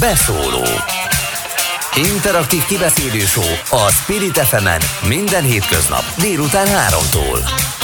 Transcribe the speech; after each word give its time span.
Beszóló 0.00 0.64
Interaktív 2.14 2.64
kibeszélő 2.64 3.24
a 3.70 3.90
Spirit 3.90 4.38
fm 4.38 4.68
minden 5.08 5.42
hétköznap 5.42 6.02
délután 6.20 6.66
3-tól. 6.66 7.38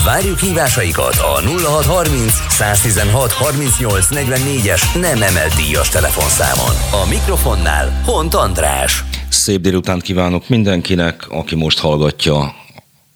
Várjuk 0.05 0.39
hívásaikat 0.39 1.17
a 1.17 1.41
0630 1.41 2.33
116 2.49 3.33
38 3.33 4.07
44-es 4.11 5.01
nem 5.01 5.23
emelt 5.23 5.55
díjas 5.55 5.89
telefonszámon. 5.89 7.03
A 7.05 7.09
mikrofonnál 7.09 8.00
Hont 8.05 8.35
András. 8.35 9.05
Szép 9.29 9.61
délután 9.61 9.99
kívánok 9.99 10.49
mindenkinek, 10.49 11.27
aki 11.29 11.55
most 11.55 11.79
hallgatja 11.79 12.55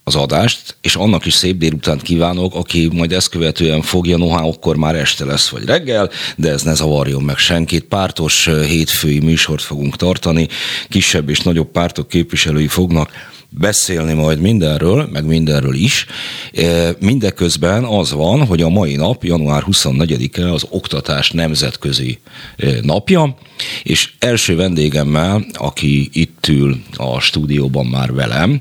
az 0.08 0.16
adást, 0.16 0.76
és 0.80 0.96
annak 0.96 1.26
is 1.26 1.34
szép 1.34 1.56
délután 1.56 1.98
kívánok, 1.98 2.54
aki 2.54 2.88
majd 2.92 3.12
ezt 3.12 3.28
követően 3.28 3.82
fogja, 3.82 4.16
noha 4.16 4.48
akkor 4.48 4.76
már 4.76 4.94
este 4.94 5.24
lesz, 5.24 5.48
vagy 5.48 5.64
reggel, 5.64 6.10
de 6.36 6.50
ez 6.50 6.62
ne 6.62 6.74
zavarjon 6.74 7.22
meg 7.22 7.36
senkit. 7.36 7.84
Pártos 7.84 8.46
hétfői 8.46 9.18
műsort 9.18 9.62
fogunk 9.62 9.96
tartani, 9.96 10.48
kisebb 10.88 11.28
és 11.28 11.40
nagyobb 11.40 11.70
pártok 11.70 12.08
képviselői 12.08 12.68
fognak 12.68 13.10
beszélni 13.50 14.12
majd 14.12 14.40
mindenről, 14.40 15.08
meg 15.12 15.24
mindenről 15.24 15.74
is. 15.74 16.06
Mindeközben 16.98 17.84
az 17.84 18.12
van, 18.12 18.46
hogy 18.46 18.62
a 18.62 18.68
mai 18.68 18.96
nap, 18.96 19.24
január 19.24 19.62
24-e 19.66 20.52
az 20.52 20.66
oktatás 20.70 21.30
nemzetközi 21.30 22.18
napja, 22.82 23.36
és 23.82 24.12
első 24.18 24.56
vendégemmel, 24.56 25.46
aki 25.52 26.08
itt 26.12 26.46
ül 26.48 26.82
a 26.96 27.20
stúdióban 27.20 27.86
már 27.86 28.12
velem, 28.12 28.60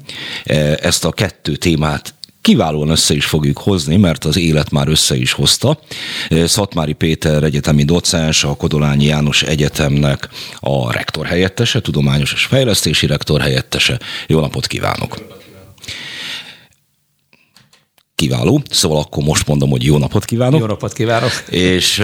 ezt 0.82 1.06
a 1.06 1.12
kettő 1.12 1.56
témát 1.56 2.14
kiválóan 2.48 2.90
össze 2.90 3.14
is 3.14 3.26
fogjuk 3.26 3.58
hozni, 3.58 3.98
mert 3.98 4.26
az 4.26 4.38
élet 4.38 4.72
már 4.72 4.88
össze 4.88 5.16
is 5.16 5.32
hozta. 5.32 5.80
Szatmári 6.46 6.94
Péter 6.94 7.44
egyetemi 7.44 7.84
docens, 7.84 8.44
a 8.44 8.56
Kodolányi 8.56 9.06
János 9.06 9.44
Egyetemnek 9.44 10.30
a 10.60 10.92
rektor 10.92 11.26
helyettese, 11.26 11.82
tudományos 11.82 12.34
és 12.34 12.46
fejlesztési 12.46 13.06
rektor 13.06 13.42
helyettese. 13.42 14.00
Jó 14.28 14.40
napot 14.40 14.68
kívánok! 14.68 15.18
Kiváló, 18.16 18.62
szóval 18.70 19.00
akkor 19.00 19.24
most 19.24 19.48
mondom, 19.48 19.70
hogy 19.70 19.84
jó 19.84 19.98
napot 19.98 20.26
kívánok. 20.26 20.60
Jó 20.60 20.66
napot 20.66 20.94
kívánok! 20.94 21.32
És 21.50 22.00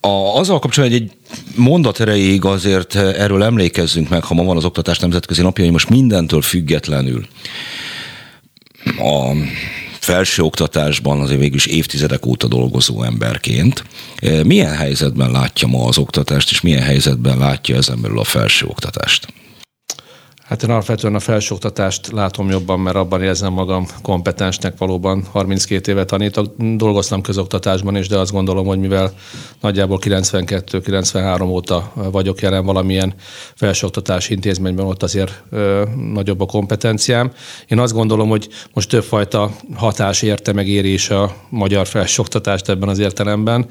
a, 0.00 0.38
azzal 0.38 0.58
kapcsolatban 0.58 1.00
egy 1.00 1.10
mondat 1.54 2.00
erejéig 2.00 2.44
azért 2.44 2.94
erről 2.94 3.42
emlékezzünk 3.42 4.08
meg, 4.08 4.24
ha 4.24 4.34
ma 4.34 4.44
van 4.44 4.56
az 4.56 4.64
Oktatás 4.64 4.98
Nemzetközi 4.98 5.42
Napja, 5.42 5.64
hogy 5.64 5.72
most 5.72 5.88
mindentől 5.88 6.42
függetlenül 6.42 7.26
a 8.98 9.32
felsőoktatásban 10.00 11.20
azért 11.20 11.40
végül 11.40 11.56
is 11.56 11.66
évtizedek 11.66 12.26
óta 12.26 12.46
dolgozó 12.46 13.02
emberként. 13.02 13.84
E, 14.16 14.44
milyen 14.44 14.74
helyzetben 14.74 15.30
látja 15.30 15.68
ma 15.68 15.84
az 15.84 15.98
oktatást, 15.98 16.50
és 16.50 16.60
milyen 16.60 16.82
helyzetben 16.82 17.38
látja 17.38 17.76
ezen 17.76 18.00
belül 18.00 18.18
a 18.18 18.24
felsőoktatást? 18.24 19.26
Hát 20.48 20.62
én 20.62 20.70
alapvetően 20.70 21.14
a 21.14 21.20
felsőoktatást 21.20 22.12
látom 22.12 22.50
jobban, 22.50 22.80
mert 22.80 22.96
abban 22.96 23.22
érzem 23.22 23.52
magam 23.52 23.86
kompetensnek 24.02 24.78
valóban. 24.78 25.24
32 25.30 25.92
éve 25.92 26.04
tanítok, 26.04 26.54
dolgoztam 26.56 27.22
közoktatásban 27.22 27.96
is, 27.96 28.08
de 28.08 28.18
azt 28.18 28.32
gondolom, 28.32 28.66
hogy 28.66 28.78
mivel 28.78 29.12
nagyjából 29.60 29.98
92-93 30.02 31.48
óta 31.48 31.92
vagyok 31.94 32.40
jelen 32.40 32.64
valamilyen 32.64 33.14
felsőoktatási 33.54 34.32
intézményben, 34.32 34.86
ott 34.86 35.02
azért 35.02 35.42
ö, 35.50 35.82
nagyobb 36.12 36.40
a 36.40 36.46
kompetenciám. 36.46 37.32
Én 37.68 37.78
azt 37.78 37.92
gondolom, 37.92 38.28
hogy 38.28 38.48
most 38.72 38.88
többfajta 38.88 39.50
hatás 39.74 40.22
érte 40.22 40.52
meg 40.52 40.68
érés 40.68 41.10
a 41.10 41.36
magyar 41.48 41.86
felsőoktatást 41.86 42.68
ebben 42.68 42.88
az 42.88 42.98
értelemben. 42.98 43.66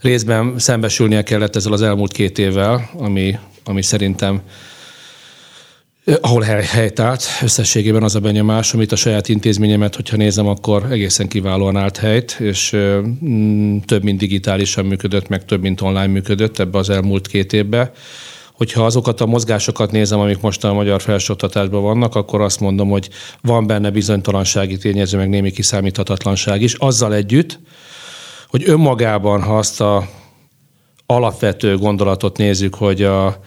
Részben 0.00 0.58
szembesülnie 0.58 1.22
kellett 1.22 1.56
ezzel 1.56 1.72
az 1.72 1.82
elmúlt 1.82 2.12
két 2.12 2.38
évvel, 2.38 2.90
ami, 2.98 3.38
ami 3.64 3.82
szerintem 3.82 4.42
ahol 6.20 6.42
hely, 6.42 6.64
helytált. 6.64 7.24
Összességében 7.42 8.02
az 8.02 8.14
a 8.14 8.20
benyomás, 8.20 8.74
amit 8.74 8.92
a 8.92 8.96
saját 8.96 9.28
intézményemet, 9.28 9.94
hogyha 9.94 10.16
nézem, 10.16 10.46
akkor 10.46 10.86
egészen 10.90 11.28
kiválóan 11.28 11.76
állt 11.76 11.96
helyt, 11.96 12.36
és 12.40 12.76
mm, 13.24 13.78
több, 13.78 14.02
mint 14.02 14.18
digitálisan 14.18 14.84
működött, 14.84 15.28
meg 15.28 15.44
több, 15.44 15.60
mint 15.60 15.80
online 15.80 16.06
működött 16.06 16.58
ebbe 16.58 16.78
az 16.78 16.90
elmúlt 16.90 17.26
két 17.26 17.52
évben. 17.52 17.90
Hogyha 18.52 18.84
azokat 18.84 19.20
a 19.20 19.26
mozgásokat 19.26 19.90
nézem, 19.90 20.20
amik 20.20 20.40
most 20.40 20.64
a 20.64 20.72
magyar 20.72 21.00
felsőoktatásban 21.00 21.82
vannak, 21.82 22.14
akkor 22.14 22.40
azt 22.40 22.60
mondom, 22.60 22.88
hogy 22.88 23.08
van 23.40 23.66
benne 23.66 23.90
bizonytalansági 23.90 24.76
tényező, 24.76 25.16
meg 25.16 25.28
némi 25.28 25.50
kiszámíthatatlanság 25.50 26.62
is. 26.62 26.74
Azzal 26.74 27.14
együtt, 27.14 27.58
hogy 28.48 28.62
önmagában, 28.66 29.42
ha 29.42 29.58
azt 29.58 29.80
a 29.80 30.08
alapvető 31.06 31.76
gondolatot 31.76 32.36
nézzük, 32.36 32.74
hogy 32.74 33.02
a, 33.02 33.40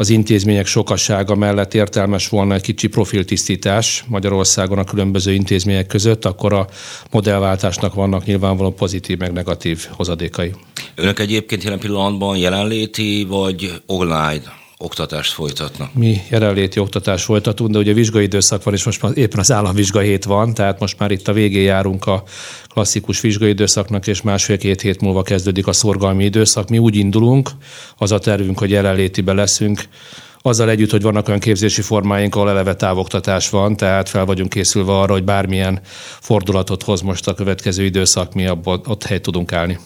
az 0.00 0.08
intézmények 0.08 0.66
sokassága 0.66 1.34
mellett 1.34 1.74
értelmes 1.74 2.28
volna 2.28 2.54
egy 2.54 2.60
kicsi 2.62 2.86
profiltisztítás 2.86 4.04
Magyarországon 4.08 4.78
a 4.78 4.84
különböző 4.84 5.32
intézmények 5.32 5.86
között, 5.86 6.24
akkor 6.24 6.52
a 6.52 6.66
modellváltásnak 7.10 7.94
vannak 7.94 8.24
nyilvánvalóan 8.24 8.74
pozitív 8.74 9.18
meg 9.18 9.32
negatív 9.32 9.86
hozadékai. 9.90 10.52
Önök 10.94 11.18
egyébként 11.18 11.62
jelen 11.62 11.78
pillanatban 11.78 12.36
jelenléti 12.36 13.26
vagy 13.28 13.72
online 13.86 14.59
oktatást 14.82 15.32
folytatnak? 15.32 15.94
Mi 15.94 16.20
jelenléti 16.30 16.78
oktatást 16.78 17.24
folytatunk, 17.24 17.70
de 17.70 17.78
ugye 17.78 17.92
vizsgai 17.92 18.22
időszak 18.22 18.62
van, 18.62 18.74
és 18.74 18.84
most 18.84 19.02
már 19.02 19.12
éppen 19.18 19.38
az 19.38 19.52
államvizsga 19.52 20.00
hét 20.00 20.24
van, 20.24 20.54
tehát 20.54 20.80
most 20.80 20.98
már 20.98 21.10
itt 21.10 21.28
a 21.28 21.32
végén 21.32 21.62
járunk 21.62 22.06
a 22.06 22.22
klasszikus 22.68 23.20
vizsgai 23.20 23.48
időszaknak, 23.48 24.06
és 24.06 24.22
másfél-két 24.22 24.80
hét 24.80 25.00
múlva 25.00 25.22
kezdődik 25.22 25.66
a 25.66 25.72
szorgalmi 25.72 26.24
időszak. 26.24 26.68
Mi 26.68 26.78
úgy 26.78 26.96
indulunk, 26.96 27.50
az 27.96 28.12
a 28.12 28.18
tervünk, 28.18 28.58
hogy 28.58 28.70
jelenlétibe 28.70 29.32
leszünk, 29.32 29.82
azzal 30.42 30.70
együtt, 30.70 30.90
hogy 30.90 31.02
vannak 31.02 31.28
olyan 31.28 31.40
képzési 31.40 31.82
formáink, 31.82 32.34
ahol 32.34 32.50
eleve 32.50 32.74
távoktatás 32.74 33.50
van, 33.50 33.76
tehát 33.76 34.08
fel 34.08 34.24
vagyunk 34.24 34.50
készülve 34.50 34.92
arra, 34.98 35.12
hogy 35.12 35.24
bármilyen 35.24 35.80
fordulatot 36.20 36.82
hoz 36.82 37.00
most 37.00 37.28
a 37.28 37.34
következő 37.34 37.84
időszak, 37.84 38.34
mi 38.34 38.46
abból, 38.46 38.80
ott 38.86 39.04
helyt 39.04 39.22
tudunk 39.22 39.52
állni. 39.52 39.78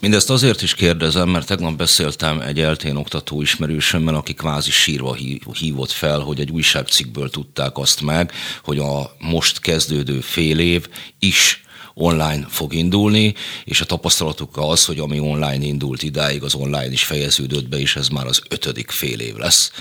Mindezt 0.00 0.30
azért 0.30 0.62
is 0.62 0.74
kérdezem, 0.74 1.28
mert 1.28 1.46
tegnap 1.46 1.76
beszéltem 1.76 2.40
egy 2.40 2.60
eltén 2.60 2.96
oktató 2.96 3.40
ismerősömmel, 3.42 4.14
aki 4.14 4.34
kvázi 4.34 4.70
sírva 4.70 5.16
hívott 5.58 5.90
fel, 5.90 6.20
hogy 6.20 6.40
egy 6.40 6.50
újságcikkből 6.50 7.30
tudták 7.30 7.78
azt 7.78 8.00
meg, 8.00 8.32
hogy 8.62 8.78
a 8.78 9.16
most 9.18 9.60
kezdődő 9.60 10.20
fél 10.20 10.58
év 10.58 10.88
is 11.18 11.62
online 11.94 12.46
fog 12.48 12.74
indulni, 12.74 13.34
és 13.64 13.80
a 13.80 13.84
tapasztalatuk 13.84 14.56
az, 14.56 14.84
hogy 14.84 14.98
ami 14.98 15.20
online 15.20 15.64
indult 15.64 16.02
idáig, 16.02 16.42
az 16.42 16.54
online 16.54 16.92
is 16.92 17.04
fejeződött 17.04 17.68
be, 17.68 17.78
és 17.78 17.96
ez 17.96 18.08
már 18.08 18.26
az 18.26 18.42
ötödik 18.48 18.90
fél 18.90 19.20
év 19.20 19.34
lesz. 19.34 19.72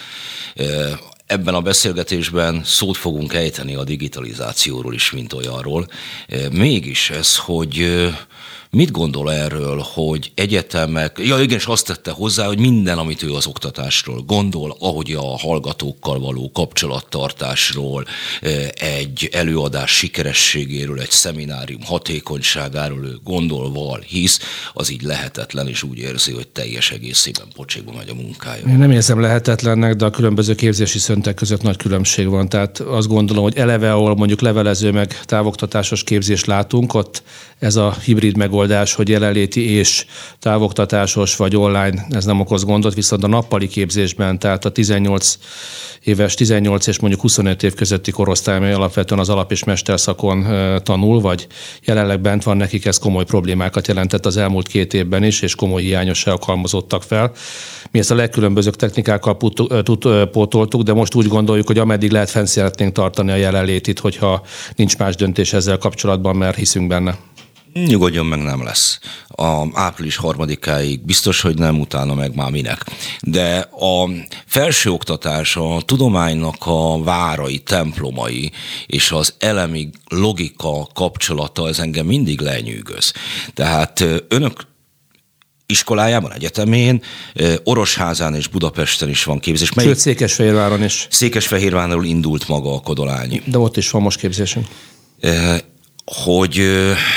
Ebben 1.26 1.54
a 1.54 1.62
beszélgetésben 1.62 2.62
szót 2.66 2.98
fogunk 2.98 3.34
ejteni 3.34 3.76
a 3.76 3.84
digitalizációról 3.84 4.94
is, 4.94 5.12
mint 5.12 5.34
olyanról. 5.34 5.88
Mégis 6.52 7.10
ez, 7.10 7.36
hogy 7.36 8.08
Mit 8.78 8.92
gondol 8.92 9.34
erről, 9.34 9.84
hogy 9.94 10.32
egyetemek, 10.36 11.20
ja 11.24 11.40
igen, 11.42 11.58
és 11.58 11.66
azt 11.66 11.86
tette 11.86 12.12
hozzá, 12.12 12.46
hogy 12.46 12.60
minden, 12.60 12.98
amit 12.98 13.24
ő 13.24 13.34
az 13.34 13.48
oktatásról 13.48 14.22
gondol, 14.22 14.76
ahogy 14.80 15.12
a 15.12 15.38
hallgatókkal 15.38 16.20
való 16.20 16.52
kapcsolattartásról, 16.54 18.06
eh, 18.42 18.68
egy 18.74 19.30
előadás 19.32 19.92
sikerességéről, 19.92 21.00
egy 21.00 21.12
szeminárium 21.12 21.82
hatékonyságáról 21.84 23.06
ő 23.06 23.20
gondolval 23.24 24.00
hisz, 24.00 24.40
az 24.74 24.92
így 24.92 25.02
lehetetlen, 25.02 25.68
és 25.68 25.84
úgy 25.84 25.98
érzi, 25.98 26.32
hogy 26.32 26.48
teljes 26.48 26.92
egészében 26.92 27.48
pocsékba 27.56 27.92
megy 27.98 28.10
a 28.10 28.14
munkája. 28.14 28.68
Én 28.68 28.78
nem 28.78 28.92
érzem 28.92 29.20
lehetetlennek, 29.20 29.96
de 29.96 30.06
a 30.06 30.10
különböző 30.10 30.56
képzési 30.56 31.00
szöntek 31.00 31.36
között 31.36 31.62
nagy 31.62 31.78
különbség 31.78 32.28
van. 32.28 32.50
Tehát 32.50 32.80
azt 32.80 33.08
gondolom, 33.08 33.44
hogy 33.44 33.58
eleve, 33.58 33.94
ahol 33.94 34.16
mondjuk 34.16 34.42
levelező 34.42 34.92
meg 34.92 35.22
távoktatásos 35.26 36.04
képzést 36.04 36.46
látunk, 36.46 36.94
ott 36.94 37.24
ez 37.60 37.76
a 37.76 37.96
hibrid 38.04 38.38
megoldás, 38.38 38.66
hogy 38.96 39.10
jelenléti 39.10 39.70
és 39.70 40.06
távoktatásos 40.40 41.36
vagy 41.36 41.56
online, 41.56 42.06
ez 42.10 42.26
nem 42.26 42.40
okoz 42.40 42.64
gondot, 42.64 42.94
viszont 42.94 43.24
a 43.24 43.28
nappali 43.28 43.68
képzésben, 43.68 44.40
tehát 44.40 44.66
a 44.66 44.70
18 44.72 45.38
éves, 46.04 46.34
18 46.34 46.88
és 46.88 47.00
mondjuk 47.00 47.22
25 47.22 47.64
év 47.64 47.74
közötti 47.74 48.12
korosztály, 48.12 48.74
alapvetően 48.74 49.20
az 49.20 49.30
alap- 49.30 49.52
és 49.52 49.64
mesterszakon 49.64 50.46
tanul, 50.84 51.22
vagy 51.22 51.48
jelenleg 51.84 52.22
bent 52.22 52.44
van, 52.44 52.58
nekik 52.58 52.86
ez 52.86 52.98
komoly 52.98 53.26
problémákat 53.26 53.88
jelentett 53.88 54.26
az 54.26 54.38
elmúlt 54.38 54.68
két 54.68 54.94
évben 54.94 55.24
is, 55.24 55.42
és 55.42 55.56
komoly 55.56 55.82
hiányosságok 55.82 56.44
halmozottak 56.44 57.04
fel. 57.04 57.32
Mi 57.92 58.00
ezt 58.00 58.12
a 58.12 58.16
legkülönbözőbb 58.16 58.76
technikákkal 58.76 59.38
pótoltuk, 60.32 60.82
de 60.82 60.94
most 60.94 61.16
úgy 61.16 61.28
gondoljuk, 61.28 61.68
hogy 61.68 61.78
ameddig 61.78 62.12
lehet 62.12 62.30
fenn 62.30 62.46
szeretnénk 62.46 62.94
tartani 62.94 63.32
a 63.32 63.36
jelenlétit, 63.36 64.00
hogyha 64.00 64.42
nincs 64.76 64.98
más 64.98 65.16
döntés 65.16 65.54
ezzel 65.54 65.78
kapcsolatban, 65.78 66.36
mert 66.36 66.58
hiszünk 66.58 66.88
benne. 66.88 67.27
Nyugodjon 67.86 68.26
meg, 68.26 68.42
nem 68.42 68.64
lesz. 68.64 69.00
A 69.28 69.66
április 69.74 70.16
harmadikáig 70.16 71.06
biztos, 71.06 71.42
hogy 71.42 71.58
nem, 71.58 71.80
utána 71.80 72.14
meg 72.14 72.36
már 72.36 72.52
minek. 72.52 72.86
De 73.22 73.58
a 73.72 74.10
felsőoktatás, 74.46 75.56
a 75.56 75.82
tudománynak 75.86 76.56
a 76.60 77.04
várai, 77.04 77.60
templomai 77.60 78.52
és 78.86 79.12
az 79.12 79.34
elemi 79.40 79.90
logika 80.10 80.88
kapcsolata, 80.94 81.68
ez 81.68 81.80
engem 81.80 82.06
mindig 82.06 82.42
lenyűgöz. 82.42 83.14
Tehát 83.54 84.04
önök 84.28 84.68
iskolájában, 85.66 86.34
egyetemén, 86.34 87.02
Orosházán 87.64 88.36
és 88.36 88.48
Budapesten 88.48 89.10
is 89.10 89.24
van 89.24 89.40
képzés. 89.40 89.74
Melyik... 89.74 89.92
Sőt, 89.92 90.00
Székesfehérváron 90.00 90.84
is. 90.84 91.08
Székesfehérváronról 91.10 92.06
indult 92.06 92.48
maga 92.48 92.74
a 92.74 92.80
Kodolányi. 92.80 93.42
De 93.46 93.58
ott 93.58 93.78
is 93.78 93.90
van 93.90 94.02
most 94.02 94.20
képzésünk 94.20 94.68
hogy 96.16 96.62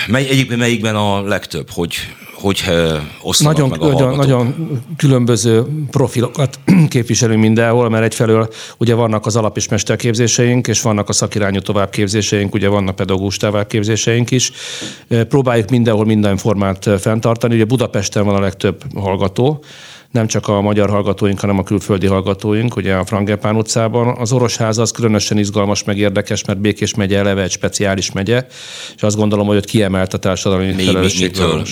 mely, 0.06 0.28
egyikben 0.28 0.58
melyikben 0.58 0.96
a 0.96 1.22
legtöbb, 1.22 1.70
hogy, 1.70 1.94
hogy 2.34 2.64
osztanak 3.22 3.52
nagyon, 3.52 3.68
meg 3.68 3.80
a 3.80 3.92
nagyon, 3.92 4.16
nagyon 4.16 4.54
különböző 4.96 5.64
profilokat 5.90 6.58
képviselünk 6.88 7.40
mindenhol, 7.40 7.88
mert 7.88 8.04
egyfelől 8.04 8.48
ugye 8.78 8.94
vannak 8.94 9.26
az 9.26 9.36
alap- 9.36 9.56
és 9.56 9.68
mesterképzéseink, 9.68 10.66
és 10.66 10.82
vannak 10.82 11.08
a 11.08 11.12
szakirányú 11.12 11.60
továbbképzéseink, 11.60 12.54
ugye 12.54 12.68
vannak 12.68 12.96
pedagógus 12.96 13.36
továbbképzéseink 13.36 14.30
is. 14.30 14.52
Próbáljuk 15.28 15.70
mindenhol 15.70 16.04
minden 16.04 16.36
formát 16.36 16.88
fenntartani. 17.00 17.54
Ugye 17.54 17.64
Budapesten 17.64 18.24
van 18.24 18.34
a 18.34 18.40
legtöbb 18.40 18.82
hallgató, 18.94 19.64
nem 20.10 20.26
csak 20.26 20.48
a 20.48 20.60
magyar 20.60 20.90
hallgatóink, 20.90 21.40
hanem 21.40 21.58
a 21.58 21.62
külföldi 21.62 22.06
hallgatóink, 22.06 22.76
ugye 22.76 22.94
a 22.94 23.04
Frangepán 23.04 23.56
utcában. 23.56 24.16
Az 24.16 24.32
Orosház 24.32 24.78
az 24.78 24.90
különösen 24.90 25.38
izgalmas, 25.38 25.84
meg 25.84 25.98
érdekes, 25.98 26.44
mert 26.44 26.60
Békés 26.60 26.94
megye 26.94 27.18
eleve 27.18 27.42
egy 27.42 27.50
speciális 27.50 28.12
megye, 28.12 28.46
és 28.96 29.02
azt 29.02 29.16
gondolom, 29.16 29.46
hogy 29.46 29.56
ott 29.56 29.64
kiemelt 29.64 30.14
a 30.14 30.18
társadalmi 30.18 30.72
mi. 30.72 30.84
Mi, 30.84 30.92
mitől? 31.18 31.64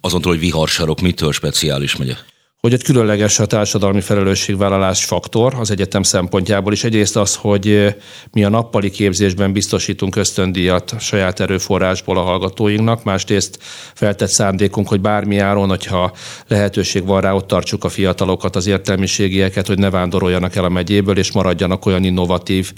Azon 0.00 0.20
túl, 0.20 0.32
hogy 0.32 0.40
viharsarok, 0.40 1.00
mitől 1.00 1.32
speciális 1.32 1.96
megye? 1.96 2.14
Hogy 2.62 2.74
ott 2.74 2.82
különleges 2.82 3.38
a 3.38 3.46
társadalmi 3.46 4.00
felelősségvállalás 4.00 5.04
faktor 5.04 5.54
az 5.54 5.70
egyetem 5.70 6.02
szempontjából 6.02 6.72
is. 6.72 6.84
Egyrészt 6.84 7.16
az, 7.16 7.34
hogy 7.34 7.68
eh, 7.68 7.94
mi 8.32 8.44
a 8.44 8.48
nappali 8.48 8.90
képzésben 8.90 9.52
biztosítunk 9.52 10.16
ösztöndíjat 10.16 10.94
saját 11.00 11.40
erőforrásból 11.40 12.18
a 12.18 12.22
hallgatóinknak, 12.22 13.04
másrészt 13.04 13.58
feltett 13.94 14.28
szándékunk, 14.28 14.88
hogy 14.88 15.00
bármi 15.00 15.38
áron, 15.38 15.68
hogyha 15.68 16.12
lehetőség 16.46 17.04
van 17.04 17.20
rá, 17.20 17.32
ott 17.32 17.46
tartsuk 17.46 17.84
a 17.84 17.88
fiatalokat, 17.88 18.56
az 18.56 18.66
értelmiségieket, 18.66 19.66
hogy 19.66 19.78
ne 19.78 19.90
vándoroljanak 19.90 20.56
el 20.56 20.64
a 20.64 20.68
megyéből, 20.68 21.18
és 21.18 21.32
maradjanak 21.32 21.86
olyan 21.86 22.04
innovatív 22.04 22.72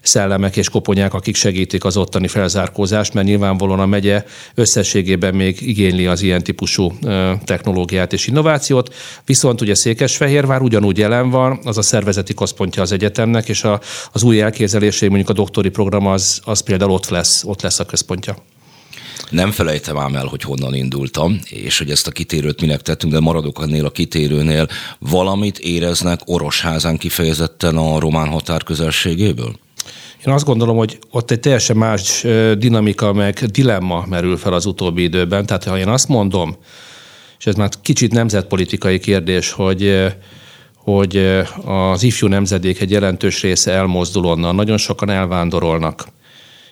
szellemek 0.00 0.56
és 0.56 0.68
koponyák, 0.68 1.14
akik 1.14 1.36
segítik 1.36 1.84
az 1.84 1.96
ottani 1.96 2.28
felzárkózást, 2.28 3.14
mert 3.14 3.26
nyilvánvalóan 3.26 3.80
a 3.80 3.86
megye 3.86 4.24
összességében 4.54 5.34
még 5.34 5.60
igényli 5.60 6.06
az 6.06 6.22
ilyen 6.22 6.42
típusú 6.42 6.92
eh, 7.02 7.38
technológiát 7.44 8.12
és 8.12 8.26
innovációt. 8.26 8.94
Viszont 9.24 9.60
ugye 9.60 9.74
Székesfehérvár 9.74 10.60
ugyanúgy 10.60 10.98
jelen 10.98 11.30
van, 11.30 11.58
az 11.64 11.78
a 11.78 11.82
szervezeti 11.82 12.34
központja 12.34 12.82
az 12.82 12.92
egyetemnek, 12.92 13.48
és 13.48 13.64
a, 13.64 13.80
az 14.12 14.22
új 14.22 14.40
elképzelésé, 14.40 15.06
mondjuk 15.06 15.28
a 15.28 15.32
doktori 15.32 15.68
program 15.68 16.06
az, 16.06 16.40
az 16.44 16.60
például 16.60 16.90
ott 16.90 17.08
lesz, 17.08 17.44
ott 17.44 17.60
lesz 17.62 17.78
a 17.78 17.84
központja. 17.84 18.36
Nem 19.30 19.50
felejtem 19.50 19.98
ám 19.98 20.16
el, 20.16 20.26
hogy 20.26 20.42
honnan 20.42 20.74
indultam, 20.74 21.40
és 21.48 21.78
hogy 21.78 21.90
ezt 21.90 22.06
a 22.06 22.10
kitérőt 22.10 22.60
minek 22.60 22.82
tettünk, 22.82 23.12
de 23.12 23.20
maradok 23.20 23.62
ennél 23.62 23.84
a 23.84 23.90
kitérőnél. 23.90 24.68
Valamit 24.98 25.58
éreznek 25.58 26.20
Orosházán 26.24 26.96
kifejezetten 26.96 27.76
a 27.76 27.98
román 27.98 28.28
határ 28.28 28.62
közelségéből? 28.62 29.56
Én 30.26 30.32
azt 30.32 30.44
gondolom, 30.44 30.76
hogy 30.76 30.98
ott 31.10 31.30
egy 31.30 31.40
teljesen 31.40 31.76
más 31.76 32.26
dinamika, 32.58 33.12
meg 33.12 33.34
dilemma 33.34 34.04
merül 34.08 34.36
fel 34.36 34.52
az 34.52 34.66
utóbbi 34.66 35.02
időben. 35.02 35.46
Tehát 35.46 35.64
ha 35.64 35.78
én 35.78 35.88
azt 35.88 36.08
mondom, 36.08 36.56
és 37.38 37.46
ez 37.46 37.54
már 37.54 37.68
kicsit 37.82 38.12
nemzetpolitikai 38.12 38.98
kérdés, 38.98 39.52
hogy 39.52 40.14
hogy 40.86 41.42
az 41.64 42.02
ifjú 42.02 42.28
nemzedék 42.28 42.80
egy 42.80 42.90
jelentős 42.90 43.42
része 43.42 43.72
elmozdul 43.72 44.24
onnan, 44.24 44.54
nagyon 44.54 44.76
sokan 44.76 45.10
elvándorolnak. 45.10 46.04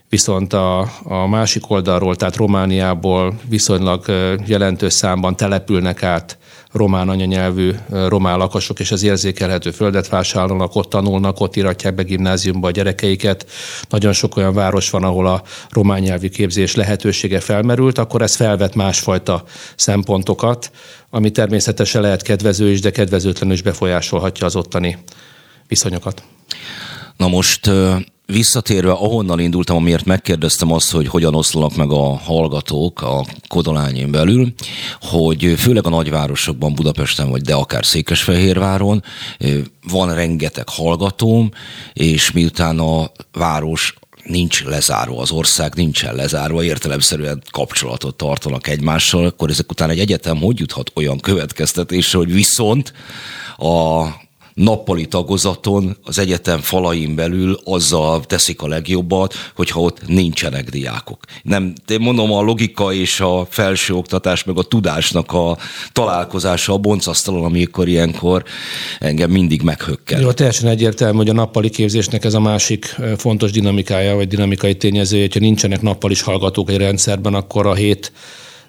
Viszont 0.08 0.52
a, 0.52 0.88
a 1.04 1.26
másik 1.26 1.70
oldalról, 1.70 2.16
tehát 2.16 2.36
Romániából 2.36 3.34
viszonylag 3.48 4.04
jelentős 4.46 4.92
számban 4.92 5.36
települnek 5.36 6.02
át 6.02 6.38
román 6.74 7.08
anyanyelvű 7.08 7.74
román 7.88 8.38
lakosok, 8.38 8.80
és 8.80 8.90
az 8.90 9.02
érzékelhető 9.02 9.70
földet 9.70 10.08
vásárolnak, 10.08 10.74
ott 10.74 10.90
tanulnak, 10.90 11.40
ott 11.40 11.56
iratják 11.56 11.94
be 11.94 12.02
gimnáziumba 12.02 12.66
a 12.66 12.70
gyerekeiket. 12.70 13.46
Nagyon 13.88 14.12
sok 14.12 14.36
olyan 14.36 14.54
város 14.54 14.90
van, 14.90 15.04
ahol 15.04 15.26
a 15.26 15.42
román 15.68 16.00
nyelvű 16.00 16.28
képzés 16.28 16.74
lehetősége 16.74 17.40
felmerült, 17.40 17.98
akkor 17.98 18.22
ez 18.22 18.34
felvet 18.34 18.74
másfajta 18.74 19.44
szempontokat, 19.76 20.70
ami 21.10 21.30
természetesen 21.30 22.00
lehet 22.00 22.22
kedvező 22.22 22.70
is, 22.70 22.80
de 22.80 22.90
kedvezőtlenül 22.90 23.54
is 23.54 23.62
befolyásolhatja 23.62 24.46
az 24.46 24.56
ottani 24.56 24.98
viszonyokat. 25.68 26.22
Na 27.16 27.28
most 27.28 27.70
Visszatérve 28.26 28.90
ahonnan 28.90 29.40
indultam, 29.40 29.76
amiért 29.76 30.04
megkérdeztem 30.04 30.72
azt, 30.72 30.90
hogy 30.90 31.08
hogyan 31.08 31.34
oszlanak 31.34 31.76
meg 31.76 31.90
a 31.90 32.16
hallgatók 32.16 33.02
a 33.02 33.24
Kodolányén 33.48 34.10
belül, 34.10 34.52
hogy 35.00 35.54
főleg 35.56 35.86
a 35.86 35.88
nagyvárosokban, 35.88 36.74
Budapesten 36.74 37.30
vagy 37.30 37.42
de 37.42 37.54
akár 37.54 37.84
Székesfehérváron 37.84 39.02
van 39.88 40.14
rengeteg 40.14 40.68
hallgatóm, 40.68 41.50
és 41.92 42.30
miután 42.30 42.78
a 42.78 43.10
város 43.32 43.94
nincs 44.24 44.64
lezárva, 44.64 45.20
az 45.20 45.30
ország 45.30 45.74
nincsen 45.74 46.14
lezárva, 46.14 46.64
értelemszerűen 46.64 47.42
kapcsolatot 47.50 48.16
tartanak 48.16 48.68
egymással, 48.68 49.26
akkor 49.26 49.50
ezek 49.50 49.70
után 49.70 49.90
egy 49.90 49.98
egyetem 49.98 50.38
hogy 50.40 50.58
juthat 50.58 50.90
olyan 50.94 51.18
következtetésre, 51.20 52.18
hogy 52.18 52.32
viszont 52.32 52.92
a 53.56 54.06
nappali 54.54 55.06
tagozaton 55.06 55.96
az 56.02 56.18
egyetem 56.18 56.58
falain 56.58 57.14
belül 57.14 57.58
azzal 57.64 58.24
teszik 58.24 58.62
a 58.62 58.68
legjobbat, 58.68 59.34
hogyha 59.54 59.80
ott 59.80 60.06
nincsenek 60.06 60.68
diákok. 60.68 61.24
Nem, 61.42 61.72
én 61.88 62.00
mondom, 62.00 62.32
a 62.32 62.42
logika 62.42 62.92
és 62.92 63.20
a 63.20 63.46
felsőoktatás, 63.50 64.44
meg 64.44 64.58
a 64.58 64.62
tudásnak 64.62 65.32
a 65.32 65.58
találkozása 65.92 66.72
a 66.72 66.78
boncasztalon, 66.78 67.44
amikor 67.44 67.88
ilyenkor 67.88 68.44
engem 68.98 69.30
mindig 69.30 69.62
meghökkel. 69.62 70.20
Jó, 70.20 70.32
teljesen 70.32 70.68
egyértelmű, 70.68 71.16
hogy 71.16 71.28
a 71.28 71.32
nappali 71.32 71.70
képzésnek 71.70 72.24
ez 72.24 72.34
a 72.34 72.40
másik 72.40 72.96
fontos 73.16 73.50
dinamikája, 73.50 74.14
vagy 74.14 74.28
dinamikai 74.28 74.76
tényező, 74.76 75.20
hogyha 75.20 75.40
nincsenek 75.40 75.80
nappalis 75.80 76.22
hallgatók 76.22 76.70
egy 76.70 76.76
rendszerben, 76.76 77.34
akkor 77.34 77.66
a 77.66 77.74
hét 77.74 78.12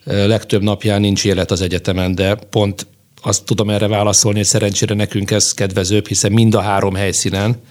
legtöbb 0.03 0.61
napján 0.61 1.01
nincs 1.01 1.25
élet 1.25 1.51
az 1.51 1.61
egyetemen, 1.61 2.15
de 2.15 2.35
pont 2.35 2.87
azt 3.25 3.45
tudom 3.45 3.69
erre 3.69 3.87
válaszolni, 3.87 4.37
hogy 4.37 4.47
szerencsére 4.47 4.95
nekünk 4.95 5.31
ez 5.31 5.53
kedvezőbb, 5.53 6.07
hiszen 6.07 6.31
mind 6.31 6.55
a 6.55 6.61
három 6.61 6.95
helyszínen, 6.95 7.61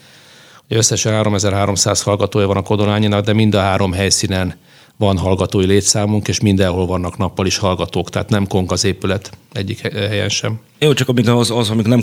összesen 0.69 1.13
3300 1.13 2.03
hallgatója 2.03 2.47
van 2.47 2.57
a 2.57 2.63
Kodolányinak, 2.63 3.25
de 3.25 3.33
mind 3.33 3.55
a 3.55 3.61
három 3.61 3.93
helyszínen 3.93 4.57
van 4.97 5.19
hallgatói 5.19 5.67
létszámunk, 5.67 6.29
és 6.29 6.41
mindenhol 6.41 6.87
vannak 6.87 7.17
nappal 7.17 7.47
is 7.47 7.57
hallgatók, 7.57 8.11
tehát 8.11 8.29
nem 8.29 8.47
konk 8.47 8.73
az 8.73 8.85
épület 8.85 9.31
egyik 9.53 9.81
helyen 9.95 10.29
sem. 10.29 10.61
Jó, 10.79 10.93
csak 10.93 11.09
amíg 11.09 11.29
az, 11.29 11.51
az 11.51 11.71
amíg 11.71 11.87
nem, 11.87 12.03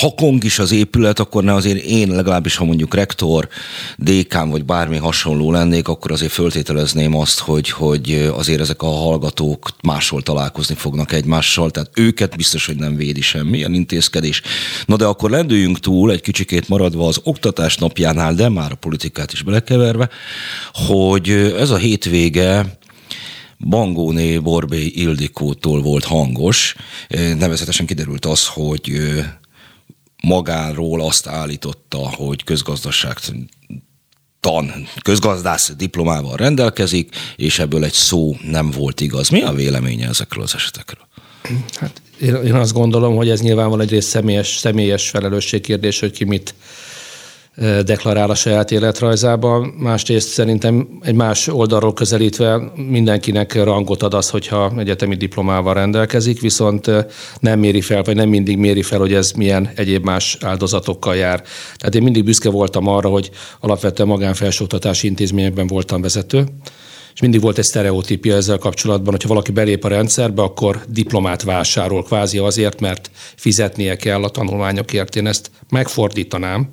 ha 0.00 0.14
kong 0.16 0.44
is 0.44 0.58
az 0.58 0.72
épület, 0.72 1.18
akkor 1.18 1.44
ne 1.44 1.54
azért 1.54 1.84
én 1.84 2.08
legalábbis, 2.08 2.56
ha 2.56 2.64
mondjuk 2.64 2.94
rektor, 2.94 3.48
dékán 3.96 4.50
vagy 4.50 4.64
bármi 4.64 4.96
hasonló 4.96 5.50
lennék, 5.50 5.88
akkor 5.88 6.12
azért 6.12 6.32
föltételezném 6.32 7.16
azt, 7.16 7.38
hogy, 7.38 7.70
hogy 7.70 8.30
azért 8.34 8.60
ezek 8.60 8.82
a 8.82 8.86
hallgatók 8.86 9.70
máshol 9.82 10.22
találkozni 10.22 10.74
fognak 10.74 11.12
egymással, 11.12 11.70
tehát 11.70 11.90
őket 11.94 12.36
biztos, 12.36 12.66
hogy 12.66 12.76
nem 12.76 12.96
védi 12.96 13.20
semmilyen 13.20 13.74
intézkedés. 13.74 14.42
Na 14.86 14.96
de 14.96 15.04
akkor 15.04 15.30
lendüljünk 15.30 15.78
túl, 15.78 16.10
egy 16.12 16.20
kicsikét 16.20 16.68
maradva 16.68 17.06
az 17.06 17.20
oktatás 17.22 17.76
napjánál, 17.76 18.34
de 18.34 18.48
már 18.48 18.72
a 18.72 18.76
politikát 18.76 19.32
is 19.32 19.42
belekeverve, 19.42 20.08
hogy 20.72 21.30
ez 21.58 21.70
a 21.70 21.76
hétvége 21.76 22.78
Bangóné 23.66 24.38
Borbé 24.38 24.86
Ildikótól 24.86 25.82
volt 25.82 26.04
hangos. 26.04 26.74
Nevezetesen 27.38 27.86
kiderült 27.86 28.26
az, 28.26 28.46
hogy 28.46 28.92
magáról 30.22 31.00
azt 31.00 31.26
állította, 31.26 31.98
hogy 31.98 32.44
közgazdaság 32.44 33.18
tan, 34.40 34.72
közgazdász 35.02 35.72
diplomával 35.76 36.36
rendelkezik, 36.36 37.16
és 37.36 37.58
ebből 37.58 37.84
egy 37.84 37.92
szó 37.92 38.36
nem 38.50 38.70
volt 38.70 39.00
igaz. 39.00 39.28
Mi 39.28 39.42
a 39.42 39.52
véleménye 39.52 40.08
ezekről 40.08 40.44
az 40.44 40.54
esetekről? 40.54 41.06
Hát 41.74 42.02
én 42.20 42.54
azt 42.54 42.72
gondolom, 42.72 43.16
hogy 43.16 43.30
ez 43.30 43.40
nyilván 43.40 43.80
egy 43.80 43.90
rész 43.90 44.06
személyes, 44.06 44.56
személyes 44.56 45.10
felelősségkérdés, 45.10 46.00
hogy 46.00 46.10
ki 46.10 46.24
mit 46.24 46.54
deklarál 47.84 48.30
a 48.30 48.34
saját 48.34 48.70
életrajzában. 48.70 49.74
Másrészt 49.78 50.28
szerintem 50.28 50.88
egy 51.02 51.14
más 51.14 51.48
oldalról 51.48 51.92
közelítve 51.92 52.72
mindenkinek 52.74 53.64
rangot 53.64 54.02
ad 54.02 54.14
az, 54.14 54.30
hogyha 54.30 54.72
egyetemi 54.78 55.14
diplomával 55.16 55.74
rendelkezik, 55.74 56.40
viszont 56.40 56.90
nem 57.40 57.58
méri 57.58 57.80
fel, 57.80 58.02
vagy 58.02 58.16
nem 58.16 58.28
mindig 58.28 58.56
méri 58.56 58.82
fel, 58.82 58.98
hogy 58.98 59.14
ez 59.14 59.30
milyen 59.32 59.70
egyéb 59.74 60.04
más 60.04 60.36
áldozatokkal 60.40 61.16
jár. 61.16 61.42
Tehát 61.76 61.94
én 61.94 62.02
mindig 62.02 62.24
büszke 62.24 62.50
voltam 62.50 62.86
arra, 62.86 63.08
hogy 63.08 63.30
alapvetően 63.60 64.08
magánfelsőoktatási 64.08 65.06
intézményekben 65.06 65.66
voltam 65.66 66.00
vezető, 66.00 66.44
és 67.14 67.20
mindig 67.20 67.40
volt 67.40 67.58
egy 67.58 67.64
sztereotípia 67.64 68.36
ezzel 68.36 68.58
kapcsolatban, 68.58 69.10
hogyha 69.10 69.28
valaki 69.28 69.52
belép 69.52 69.84
a 69.84 69.88
rendszerbe, 69.88 70.42
akkor 70.42 70.84
diplomát 70.88 71.42
vásárol 71.42 72.02
kvázi 72.02 72.38
azért, 72.38 72.80
mert 72.80 73.10
fizetnie 73.36 73.96
kell 73.96 74.22
a 74.22 74.28
tanulmányokért. 74.28 75.16
Én 75.16 75.26
ezt 75.26 75.50
megfordítanám, 75.68 76.68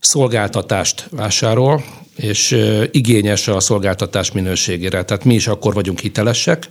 szolgáltatást 0.00 1.08
vásárol, 1.10 1.84
és 2.16 2.58
igényes 2.90 3.48
a 3.48 3.60
szolgáltatás 3.60 4.32
minőségére. 4.32 5.04
Tehát 5.04 5.24
mi 5.24 5.34
is 5.34 5.46
akkor 5.46 5.74
vagyunk 5.74 5.98
hitelesek, 5.98 6.70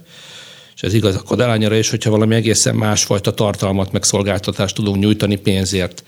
és 0.75 0.81
ez 0.81 0.93
igaz 0.93 1.15
a 1.15 1.21
kodálányra 1.21 1.75
is, 1.75 1.89
hogyha 1.89 2.09
valami 2.09 2.35
egészen 2.35 2.75
másfajta 2.75 3.33
tartalmat, 3.33 3.91
meg 3.91 4.03
szolgáltatást 4.03 4.75
tudunk 4.75 4.97
nyújtani 4.97 5.35
pénzért 5.35 6.03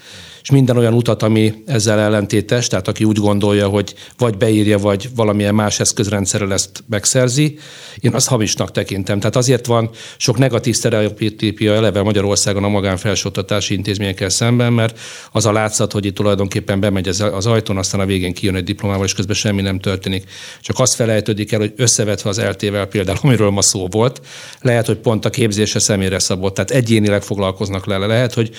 és 0.49 0.55
minden 0.55 0.77
olyan 0.77 0.93
utat, 0.93 1.23
ami 1.23 1.53
ezzel 1.65 1.99
ellentétes, 1.99 2.67
tehát 2.67 2.87
aki 2.87 3.03
úgy 3.03 3.17
gondolja, 3.17 3.67
hogy 3.67 3.93
vagy 4.17 4.37
beírja, 4.37 4.77
vagy 4.77 5.09
valamilyen 5.15 5.55
más 5.55 5.79
eszközrendszerrel 5.79 6.53
ezt 6.53 6.83
megszerzi, 6.89 7.57
én 7.99 8.13
azt 8.13 8.27
hamisnak 8.27 8.71
tekintem. 8.71 9.19
Tehát 9.19 9.35
azért 9.35 9.65
van 9.65 9.89
sok 10.17 10.37
negatív 10.37 10.75
sztereotípia 10.75 11.73
eleve 11.73 12.01
Magyarországon 12.01 12.63
a 12.63 12.67
magánfelsőoktatási 12.67 13.73
intézményekkel 13.73 14.29
szemben, 14.29 14.73
mert 14.73 14.99
az 15.31 15.45
a 15.45 15.51
látszat, 15.51 15.91
hogy 15.91 16.05
itt 16.05 16.15
tulajdonképpen 16.15 16.79
bemegy 16.79 17.07
az 17.07 17.45
ajtón, 17.45 17.77
aztán 17.77 17.99
a 17.99 18.05
végén 18.05 18.33
kijön 18.33 18.55
egy 18.55 18.63
diplomával, 18.63 19.05
és 19.05 19.13
közben 19.13 19.35
semmi 19.35 19.61
nem 19.61 19.79
történik. 19.79 20.23
Csak 20.61 20.79
azt 20.79 20.95
felejtődik 20.95 21.51
el, 21.51 21.59
hogy 21.59 21.73
összevetve 21.75 22.29
az 22.29 22.41
LT-vel 22.41 22.85
például, 22.85 23.17
amiről 23.21 23.49
ma 23.49 23.61
szó 23.61 23.87
volt, 23.91 24.21
lehet, 24.61 24.85
hogy 24.85 24.97
pont 24.97 25.25
a 25.25 25.29
képzése 25.29 25.79
személyre 25.79 26.19
szabott, 26.19 26.53
tehát 26.53 26.71
egyénileg 26.71 27.21
foglalkoznak 27.21 27.85
le. 27.85 27.97
Lehet, 27.97 28.33
hogy 28.33 28.49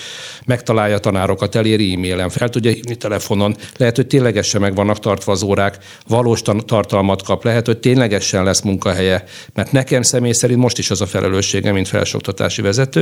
megtalálja 0.45 0.97
tanárokat, 0.97 1.55
eléri 1.55 1.79
eléri 1.81 1.93
e-mailen, 1.93 2.29
fel 2.29 2.49
tudja 2.49 2.71
hívni 2.71 2.95
telefonon, 2.95 3.55
lehet, 3.77 3.95
hogy 3.95 4.07
ténylegesen 4.07 4.61
meg 4.61 4.75
vannak 4.75 4.99
tartva 4.99 5.31
az 5.31 5.41
órák, 5.41 5.77
valós 6.07 6.41
tartalmat 6.65 7.23
kap, 7.23 7.43
lehet, 7.43 7.65
hogy 7.65 7.77
ténylegesen 7.77 8.43
lesz 8.43 8.61
munkahelye, 8.61 9.23
mert 9.53 9.71
nekem 9.71 10.01
személy 10.01 10.31
szerint 10.31 10.59
most 10.59 10.77
is 10.77 10.91
az 10.91 11.01
a 11.01 11.05
felelőssége, 11.05 11.71
mint 11.71 11.87
felsőoktatási 11.87 12.61
vezető, 12.61 13.01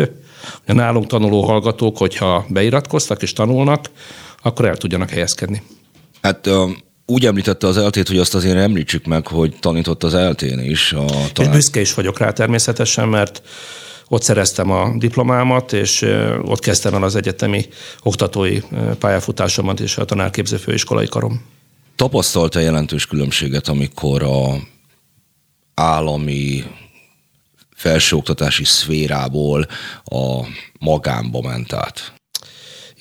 hogy 0.66 0.66
a 0.66 0.74
nálunk 0.74 1.08
tanuló 1.08 1.42
hallgatók, 1.42 1.98
hogyha 1.98 2.46
beiratkoztak 2.50 3.22
és 3.22 3.34
tanulnak, 3.34 3.86
akkor 4.42 4.66
el 4.66 4.78
tudjanak 4.78 5.10
helyezkedni. 5.10 5.62
Hát 6.22 6.50
úgy 7.06 7.26
említette 7.26 7.68
az 7.68 7.78
eltét, 7.78 8.08
hogy 8.08 8.18
azt 8.18 8.36
azért 8.36 8.58
említsük 8.58 9.06
meg, 9.06 9.28
hogy 9.28 9.56
tanított 9.60 10.04
az 10.04 10.14
eltén 10.14 10.60
is. 10.60 10.94
A 10.94 11.06
talán... 11.06 11.52
Én 11.52 11.52
büszke 11.52 11.80
is 11.80 11.94
vagyok 11.94 12.20
rá 12.20 12.32
természetesen, 12.32 13.08
mert 13.08 13.42
ott 14.10 14.22
szereztem 14.22 14.72
a 14.72 14.94
diplomámat, 14.98 15.74
és 15.74 16.01
ott 16.42 16.60
kezdtem 16.60 16.94
el 16.94 17.04
az 17.04 17.16
egyetemi 17.16 17.66
oktatói 18.04 18.60
pályafutásomat 19.00 19.80
és 19.80 19.98
a 19.98 20.06
tanárképző 20.06 20.58
főiskolai 20.58 21.08
karom. 21.08 21.46
Tapasztalta 21.96 22.60
jelentős 22.60 23.06
különbséget, 23.06 23.68
amikor 23.68 24.24
a 24.24 24.56
állami 25.74 26.63
felsőoktatási 27.75 28.63
szférából 28.63 29.68
a 30.04 30.46
magánba 30.80 31.42
ment 31.42 31.74
át? 31.74 32.19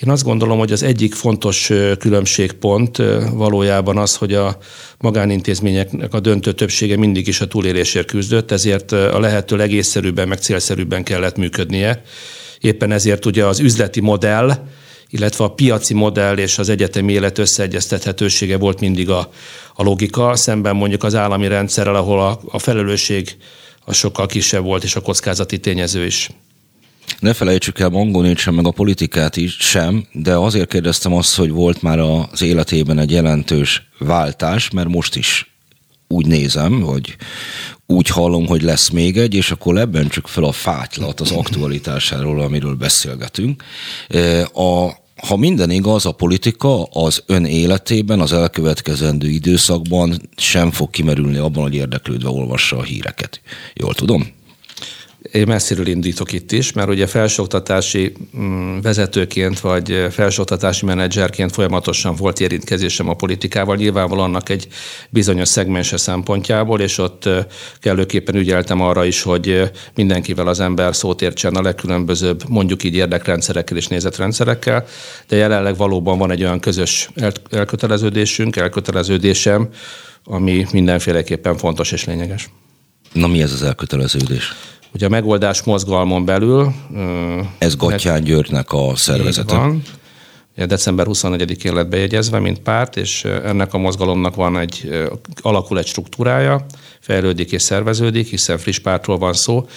Én 0.03 0.11
azt 0.11 0.25
gondolom, 0.25 0.59
hogy 0.59 0.73
az 0.73 0.83
egyik 0.83 1.15
fontos 1.15 1.71
különbségpont 1.99 2.97
valójában 3.33 3.99
az, 3.99 4.17
hogy 4.17 4.35
a 4.35 4.57
magánintézményeknek 4.99 6.15
a 6.15 6.21
döntő 6.21 6.53
többsége 6.53 6.97
mindig 6.97 7.27
is 7.27 7.41
a 7.41 7.47
túlélésért 7.47 8.07
küzdött, 8.07 8.51
ezért 8.51 8.93
a 8.93 9.19
lehető 9.19 9.57
legészszerűbben, 9.57 10.29
meg 10.29 10.39
célszerűbben 10.39 11.05
kellett 11.05 11.37
működnie. 11.37 12.03
Éppen 12.61 12.93
ezért 12.93 13.27
ugye 13.27 13.45
az 13.47 13.61
üzleti 13.61 14.01
modell, 14.01 14.53
illetve 15.11 15.45
a 15.45 15.53
piaci 15.53 15.95
modell 15.95 16.37
és 16.37 16.59
az 16.59 16.69
egyetemi 16.69 17.13
élet 17.13 17.39
összeegyeztethetősége 17.39 18.59
volt 18.59 18.81
mindig 18.81 19.11
a, 19.11 19.31
a 19.75 19.83
logika, 19.83 20.37
szemben 20.37 20.77
mondjuk 20.77 21.05
az 21.05 21.15
állami 21.15 21.49
rendszerrel, 21.49 21.95
ahol 21.95 22.21
a, 22.21 22.41
a 22.47 22.59
felelősség 22.59 23.37
a 23.85 23.93
sokkal 23.93 24.27
kisebb 24.27 24.63
volt, 24.63 24.85
és 24.85 24.97
a 24.97 25.01
kockázati 25.01 25.59
tényező 25.59 26.05
is. 26.05 26.31
Ne 27.19 27.33
felejtsük 27.33 27.79
el 27.79 27.89
Mangónét 27.89 28.39
sem, 28.39 28.55
meg 28.55 28.67
a 28.67 28.71
politikát 28.71 29.37
is 29.37 29.57
sem, 29.59 30.07
de 30.13 30.35
azért 30.35 30.69
kérdeztem 30.69 31.15
azt, 31.15 31.37
hogy 31.37 31.51
volt 31.51 31.83
már 31.83 31.99
az 31.99 32.43
életében 32.43 32.99
egy 32.99 33.11
jelentős 33.11 33.89
váltás, 33.99 34.71
mert 34.71 34.89
most 34.89 35.17
is 35.17 35.53
úgy 36.09 36.27
nézem, 36.27 36.81
hogy 36.81 37.17
úgy 37.87 38.09
hallom, 38.09 38.47
hogy 38.47 38.63
lesz 38.63 38.89
még 38.89 39.17
egy, 39.17 39.35
és 39.35 39.51
akkor 39.51 39.75
lebbentsük 39.75 40.27
fel 40.27 40.45
a 40.45 40.53
fátylat 40.53 41.21
az 41.21 41.31
aktualitásáról, 41.31 42.41
amiről 42.41 42.75
beszélgetünk. 42.75 43.63
E, 44.09 44.43
a, 44.43 44.97
ha 45.27 45.37
minden 45.37 45.71
igaz, 45.71 46.07
a 46.07 46.13
politika 46.13 46.83
az 46.83 47.23
ön 47.27 47.45
életében, 47.45 48.21
az 48.21 48.33
elkövetkezendő 48.33 49.29
időszakban 49.29 50.21
sem 50.37 50.71
fog 50.71 50.91
kimerülni 50.91 51.37
abban, 51.37 51.63
hogy 51.63 51.75
érdeklődve 51.75 52.29
olvassa 52.29 52.77
a 52.77 52.83
híreket. 52.83 53.41
Jól 53.75 53.95
tudom? 53.95 54.37
Én 55.33 55.47
messziről 55.47 55.87
indítok 55.87 56.33
itt 56.33 56.53
is, 56.53 56.73
mert 56.73 56.89
ugye 56.89 57.07
felsőoktatási 57.07 58.13
mm, 58.37 58.79
vezetőként 58.81 59.61
vagy 59.61 60.07
felsőoktatási 60.11 60.85
menedzserként 60.85 61.53
folyamatosan 61.53 62.15
volt 62.15 62.41
érintkezésem 62.41 63.09
a 63.09 63.15
politikával, 63.15 63.77
nyilvánvalóan 63.77 64.29
annak 64.29 64.49
egy 64.49 64.69
bizonyos 65.11 65.49
szegmense 65.49 65.97
szempontjából, 65.97 66.81
és 66.81 66.99
ott 66.99 67.29
kellőképpen 67.81 68.35
ügyeltem 68.35 68.81
arra 68.81 69.05
is, 69.05 69.23
hogy 69.23 69.71
mindenkivel 69.95 70.47
az 70.47 70.61
ember 70.61 70.97
szót 70.97 71.23
értsen 71.23 71.55
a 71.55 71.63
legkülönbözőbb, 71.63 72.43
mondjuk 72.49 72.85
így 72.85 72.95
érdekrendszerekkel 72.95 73.77
és 73.77 73.87
nézetrendszerekkel, 73.87 74.85
de 75.29 75.37
jelenleg 75.37 75.77
valóban 75.77 76.19
van 76.19 76.31
egy 76.31 76.43
olyan 76.43 76.61
közös 76.61 77.11
elköteleződésünk, 77.51 78.57
elköteleződésem, 78.57 79.69
ami 80.25 80.67
mindenféleképpen 80.73 81.57
fontos 81.57 81.93
és 81.93 82.05
lényeges. 82.05 82.51
Na 83.13 83.27
mi 83.27 83.43
ez 83.43 83.53
az 83.53 83.63
elköteleződés? 83.63 84.55
Ugye 84.95 85.07
a 85.07 85.09
megoldás 85.09 85.63
mozgalmon 85.63 86.25
belül... 86.25 86.73
Ez 87.59 87.77
Gattyán 87.77 88.23
Györgynek 88.23 88.73
a 88.73 88.97
szervezete. 88.97 89.57
Van. 89.57 89.83
December 90.67 91.07
24-én 91.09 91.75
lett 91.75 91.89
bejegyezve, 91.89 92.39
mint 92.39 92.59
párt, 92.59 92.97
és 92.97 93.25
ennek 93.25 93.75
a 93.75 93.79
mozgalomnak 93.79 94.35
van 94.35 94.59
egy, 94.59 94.91
alakul 95.41 95.79
egy 95.79 95.87
struktúrája, 95.87 96.67
fejlődik 97.01 97.53
és 97.53 97.63
szerveződik, 97.63 98.29
hiszen 98.29 98.59
friss 98.59 98.79
pártról 98.79 99.19
van 99.19 99.33
szó, 99.33 99.69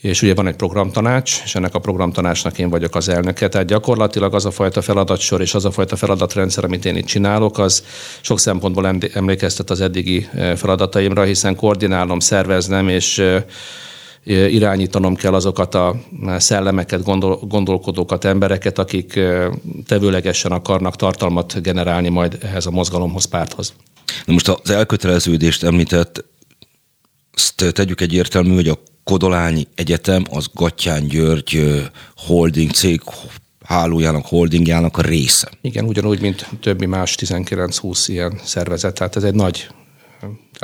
és 0.00 0.22
ugye 0.22 0.34
van 0.34 0.46
egy 0.46 0.56
programtanács, 0.56 1.40
és 1.44 1.54
ennek 1.54 1.74
a 1.74 1.78
programtanácsnak 1.78 2.58
én 2.58 2.70
vagyok 2.70 2.94
az 2.94 3.08
elnöke. 3.08 3.48
Tehát 3.48 3.66
gyakorlatilag 3.66 4.34
az 4.34 4.44
a 4.44 4.50
fajta 4.50 4.82
feladatsor 4.82 5.40
és 5.40 5.54
az 5.54 5.64
a 5.64 5.70
fajta 5.70 5.96
feladatrendszer, 5.96 6.64
amit 6.64 6.84
én 6.84 6.96
itt 6.96 7.06
csinálok, 7.06 7.58
az 7.58 7.84
sok 8.20 8.40
szempontból 8.40 8.98
emlékeztet 9.14 9.70
az 9.70 9.80
eddigi 9.80 10.28
feladataimra, 10.56 11.22
hiszen 11.22 11.56
koordinálom, 11.56 12.18
szerveznem, 12.18 12.88
és 12.88 13.22
irányítanom 14.26 15.14
kell 15.14 15.34
azokat 15.34 15.74
a 15.74 15.96
szellemeket, 16.38 17.02
gondol, 17.02 17.36
gondolkodókat, 17.36 18.24
embereket, 18.24 18.78
akik 18.78 19.20
tevőlegesen 19.86 20.52
akarnak 20.52 20.96
tartalmat 20.96 21.62
generálni 21.62 22.08
majd 22.08 22.38
ehhez 22.42 22.66
a 22.66 22.70
mozgalomhoz, 22.70 23.24
párthoz. 23.24 23.74
Na 24.24 24.32
most 24.32 24.48
az 24.48 24.70
elköteleződést 24.70 25.62
említett, 25.62 26.24
azt 27.32 27.72
tegyük 27.74 28.00
egyértelmű, 28.00 28.54
hogy 28.54 28.68
a 28.68 28.78
Kodolányi 29.04 29.66
Egyetem 29.74 30.24
az 30.30 30.48
Gattyán 30.54 31.06
György 31.06 31.82
holding 32.16 32.70
cég 32.70 33.00
hálójának, 33.64 34.26
holdingjának 34.26 34.96
a 34.96 35.02
része. 35.02 35.48
Igen, 35.60 35.84
ugyanúgy, 35.84 36.20
mint 36.20 36.48
többi 36.60 36.86
más 36.86 37.14
19-20 37.20 38.04
ilyen 38.06 38.40
szervezet, 38.44 38.94
tehát 38.94 39.16
ez 39.16 39.22
egy 39.22 39.34
nagy 39.34 39.68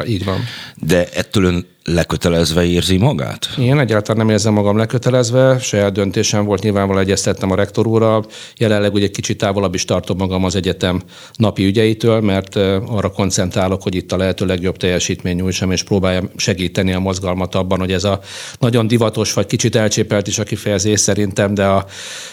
így 0.07 0.25
van. 0.25 0.41
De 0.77 1.09
ettől 1.15 1.45
ön 1.45 1.67
lekötelezve 1.85 2.65
érzi 2.65 2.97
magát? 2.97 3.49
Én 3.59 3.79
egyáltalán 3.79 4.27
nem 4.27 4.35
érzem 4.35 4.53
magam 4.53 4.77
lekötelezve, 4.77 5.59
saját 5.59 5.93
döntésem 5.93 6.45
volt, 6.45 6.63
nyilvánvalóan 6.63 7.05
egyeztettem 7.05 7.51
a 7.51 7.55
rektor 7.55 7.87
úrral. 7.87 8.27
Jelenleg 8.57 8.93
ugye 8.93 9.05
egy 9.05 9.11
kicsit 9.11 9.39
távolabb 9.39 9.75
is 9.75 9.85
tartom 9.85 10.17
magam 10.17 10.45
az 10.45 10.55
egyetem 10.55 11.03
napi 11.35 11.65
ügyeitől, 11.65 12.21
mert 12.21 12.57
arra 12.87 13.11
koncentrálok, 13.11 13.83
hogy 13.83 13.95
itt 13.95 14.13
a 14.13 14.17
lehető 14.17 14.47
legjobb 14.47 14.77
teljesítmény 14.77 15.37
nyújtsam, 15.37 15.71
és 15.71 15.83
próbáljam 15.83 16.31
segíteni 16.37 16.93
a 16.93 16.99
mozgalmat 16.99 17.55
abban, 17.55 17.79
hogy 17.79 17.93
ez 17.93 18.05
a 18.05 18.21
nagyon 18.59 18.87
divatos, 18.87 19.33
vagy 19.33 19.47
kicsit 19.47 19.77
elcsépelt 19.77 20.27
is 20.27 20.39
a 20.39 20.45
kifejezés 20.45 21.01
szerintem, 21.01 21.55
de 21.55 21.67
a 21.67 21.87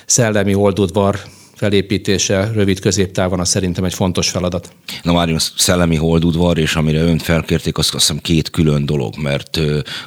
szellemi 0.05 0.53
oldudvar 0.53 1.19
felépítése 1.59 2.51
rövid 2.53 2.79
középtávon 2.79 3.39
az 3.39 3.49
szerintem 3.49 3.83
egy 3.83 3.93
fontos 3.93 4.29
feladat. 4.29 4.71
Na 5.03 5.13
már 5.13 5.29
a 5.29 5.39
szellemi 5.39 5.95
holdudvar, 5.95 6.57
és 6.57 6.75
amire 6.75 7.01
ön 7.01 7.17
felkérték, 7.17 7.77
azt 7.77 7.91
hiszem 7.91 8.17
két 8.17 8.49
külön 8.49 8.85
dolog, 8.85 9.13
mert 9.17 9.59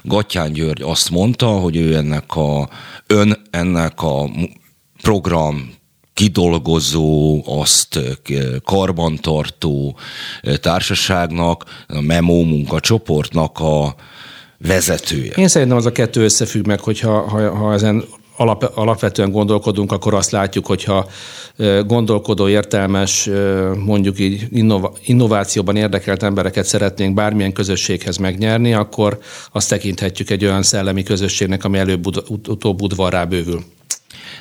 Gattyán 0.02 0.52
György 0.52 0.82
azt 0.82 1.11
mondta, 1.11 1.47
hogy 1.47 1.76
ő 1.76 1.97
ennek 1.97 2.37
a, 2.37 2.68
ön 3.06 3.42
ennek 3.50 4.02
a 4.02 4.30
program 5.02 5.75
kidolgozó, 6.14 7.42
azt 7.47 7.99
karbantartó 8.64 9.97
társaságnak, 10.61 11.85
a 11.88 12.00
Memo 12.00 12.42
munkacsoportnak 12.42 13.59
a 13.59 13.94
vezetője. 14.59 15.32
Én 15.37 15.49
szerintem 15.49 15.76
az 15.76 15.87
a 15.87 15.92
kettő 15.92 16.23
összefügg 16.23 16.66
meg, 16.66 16.80
hogyha 16.80 17.21
ha, 17.21 17.56
ha 17.56 17.73
ezen 17.73 18.04
alap, 18.42 18.70
alapvetően 18.75 19.30
gondolkodunk, 19.30 19.92
akkor 19.92 20.14
azt 20.14 20.30
látjuk, 20.30 20.66
hogyha 20.66 21.08
gondolkodó, 21.87 22.49
értelmes, 22.49 23.30
mondjuk 23.84 24.18
így 24.18 24.46
innova, 24.50 24.92
innovációban 25.04 25.76
érdekelt 25.76 26.22
embereket 26.22 26.64
szeretnénk 26.64 27.14
bármilyen 27.14 27.52
közösséghez 27.52 28.16
megnyerni, 28.16 28.75
akkor 28.75 29.18
azt 29.52 29.68
tekinthetjük 29.68 30.30
egy 30.30 30.44
olyan 30.44 30.62
szellemi 30.62 31.02
közösségnek, 31.02 31.64
ami 31.64 31.78
előbb-utóbb 31.78 32.82
udvarrá 32.82 33.25
bővül. 33.25 33.64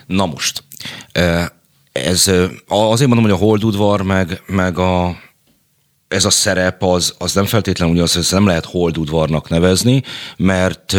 Na 0.08 0.26
most, 0.26 0.64
ez 1.92 2.32
azért 2.68 3.10
mondom, 3.10 3.30
hogy 3.30 3.40
a 3.42 3.46
holdudvar 3.46 4.02
meg, 4.02 4.42
meg 4.48 4.78
a 4.78 5.16
ez 6.08 6.26
a 6.26 6.30
szerep 6.30 6.84
az, 6.84 7.16
az 7.18 7.34
nem 7.34 7.46
feltétlenül 7.46 7.94
ugyanaz, 7.94 8.14
hogy 8.14 8.28
nem 8.30 8.46
lehet 8.46 8.66
holdudvarnak 8.66 9.50
nevezni, 9.50 10.04
mert 10.38 10.98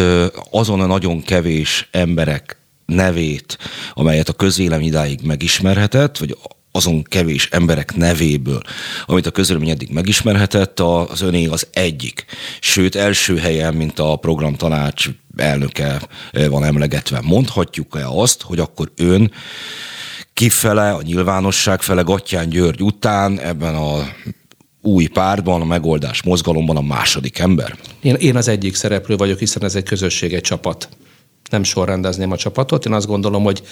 azon 0.51 0.81
a 0.81 0.85
nagyon 0.85 1.21
kevés 1.21 1.87
emberek 1.91 2.62
nevét, 2.93 3.57
amelyet 3.93 4.29
a 4.29 4.33
közvélemény 4.33 4.87
idáig 4.87 5.19
megismerhetett, 5.23 6.17
vagy 6.17 6.37
azon 6.75 7.03
kevés 7.03 7.47
emberek 7.51 7.95
nevéből, 7.95 8.61
amit 9.05 9.25
a 9.25 9.31
közvélemény 9.31 9.69
eddig 9.69 9.89
megismerhetett, 9.89 10.79
az 10.79 11.21
öné 11.21 11.45
az 11.45 11.67
egyik. 11.71 12.25
Sőt, 12.59 12.95
első 12.95 13.37
helyen, 13.37 13.73
mint 13.73 13.99
a 13.99 14.15
programtanács 14.15 15.09
elnöke 15.35 16.01
van 16.31 16.63
emlegetve. 16.63 17.19
Mondhatjuk-e 17.23 18.07
azt, 18.07 18.41
hogy 18.41 18.59
akkor 18.59 18.91
ön 18.95 19.31
kifele, 20.33 20.91
a 20.91 21.01
nyilvánosság 21.01 21.81
fele 21.81 22.01
Gattyán 22.01 22.49
György 22.49 22.81
után 22.81 23.39
ebben 23.39 23.75
a 23.75 24.07
új 24.81 25.07
pártban, 25.07 25.61
a 25.61 25.65
megoldás 25.65 26.23
mozgalomban 26.23 26.77
a 26.77 26.81
második 26.81 27.39
ember? 27.39 27.77
Én, 28.01 28.15
én 28.15 28.35
az 28.35 28.47
egyik 28.47 28.75
szereplő 28.75 29.15
vagyok, 29.15 29.39
hiszen 29.39 29.63
ez 29.63 29.75
egy 29.75 29.83
közösség, 29.83 30.33
egy 30.33 30.41
csapat. 30.41 30.89
Nem 31.53 31.63
sorrendezném 31.63 32.31
a 32.31 32.37
csapatot. 32.37 32.85
Én 32.85 32.93
azt 32.93 33.07
gondolom, 33.07 33.43
hogy 33.43 33.63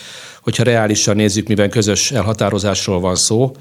hogyha 0.42 0.64
reálisan 0.64 1.16
nézzük, 1.16 1.48
mivel 1.48 1.70
közös 1.70 2.12
elhatározásról 2.12 3.00
van 3.00 3.16
szó, 3.16 3.52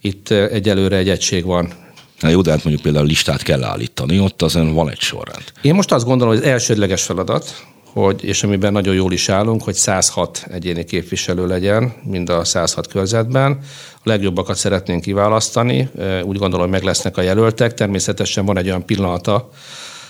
itt 0.00 0.30
egyelőre 0.30 0.96
egy 0.96 1.08
egység 1.08 1.44
van. 1.44 1.72
Na 2.20 2.28
jó, 2.28 2.40
de 2.40 2.50
hát 2.50 2.64
mondjuk 2.64 2.84
például 2.84 3.06
listát 3.06 3.42
kell 3.42 3.64
állítani, 3.64 4.20
ott 4.20 4.42
azon 4.42 4.74
van 4.74 4.90
egy 4.90 5.00
sorrend. 5.00 5.44
Én 5.62 5.74
most 5.74 5.92
azt 5.92 6.04
gondolom, 6.04 6.34
hogy 6.34 6.42
az 6.42 6.48
elsődleges 6.48 7.02
feladat, 7.02 7.66
hogy, 7.92 8.24
és 8.24 8.42
amiben 8.42 8.72
nagyon 8.72 8.94
jól 8.94 9.12
is 9.12 9.28
állunk, 9.28 9.62
hogy 9.62 9.74
106 9.74 10.46
egyéni 10.50 10.84
képviselő 10.84 11.46
legyen, 11.46 11.92
mind 12.04 12.28
a 12.28 12.44
106 12.44 12.86
körzetben. 12.86 13.58
A 13.94 14.00
legjobbakat 14.02 14.56
szeretnénk 14.56 15.02
kiválasztani, 15.02 15.88
úgy 16.22 16.38
gondolom, 16.38 16.60
hogy 16.60 16.70
meg 16.70 16.82
lesznek 16.82 17.16
a 17.16 17.22
jelöltek. 17.22 17.74
Természetesen 17.74 18.44
van 18.44 18.58
egy 18.58 18.66
olyan 18.66 18.84
pillanata, 18.84 19.50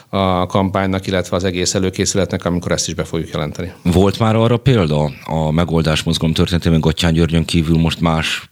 a 0.08 0.46
kampánynak, 0.46 1.06
illetve 1.06 1.36
az 1.36 1.44
egész 1.44 1.74
előkészületnek, 1.74 2.44
amikor 2.44 2.72
ezt 2.72 2.88
is 2.88 2.94
be 2.94 3.04
fogjuk 3.04 3.30
jelenteni. 3.30 3.72
Volt 3.82 4.18
már 4.18 4.36
arra 4.36 4.56
példa 4.56 5.10
a 5.24 5.50
megoldás 5.50 6.02
mozgalom 6.02 6.34
történetében 6.34 6.80
Gattyán 6.80 7.12
Györgyön 7.12 7.44
kívül 7.44 7.78
most 7.78 8.00
más 8.00 8.48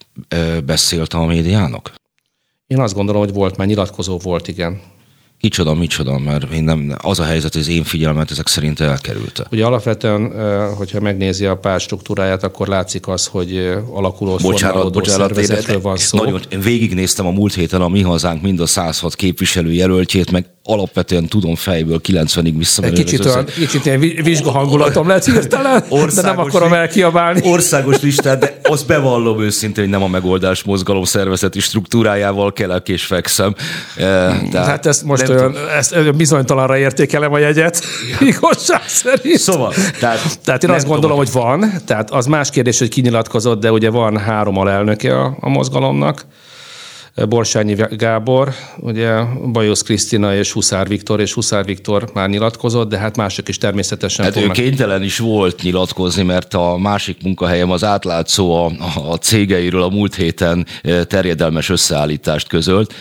beszélt 0.64 1.12
a 1.12 1.24
médiának? 1.24 1.92
Én 2.66 2.80
azt 2.80 2.94
gondolom, 2.94 3.22
hogy 3.22 3.32
volt, 3.32 3.56
már 3.56 3.66
nyilatkozó 3.66 4.18
volt, 4.18 4.48
igen. 4.48 4.80
Kicsoda, 5.38 5.74
micsoda, 5.74 6.18
mert 6.18 6.52
én 6.52 6.64
nem, 6.64 6.96
az 7.02 7.18
a 7.18 7.24
helyzet, 7.24 7.52
hogy 7.52 7.62
az 7.62 7.68
én 7.68 7.84
figyelmet 7.84 8.30
ezek 8.30 8.48
szerint 8.48 8.80
elkerült. 8.80 9.46
Ugye 9.50 9.64
alapvetően, 9.64 10.32
hogyha 10.74 11.00
megnézi 11.00 11.46
a 11.46 11.56
párt 11.56 11.82
struktúráját, 11.82 12.42
akkor 12.42 12.68
látszik 12.68 13.08
az, 13.08 13.26
hogy 13.26 13.56
alakuló 13.92 14.36
bocsánat, 14.42 14.92
bocsánat, 14.92 15.34
szervezetről 15.34 15.80
van 15.80 15.96
szó. 15.96 16.18
Nagyon, 16.18 16.40
én 16.48 16.60
végignéztem 16.60 17.26
a 17.26 17.30
múlt 17.30 17.54
héten 17.54 17.80
a 17.80 17.88
Mi 17.88 18.02
Hazánk 18.02 18.42
mind 18.42 18.60
a 18.60 18.66
106 18.66 19.14
képviselő 19.14 19.72
jelöltjét, 19.72 20.30
meg 20.30 20.53
alapvetően 20.66 21.26
tudom 21.26 21.54
fejből 21.54 22.00
90-ig 22.08 22.54
visszamenőleg. 22.56 23.04
Kicsit, 23.04 23.24
olyan, 23.24 23.44
kicsit 23.44 23.86
ilyen 23.86 24.00
vizsgahangulatom 24.00 25.08
lett 25.08 25.24
hirtelen, 25.24 25.84
de 26.14 26.22
nem 26.22 26.38
akarom 26.38 26.72
elkiabálni. 26.72 27.40
Országos 27.44 28.00
listát, 28.00 28.38
de 28.38 28.60
azt 28.62 28.86
bevallom 28.86 29.40
őszintén, 29.40 29.84
hogy 29.84 29.92
nem 29.92 30.02
a 30.02 30.08
megoldás 30.08 30.62
mozgalom 30.62 31.04
szervezeti 31.04 31.60
struktúrájával 31.60 32.52
kelek 32.52 32.88
és 32.88 33.04
fekszem. 33.04 33.54
Tehát 33.96 34.54
hát 34.54 34.86
ezt 34.86 35.04
most 35.04 35.28
olyan, 35.28 35.56
ezt 35.78 36.16
bizonytalanra 36.16 36.78
értékelem 36.78 37.32
a 37.32 37.38
jegyet, 37.38 37.84
igazság 38.20 38.88
szerint. 38.88 39.38
Szóval, 39.38 39.72
tehát, 40.00 40.38
tehát 40.44 40.64
én 40.64 40.70
azt 40.70 40.86
gondolom, 40.86 41.16
hogy 41.16 41.32
van, 41.32 41.72
tehát 41.86 42.10
az 42.10 42.26
más 42.26 42.50
kérdés, 42.50 42.78
hogy 42.78 42.88
kinyilatkozott, 42.88 43.60
de 43.60 43.72
ugye 43.72 43.90
van 43.90 44.18
három 44.18 44.58
alelnöke 44.58 45.20
a, 45.20 45.36
a 45.40 45.48
mozgalomnak, 45.48 46.26
Borsányi 47.28 47.76
Gábor, 47.90 48.54
ugye 48.76 49.22
Bajosz 49.52 49.82
Krisztina 49.82 50.34
és 50.34 50.52
Huszár 50.52 50.88
Viktor, 50.88 51.20
és 51.20 51.32
Huszár 51.32 51.64
Viktor 51.64 52.10
már 52.14 52.28
nyilatkozott, 52.28 52.88
de 52.88 52.98
hát 52.98 53.16
mások 53.16 53.48
is 53.48 53.58
természetesen 53.58 54.24
hát 54.24 54.36
ő 54.36 54.48
kénytelen 54.48 55.02
is 55.02 55.18
volt 55.18 55.62
nyilatkozni, 55.62 56.22
mert 56.22 56.54
a 56.54 56.76
másik 56.76 57.22
munkahelyem 57.22 57.70
az 57.70 57.84
átlátszó 57.84 58.64
a, 58.64 58.72
a 59.10 59.14
cégeiről 59.14 59.82
a 59.82 59.88
múlt 59.88 60.14
héten 60.14 60.66
eh, 60.82 61.04
terjedelmes 61.04 61.68
összeállítást 61.68 62.48
közölt 62.48 62.94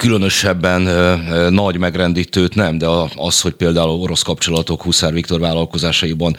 különösebben 0.00 0.82
nagy 1.52 1.78
megrendítőt 1.78 2.54
nem, 2.54 2.78
de 2.78 2.86
az, 3.16 3.40
hogy 3.40 3.52
például 3.52 4.00
orosz 4.00 4.22
kapcsolatok 4.22 4.82
Huszár 4.82 5.12
Viktor 5.12 5.40
vállalkozásaiban 5.40 6.36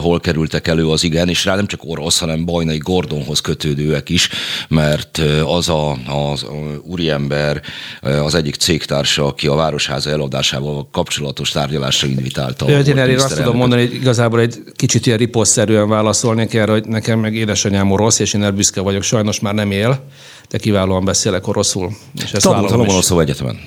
hol 0.00 0.20
kerültek 0.20 0.66
elő, 0.68 0.88
az 0.88 1.04
igen, 1.04 1.28
és 1.28 1.44
rá 1.44 1.54
nem 1.54 1.66
csak 1.66 1.80
orosz, 1.84 2.18
hanem 2.18 2.44
Bajnai 2.44 2.78
Gordonhoz 2.78 3.40
kötődőek 3.40 4.08
is, 4.08 4.28
mert 4.68 5.22
az 5.44 5.68
a, 5.68 5.90
az 6.32 6.46
úriember 6.82 7.62
az 8.00 8.34
egyik 8.34 8.54
cégtársa, 8.54 9.26
aki 9.26 9.46
a 9.46 9.54
Városháza 9.54 10.10
eladásával 10.10 10.88
kapcsolatos 10.92 11.50
tárgyalásra 11.50 12.08
invitálta. 12.08 12.66
Én 12.68 12.98
erre 12.98 13.14
azt 13.14 13.36
tudom 13.36 13.56
mondani, 13.56 13.86
hogy 13.86 13.94
igazából 13.94 14.40
egy 14.40 14.62
kicsit 14.76 15.06
ilyen 15.06 15.18
riposzszerűen 15.18 15.88
válaszolnék 15.88 16.54
erre, 16.54 16.72
hogy 16.72 16.86
nekem 16.86 17.18
meg 17.18 17.34
édesanyám 17.34 17.90
orosz, 17.90 18.18
és 18.18 18.34
én 18.34 18.42
erre 18.42 18.52
büszke 18.52 18.80
vagyok, 18.80 19.02
sajnos 19.02 19.40
már 19.40 19.54
nem 19.54 19.70
él, 19.70 20.04
de 20.48 20.58
kiválóan 20.58 21.04
beszélek 21.04 21.46
oroszul. 21.46 21.90
És 22.24 22.32
ezt 22.32 22.46
Tanultam 22.46 22.80
oroszul 22.80 23.20
egyetemen. 23.20 23.60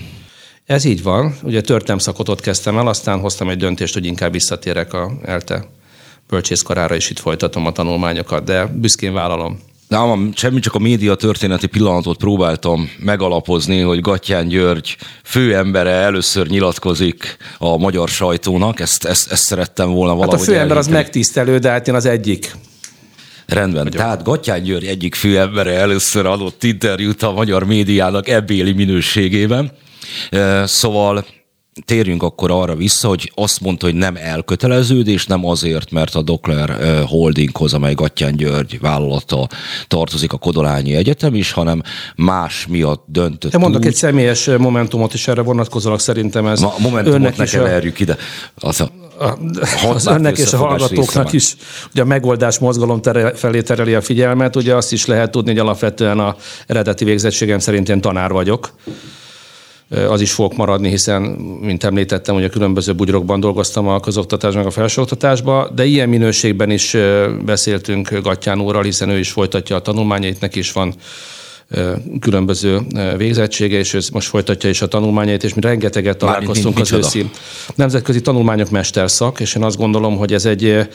Ez 0.65 0.83
így 0.83 1.03
van. 1.03 1.35
Ugye 1.43 1.61
történelem 1.61 1.97
szakot 1.97 2.29
ott 2.29 2.41
kezdtem 2.41 2.77
el, 2.77 2.87
aztán 2.87 3.19
hoztam 3.19 3.49
egy 3.49 3.57
döntést, 3.57 3.93
hogy 3.93 4.05
inkább 4.05 4.31
visszatérek 4.31 4.93
a 4.93 5.11
ELTE 5.25 5.65
bölcsészkarára, 6.27 6.95
és 6.95 7.09
itt 7.09 7.19
folytatom 7.19 7.65
a 7.65 7.71
tanulmányokat, 7.71 8.43
de 8.43 8.65
büszkén 8.65 9.13
vállalom. 9.13 9.59
Nem, 9.87 10.31
semmi 10.35 10.59
csak 10.59 10.75
a 10.75 10.79
média 10.79 11.15
történeti 11.15 11.67
pillanatot 11.67 12.17
próbáltam 12.17 12.89
megalapozni, 12.99 13.81
hogy 13.81 14.01
Gattyán 14.01 14.47
György 14.47 14.97
főembere 15.23 15.91
először 15.91 16.47
nyilatkozik 16.47 17.37
a 17.57 17.77
magyar 17.77 18.09
sajtónak, 18.09 18.79
ezt, 18.79 19.05
ezt, 19.05 19.31
ezt 19.31 19.43
szerettem 19.43 19.91
volna 19.91 20.15
valahogy 20.15 20.39
Hát 20.39 20.47
a 20.47 20.51
főember 20.51 20.77
az 20.77 20.87
megtisztelő, 20.87 21.57
de 21.57 21.69
hát 21.69 21.87
én 21.87 21.95
az 21.95 22.05
egyik 22.05 22.55
Rendben. 23.49 23.83
Nagyon. 23.83 23.99
Tehát 24.01 24.23
Gattyán 24.23 24.63
György 24.63 24.85
egyik 24.85 25.15
főembere 25.15 25.71
először 25.71 26.25
adott 26.25 26.63
interjút 26.63 27.23
a 27.23 27.31
magyar 27.31 27.63
médiának 27.63 28.27
ebbéli 28.27 28.71
minőségében. 28.71 29.71
Szóval 30.65 31.25
térjünk 31.85 32.23
akkor 32.23 32.51
arra 32.51 32.75
vissza, 32.75 33.07
hogy 33.07 33.31
azt 33.35 33.61
mondta, 33.61 33.85
hogy 33.85 33.95
nem 33.95 34.15
elköteleződés, 34.15 35.25
nem 35.25 35.45
azért, 35.45 35.91
mert 35.91 36.15
a 36.15 36.21
Dokler 36.21 37.03
Holdinghoz, 37.07 37.73
amely 37.73 37.93
Gattyán 37.93 38.35
György 38.35 38.79
vállalata 38.79 39.47
tartozik 39.87 40.33
a 40.33 40.37
Kodolányi 40.37 40.95
Egyetem 40.95 41.35
is, 41.35 41.51
hanem 41.51 41.81
más 42.15 42.67
miatt 42.69 43.03
döntött. 43.07 43.51
De 43.51 43.57
mondok 43.57 43.81
úgy. 43.81 43.87
egy 43.87 43.95
személyes 43.95 44.45
momentumot 44.57 45.13
is 45.13 45.27
erre 45.27 45.41
vonatkozólag 45.41 45.99
szerintem 45.99 46.45
ez. 46.45 46.59
Ma, 46.59 46.73
momentumot 46.79 47.37
ne 47.37 47.45
keverjük 47.45 47.95
a... 47.95 48.01
ide. 48.01 48.17
Az 48.55 48.81
a 48.81 48.91
az 49.89 50.07
önnek 50.07 50.37
és 50.37 50.53
a 50.53 50.57
hallgatóknak 50.57 51.33
is 51.33 51.55
ugye 51.91 52.01
a 52.01 52.05
megoldás 52.05 52.59
mozgalom 52.59 53.01
tere, 53.01 53.33
felé 53.33 53.61
tereli 53.61 53.93
a 53.93 54.01
figyelmet. 54.01 54.55
Ugye 54.55 54.75
azt 54.75 54.91
is 54.91 55.05
lehet 55.05 55.31
tudni, 55.31 55.51
hogy 55.51 55.59
alapvetően 55.59 56.19
a 56.19 56.35
eredeti 56.67 57.05
végzettségem 57.05 57.59
szerint 57.59 57.89
én 57.89 58.01
tanár 58.01 58.31
vagyok 58.31 58.73
az 60.09 60.21
is 60.21 60.31
fogok 60.31 60.55
maradni, 60.55 60.89
hiszen, 60.89 61.21
mint 61.61 61.83
említettem, 61.83 62.35
hogy 62.35 62.43
a 62.43 62.49
különböző 62.49 62.93
bugyrokban 62.93 63.39
dolgoztam 63.39 63.87
a 63.87 63.99
közoktatásban, 63.99 64.65
a 64.65 64.71
felsőoktatásban, 64.71 65.71
de 65.75 65.85
ilyen 65.85 66.09
minőségben 66.09 66.71
is 66.71 66.97
beszéltünk 67.45 68.09
Gattyán 68.09 68.61
úrral, 68.61 68.83
hiszen 68.83 69.09
ő 69.09 69.19
is 69.19 69.31
folytatja 69.31 69.75
a 69.75 69.81
tanulmányait, 69.81 70.39
neki 70.39 70.59
is 70.59 70.71
van 70.71 70.93
különböző 72.19 72.81
végzettsége, 73.17 73.77
és 73.77 73.93
ő 73.93 73.99
most 74.11 74.27
folytatja 74.27 74.69
is 74.69 74.81
a 74.81 74.87
tanulmányait, 74.87 75.43
és 75.43 75.53
mi 75.53 75.61
rengeteget 75.61 76.17
találkoztunk 76.17 76.75
Mármint, 76.75 77.05
az 77.05 77.15
őszi 77.15 77.29
nemzetközi 77.75 78.21
tanulmányok 78.21 78.69
mesterszak, 78.69 79.39
és 79.39 79.55
én 79.55 79.63
azt 79.63 79.77
gondolom, 79.77 80.17
hogy 80.17 80.33
ez 80.33 80.45
egy 80.45 80.87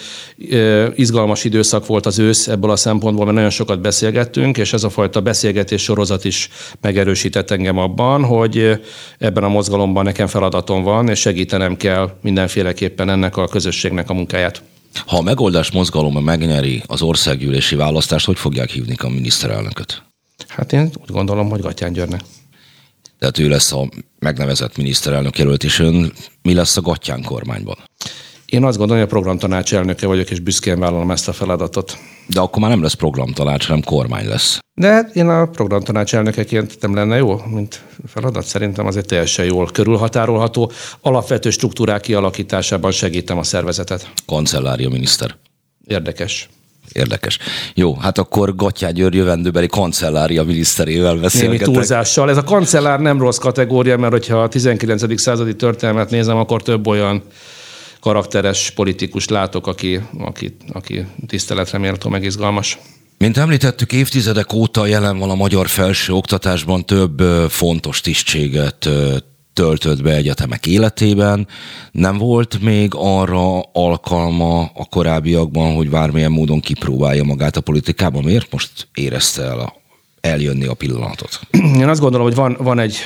izgalmas 0.94 1.44
időszak 1.44 1.86
volt 1.86 2.06
az 2.06 2.18
ősz 2.18 2.48
ebből 2.48 2.70
a 2.70 2.76
szempontból, 2.76 3.24
mert 3.24 3.36
nagyon 3.36 3.50
sokat 3.50 3.80
beszélgettünk, 3.80 4.58
és 4.58 4.72
ez 4.72 4.84
a 4.84 4.90
fajta 4.90 5.20
beszélgetés 5.20 5.82
sorozat 5.82 6.24
is 6.24 6.48
megerősített 6.80 7.50
engem 7.50 7.78
abban, 7.78 8.24
hogy 8.24 8.80
ebben 9.18 9.44
a 9.44 9.48
mozgalomban 9.48 10.04
nekem 10.04 10.26
feladatom 10.26 10.82
van, 10.82 11.08
és 11.08 11.18
segítenem 11.18 11.76
kell 11.76 12.10
mindenféleképpen 12.22 13.10
ennek 13.10 13.36
a 13.36 13.48
közösségnek 13.48 14.10
a 14.10 14.14
munkáját. 14.14 14.62
Ha 15.06 15.16
a 15.16 15.22
megoldás 15.22 15.70
mozgalom 15.70 16.24
megnyeri 16.24 16.82
az 16.86 17.02
országgyűlési 17.02 17.74
választást, 17.74 18.26
hogy 18.26 18.38
fogják 18.38 18.70
hívni 18.70 18.94
a 18.98 19.08
miniszterelnököt? 19.08 20.02
Hát 20.48 20.72
én 20.72 20.90
úgy 21.00 21.10
gondolom, 21.10 21.48
hogy 21.48 21.60
Gatyán 21.60 21.92
Györne. 21.92 22.20
Tehát 23.18 23.38
ő 23.38 23.48
lesz 23.48 23.72
a 23.72 23.88
megnevezett 24.18 24.76
miniszterelnök 24.76 25.38
jelölt, 25.38 25.64
és 25.64 25.78
ön 25.78 26.12
mi 26.42 26.54
lesz 26.54 26.76
a 26.76 26.80
Gatyán 26.80 27.22
kormányban? 27.22 27.76
Én 28.46 28.64
azt 28.64 28.78
gondolom, 28.78 29.02
hogy 29.02 29.12
a 29.12 29.14
programtanács 29.14 29.74
elnöke 29.74 30.06
vagyok, 30.06 30.30
és 30.30 30.40
büszkén 30.40 30.78
vállalom 30.78 31.10
ezt 31.10 31.28
a 31.28 31.32
feladatot. 31.32 31.98
De 32.26 32.40
akkor 32.40 32.62
már 32.62 32.70
nem 32.70 32.82
lesz 32.82 32.92
programtanács, 32.92 33.66
hanem 33.66 33.82
kormány 33.82 34.28
lesz. 34.28 34.58
De 34.74 34.88
hát 34.88 35.16
én 35.16 35.28
a 35.28 35.46
programtanács 35.46 36.14
elnökeként 36.14 36.80
nem 36.80 36.94
lenne 36.94 37.16
jó, 37.16 37.40
mint 37.46 37.82
feladat. 38.06 38.44
Szerintem 38.44 38.86
azért 38.86 39.06
teljesen 39.06 39.44
jól 39.44 39.66
körülhatárolható. 39.72 40.72
Alapvető 41.00 41.50
struktúrák 41.50 42.00
kialakításában 42.00 42.90
segítem 42.90 43.38
a 43.38 43.42
szervezetet. 43.42 44.12
Kancellária 44.26 44.88
miniszter. 44.88 45.36
Érdekes. 45.86 46.48
Érdekes. 46.92 47.38
Jó, 47.74 47.94
hát 47.94 48.18
akkor 48.18 48.54
Gattyá 48.56 48.90
György 48.90 49.14
jövendőbeli 49.14 49.66
kancellária 49.66 50.42
miniszterével 50.42 51.16
beszélgetek. 51.16 51.66
Némi 51.66 51.76
túlzással. 51.76 52.30
Ez 52.30 52.36
a 52.36 52.42
kancellár 52.42 53.00
nem 53.00 53.18
rossz 53.18 53.38
kategória, 53.38 53.96
mert 53.96 54.12
hogyha 54.12 54.42
a 54.42 54.48
19. 54.48 55.20
századi 55.20 55.56
történelmet 55.56 56.10
nézem, 56.10 56.36
akkor 56.36 56.62
több 56.62 56.86
olyan 56.86 57.22
karakteres 58.00 58.70
politikus 58.70 59.28
látok, 59.28 59.66
aki, 59.66 60.00
aki, 60.18 60.56
aki 60.72 61.06
tiszteletre 61.26 61.78
méltó, 61.78 62.08
meg 62.08 62.24
izgalmas. 62.24 62.78
Mint 63.18 63.36
említettük, 63.36 63.92
évtizedek 63.92 64.52
óta 64.52 64.86
jelen 64.86 65.18
van 65.18 65.30
a 65.30 65.34
magyar 65.34 65.68
felső 65.68 66.12
oktatásban 66.12 66.86
több 66.86 67.20
fontos 67.48 68.00
tisztséget 68.00 68.88
töltött 69.54 70.02
be 70.02 70.14
egyetemek 70.14 70.66
életében. 70.66 71.46
Nem 71.92 72.18
volt 72.18 72.60
még 72.60 72.92
arra 72.94 73.60
alkalma 73.60 74.60
a 74.60 74.84
korábbiakban, 74.90 75.74
hogy 75.74 75.90
bármilyen 75.90 76.32
módon 76.32 76.60
kipróbálja 76.60 77.24
magát 77.24 77.56
a 77.56 77.60
politikában. 77.60 78.22
Miért 78.24 78.52
most 78.52 78.88
érezte 78.94 79.42
el 79.42 79.82
eljönni 80.24 80.66
a 80.66 80.74
pillanatot? 80.74 81.40
Én 81.80 81.88
azt 81.88 82.00
gondolom, 82.00 82.26
hogy 82.26 82.36
van, 82.36 82.56
van 82.58 82.78
egy 82.78 83.02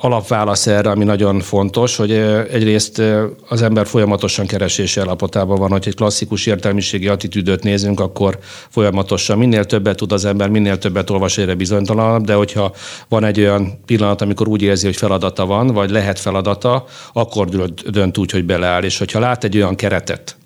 alapválasz 0.00 0.66
erre, 0.66 0.90
ami 0.90 1.04
nagyon 1.04 1.40
fontos, 1.40 1.96
hogy 1.96 2.12
egyrészt 2.52 3.02
az 3.48 3.62
ember 3.62 3.86
folyamatosan 3.86 4.46
keresése 4.46 5.00
állapotában 5.00 5.58
van, 5.58 5.70
hogy 5.70 5.84
egy 5.86 5.94
klasszikus 5.94 6.46
értelmiségi 6.46 7.08
attitűdöt 7.08 7.62
nézünk, 7.62 8.00
akkor 8.00 8.38
folyamatosan 8.68 9.38
minél 9.38 9.64
többet 9.64 9.96
tud 9.96 10.12
az 10.12 10.24
ember, 10.24 10.48
minél 10.48 10.78
többet 10.78 11.10
olvas 11.10 11.38
egyre 11.38 11.54
bizonytalanabb, 11.54 12.24
de 12.24 12.34
hogyha 12.34 12.74
van 13.08 13.24
egy 13.24 13.40
olyan 13.40 13.80
pillanat, 13.86 14.20
amikor 14.20 14.48
úgy 14.48 14.62
érzi, 14.62 14.86
hogy 14.86 14.96
feladata 14.96 15.46
van, 15.46 15.66
vagy 15.66 15.90
lehet 15.90 16.18
feladata, 16.18 16.84
akkor 17.12 17.48
dönt 17.90 18.18
úgy, 18.18 18.30
hogy 18.30 18.44
beleáll. 18.44 18.82
És 18.82 18.98
hogyha 18.98 19.20
lát 19.20 19.44
egy 19.44 19.56
olyan 19.56 19.74
keretet, 19.74 20.36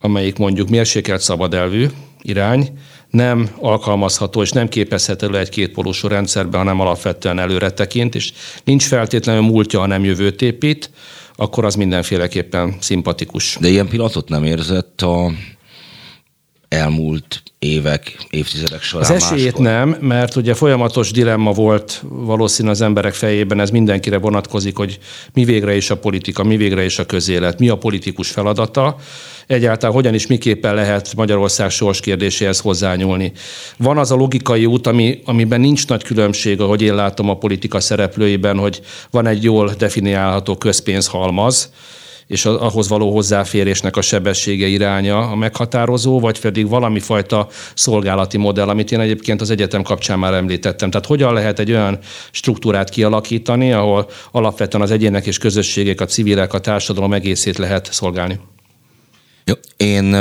amelyik 0.00 0.38
mondjuk 0.38 0.68
mérsékelt 0.68 1.20
szabad 1.20 1.54
elvű 1.54 1.86
irány, 2.22 2.78
nem 3.14 3.48
alkalmazható 3.60 4.42
és 4.42 4.50
nem 4.50 4.68
képezhető 4.68 5.28
le 5.28 5.38
egy 5.38 5.48
kétpólusú 5.48 6.08
rendszerben, 6.08 6.60
hanem 6.60 6.80
alapvetően 6.80 7.38
előre 7.38 7.70
tekint, 7.70 8.14
és 8.14 8.32
nincs 8.64 8.86
feltétlenül 8.86 9.42
múltja, 9.42 9.78
hanem 9.78 10.04
jövőt 10.04 10.42
épít, 10.42 10.90
akkor 11.36 11.64
az 11.64 11.74
mindenféleképpen 11.74 12.76
szimpatikus. 12.80 13.56
De 13.60 13.68
ilyen 13.68 13.88
pillanatot 13.88 14.28
nem 14.28 14.44
érzett 14.44 15.02
a 15.02 15.30
elmúlt 16.74 17.42
évek, 17.58 18.26
évtizedek 18.30 18.82
során. 18.82 19.10
Az 19.10 19.22
esélyét 19.22 19.58
máskor. 19.58 19.64
nem, 19.64 19.96
mert 20.00 20.36
ugye 20.36 20.54
folyamatos 20.54 21.10
dilemma 21.10 21.52
volt 21.52 22.02
valószínű 22.08 22.68
az 22.68 22.80
emberek 22.80 23.14
fejében, 23.14 23.60
ez 23.60 23.70
mindenkire 23.70 24.18
vonatkozik, 24.18 24.76
hogy 24.76 24.98
mi 25.32 25.44
végre 25.44 25.76
is 25.76 25.90
a 25.90 25.96
politika, 25.96 26.44
mi 26.44 26.56
végre 26.56 26.84
is 26.84 26.98
a 26.98 27.06
közélet, 27.06 27.58
mi 27.58 27.68
a 27.68 27.76
politikus 27.76 28.30
feladata, 28.30 28.96
egyáltalán 29.46 29.94
hogyan 29.94 30.14
is 30.14 30.26
miképpen 30.26 30.74
lehet 30.74 31.14
Magyarország 31.16 31.70
sors 31.70 32.00
kérdéséhez 32.00 32.60
hozzányúlni. 32.60 33.32
Van 33.76 33.98
az 33.98 34.10
a 34.10 34.14
logikai 34.14 34.66
út, 34.66 34.86
ami, 34.86 35.22
amiben 35.24 35.60
nincs 35.60 35.86
nagy 35.86 36.02
különbség, 36.02 36.60
ahogy 36.60 36.82
én 36.82 36.94
látom 36.94 37.28
a 37.28 37.38
politika 37.38 37.80
szereplőiben, 37.80 38.58
hogy 38.58 38.80
van 39.10 39.26
egy 39.26 39.42
jól 39.42 39.74
definiálható 39.78 40.56
közpénzhalmaz, 40.56 41.70
és 42.26 42.44
ahhoz 42.44 42.88
való 42.88 43.12
hozzáférésnek 43.12 43.96
a 43.96 44.00
sebessége 44.00 44.66
iránya 44.66 45.18
a 45.18 45.34
meghatározó, 45.34 46.20
vagy 46.20 46.40
pedig 46.40 46.68
valami 46.68 47.00
fajta 47.00 47.48
szolgálati 47.74 48.36
modell, 48.36 48.68
amit 48.68 48.92
én 48.92 49.00
egyébként 49.00 49.40
az 49.40 49.50
egyetem 49.50 49.82
kapcsán 49.82 50.18
már 50.18 50.34
említettem. 50.34 50.90
Tehát 50.90 51.06
hogyan 51.06 51.32
lehet 51.32 51.58
egy 51.58 51.70
olyan 51.70 51.98
struktúrát 52.30 52.88
kialakítani, 52.88 53.72
ahol 53.72 54.08
alapvetően 54.30 54.82
az 54.82 54.90
egyének 54.90 55.26
és 55.26 55.38
közösségek, 55.38 56.00
a 56.00 56.06
civilek, 56.06 56.52
a 56.52 56.58
társadalom 56.58 57.12
egészét 57.12 57.58
lehet 57.58 57.92
szolgálni? 57.92 58.40
Jó, 59.44 59.54
én 59.76 60.16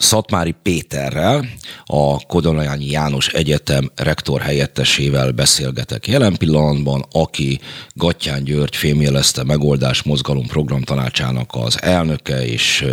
Szatmári 0.00 0.54
Péterrel, 0.62 1.46
a 1.84 2.26
Kodolányi 2.26 2.86
János 2.86 3.28
Egyetem 3.28 3.90
rektor 3.94 4.40
helyettesével 4.40 5.32
beszélgetek 5.32 6.08
jelen 6.08 6.36
pillanatban, 6.36 7.04
aki 7.12 7.60
Gattyán 7.94 8.44
György 8.44 8.76
fémjelezte 8.76 9.44
megoldás 9.44 10.02
mozgalom 10.02 10.46
program 10.46 10.82
tanácsának 10.82 11.50
az 11.52 11.82
elnöke 11.82 12.46
és 12.46 12.84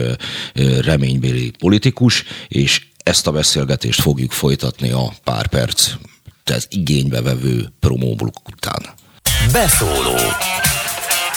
reménybéli 0.81 1.51
politikus, 1.59 2.23
és 2.47 2.85
ezt 3.03 3.27
a 3.27 3.31
beszélgetést 3.31 4.01
fogjuk 4.01 4.31
folytatni 4.31 4.91
a 4.91 5.11
pár 5.23 5.47
perc 5.47 5.91
ez 6.43 6.65
igénybe 6.69 7.21
vevő 7.21 7.71
promóbluk 7.79 8.35
után. 8.49 8.81
Beszóló 9.51 10.15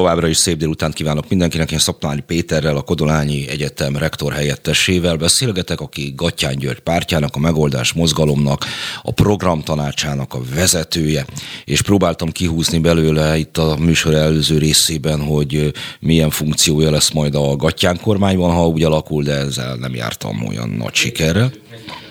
Továbbra 0.00 0.28
is 0.28 0.36
szép 0.36 0.56
délután 0.56 0.92
kívánok 0.92 1.28
mindenkinek. 1.28 1.72
Én 1.72 1.78
Szapnáli 1.78 2.20
Péterrel, 2.20 2.76
a 2.76 2.82
Kodolányi 2.82 3.48
Egyetem 3.48 3.96
rektor 3.96 4.32
helyettesével 4.32 5.16
beszélgetek, 5.16 5.80
aki 5.80 6.12
Gattyán 6.16 6.56
György 6.56 6.80
pártjának, 6.80 7.36
a 7.36 7.38
Megoldás 7.38 7.92
Mozgalomnak, 7.92 8.64
a 9.02 9.12
programtanácsának 9.12 10.34
a 10.34 10.40
vezetője, 10.54 11.26
és 11.64 11.82
próbáltam 11.82 12.30
kihúzni 12.30 12.78
belőle 12.78 13.36
itt 13.38 13.58
a 13.58 13.76
műsor 13.78 14.14
előző 14.14 14.58
részében, 14.58 15.20
hogy 15.20 15.72
milyen 16.00 16.30
funkciója 16.30 16.90
lesz 16.90 17.10
majd 17.10 17.34
a 17.34 17.56
Gattyán 17.56 18.00
kormányban, 18.00 18.54
ha 18.54 18.68
úgy 18.68 18.82
alakul, 18.82 19.22
de 19.22 19.32
ezzel 19.32 19.76
nem 19.76 19.94
jártam 19.94 20.46
olyan 20.46 20.68
nagy 20.68 20.94
sikerrel. 20.94 21.52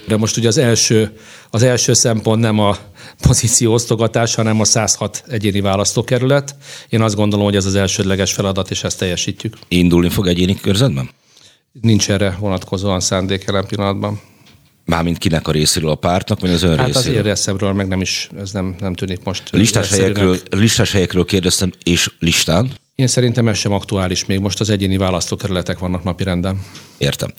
De 0.08 0.17
most 0.17 0.38
ugye 0.38 0.47
az 0.47 0.58
első, 0.58 1.12
az 1.49 1.63
első 1.63 1.93
szempont 1.93 2.41
nem 2.41 2.60
a 2.60 2.78
pozíció 3.21 3.73
osztogatás, 3.73 4.36
hanem 4.36 4.60
a 4.60 4.65
106 4.65 5.23
egyéni 5.27 5.62
választókerület. 5.62 6.55
Én 6.89 7.01
azt 7.01 7.15
gondolom, 7.15 7.45
hogy 7.45 7.55
ez 7.55 7.65
az 7.65 7.75
elsődleges 7.75 8.34
feladat, 8.34 8.71
és 8.71 8.84
ezt 8.84 8.99
teljesítjük. 8.99 9.58
Indulni 9.67 10.10
fog 10.10 10.27
egyéni 10.27 10.55
körzetben? 10.55 11.10
Nincs 11.82 12.10
erre 12.10 12.38
vonatkozóan 12.39 12.99
szándék 12.99 13.43
jelen 13.47 13.65
pillanatban. 13.67 14.21
Mármint 14.86 15.17
kinek 15.17 15.47
a 15.47 15.51
részéről 15.51 15.89
a 15.89 15.95
pártnak, 15.95 16.39
vagy 16.39 16.49
az 16.49 16.63
ön 16.63 16.77
hát 16.77 16.86
részéről? 16.86 17.15
Hát 17.15 17.25
az 17.25 17.27
részemről 17.27 17.73
meg 17.73 17.88
nem 17.88 18.01
is, 18.01 18.29
ez 18.39 18.51
nem, 18.51 18.75
nem 18.79 18.93
tűnik 18.93 19.23
most. 19.23 19.49
Listás 19.51 19.89
helyekről, 19.89 20.38
listás 20.49 20.91
helyekről 20.91 21.25
kérdeztem, 21.25 21.71
és 21.84 22.12
listán? 22.19 22.71
Én 22.95 23.08
szerintem 23.08 23.47
ez 23.47 23.58
sem 23.58 23.71
aktuális 23.71 24.25
még, 24.25 24.39
most 24.39 24.60
az 24.60 24.69
egyéni 24.69 24.97
választókerületek 24.97 25.79
vannak 25.79 26.03
napirenden. 26.03 26.62
Értem. 26.97 27.34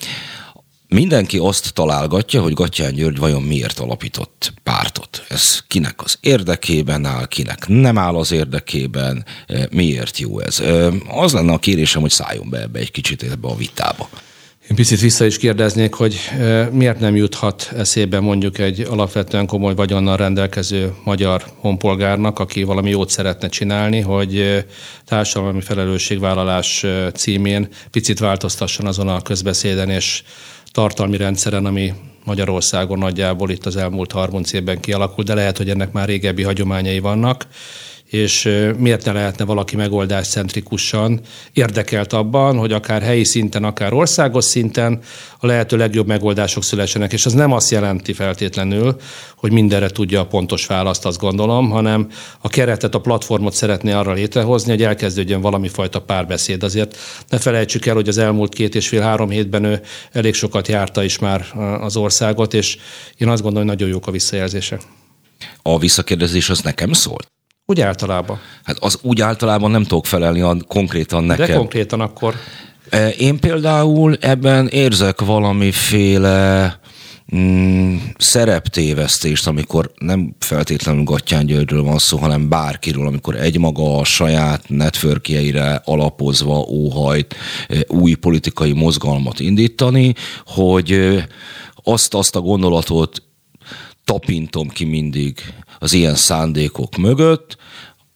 Mindenki 0.95 1.37
azt 1.37 1.73
találgatja, 1.73 2.41
hogy 2.41 2.53
Gattyán 2.53 2.93
György 2.93 3.17
vajon 3.17 3.41
miért 3.41 3.79
alapított 3.79 4.53
pártot. 4.63 5.25
Ez 5.29 5.63
kinek 5.67 6.03
az 6.03 6.17
érdekében 6.21 7.05
áll, 7.05 7.25
kinek 7.27 7.67
nem 7.67 7.97
áll 7.97 8.15
az 8.15 8.31
érdekében, 8.31 9.25
e, 9.47 9.67
miért 9.71 10.17
jó 10.17 10.39
ez. 10.39 10.59
E, 10.59 10.87
az 11.07 11.33
lenne 11.33 11.53
a 11.53 11.57
kérésem, 11.57 12.01
hogy 12.01 12.09
szálljon 12.09 12.49
be 12.49 12.61
ebbe 12.61 12.79
egy 12.79 12.91
kicsit 12.91 13.23
ebbe 13.23 13.47
a 13.47 13.55
vitába. 13.55 14.09
Én 14.69 14.75
picit 14.75 14.99
vissza 14.99 15.25
is 15.25 15.37
kérdeznék, 15.37 15.93
hogy 15.93 16.15
e, 16.39 16.69
miért 16.71 16.99
nem 16.99 17.15
juthat 17.15 17.71
eszébe 17.77 18.19
mondjuk 18.19 18.57
egy 18.57 18.79
alapvetően 18.79 19.45
komoly 19.45 19.75
vagyonnal 19.75 20.17
rendelkező 20.17 20.93
magyar 21.03 21.43
honpolgárnak, 21.55 22.39
aki 22.39 22.63
valami 22.63 22.89
jót 22.89 23.09
szeretne 23.09 23.47
csinálni, 23.47 23.99
hogy 23.99 24.65
társadalmi 25.05 25.61
felelősségvállalás 25.61 26.85
címén 27.13 27.67
picit 27.91 28.19
változtasson 28.19 28.85
azon 28.85 29.07
a 29.07 29.21
közbeszéden, 29.21 29.89
és 29.89 30.23
tartalmi 30.71 31.17
rendszeren, 31.17 31.65
ami 31.65 31.93
Magyarországon 32.23 32.97
nagyjából 32.97 33.49
itt 33.49 33.65
az 33.65 33.75
elmúlt 33.75 34.11
30 34.11 34.53
évben 34.53 34.79
kialakult, 34.79 35.27
de 35.27 35.33
lehet, 35.33 35.57
hogy 35.57 35.69
ennek 35.69 35.91
már 35.91 36.07
régebbi 36.07 36.43
hagyományai 36.43 36.99
vannak 36.99 37.47
és 38.11 38.49
miért 38.77 39.05
ne 39.05 39.11
lehetne 39.11 39.45
valaki 39.45 39.75
megoldáscentrikusan 39.75 41.19
érdekelt 41.53 42.13
abban, 42.13 42.57
hogy 42.57 42.71
akár 42.71 43.01
helyi 43.01 43.23
szinten, 43.23 43.63
akár 43.63 43.93
országos 43.93 44.43
szinten 44.43 44.99
a 45.39 45.45
lehető 45.45 45.77
legjobb 45.77 46.07
megoldások 46.07 46.63
szülessenek. 46.63 47.13
És 47.13 47.25
az 47.25 47.33
nem 47.33 47.51
azt 47.51 47.71
jelenti 47.71 48.13
feltétlenül, 48.13 48.95
hogy 49.35 49.51
mindenre 49.51 49.89
tudja 49.89 50.19
a 50.19 50.25
pontos 50.25 50.65
választ, 50.65 51.05
azt 51.05 51.19
gondolom, 51.19 51.69
hanem 51.69 52.07
a 52.41 52.47
keretet, 52.47 52.95
a 52.95 53.01
platformot 53.01 53.53
szeretné 53.53 53.91
arra 53.91 54.13
létrehozni, 54.13 54.71
hogy 54.71 54.83
elkezdődjön 54.83 55.41
valami 55.41 55.67
fajta 55.67 56.01
párbeszéd. 56.01 56.63
Azért 56.63 56.97
ne 57.29 57.37
felejtsük 57.37 57.85
el, 57.85 57.95
hogy 57.95 58.07
az 58.07 58.17
elmúlt 58.17 58.53
két 58.53 58.75
és 58.75 58.87
fél-három 58.87 59.29
hétben 59.29 59.63
ő 59.63 59.81
elég 60.11 60.33
sokat 60.33 60.67
járta 60.67 61.03
is 61.03 61.19
már 61.19 61.45
az 61.81 61.95
országot, 61.95 62.53
és 62.53 62.77
én 63.17 63.27
azt 63.27 63.41
gondolom, 63.41 63.67
hogy 63.67 63.77
nagyon 63.77 63.93
jók 63.93 64.07
a 64.07 64.11
visszajelzése. 64.11 64.79
A 65.61 65.79
visszakérdezés 65.79 66.49
az 66.49 66.61
nekem 66.61 66.93
szólt? 66.93 67.31
Úgy 67.65 67.81
általában. 67.81 68.39
Hát 68.63 68.77
az 68.79 68.99
úgy 69.01 69.21
általában 69.21 69.71
nem 69.71 69.83
tudok 69.83 70.05
felelni 70.05 70.41
a, 70.41 70.57
konkrétan 70.67 71.23
nekem. 71.23 71.47
De 71.47 71.55
konkrétan 71.55 71.99
akkor? 72.01 72.35
E, 72.89 73.09
én 73.09 73.39
például 73.39 74.17
ebben 74.19 74.67
érzek 74.67 75.21
valamiféle 75.21 76.79
mm, 77.35 77.95
szereptévesztést, 78.17 79.47
amikor 79.47 79.91
nem 79.99 80.35
feltétlenül 80.39 81.03
Gattyán 81.03 81.45
Györgyről 81.45 81.83
van 81.83 81.97
szó, 81.97 82.17
hanem 82.17 82.49
bárkiről, 82.49 83.07
amikor 83.07 83.35
egymaga 83.35 83.97
a 83.97 84.03
saját 84.03 84.63
networkjeire 84.67 85.81
alapozva 85.85 86.57
óhajt 86.57 87.35
új 87.87 88.13
politikai 88.13 88.71
mozgalmat 88.71 89.39
indítani, 89.39 90.13
hogy 90.45 91.19
azt, 91.83 92.13
azt 92.13 92.35
a 92.35 92.41
gondolatot 92.41 93.23
tapintom 94.05 94.67
ki 94.67 94.85
mindig 94.85 95.53
az 95.81 95.93
ilyen 95.93 96.15
szándékok 96.15 96.97
mögött, 96.97 97.57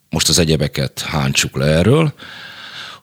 most 0.10 0.30
az 0.30 0.40
egyebeket 0.40 1.00
hántsuk 1.00 1.58
le 1.58 1.66
erről, 1.66 2.14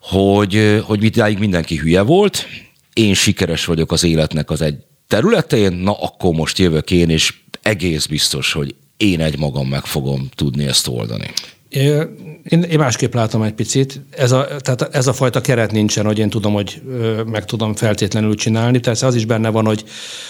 hogy, 0.00 0.82
hogy 0.84 1.00
mitáig 1.00 1.38
mindenki 1.38 1.76
hülye 1.76 2.00
volt, 2.02 2.46
én 2.92 3.14
sikeres 3.14 3.64
vagyok 3.64 3.92
az 3.92 4.04
életnek 4.04 4.50
az 4.50 4.60
egy 4.60 4.76
területén, 5.06 5.72
na 5.72 5.92
akkor 5.92 6.34
most 6.34 6.58
jövök 6.58 6.90
én, 6.90 7.10
és 7.10 7.34
egész 7.62 8.06
biztos, 8.06 8.52
hogy 8.52 8.74
én 8.96 9.20
egy 9.20 9.38
magam 9.38 9.68
meg 9.68 9.84
fogom 9.84 10.28
tudni 10.34 10.66
ezt 10.66 10.88
oldani. 10.88 11.30
Én, 11.72 12.62
én 12.62 12.78
másképp 12.78 13.14
látom 13.14 13.42
egy 13.42 13.52
picit. 13.52 14.00
Ez 14.10 14.32
a, 14.32 14.46
tehát 14.58 14.94
ez 14.94 15.06
a 15.06 15.12
fajta 15.12 15.40
keret 15.40 15.72
nincsen, 15.72 16.04
hogy 16.04 16.18
én 16.18 16.30
tudom, 16.30 16.52
hogy 16.52 16.82
meg 17.26 17.44
tudom 17.44 17.74
feltétlenül 17.74 18.34
csinálni. 18.34 18.80
Tehát 18.80 19.02
az 19.02 19.14
is 19.14 19.24
benne 19.24 19.48
van, 19.48 19.66
hogy, 19.66 19.84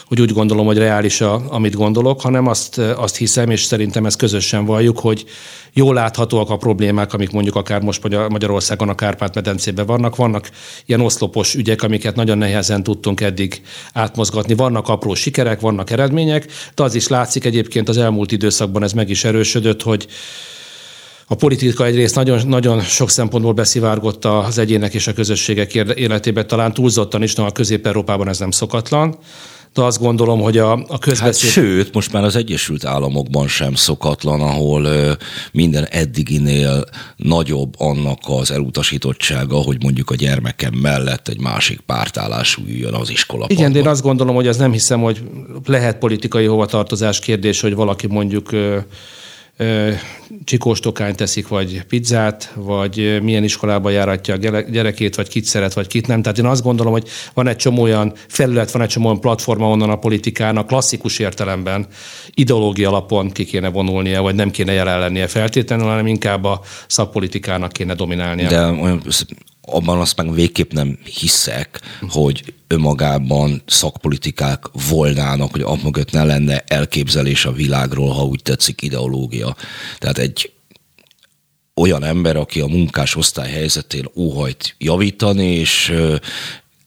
hogy 0.06 0.20
úgy 0.20 0.32
gondolom, 0.32 0.66
hogy 0.66 0.78
reális, 0.78 1.20
a, 1.20 1.42
amit 1.48 1.74
gondolok, 1.74 2.20
hanem 2.20 2.46
azt, 2.46 2.78
azt 2.78 3.16
hiszem, 3.16 3.50
és 3.50 3.62
szerintem 3.62 4.06
ezt 4.06 4.16
közösen 4.16 4.64
valljuk, 4.64 4.98
hogy 4.98 5.24
jól 5.72 5.94
láthatóak 5.94 6.50
a 6.50 6.56
problémák, 6.56 7.12
amik 7.12 7.30
mondjuk 7.30 7.56
akár 7.56 7.82
most 7.82 8.28
Magyarországon 8.28 8.88
a 8.88 8.94
Kárpát-medencében 8.94 9.86
vannak. 9.86 10.16
Vannak 10.16 10.50
ilyen 10.86 11.00
oszlopos 11.00 11.54
ügyek, 11.54 11.82
amiket 11.82 12.16
nagyon 12.16 12.38
nehezen 12.38 12.82
tudtunk 12.82 13.20
eddig 13.20 13.62
átmozgatni. 13.92 14.54
Vannak 14.54 14.88
apró 14.88 15.14
sikerek, 15.14 15.60
vannak 15.60 15.90
eredmények, 15.90 16.46
de 16.74 16.82
az 16.82 16.94
is 16.94 17.08
látszik 17.08 17.44
egyébként 17.44 17.88
az 17.88 17.96
elmúlt 17.98 18.32
időszakban 18.32 18.82
ez 18.82 18.92
meg 18.92 19.10
is 19.10 19.24
erősödött, 19.24 19.82
hogy 19.82 20.06
a 21.26 21.34
politika 21.34 21.84
egyrészt 21.84 22.14
nagyon, 22.14 22.46
nagyon 22.46 22.80
sok 22.80 23.10
szempontból 23.10 23.52
beszivárgott 23.52 24.24
az 24.24 24.58
egyének 24.58 24.94
és 24.94 25.06
a 25.06 25.12
közösségek 25.12 25.74
életébe, 25.74 26.44
talán 26.44 26.72
túlzottan 26.72 27.22
is, 27.22 27.34
de 27.34 27.42
a 27.42 27.50
Közép-Európában 27.50 28.28
ez 28.28 28.38
nem 28.38 28.50
szokatlan 28.50 29.18
de 29.74 29.82
azt 29.82 30.00
gondolom, 30.00 30.40
hogy 30.40 30.58
a, 30.58 30.72
a 30.72 30.98
közbeszéd... 30.98 31.22
Hát 31.22 31.50
sőt, 31.50 31.94
most 31.94 32.12
már 32.12 32.24
az 32.24 32.36
Egyesült 32.36 32.84
Államokban 32.84 33.48
sem 33.48 33.74
szokatlan, 33.74 34.40
ahol 34.40 34.84
ö, 34.84 35.12
minden 35.52 35.86
eddiginél 35.90 36.84
nagyobb 37.16 37.74
annak 37.78 38.18
az 38.22 38.50
elutasítottsága, 38.50 39.56
hogy 39.56 39.82
mondjuk 39.82 40.10
a 40.10 40.14
gyermekem 40.14 40.74
mellett 40.74 41.28
egy 41.28 41.40
másik 41.40 41.80
pártállású 41.80 42.62
üljön 42.66 42.94
az 42.94 43.10
iskola. 43.10 43.46
Igen, 43.48 43.72
de 43.72 43.78
én 43.78 43.86
azt 43.86 44.02
gondolom, 44.02 44.34
hogy 44.34 44.46
az 44.46 44.56
nem 44.56 44.72
hiszem, 44.72 45.00
hogy 45.00 45.22
lehet 45.64 45.98
politikai 45.98 46.44
hovatartozás 46.44 47.18
kérdés, 47.18 47.60
hogy 47.60 47.74
valaki 47.74 48.06
mondjuk 48.06 48.52
ö, 48.52 48.78
csikóstokányt 50.44 51.16
teszik, 51.16 51.48
vagy 51.48 51.82
pizzát, 51.84 52.52
vagy 52.54 53.22
milyen 53.22 53.44
iskolába 53.44 53.90
járatja 53.90 54.34
a 54.34 54.60
gyerekét, 54.60 55.14
vagy 55.14 55.28
kit 55.28 55.44
szeret, 55.44 55.74
vagy 55.74 55.86
kit 55.86 56.06
nem. 56.06 56.22
Tehát 56.22 56.38
én 56.38 56.46
azt 56.46 56.62
gondolom, 56.62 56.92
hogy 56.92 57.08
van 57.34 57.48
egy 57.48 57.56
csomó 57.56 57.82
olyan 57.82 58.12
felület, 58.28 58.70
van 58.70 58.82
egy 58.82 58.88
csomó 58.88 59.06
olyan 59.06 59.20
platforma 59.20 59.68
onnan 59.68 59.90
a 59.90 59.98
politikának 59.98 60.66
klasszikus 60.66 61.18
értelemben 61.18 61.86
ideológia 62.34 62.88
alapon 62.88 63.30
ki 63.30 63.44
kéne 63.44 63.68
vonulnia, 63.68 64.22
vagy 64.22 64.34
nem 64.34 64.50
kéne 64.50 64.72
jelen 64.72 64.98
lennie 64.98 65.26
feltétlenül, 65.26 65.86
hanem 65.86 66.06
inkább 66.06 66.44
a 66.44 66.60
szakpolitikának 66.86 67.72
kéne 67.72 67.94
dominálnia. 67.94 68.48
De 68.48 68.66
olyan 68.66 69.02
abban 69.62 70.00
azt 70.00 70.16
meg 70.16 70.32
végképp 70.32 70.72
nem 70.72 70.98
hiszek, 71.04 71.80
hogy 72.08 72.54
önmagában 72.66 73.62
szakpolitikák 73.66 74.64
volnának, 74.88 75.50
hogy 75.50 75.62
amögött 75.62 76.10
ne 76.10 76.24
lenne 76.24 76.64
elképzelés 76.66 77.44
a 77.44 77.52
világról, 77.52 78.12
ha 78.12 78.24
úgy 78.24 78.42
tetszik 78.42 78.82
ideológia. 78.82 79.56
Tehát 79.98 80.18
egy 80.18 80.52
olyan 81.74 82.04
ember, 82.04 82.36
aki 82.36 82.60
a 82.60 82.66
munkás 82.66 83.16
osztály 83.16 83.50
helyzetén 83.50 84.08
óhajt 84.14 84.74
javítani, 84.78 85.46
és 85.46 85.92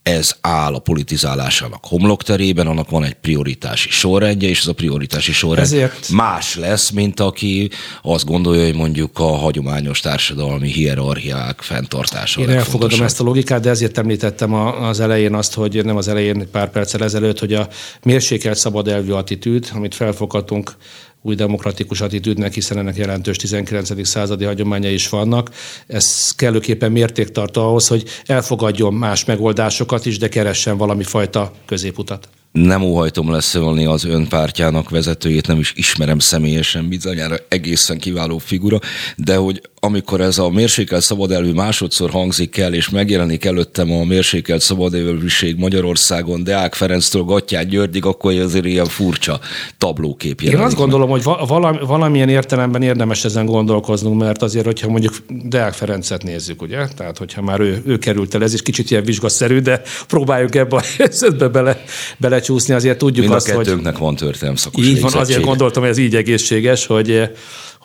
ez 0.06 0.36
áll 0.40 0.74
a 0.74 0.78
politizálásának 0.78 1.84
homlokterében, 1.86 2.66
annak 2.66 2.90
van 2.90 3.04
egy 3.04 3.14
prioritási 3.14 3.88
sorrendje, 3.90 4.48
és 4.48 4.60
ez 4.60 4.66
a 4.66 4.72
prioritási 4.72 5.32
sorrend 5.32 5.66
Ezért... 5.66 6.08
más 6.08 6.56
lesz, 6.56 6.90
mint 6.90 7.20
aki 7.20 7.70
azt 8.02 8.24
gondolja, 8.24 8.64
hogy 8.64 8.74
mondjuk 8.74 9.18
a 9.18 9.24
hagyományos 9.36 10.00
társadalmi 10.00 10.68
hierarchiák 10.68 11.60
fenntartása. 11.60 12.40
Én 12.40 12.50
elfogadom 12.50 13.02
ezt 13.02 13.20
a 13.20 13.24
logikát, 13.24 13.60
de 13.60 13.70
ezért 13.70 13.98
említettem 13.98 14.54
az 14.54 15.00
elején 15.00 15.34
azt, 15.34 15.54
hogy 15.54 15.84
nem 15.84 15.96
az 15.96 16.08
elején, 16.08 16.48
pár 16.50 16.70
perccel 16.70 17.02
ezelőtt, 17.02 17.38
hogy 17.38 17.52
a 17.52 17.68
mérsékelt 18.02 18.58
szabad 18.58 18.88
elvű 18.88 19.10
attitűd, 19.10 19.68
amit 19.74 19.94
felfoghatunk 19.94 20.76
új 21.26 21.34
demokratikus 21.34 22.00
attitűdnek, 22.00 22.54
hiszen 22.54 22.78
ennek 22.78 22.96
jelentős 22.96 23.36
19. 23.36 24.06
századi 24.06 24.44
hagyományai 24.44 24.92
is 24.92 25.08
vannak. 25.08 25.50
Ez 25.86 26.30
kellőképpen 26.30 26.92
mérték 26.92 27.28
tart 27.28 27.56
ahhoz, 27.56 27.86
hogy 27.86 28.04
elfogadjon 28.26 28.94
más 28.94 29.24
megoldásokat 29.24 30.06
is, 30.06 30.18
de 30.18 30.28
keressen 30.28 30.76
valami 30.76 31.02
fajta 31.02 31.52
középutat 31.66 32.28
nem 32.56 32.82
óhajtom 32.82 33.30
leszölni 33.30 33.84
az 33.84 34.04
önpártjának 34.04 34.90
vezetőjét, 34.90 35.46
nem 35.46 35.58
is 35.58 35.72
ismerem 35.76 36.18
személyesen, 36.18 36.88
bizonyára 36.88 37.36
egészen 37.48 37.98
kiváló 37.98 38.38
figura, 38.38 38.78
de 39.16 39.36
hogy 39.36 39.60
amikor 39.86 40.20
ez 40.20 40.38
a 40.38 40.48
mérsékelt 40.48 41.02
szabadelvű 41.02 41.52
másodszor 41.52 42.10
hangzik 42.10 42.56
el, 42.56 42.74
és 42.74 42.88
megjelenik 42.88 43.44
előttem 43.44 43.92
a 43.92 44.04
mérsékelt 44.04 44.60
szabadelvűség 44.60 45.56
Magyarországon, 45.56 46.44
Deák 46.44 46.74
Ferenctől 46.74 47.22
Gattyát 47.22 47.68
Györgyig, 47.68 48.04
akkor 48.04 48.32
azért 48.32 48.64
ilyen 48.64 48.84
furcsa 48.86 49.40
tablókép 49.78 50.40
Én 50.40 50.56
azt 50.56 50.76
gondolom, 50.76 51.08
hogy 51.08 51.22
valami, 51.46 51.78
valamilyen 51.86 52.28
értelemben 52.28 52.82
érdemes 52.82 53.24
ezen 53.24 53.46
gondolkoznunk, 53.46 54.20
mert 54.20 54.42
azért, 54.42 54.64
hogyha 54.64 54.88
mondjuk 54.88 55.14
Deák 55.28 55.72
Ferencet 55.72 56.22
nézzük, 56.22 56.62
ugye? 56.62 56.86
Tehát, 56.96 57.18
hogyha 57.18 57.42
már 57.42 57.60
ő, 57.60 57.82
ő 57.86 57.98
került 57.98 58.34
el, 58.34 58.42
ez 58.42 58.54
is 58.54 58.62
kicsit 58.62 58.90
ilyen 58.90 59.04
vizsgaszerű, 59.04 59.58
de 59.58 59.82
próbáljuk 60.08 60.54
ebbe 60.54 60.76
a 60.76 60.82
helyzetbe 60.98 61.48
bele, 61.48 61.84
belecsúszni, 62.18 62.74
azért 62.74 62.98
tudjuk 62.98 63.24
Mind 63.24 63.36
azt, 63.36 63.48
a 63.48 63.56
kettőnknek 63.56 63.98
van 63.98 64.16
történelem 64.16 64.56
szakos 64.56 64.86
Így 64.86 65.00
van, 65.00 65.12
azért 65.14 65.44
gondoltam, 65.44 65.82
hogy 65.82 65.90
ez 65.90 65.98
így 65.98 66.16
egészséges, 66.16 66.86
hogy 66.86 67.30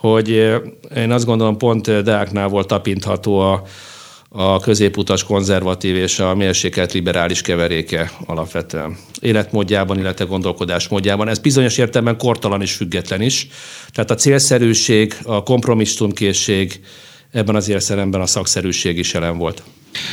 hogy 0.02 0.30
én 0.96 1.12
azt 1.12 1.26
gondolom 1.26 1.58
pont 1.58 2.04
Deáknál 2.04 2.48
volt 2.48 2.68
tapintható 2.68 3.40
a, 3.40 3.64
a 4.30 4.60
középutas 4.60 5.24
konzervatív 5.24 5.96
és 5.96 6.20
a 6.20 6.36
mérsékelt 6.36 6.94
liberális 6.94 7.42
keveréke 7.42 8.12
alapvetően. 8.26 8.98
Életmódjában, 9.20 10.00
illetve 10.00 10.26
gondolkodásmódjában. 10.26 11.28
Ez 11.28 11.40
bizonyos 11.40 11.78
értelemben 11.78 12.18
kortalan 12.18 12.62
és 12.62 12.74
független 12.74 13.22
is. 13.22 13.48
Tehát 13.90 14.12
a 14.12 14.16
célszerűség, 14.16 15.18
a 15.24 15.44
kompromisszumkészség, 15.44 16.80
ebben 17.32 17.56
az 17.56 17.70
értelemben 17.70 18.22
a 18.22 18.26
szakszerűség 18.26 18.98
is 18.98 19.14
jelen 19.14 19.38
volt. 19.38 19.64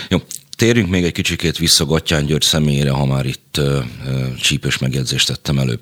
Jó, 0.09 0.19
térjünk 0.57 0.89
még 0.89 1.05
egy 1.05 1.13
kicsikét 1.13 1.59
vissza 1.59 1.85
Gattyán 1.85 2.27
György 2.27 2.43
személyére, 2.43 2.91
ha 2.91 3.07
már 3.07 3.27
itt 3.27 3.57
uh, 3.59 3.85
csípős 4.41 4.79
megjegyzést 4.79 5.27
tettem 5.27 5.59
előbb 5.59 5.81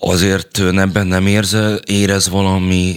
azért 0.00 0.60
nem 0.70 0.92
bennem 0.92 1.26
érze, 1.26 1.80
érez 1.86 2.28
valami, 2.28 2.96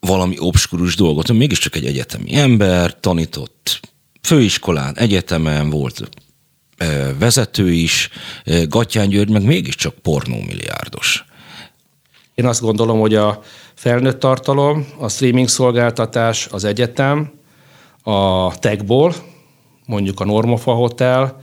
valami 0.00 0.34
obskurus 0.38 0.96
dolgot. 0.96 1.32
Mégiscsak 1.32 1.74
egy 1.76 1.86
egyetemi 1.86 2.34
ember, 2.34 3.00
tanított 3.00 3.80
főiskolán, 4.22 4.96
egyetemen 4.96 5.70
volt 5.70 6.08
vezető 7.18 7.72
is, 7.72 8.08
Gatyán 8.68 9.08
György 9.08 9.30
meg 9.30 9.42
mégiscsak 9.42 9.94
pornómilliárdos. 9.94 11.24
Én 12.34 12.46
azt 12.46 12.60
gondolom, 12.60 13.00
hogy 13.00 13.14
a 13.14 13.42
felnőtt 13.74 14.18
tartalom, 14.18 14.86
a 14.98 15.08
streaming 15.08 15.48
szolgáltatás, 15.48 16.46
az 16.50 16.64
egyetem, 16.64 17.32
a 18.02 18.58
techból, 18.58 19.14
mondjuk 19.86 20.20
a 20.20 20.24
Normofa 20.24 20.72
Hotel, 20.72 21.42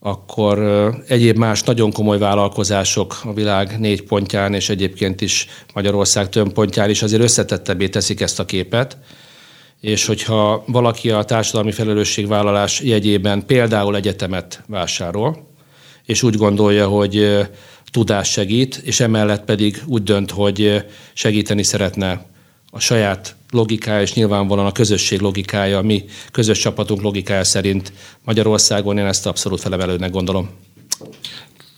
akkor 0.00 0.58
egyéb 1.06 1.36
más 1.36 1.62
nagyon 1.62 1.92
komoly 1.92 2.18
vállalkozások 2.18 3.20
a 3.24 3.32
világ 3.32 3.78
négy 3.78 4.02
pontján, 4.02 4.54
és 4.54 4.68
egyébként 4.68 5.20
is 5.20 5.46
Magyarország 5.74 6.28
több 6.28 6.52
pontján 6.52 6.90
is 6.90 7.02
azért 7.02 7.22
összetettebbé 7.22 7.88
teszik 7.88 8.20
ezt 8.20 8.40
a 8.40 8.44
képet. 8.44 8.98
És 9.80 10.06
hogyha 10.06 10.64
valaki 10.66 11.10
a 11.10 11.22
társadalmi 11.22 11.72
felelősségvállalás 11.72 12.80
jegyében 12.80 13.46
például 13.46 13.96
egyetemet 13.96 14.62
vásárol, 14.66 15.46
és 16.04 16.22
úgy 16.22 16.36
gondolja, 16.36 16.88
hogy 16.88 17.46
tudás 17.90 18.30
segít, 18.30 18.76
és 18.76 19.00
emellett 19.00 19.44
pedig 19.44 19.82
úgy 19.86 20.02
dönt, 20.02 20.30
hogy 20.30 20.84
segíteni 21.12 21.62
szeretne 21.62 22.26
a 22.70 22.80
saját 22.80 23.36
logikája, 23.50 24.02
és 24.02 24.14
nyilvánvalóan 24.14 24.66
a 24.66 24.72
közösség 24.72 25.20
logikája, 25.20 25.78
a 25.78 25.82
mi 25.82 26.04
közös 26.30 26.58
csapatunk 26.58 27.02
logikája 27.02 27.44
szerint 27.44 27.92
Magyarországon 28.24 28.98
én 28.98 29.06
ezt 29.06 29.26
abszolút 29.26 29.60
felemelődnek 29.60 30.10
gondolom. 30.10 30.48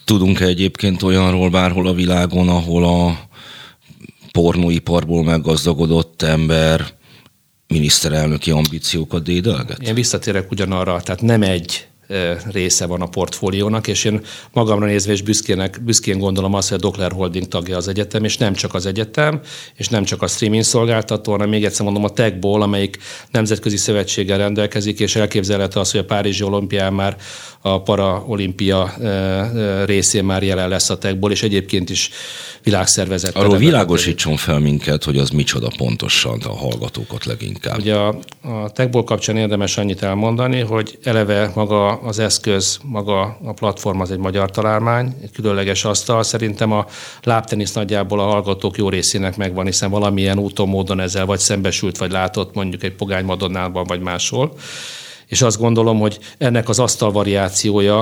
Tudunk-e 0.05 0.45
egyébként 0.45 1.03
olyanról 1.03 1.51
bárhol 1.51 1.87
a 1.87 1.93
világon, 1.93 2.49
ahol 2.49 2.85
a 2.85 3.29
pornóiparból 4.33 5.25
meggazdagodott 5.25 6.23
ember 6.23 6.87
miniszterelnöki 7.67 8.51
ambíciókat 8.51 9.23
dédelget? 9.23 9.83
Én 9.83 9.95
visszatérek 9.95 10.51
ugyanarra, 10.51 11.01
tehát 11.01 11.23
nem 11.23 11.43
egy 11.43 11.90
része 12.53 12.87
van 12.87 13.01
a 13.01 13.07
portfóliónak, 13.07 13.87
és 13.87 14.05
én 14.05 14.21
magamra 14.53 14.87
nézve 14.87 15.13
is 15.13 15.23
büszkének, 15.23 15.81
büszkén 15.85 16.19
gondolom 16.19 16.55
azt, 16.55 16.69
hogy 16.69 16.79
a 16.79 16.81
Dokler 16.81 17.13
Holding 17.13 17.49
tagja 17.49 17.77
az 17.77 17.89
egyetem, 17.89 18.25
és 18.25 18.37
nem 18.37 18.55
csak 18.55 18.75
az 18.75 18.87
egyetem, 18.87 19.41
és 19.75 19.89
nem 19.89 20.05
csak 20.05 20.23
a 20.23 20.27
streaming 20.27 20.63
szolgáltató, 20.63 21.33
hanem 21.33 21.49
még 21.49 21.65
egyszer 21.65 21.85
mondom 21.85 22.05
a 22.05 22.09
TechBall, 22.09 22.63
amelyik 22.63 22.99
nemzetközi 23.31 23.77
szövetséggel 23.77 24.39
rendelkezik, 24.39 25.01
és 25.01 25.17
elképzelhető 25.17 25.81
az, 25.81 25.91
hogy 25.91 26.01
a 26.01 26.05
Párizsi 26.05 26.43
olimpián 26.43 26.93
már 26.93 27.17
a 27.63 27.83
paraolimpia 27.83 28.95
részén 29.85 30.25
már 30.25 30.43
jelen 30.43 30.69
lesz 30.69 30.91
a 30.91 30.99
TechBall, 30.99 31.31
és 31.31 31.43
egyébként 31.43 31.91
is 31.91 32.11
világszervezet. 32.63 33.37
Arról 33.37 33.57
világosítson 33.57 34.37
fel 34.37 34.59
minket, 34.59 35.05
hogy 35.05 35.19
az 35.19 35.31
micsoda 35.31 35.69
pontosan 35.77 36.41
a 36.41 36.57
hallgatókat 36.57 37.25
leginkább. 37.25 37.79
Ugye 37.79 37.95
a, 37.95 38.19
a 38.43 38.71
TechBall 38.71 39.05
kapcsán 39.05 39.37
érdemes 39.37 39.77
annyit 39.77 40.03
elmondani, 40.03 40.61
hogy 40.61 40.99
eleve 41.03 41.51
maga 41.55 41.89
az 41.89 42.19
eszköz, 42.19 42.79
maga 42.83 43.39
a 43.45 43.53
platform 43.53 44.01
az 44.01 44.11
egy 44.11 44.19
magyar 44.19 44.51
találmány, 44.51 45.15
egy 45.23 45.31
különleges 45.33 45.85
asztal. 45.85 46.23
Szerintem 46.23 46.73
a 46.73 46.87
lábtenisz 47.23 47.73
nagyjából 47.73 48.21
a 48.21 48.25
hallgatók 48.25 48.77
jó 48.77 48.89
részének 48.89 49.37
megvan, 49.37 49.65
hiszen 49.65 49.91
valamilyen 49.91 50.39
úton, 50.39 50.69
módon 50.69 51.01
ezzel 51.01 51.27
vagy 51.27 51.39
szembesült, 51.39 51.99
vagy 51.99 52.11
látott 52.11 52.55
mondjuk 52.55 52.83
egy 52.83 52.95
pogány 52.95 53.25
madonnában, 53.25 53.85
vagy 53.85 54.01
máshol 54.01 54.53
és 55.31 55.43
azt 55.43 55.59
gondolom, 55.59 55.99
hogy 55.99 56.19
ennek 56.39 56.69
az 56.69 56.79
asztal 56.79 57.13
variációja 57.13 58.01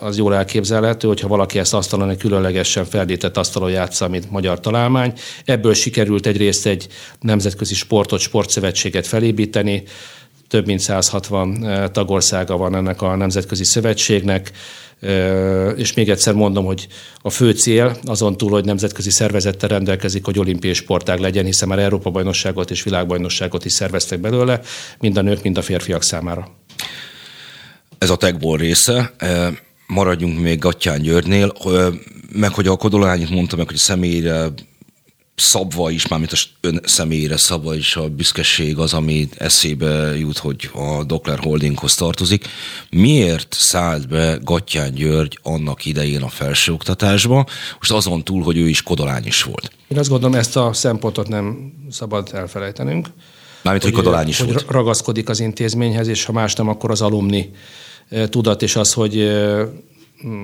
az 0.00 0.18
jól 0.18 0.34
elképzelhető, 0.34 1.08
hogyha 1.08 1.28
valaki 1.28 1.58
ezt 1.58 1.74
asztalon 1.74 2.10
egy 2.10 2.16
különlegesen 2.16 2.84
feldített 2.84 3.36
asztalon 3.36 3.70
játsza, 3.70 4.08
mint 4.08 4.30
magyar 4.30 4.60
találmány. 4.60 5.12
Ebből 5.44 5.74
sikerült 5.74 6.26
egyrészt 6.26 6.66
egy 6.66 6.86
nemzetközi 7.20 7.74
sportot, 7.74 8.20
sportszövetséget 8.20 9.06
felépíteni, 9.06 9.82
több 10.48 10.66
mint 10.66 10.80
160 10.80 11.90
tagországa 11.92 12.56
van 12.56 12.74
ennek 12.74 13.02
a 13.02 13.16
nemzetközi 13.16 13.64
szövetségnek, 13.64 14.52
és 15.76 15.92
még 15.94 16.10
egyszer 16.10 16.34
mondom, 16.34 16.64
hogy 16.64 16.88
a 17.20 17.30
fő 17.30 17.50
cél 17.50 17.96
azon 18.04 18.36
túl, 18.36 18.50
hogy 18.50 18.64
nemzetközi 18.64 19.10
szervezettel 19.10 19.68
rendelkezik, 19.68 20.24
hogy 20.24 20.38
olimpiai 20.38 20.74
sportág 20.74 21.18
legyen, 21.18 21.44
hiszen 21.44 21.68
már 21.68 21.78
Európa 21.78 22.10
bajnokságot 22.10 22.70
és 22.70 22.82
világbajnokságot 22.82 23.64
is 23.64 23.72
szerveztek 23.72 24.20
belőle, 24.20 24.60
mind 24.98 25.16
a 25.16 25.22
nők, 25.22 25.42
mind 25.42 25.58
a 25.58 25.62
férfiak 25.62 26.02
számára. 26.02 26.48
Ez 27.98 28.10
a 28.10 28.16
tegból 28.16 28.56
része. 28.56 29.14
Maradjunk 29.86 30.40
még 30.40 30.58
Gattyán 30.58 31.02
Györgynél, 31.02 31.52
meg 32.32 32.52
hogy 32.54 32.66
a 32.66 32.76
Kodolányit 32.76 33.30
mondta 33.30 33.56
meg, 33.56 33.66
hogy 33.66 33.76
személyre 33.76 34.48
szabva 35.40 35.90
is, 35.90 36.06
mármint 36.06 36.32
az 36.32 36.44
ön 36.60 36.80
személyére 36.84 37.36
szabva 37.36 37.74
is 37.74 37.96
a 37.96 38.08
büszkeség 38.08 38.78
az, 38.78 38.92
ami 38.92 39.28
eszébe 39.36 40.18
jut, 40.18 40.38
hogy 40.38 40.70
a 40.72 41.04
Dokler 41.04 41.38
Holdinghoz 41.38 41.94
tartozik. 41.94 42.46
Miért 42.90 43.56
szállt 43.58 44.08
be 44.08 44.38
Gattyán 44.42 44.94
György 44.94 45.38
annak 45.42 45.84
idején 45.84 46.22
a 46.22 46.28
felsőoktatásba, 46.28 47.46
most 47.78 47.92
azon 47.92 48.24
túl, 48.24 48.42
hogy 48.42 48.58
ő 48.58 48.68
is 48.68 48.82
kodolány 48.82 49.26
is 49.26 49.42
volt? 49.42 49.70
Én 49.88 49.98
azt 49.98 50.08
gondolom, 50.08 50.34
ezt 50.34 50.56
a 50.56 50.72
szempontot 50.72 51.28
nem 51.28 51.72
szabad 51.90 52.30
elfelejtenünk. 52.32 53.06
Mármint, 53.62 53.84
hogy, 53.84 53.94
hogy 53.94 54.04
kodolány 54.04 54.28
is 54.28 54.38
hogy 54.38 54.52
volt. 54.52 54.70
ragaszkodik 54.70 55.28
az 55.28 55.40
intézményhez, 55.40 56.08
és 56.08 56.24
ha 56.24 56.32
más 56.32 56.54
nem, 56.54 56.68
akkor 56.68 56.90
az 56.90 57.02
alumni 57.02 57.50
eh, 58.08 58.26
tudat, 58.26 58.62
és 58.62 58.76
az, 58.76 58.92
hogy 58.92 59.18
eh, 59.18 59.66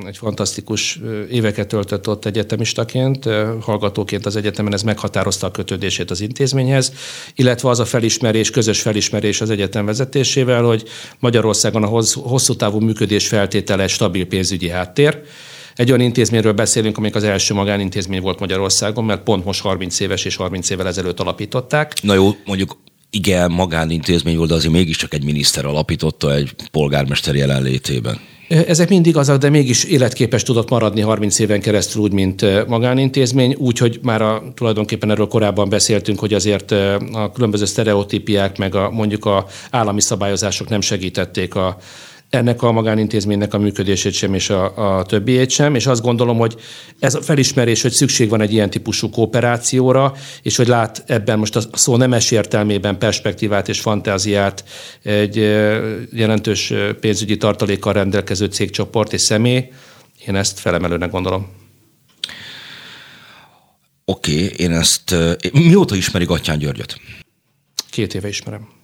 egy 0.06 0.16
fantasztikus 0.16 1.00
éveket 1.30 1.68
töltött 1.68 2.08
ott 2.08 2.24
egyetemistaként, 2.24 3.28
hallgatóként 3.60 4.26
az 4.26 4.36
egyetemen 4.36 4.72
ez 4.72 4.82
meghatározta 4.82 5.46
a 5.46 5.50
kötődését 5.50 6.10
az 6.10 6.20
intézményhez, 6.20 6.92
illetve 7.34 7.68
az 7.68 7.80
a 7.80 7.84
felismerés, 7.84 8.50
közös 8.50 8.80
felismerés 8.80 9.40
az 9.40 9.50
egyetem 9.50 9.86
vezetésével, 9.86 10.62
hogy 10.62 10.84
Magyarországon 11.18 11.82
a 11.82 12.02
hosszú 12.14 12.54
távú 12.54 12.80
működés 12.80 13.28
feltétele 13.28 13.86
stabil 13.86 14.26
pénzügyi 14.26 14.68
háttér, 14.68 15.22
egy 15.74 15.88
olyan 15.88 16.00
intézményről 16.00 16.52
beszélünk, 16.52 16.96
amelyik 16.96 17.16
az 17.16 17.24
első 17.24 17.54
magánintézmény 17.54 18.20
volt 18.20 18.40
Magyarországon, 18.40 19.04
mert 19.04 19.22
pont 19.22 19.44
most 19.44 19.60
30 19.60 20.00
éves 20.00 20.24
és 20.24 20.36
30 20.36 20.70
évvel 20.70 20.86
ezelőtt 20.86 21.20
alapították. 21.20 21.92
Na 22.02 22.14
jó, 22.14 22.30
mondjuk 22.44 22.76
igen, 23.10 23.50
magánintézmény 23.50 24.36
volt, 24.36 24.48
de 24.48 24.54
azért 24.54 24.72
mégiscsak 24.72 25.14
egy 25.14 25.24
miniszter 25.24 25.64
alapította 25.64 26.34
egy 26.34 26.50
polgármester 26.70 27.34
jelenlétében. 27.34 28.20
Ezek 28.48 28.88
mind 28.88 29.06
igazak, 29.06 29.38
de 29.38 29.48
mégis 29.48 29.84
életképes 29.84 30.42
tudott 30.42 30.70
maradni 30.70 31.00
30 31.00 31.38
éven 31.38 31.60
keresztül 31.60 32.02
úgy, 32.02 32.12
mint 32.12 32.66
magánintézmény, 32.66 33.54
úgyhogy 33.58 33.98
már 34.02 34.22
a, 34.22 34.42
tulajdonképpen 34.54 35.10
erről 35.10 35.26
korábban 35.26 35.68
beszéltünk, 35.68 36.18
hogy 36.18 36.34
azért 36.34 36.70
a 37.12 37.30
különböző 37.34 37.64
sztereotípiák, 37.64 38.58
meg 38.58 38.74
a, 38.74 38.90
mondjuk 38.90 39.24
a 39.24 39.46
állami 39.70 40.00
szabályozások 40.00 40.68
nem 40.68 40.80
segítették 40.80 41.54
a, 41.54 41.76
ennek 42.34 42.62
a 42.62 42.72
magánintézménynek 42.72 43.54
a 43.54 43.58
működését 43.58 44.12
sem, 44.12 44.34
és 44.34 44.50
a, 44.50 44.98
a 44.98 45.04
többiét 45.04 45.50
sem, 45.50 45.74
és 45.74 45.86
azt 45.86 46.02
gondolom, 46.02 46.38
hogy 46.38 46.54
ez 46.98 47.14
a 47.14 47.22
felismerés, 47.22 47.82
hogy 47.82 47.92
szükség 47.92 48.28
van 48.28 48.40
egy 48.40 48.52
ilyen 48.52 48.70
típusú 48.70 49.10
kooperációra, 49.10 50.14
és 50.42 50.56
hogy 50.56 50.66
lát 50.66 51.02
ebben 51.06 51.38
most 51.38 51.56
a 51.56 51.60
szó 51.72 51.96
nemes 51.96 52.30
értelmében 52.30 52.98
perspektívát 52.98 53.68
és 53.68 53.80
fantáziát 53.80 54.64
egy 55.02 55.36
jelentős 56.12 56.72
pénzügyi 57.00 57.36
tartalékkal 57.36 57.92
rendelkező 57.92 58.46
cégcsoport 58.46 59.12
és 59.12 59.20
személy, 59.20 59.68
én 60.26 60.34
ezt 60.34 60.58
felemelőnek 60.58 61.10
gondolom. 61.10 61.48
Oké, 64.04 64.44
okay, 64.44 64.52
én 64.56 64.72
ezt... 64.72 65.14
Mióta 65.52 65.94
ismeri 65.94 66.24
Gattyán 66.24 66.58
Györgyöt? 66.58 67.00
Két 67.90 68.14
éve 68.14 68.28
ismerem 68.28 68.82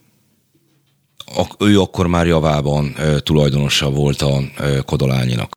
ő 1.59 1.79
akkor 1.79 2.07
már 2.07 2.27
javában 2.27 2.95
tulajdonosa 3.23 3.89
volt 3.89 4.21
a 4.21 4.41
Kodolányinak. 4.85 5.51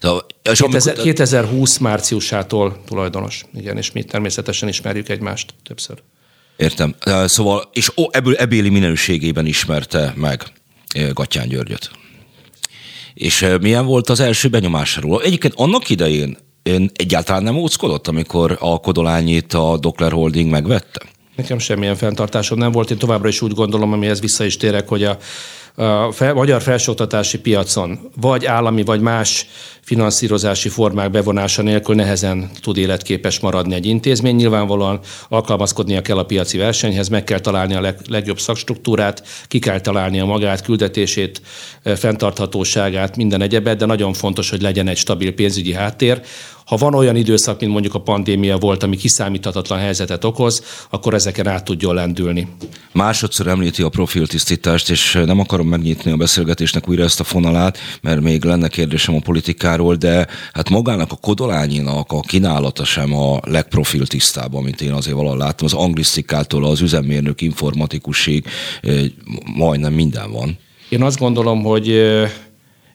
De, 0.00 0.10
2000, 0.42 0.94
2020 0.94 1.78
márciusától 1.78 2.82
tulajdonos, 2.86 3.44
igen, 3.54 3.76
és 3.76 3.92
mi 3.92 4.02
természetesen 4.02 4.68
ismerjük 4.68 5.08
egymást 5.08 5.54
többször. 5.62 6.02
Értem. 6.56 6.94
Szóval, 7.24 7.70
és 7.72 7.90
ó, 7.96 8.04
ebből 8.10 8.34
ebéli 8.34 8.68
minőségében 8.68 9.46
ismerte 9.46 10.12
meg 10.16 10.52
Gatyán 11.12 11.48
Györgyöt. 11.48 11.90
És 13.14 13.46
milyen 13.60 13.86
volt 13.86 14.08
az 14.08 14.20
első 14.20 14.48
benyomásáról? 14.48 15.22
Egyébként 15.22 15.54
annak 15.56 15.90
idején 15.90 16.36
ön 16.62 16.90
egyáltalán 16.94 17.42
nem 17.42 17.56
óckodott, 17.56 18.08
amikor 18.08 18.56
a 18.60 18.80
Kodolányit 18.80 19.52
a 19.52 19.78
Dokler 19.78 20.12
Holding 20.12 20.50
megvette? 20.50 21.00
Nekem 21.36 21.58
semmilyen 21.58 21.96
fenntartásom 21.96 22.58
nem 22.58 22.72
volt. 22.72 22.90
Én 22.90 22.98
továbbra 22.98 23.28
is 23.28 23.42
úgy 23.42 23.52
gondolom, 23.52 23.92
amihez 23.92 24.20
vissza 24.20 24.44
is 24.44 24.56
térek, 24.56 24.88
hogy 24.88 25.04
a, 25.04 25.18
a 25.82 26.12
fel, 26.12 26.34
magyar 26.34 26.62
felsőoktatási 26.62 27.38
piacon 27.38 27.98
vagy 28.20 28.46
állami, 28.46 28.82
vagy 28.82 29.00
más 29.00 29.46
finanszírozási 29.80 30.68
formák 30.68 31.10
bevonása 31.10 31.62
nélkül 31.62 31.94
nehezen 31.94 32.50
tud 32.60 32.76
életképes 32.76 33.40
maradni 33.40 33.74
egy 33.74 33.86
intézmény. 33.86 34.36
Nyilvánvalóan 34.36 35.00
alkalmazkodnia 35.28 36.02
kell 36.02 36.18
a 36.18 36.24
piaci 36.24 36.58
versenyhez, 36.58 37.08
meg 37.08 37.24
kell 37.24 37.38
találni 37.38 37.74
a 37.74 37.80
leg, 37.80 37.98
legjobb 38.08 38.38
szakstruktúrát, 38.38 39.22
ki 39.46 39.58
kell 39.58 39.80
találni 39.80 40.20
a 40.20 40.24
magát, 40.24 40.62
küldetését, 40.62 41.42
fenntarthatóságát, 41.82 43.16
minden 43.16 43.42
egyebet, 43.42 43.78
de 43.78 43.86
nagyon 43.86 44.12
fontos, 44.12 44.50
hogy 44.50 44.62
legyen 44.62 44.88
egy 44.88 44.96
stabil 44.96 45.34
pénzügyi 45.34 45.72
háttér, 45.72 46.22
ha 46.64 46.76
van 46.76 46.94
olyan 46.94 47.16
időszak, 47.16 47.60
mint 47.60 47.72
mondjuk 47.72 47.94
a 47.94 48.00
pandémia 48.00 48.58
volt, 48.58 48.82
ami 48.82 48.96
kiszámíthatatlan 48.96 49.78
helyzetet 49.78 50.24
okoz, 50.24 50.62
akkor 50.90 51.14
ezeken 51.14 51.46
át 51.46 51.64
tudjon 51.64 51.94
lendülni. 51.94 52.48
Másodszor 52.92 53.46
említi 53.46 53.82
a 53.82 53.88
profiltisztítást, 53.88 54.90
és 54.90 55.12
nem 55.26 55.40
akarom 55.40 55.68
megnyitni 55.68 56.10
a 56.10 56.16
beszélgetésnek 56.16 56.88
újra 56.88 57.02
ezt 57.02 57.20
a 57.20 57.24
fonalát, 57.24 57.78
mert 58.00 58.20
még 58.20 58.44
lenne 58.44 58.68
kérdésem 58.68 59.14
a 59.14 59.20
politikáról, 59.20 59.94
de 59.94 60.26
hát 60.52 60.70
magának 60.70 61.12
a 61.12 61.16
Kodolányinak 61.16 62.12
a 62.12 62.20
kínálata 62.20 62.84
sem 62.84 63.14
a 63.14 63.40
legprofiltisztább, 63.44 64.54
amit 64.54 64.80
én 64.80 64.92
azért 64.92 65.16
valahol 65.16 65.38
láttam. 65.38 65.66
Az 65.66 65.74
anglisztikától 65.74 66.64
az 66.64 66.80
üzemmérnök 66.80 67.40
informatikusig 67.40 68.44
eh, 68.82 69.04
majdnem 69.56 69.92
minden 69.92 70.32
van. 70.32 70.58
Én 70.88 71.02
azt 71.02 71.18
gondolom, 71.18 71.62
hogy 71.62 71.90
eh, 71.90 72.30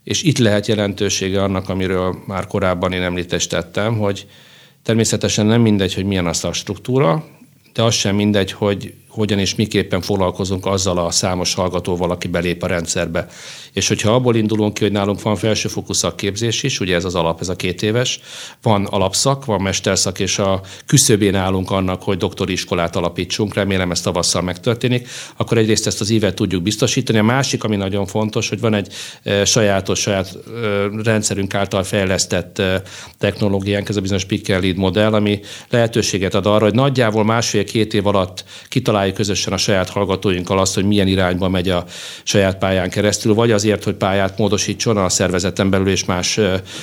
és 0.07 0.23
itt 0.23 0.37
lehet 0.37 0.67
jelentősége 0.67 1.43
annak, 1.43 1.69
amiről 1.69 2.15
már 2.27 2.47
korábban 2.47 2.91
én 2.91 3.01
említést 3.01 3.49
tettem, 3.49 3.97
hogy 3.97 4.27
természetesen 4.83 5.45
nem 5.45 5.61
mindegy, 5.61 5.93
hogy 5.93 6.05
milyen 6.05 6.25
az 6.25 6.43
a 6.43 6.53
struktúra, 6.53 7.25
de 7.73 7.83
az 7.83 7.93
sem 7.93 8.15
mindegy, 8.15 8.51
hogy 8.51 8.93
hogyan 9.17 9.39
és 9.39 9.55
miképpen 9.55 10.01
foglalkozunk 10.01 10.65
azzal 10.65 10.97
a 10.97 11.11
számos 11.11 11.53
hallgatóval, 11.53 12.11
aki 12.11 12.27
belép 12.27 12.63
a 12.63 12.67
rendszerbe. 12.67 13.27
És 13.73 13.87
hogyha 13.87 14.13
abból 14.13 14.35
indulunk 14.35 14.73
ki, 14.73 14.83
hogy 14.83 14.91
nálunk 14.91 15.21
van 15.21 15.35
felsőfokú 15.35 15.93
szakképzés 15.93 16.63
is, 16.63 16.79
ugye 16.79 16.95
ez 16.95 17.05
az 17.05 17.15
alap, 17.15 17.41
ez 17.41 17.49
a 17.49 17.55
két 17.55 17.81
éves, 17.81 18.19
van 18.61 18.85
alapszak, 18.85 19.45
van 19.45 19.61
mesterszak, 19.61 20.19
és 20.19 20.39
a 20.39 20.61
küszöbén 20.85 21.35
állunk 21.35 21.71
annak, 21.71 22.03
hogy 22.03 22.17
doktori 22.17 22.51
iskolát 22.51 22.95
alapítsunk, 22.95 23.53
remélem 23.53 23.91
ez 23.91 24.01
tavasszal 24.01 24.41
megtörténik, 24.41 25.07
akkor 25.35 25.57
egyrészt 25.57 25.87
ezt 25.87 26.01
az 26.01 26.09
évet 26.09 26.35
tudjuk 26.35 26.63
biztosítani. 26.63 27.17
A 27.17 27.23
másik, 27.23 27.63
ami 27.63 27.75
nagyon 27.75 28.05
fontos, 28.05 28.49
hogy 28.49 28.59
van 28.59 28.73
egy 28.73 28.93
e, 29.23 29.45
sajátos, 29.45 29.99
saját 29.99 30.35
e, 30.35 30.59
rendszerünk 31.03 31.53
által 31.53 31.83
fejlesztett 31.83 32.59
e, 32.59 32.81
technológiánk, 33.17 33.89
ez 33.89 33.95
a 33.95 34.01
bizonyos 34.01 34.25
Picker 34.25 34.61
Lead 34.61 34.77
modell, 34.77 35.13
ami 35.13 35.39
lehetőséget 35.69 36.33
ad 36.33 36.45
arra, 36.45 36.63
hogy 36.63 36.73
nagyjából 36.73 37.23
másfél-két 37.23 37.93
év 37.93 38.07
alatt 38.07 38.43
kitaláljuk 38.69 39.06
találjuk 39.07 39.27
közösen 39.27 39.53
a 39.53 39.57
saját 39.57 39.89
hallgatóinkkal 39.89 40.59
azt, 40.59 40.73
hogy 40.75 40.85
milyen 40.85 41.07
irányba 41.07 41.49
megy 41.49 41.69
a 41.69 41.85
saját 42.23 42.57
pályán 42.57 42.89
keresztül, 42.89 43.33
vagy 43.33 43.51
azért, 43.51 43.83
hogy 43.83 43.93
pályát 43.93 44.37
módosítson 44.37 44.97
a 44.97 45.09
szervezeten 45.09 45.69
belül 45.69 45.87
és 45.87 46.05
más 46.05 46.39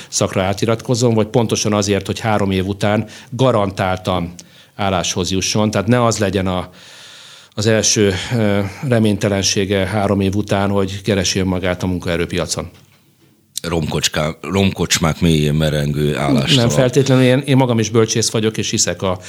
szakra 0.07 0.43
átiratkozzon, 0.43 1.13
vagy 1.13 1.27
pontosan 1.27 1.73
azért, 1.73 2.05
hogy 2.05 2.19
három 2.19 2.51
év 2.51 2.67
után 2.67 3.07
garantáltan 3.29 4.33
álláshoz 4.75 5.31
jusson. 5.31 5.71
Tehát 5.71 5.87
ne 5.87 6.05
az 6.05 6.17
legyen 6.17 6.47
a, 6.47 6.69
az 7.53 7.65
első 7.65 8.13
reménytelensége 8.87 9.85
három 9.85 10.21
év 10.21 10.35
után, 10.35 10.69
hogy 10.69 11.01
keresi 11.01 11.41
magát 11.41 11.83
a 11.83 11.87
munkaerőpiacon 11.87 12.69
romkocsmák 14.41 15.19
mélyén 15.19 15.53
merengő 15.53 16.17
állás. 16.17 16.55
Nem 16.55 16.69
feltétlenül, 16.69 17.23
én, 17.23 17.39
én 17.39 17.55
magam 17.55 17.79
is 17.79 17.89
bölcsész 17.89 18.29
vagyok, 18.29 18.57
és 18.57 18.69
hiszek 18.69 19.01
a, 19.01 19.19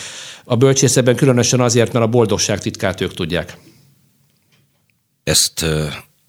a 0.45 0.57
bölcsészeben 0.57 1.17
különösen 1.17 1.61
azért, 1.61 1.93
mert 1.93 2.05
a 2.05 2.09
boldogság 2.09 2.61
titkát 2.61 3.01
ők 3.01 3.15
tudják. 3.15 3.59
Ezt 5.25 5.65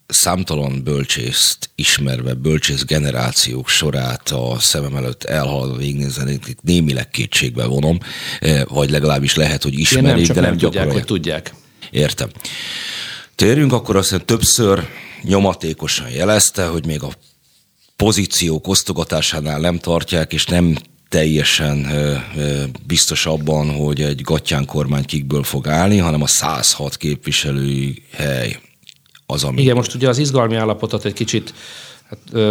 számtalan 0.06 0.82
bölcsészt 0.84 1.70
ismerve, 1.74 2.34
bölcsész 2.34 2.84
generációk 2.84 3.68
sorát 3.68 4.30
a 4.30 4.56
szemem 4.58 4.96
előtt 4.96 5.24
elhaladva 5.24 5.76
végignézni, 5.76 6.38
itt 6.46 6.62
némileg 6.62 7.08
kétségbe 7.08 7.66
vonom, 7.66 7.98
vagy 8.68 8.90
legalábbis 8.90 9.34
lehet, 9.34 9.62
hogy 9.62 9.78
ismerik, 9.78 10.26
nem, 10.26 10.34
de 10.34 10.40
nem, 10.40 10.50
nem 10.50 10.58
tudják, 10.58 10.92
hogy 10.92 11.04
tudják. 11.04 11.54
Értem. 11.90 12.28
Térjünk 13.34 13.72
akkor 13.72 13.96
azt, 13.96 14.10
hogy 14.10 14.24
többször 14.24 14.86
nyomatékosan 15.22 16.10
jelezte, 16.10 16.66
hogy 16.66 16.86
még 16.86 17.02
a 17.02 17.12
pozíciók 18.04 18.68
osztogatásánál 18.68 19.60
nem 19.60 19.78
tartják, 19.78 20.32
és 20.32 20.46
nem 20.46 20.76
teljesen 21.08 21.86
biztos 22.86 23.26
abban, 23.26 23.70
hogy 23.70 24.00
egy 24.00 24.20
gatyán 24.20 24.66
kormány 24.66 25.04
kikből 25.04 25.42
fog 25.42 25.68
állni, 25.68 25.98
hanem 25.98 26.22
a 26.22 26.26
106 26.26 26.96
képviselői 26.96 28.02
hely 28.12 28.58
az, 29.26 29.44
ami... 29.44 29.62
Igen, 29.62 29.74
most 29.74 29.94
ugye 29.94 30.08
az 30.08 30.18
izgalmi 30.18 30.56
állapotot 30.56 31.04
egy 31.04 31.12
kicsit, 31.12 31.54
hát, 32.08 32.50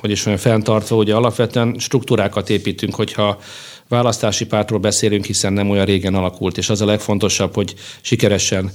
hogy 0.00 0.10
is 0.10 0.26
olyan 0.26 0.38
fenntartva, 0.38 0.96
ugye 0.96 1.14
alapvetően 1.14 1.76
struktúrákat 1.78 2.50
építünk, 2.50 2.94
hogyha 2.94 3.40
választási 3.88 4.46
pártról 4.46 4.78
beszélünk, 4.78 5.24
hiszen 5.24 5.52
nem 5.52 5.70
olyan 5.70 5.84
régen 5.84 6.14
alakult, 6.14 6.58
és 6.58 6.68
az 6.68 6.80
a 6.80 6.84
legfontosabb, 6.84 7.54
hogy 7.54 7.74
sikeresen 8.00 8.72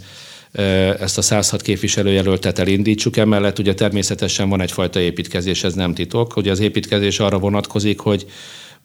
ezt 1.00 1.18
a 1.18 1.22
106 1.22 1.62
képviselőjelöltet 1.62 2.60
elindítsuk. 2.60 3.18
Emellett 3.18 3.60
ugye 3.60 3.74
természetesen 3.74 4.50
van 4.50 4.62
egyfajta 4.62 5.00
építkezés, 5.00 5.64
ez 5.64 5.74
nem 5.74 5.94
titok. 5.94 6.36
Ugye 6.36 6.52
az 6.52 6.60
építkezés 6.60 7.20
arra 7.20 7.38
vonatkozik, 7.40 8.00
hogy 8.00 8.26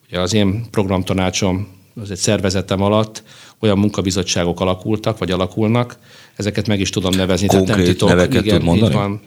ugye 0.08 0.20
az 0.20 0.34
én 0.34 0.64
programtanácsom 0.70 1.68
az 2.00 2.10
egy 2.10 2.16
szervezetem 2.16 2.82
alatt 2.82 3.22
olyan 3.60 3.78
munkabizottságok 3.78 4.60
alakultak, 4.60 5.18
vagy 5.18 5.30
alakulnak, 5.30 5.98
ezeket 6.36 6.66
meg 6.66 6.80
is 6.80 6.90
tudom 6.90 7.14
nevezni. 7.14 7.46
Konkrét 7.46 7.68
tehát 7.68 7.84
nem 7.84 7.94
titok. 7.94 8.08
neveket 8.08 8.44
Igen, 8.44 8.58
tud 8.58 8.66
mondani? 8.66 8.94
Van. 8.94 9.20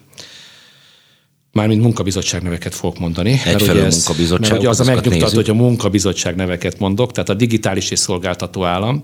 Mármint 1.51 1.81
munkabizottság 1.81 2.41
neveket 2.41 2.75
fogok 2.75 2.99
mondani. 2.99 3.31
Egyfelől 3.45 3.75
mert 3.75 3.85
ez, 3.87 3.95
munkabizottság. 3.95 4.49
Mert 4.49 4.61
ugye 4.61 4.69
az 4.69 4.79
a 4.79 4.83
megnyugtató, 4.83 5.35
hogy 5.35 5.49
a 5.49 5.53
munkabizottság 5.53 6.35
neveket 6.35 6.79
mondok, 6.79 7.11
tehát 7.11 7.29
a 7.29 7.33
digitális 7.33 7.91
és 7.91 7.99
szolgáltató 7.99 8.63
állam, 8.63 9.03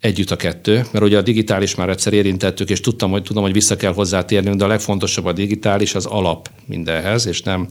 együtt 0.00 0.30
a 0.30 0.36
kettő, 0.36 0.74
mert 0.92 1.04
ugye 1.04 1.18
a 1.18 1.22
digitális 1.22 1.74
már 1.74 1.88
egyszer 1.88 2.12
érintettük, 2.12 2.70
és 2.70 2.80
tudtam, 2.80 3.10
hogy 3.10 3.22
tudom, 3.22 3.42
hogy 3.42 3.52
vissza 3.52 3.76
kell 3.76 3.92
hozzátérnünk, 3.92 4.56
de 4.56 4.64
a 4.64 4.68
legfontosabb 4.68 5.24
a 5.24 5.32
digitális 5.32 5.94
az 5.94 6.06
alap 6.06 6.50
mindenhez, 6.66 7.26
és 7.26 7.42
nem 7.42 7.68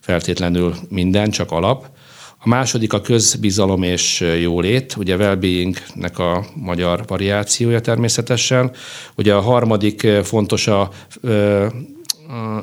feltétlenül 0.00 0.74
minden, 0.88 1.30
csak 1.30 1.50
alap. 1.50 1.90
A 2.38 2.48
második 2.48 2.92
a 2.92 3.00
közbizalom 3.00 3.82
és 3.82 4.24
jólét, 4.40 4.94
ugye 4.96 5.16
well-beingnek 5.16 6.18
a 6.18 6.46
magyar 6.54 7.04
variációja 7.06 7.80
természetesen. 7.80 8.70
Ugye 9.16 9.34
a 9.34 9.40
harmadik 9.40 10.06
fontos 10.22 10.66
a, 10.66 10.80
a 10.80 10.90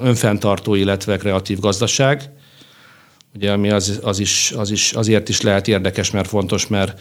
önfenntartó, 0.01 0.75
illetve 0.75 1.17
kreatív 1.17 1.59
gazdaság, 1.59 2.29
ugye, 3.35 3.51
ami 3.51 3.69
az, 3.69 3.99
az, 4.03 4.19
is, 4.19 4.53
az 4.57 4.71
is, 4.71 4.93
azért 4.93 5.29
is 5.29 5.41
lehet 5.41 5.67
érdekes, 5.67 6.11
mert 6.11 6.27
fontos, 6.27 6.67
mert 6.67 6.99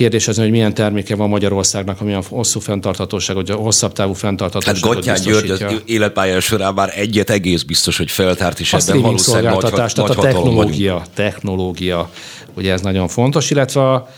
Kérdés 0.00 0.28
az, 0.28 0.36
hogy 0.36 0.50
milyen 0.50 0.74
terméke 0.74 1.16
van 1.16 1.28
Magyarországnak, 1.28 2.00
amilyen 2.00 2.22
hosszú 2.28 2.60
fenntarthatóság, 2.60 3.36
vagy 3.36 3.50
a 3.50 3.54
hosszabb 3.54 3.92
távú 3.92 4.12
fenntarthatóság. 4.12 4.74
Hát 4.74 4.94
Gottyán 4.94 5.20
György 5.22 5.50
az 5.50 5.62
életpályája 5.84 6.40
során 6.40 6.74
már 6.74 6.92
egyet 6.94 7.30
egész 7.30 7.62
biztos, 7.62 7.96
hogy 7.96 8.10
feltárt, 8.10 8.60
és 8.60 8.72
a 8.72 8.78
ebben 8.78 9.00
valószínűleg 9.00 9.52
nagy, 9.52 9.70
tehát 9.70 9.96
nagy 9.96 10.10
a 10.10 10.14
technológia, 10.14 10.92
vagyunk. 10.92 11.14
technológia, 11.14 12.10
ugye 12.54 12.72
ez 12.72 12.80
nagyon 12.80 13.08
fontos, 13.08 13.50
illetve 13.50 13.90
a, 13.92 14.08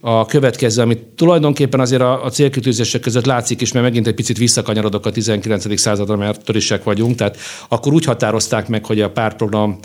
a 0.00 0.26
következő, 0.26 0.82
amit 0.82 0.98
tulajdonképpen 0.98 1.80
azért 1.80 2.02
a, 2.02 2.24
a 2.24 2.30
célkütőzések 2.30 3.00
között 3.00 3.24
látszik 3.24 3.60
is, 3.60 3.72
mert 3.72 3.84
megint 3.84 4.06
egy 4.06 4.14
picit 4.14 4.38
visszakanyarodok 4.38 5.06
a 5.06 5.10
19. 5.10 5.80
századra, 5.80 6.16
mert 6.16 6.44
törisek 6.44 6.84
vagyunk, 6.84 7.14
tehát 7.14 7.36
akkor 7.68 7.92
úgy 7.92 8.04
határozták 8.04 8.68
meg, 8.68 8.86
hogy 8.86 9.00
a 9.00 9.10
pártprogram 9.10 9.78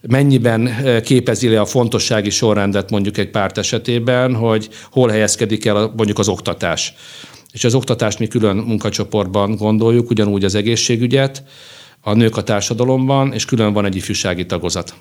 mennyiben 0.00 0.66
eh, 0.66 1.00
képezi 1.00 1.48
le 1.48 1.60
a 1.60 1.64
fontossági 1.64 2.30
sorrendet 2.30 2.90
mondjuk 2.90 3.18
egy 3.18 3.30
párt 3.30 3.58
esetében, 3.58 4.34
hogy 4.34 4.68
hol 4.90 5.08
helyezkedik 5.08 5.64
el 5.64 5.92
mondjuk 5.96 6.18
az 6.18 6.28
oktatás. 6.28 6.94
És 7.52 7.64
az 7.64 7.74
oktatást 7.74 8.18
mi 8.18 8.26
külön 8.26 8.56
munkacsoportban 8.56 9.56
gondoljuk, 9.56 10.10
ugyanúgy 10.10 10.44
az 10.44 10.54
egészségügyet, 10.54 11.42
a 12.00 12.14
nők 12.14 12.36
a 12.36 12.42
társadalomban, 12.42 13.32
és 13.32 13.44
külön 13.44 13.72
van 13.72 13.84
egy 13.84 13.96
ifjúsági 13.96 14.46
tagozat. 14.46 14.94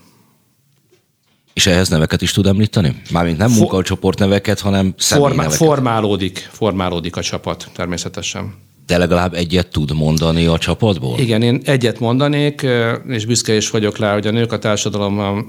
És 1.53 1.67
ehhez 1.67 1.89
neveket 1.89 2.21
is 2.21 2.31
tud 2.31 2.45
említeni? 2.45 3.01
Mármint 3.11 3.37
nem 3.37 3.51
munkacsoport 3.51 4.19
neveket, 4.19 4.59
hanem 4.59 4.93
Formá- 4.97 5.53
formálódik, 5.53 6.49
formálódik 6.51 7.15
a 7.15 7.21
csapat 7.21 7.69
természetesen. 7.73 8.53
De 8.89 8.97
legalább 8.97 9.33
egyet 9.33 9.67
tud 9.67 9.95
mondani 9.95 10.45
a 10.45 10.57
csapatból? 10.57 11.19
Igen, 11.19 11.41
én 11.41 11.61
egyet 11.65 11.99
mondanék, 11.99 12.67
és 13.07 13.25
büszke 13.25 13.55
is 13.55 13.69
vagyok 13.69 13.97
rá, 13.97 14.13
hogy 14.13 14.27
a 14.27 14.31
Nők 14.31 14.51
a 14.51 14.59
Társadalom 14.59 15.45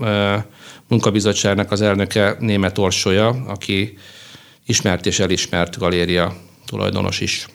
munkabizottságnak 0.88 1.70
az 1.70 1.80
elnöke 1.80 2.36
német 2.38 2.78
Orsolya, 2.78 3.28
aki 3.28 3.98
ismert 4.66 5.06
és 5.06 5.18
elismert 5.18 5.78
galéria 5.78 6.36
tulajdonos 6.66 7.20
is. 7.20 7.46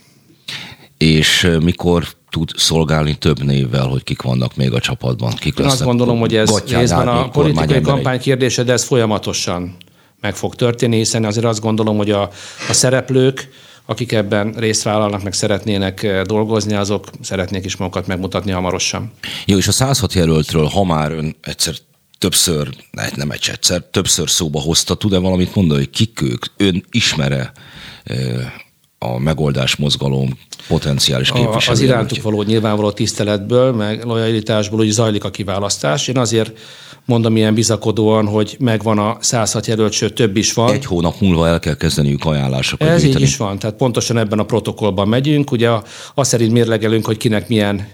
És 0.98 1.58
mikor 1.64 2.08
tud 2.30 2.50
szolgálni 2.56 3.16
több 3.16 3.44
névvel, 3.44 3.88
hogy 3.88 4.04
kik 4.04 4.22
vannak 4.22 4.56
még 4.56 4.74
a 4.74 4.80
csapatban? 4.80 5.34
Kik 5.34 5.58
Én 5.60 5.66
azt 5.66 5.84
gondolom, 5.84 6.20
hogy 6.20 6.36
ez 6.36 6.64
részben 6.68 7.08
a 7.08 7.30
politikai 7.30 7.82
kampány 7.82 8.20
kérdése, 8.20 8.64
de 8.64 8.74
ez 8.74 8.84
folyamatosan 8.84 9.76
meg 10.22 10.36
fog 10.36 10.56
történni, 10.56 10.98
hiszen 10.98 11.26
azért 11.26 11.46
azt 11.46 11.62
gondolom, 11.62 11.98
hogy 11.98 12.12
a, 12.12 12.22
a 12.70 12.74
szereplők 12.74 13.50
akik 13.86 14.12
ebben 14.12 14.52
részt 14.52 14.84
vállalnak, 14.84 15.24
meg 15.24 15.34
szeretnének 15.34 16.04
eh, 16.04 16.22
dolgozni, 16.22 16.74
azok 16.74 17.10
szeretnék 17.22 17.66
is 17.66 17.76
magukat 17.76 18.08
megmutatni 18.08 18.52
hamarosan. 18.52 19.12
Jó, 19.46 19.58
és 19.58 19.68
a 19.68 19.72
106 19.72 20.14
jelöltről, 20.14 20.66
ha 20.66 20.84
már 20.84 21.12
ön 21.12 21.36
egyszer 21.42 21.76
többször, 22.18 22.70
nem 23.16 23.32
egy 23.32 23.50
egyszer, 23.52 23.82
többször 23.82 24.30
szóba 24.30 24.60
hozta, 24.60 24.96
tud-e 24.96 25.18
valamit 25.18 25.56
mondani, 25.56 25.80
hogy 25.80 25.90
kik 25.90 26.22
ők? 26.22 26.46
Ön 26.58 26.86
ismere 26.92 27.52
eh, 28.04 28.52
a 29.00 29.20
megoldás 29.20 29.76
mozgalom 29.76 30.38
potenciális 30.68 31.32
képviselője? 31.32 31.72
Az 31.72 31.80
irántuk 31.80 32.22
való 32.22 32.44
nyilvánvaló 32.44 32.92
tiszteletből, 32.92 33.74
meg 33.74 34.04
lojalitásból, 34.04 34.78
hogy 34.78 34.90
zajlik 34.90 35.24
a 35.24 35.30
kiválasztás. 35.30 36.08
Én 36.08 36.18
azért 36.18 36.58
mondom 37.06 37.36
ilyen 37.36 37.54
bizakodóan, 37.54 38.28
hogy 38.28 38.56
megvan 38.60 39.00
a 39.00 39.18
106 39.20 39.66
jelölt, 39.66 39.92
sőt 39.92 40.14
több 40.14 40.38
is 40.38 40.54
van. 40.54 40.74
Egy 40.74 40.86
hónap 40.86 41.20
múlva 41.20 41.48
el 41.48 41.60
kell 41.60 41.76
kezdeniük 41.76 42.26
ajánlásokat 42.26 42.88
Ez 42.88 43.02
gyűjteni. 43.02 43.24
így 43.24 43.30
is 43.30 43.38
van, 43.38 43.60
tehát 43.60 43.76
pontosan 43.76 44.18
ebben 44.18 44.40
a 44.40 44.44
protokollban 44.44 45.08
megyünk. 45.08 45.52
Ugye 45.52 45.70
azt 46.14 46.30
szerint 46.30 46.52
mérlegelünk, 46.52 47.06
hogy 47.06 47.18
kinek 47.18 47.48
milyen 47.48 47.88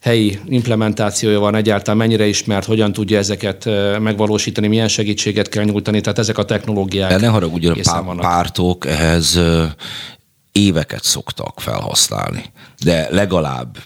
helyi 0.00 0.38
implementációja 0.46 1.40
van 1.40 1.54
egyáltalán, 1.54 1.96
mennyire 1.96 2.26
ismert, 2.26 2.66
hogyan 2.66 2.92
tudja 2.92 3.18
ezeket 3.18 3.64
megvalósítani, 4.00 4.66
milyen 4.66 4.88
segítséget 4.88 5.48
kell 5.48 5.64
nyújtani, 5.64 6.00
tehát 6.00 6.18
ezek 6.18 6.38
a 6.38 6.44
technológiák. 6.44 7.10
De 7.10 7.16
ne 7.16 7.26
haragudjon, 7.26 7.78
a 7.84 8.14
pártok 8.14 8.86
ehhez 8.86 9.40
éveket 10.52 11.02
szoktak 11.02 11.60
felhasználni, 11.60 12.44
de 12.84 13.08
legalább 13.10 13.76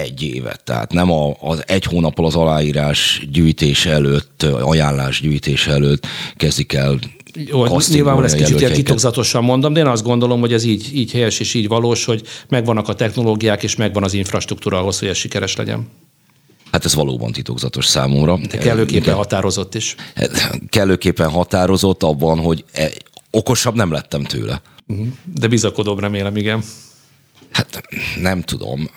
egy 0.00 0.22
évet, 0.22 0.64
tehát 0.64 0.92
nem 0.92 1.10
a, 1.10 1.36
az 1.40 1.62
egy 1.66 1.84
hónappal 1.84 2.26
az 2.26 2.34
aláírás 2.34 3.26
gyűjtés 3.32 3.86
előtt, 3.86 4.42
ajánlás 4.42 5.20
gyűjtés 5.20 5.66
előtt 5.66 6.06
kezdik 6.36 6.72
el 6.72 6.98
jó, 7.34 7.66
nyilvánvalóan 7.88 8.24
ezt 8.24 8.36
kicsit 8.36 8.60
ilyen 8.60 8.72
titokzatosan 8.72 9.44
mondom, 9.44 9.72
de 9.72 9.80
én 9.80 9.86
azt 9.86 10.02
gondolom, 10.02 10.40
hogy 10.40 10.52
ez 10.52 10.64
így, 10.64 10.96
így 10.96 11.12
helyes 11.12 11.40
és 11.40 11.54
így 11.54 11.68
valós, 11.68 12.04
hogy 12.04 12.22
megvannak 12.48 12.88
a 12.88 12.94
technológiák, 12.94 13.62
és 13.62 13.76
megvan 13.76 14.02
az 14.02 14.14
infrastruktúra 14.14 14.78
ahhoz, 14.78 14.98
hogy 14.98 15.08
ez 15.08 15.16
sikeres 15.16 15.56
legyen. 15.56 15.88
Hát 16.72 16.84
ez 16.84 16.94
valóban 16.94 17.32
titokzatos 17.32 17.86
számomra. 17.86 18.38
De 18.50 18.58
kellőképpen 18.58 19.02
Igen. 19.02 19.14
határozott 19.14 19.74
is. 19.74 19.94
Kellőképpen 20.68 21.30
határozott 21.30 22.02
abban, 22.02 22.38
hogy 22.38 22.64
e, 22.72 22.90
okosabb 23.30 23.74
nem 23.74 23.92
lettem 23.92 24.22
tőle. 24.22 24.62
Mhm. 24.86 25.02
De 25.34 25.46
bizakodom, 25.46 25.98
remélem, 25.98 26.36
igen. 26.36 26.62
Hát 27.52 27.82
nem 28.20 28.42
tudom. 28.42 28.90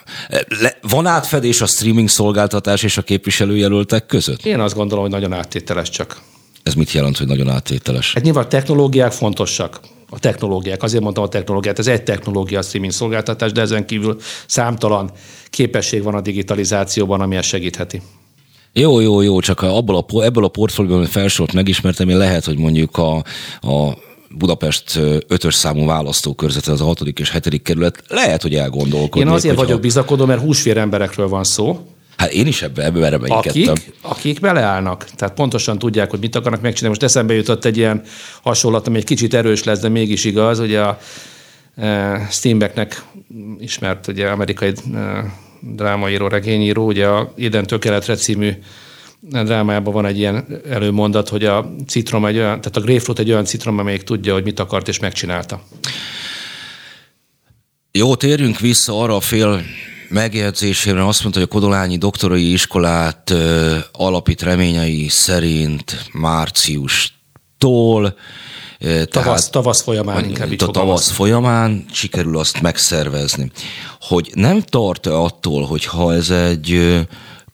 Le, 0.47 0.77
van 0.81 1.05
átfedés 1.05 1.61
a 1.61 1.65
streaming 1.65 2.09
szolgáltatás 2.09 2.83
és 2.83 2.97
a 2.97 3.01
képviselőjelöltek 3.01 4.05
között? 4.05 4.45
Én 4.45 4.59
azt 4.59 4.75
gondolom, 4.75 5.03
hogy 5.03 5.13
nagyon 5.13 5.33
áttételes 5.33 5.89
csak. 5.89 6.21
Ez 6.63 6.73
mit 6.73 6.91
jelent, 6.91 7.17
hogy 7.17 7.27
nagyon 7.27 7.49
áttételes? 7.49 8.13
Hát 8.13 8.23
nyilván 8.23 8.43
a 8.43 8.47
technológiák 8.47 9.11
fontosak. 9.11 9.79
a 10.09 10.19
technológiák. 10.19 10.83
Azért 10.83 11.03
mondtam 11.03 11.23
a 11.23 11.27
technológiát, 11.27 11.79
ez 11.79 11.87
egy 11.87 12.03
technológia 12.03 12.59
a 12.59 12.61
streaming 12.61 12.93
szolgáltatás, 12.93 13.51
de 13.51 13.61
ezen 13.61 13.85
kívül 13.85 14.17
számtalan 14.47 15.11
képesség 15.49 16.03
van 16.03 16.15
a 16.15 16.21
digitalizációban, 16.21 17.21
ami 17.21 17.35
ezt 17.35 17.47
segítheti. 17.47 18.01
Jó, 18.73 18.99
jó, 18.99 19.21
jó, 19.21 19.39
csak 19.39 19.61
abból 19.61 19.95
a, 19.95 20.23
ebből 20.23 20.43
a 20.43 20.47
portfólióban 20.47 21.05
felsorolt 21.05 21.53
megismertem, 21.53 22.09
én 22.09 22.17
lehet, 22.17 22.45
hogy 22.45 22.57
mondjuk 22.57 22.97
a, 22.97 23.15
a 23.61 23.97
Budapest 24.37 24.99
ötös 25.27 25.55
számú 25.55 25.85
választókörzete, 25.85 26.71
az 26.71 26.81
a 26.81 26.85
hatodik 26.85 27.19
és 27.19 27.29
hetedik 27.29 27.61
kerület, 27.61 28.03
lehet, 28.07 28.41
hogy 28.41 28.55
elgondolkodnék. 28.55 29.27
Én 29.27 29.33
azért 29.33 29.55
vagyok 29.55 29.79
bizakodó, 29.79 30.25
mert 30.25 30.41
húsvér 30.41 30.77
emberekről 30.77 31.27
van 31.27 31.43
szó, 31.43 31.79
Hát 32.17 32.31
én 32.31 32.47
is 32.47 32.61
ebbe, 32.61 32.83
ebbe 32.83 33.05
erre 33.05 33.17
akik, 33.27 33.69
akik 34.01 34.39
beleállnak, 34.39 35.05
tehát 35.15 35.33
pontosan 35.33 35.79
tudják, 35.79 36.09
hogy 36.09 36.19
mit 36.19 36.35
akarnak 36.35 36.61
megcsinálni. 36.61 36.97
Most 36.99 37.11
eszembe 37.11 37.33
jutott 37.33 37.65
egy 37.65 37.77
ilyen 37.77 38.01
hasonlat, 38.41 38.87
ami 38.87 38.97
egy 38.97 39.03
kicsit 39.03 39.33
erős 39.33 39.63
lesz, 39.63 39.79
de 39.79 39.89
mégis 39.89 40.25
igaz. 40.25 40.59
Ugye 40.59 40.81
a 40.81 40.99
e, 41.75 42.27
Steinbecknek 42.31 43.03
ismert 43.59 44.07
ugye 44.07 44.27
amerikai 44.27 44.73
e, 44.93 45.33
drámaíró, 45.59 46.27
regényíró, 46.27 46.85
ugye 46.85 47.07
a 47.07 47.33
Iden 47.35 47.65
Tökéletre 47.65 48.15
című 48.15 48.51
drámájában 49.29 49.93
van 49.93 50.05
egy 50.05 50.17
ilyen 50.17 50.61
előmondat, 50.69 51.29
hogy 51.29 51.45
a 51.45 51.73
citrom 51.87 52.25
egy 52.25 52.37
olyan, 52.37 52.61
tehát 52.61 52.77
a 52.77 52.81
grapefruit 52.81 53.19
egy 53.19 53.31
olyan 53.31 53.45
citrom, 53.45 53.79
amelyik 53.79 54.03
tudja, 54.03 54.33
hogy 54.33 54.43
mit 54.43 54.59
akart, 54.59 54.87
és 54.87 54.99
megcsinálta. 54.99 55.61
Jó, 57.91 58.15
térjünk 58.15 58.59
vissza 58.59 59.01
arra 59.01 59.15
a 59.15 59.19
fél 59.19 59.61
megjegyzésére 60.09 61.07
azt 61.07 61.21
mondta, 61.21 61.39
hogy 61.39 61.49
a 61.51 61.53
Kodolányi 61.53 61.97
doktorai 61.97 62.51
iskolát 62.51 63.29
ö, 63.29 63.77
alapít 63.91 64.41
reményei 64.41 65.07
szerint 65.09 66.09
márciustól. 66.13 68.15
Tavasz, 68.79 69.09
tehát, 69.09 69.51
tavasz 69.51 69.81
folyamán 69.81 70.25
inkább 70.25 70.51
így 70.51 70.65
Tavasz 70.71 71.11
folyamán 71.11 71.85
sikerül 71.91 72.37
azt 72.37 72.61
megszervezni. 72.61 73.51
Hogy 73.99 74.31
nem 74.33 74.61
tart 74.61 75.05
attól, 75.05 75.65
hogy 75.65 75.85
ha 75.85 76.13
ez 76.13 76.29
egy 76.29 76.99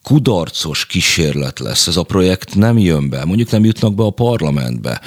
kudarcos 0.03 0.85
kísérlet 0.85 1.59
lesz, 1.59 1.87
ez 1.87 1.97
a 1.97 2.03
projekt 2.03 2.55
nem 2.55 2.77
jön 2.77 3.09
be, 3.09 3.25
mondjuk 3.25 3.51
nem 3.51 3.63
jutnak 3.63 3.95
be 3.95 4.03
a 4.03 4.09
parlamentbe, 4.09 5.01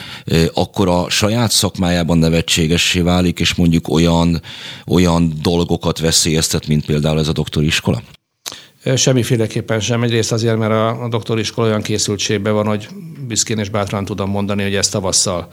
akkor 0.55 0.89
a 0.89 1.11
saját 1.11 1.51
szakmájában 1.51 2.19
nevetségessé 2.19 3.01
válik, 3.01 3.41
és 3.41 3.55
mondjuk 3.55 3.89
olyan, 3.89 4.43
olyan 4.87 5.33
dolgokat 5.43 5.99
veszélyeztet, 5.99 6.67
mint 6.67 6.85
például 6.85 7.19
ez 7.19 7.29
a 7.29 7.33
doktori 7.33 7.67
iskola? 7.67 8.03
Semmiféleképpen 8.97 9.81
sem. 9.81 10.03
Egyrészt 10.03 10.33
azért, 10.33 10.59
mert 10.59 10.73
a, 10.73 11.03
a 11.03 11.09
doktori 11.09 11.41
iskola 11.41 11.67
olyan 11.67 11.83
készültségben 11.83 12.53
van, 12.53 12.67
hogy 12.67 12.89
büszkén 13.27 13.59
és 13.59 13.69
bátran 13.69 14.05
tudom 14.05 14.31
mondani, 14.31 14.63
hogy 14.63 14.75
ezt 14.75 14.91
tavasszal 14.91 15.49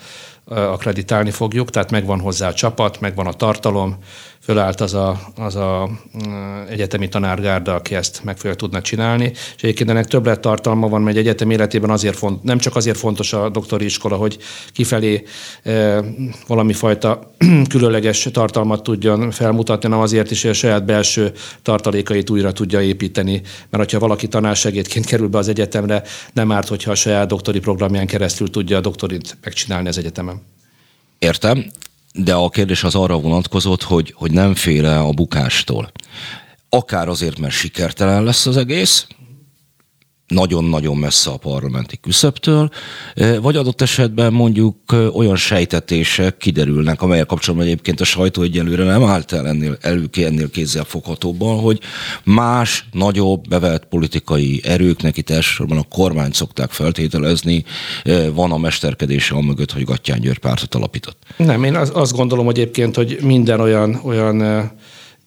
akreditálni 0.45 1.31
fogjuk, 1.31 1.69
tehát 1.69 1.91
megvan 1.91 2.19
hozzá 2.19 2.47
a 2.47 2.53
csapat, 2.53 2.99
megvan 2.99 3.27
a 3.27 3.33
tartalom, 3.33 3.97
fölállt 4.49 4.81
az 4.81 4.93
a, 4.93 5.19
az 5.35 5.55
a 5.55 5.89
mm, 6.27 6.61
egyetemi 6.69 7.07
tanárgárda, 7.07 7.75
aki 7.75 7.95
ezt 7.95 8.23
meg 8.23 8.37
fogja 8.37 8.55
tudna 8.55 8.81
csinálni. 8.81 9.31
És 9.55 9.63
egyébként 9.63 9.89
ennek 9.89 10.05
többlet 10.05 10.39
tartalma 10.39 10.87
van, 10.87 11.01
mert 11.01 11.17
egy 11.17 11.23
egyetem 11.23 11.49
életében 11.49 11.89
azért 11.89 12.17
font, 12.17 12.43
nem 12.43 12.57
csak 12.57 12.75
azért 12.75 12.97
fontos 12.97 13.33
a 13.33 13.49
doktori 13.49 13.85
iskola, 13.85 14.15
hogy 14.15 14.37
kifelé 14.73 15.23
e, 15.63 16.03
valami 16.47 16.73
fajta 16.73 17.31
különleges 17.73 18.27
tartalmat 18.31 18.83
tudjon 18.83 19.31
felmutatni, 19.31 19.87
hanem 19.87 20.03
azért 20.03 20.31
is, 20.31 20.41
hogy 20.41 20.51
a 20.51 20.53
saját 20.53 20.85
belső 20.85 21.31
tartalékait 21.61 22.29
újra 22.29 22.51
tudja 22.51 22.81
építeni. 22.81 23.41
Mert 23.69 23.83
hogyha 23.83 23.99
valaki 23.99 24.27
tanársegédként 24.27 25.05
kerül 25.05 25.27
be 25.27 25.37
az 25.37 25.47
egyetemre, 25.47 26.03
nem 26.33 26.51
árt, 26.51 26.67
hogyha 26.67 26.91
a 26.91 26.95
saját 26.95 27.27
doktori 27.27 27.59
programján 27.59 28.07
keresztül 28.07 28.49
tudja 28.49 28.77
a 28.77 28.81
doktorit 28.81 29.37
megcsinálni 29.43 29.87
az 29.87 29.97
egyetemen. 29.97 30.41
Értem 31.19 31.65
de 32.13 32.33
a 32.33 32.49
kérdés 32.49 32.83
az 32.83 32.95
arra 32.95 33.19
vonatkozott, 33.19 33.83
hogy, 33.83 34.13
hogy 34.17 34.31
nem 34.31 34.55
fél 34.55 34.85
a 34.85 35.11
bukástól. 35.11 35.91
Akár 36.69 37.07
azért, 37.07 37.39
mert 37.39 37.53
sikertelen 37.53 38.23
lesz 38.23 38.45
az 38.45 38.57
egész, 38.57 39.07
nagyon-nagyon 40.29 40.97
messze 40.97 41.29
a 41.29 41.37
parlamenti 41.37 41.97
küszöbtől, 41.97 42.69
vagy 43.41 43.55
adott 43.55 43.81
esetben 43.81 44.33
mondjuk 44.33 44.75
olyan 45.13 45.35
sejtetések 45.35 46.37
kiderülnek, 46.37 47.01
amelyek 47.01 47.25
kapcsolatban 47.25 47.67
egyébként 47.67 48.01
a 48.01 48.03
sajtó 48.03 48.41
egyelőre 48.41 48.83
nem 48.83 49.03
állt 49.03 49.31
el 49.31 49.47
ennél, 49.47 49.77
elő, 49.81 50.09
ennél 50.13 50.49
kézzel 50.49 50.83
foghatóban, 50.83 51.59
hogy 51.59 51.79
más, 52.23 52.85
nagyobb, 52.91 53.47
bevett 53.47 53.85
politikai 53.85 54.61
erőknek, 54.63 55.17
itt 55.17 55.29
elsősorban 55.29 55.77
a 55.77 55.83
kormány 55.89 56.31
szokták 56.31 56.71
feltételezni, 56.71 57.63
van 58.33 58.51
a 58.51 58.57
mesterkedése 58.57 59.35
a 59.35 59.41
mögött, 59.41 59.71
hogy 59.71 59.83
Gattyán 59.83 60.19
György 60.19 60.39
pártot 60.39 60.75
alapított. 60.75 61.17
Nem, 61.37 61.63
én 61.63 61.75
azt 61.75 62.15
gondolom 62.15 62.49
egyébként, 62.49 62.95
hogy 62.95 63.17
minden 63.21 63.59
olyan, 63.59 63.99
olyan 64.03 64.71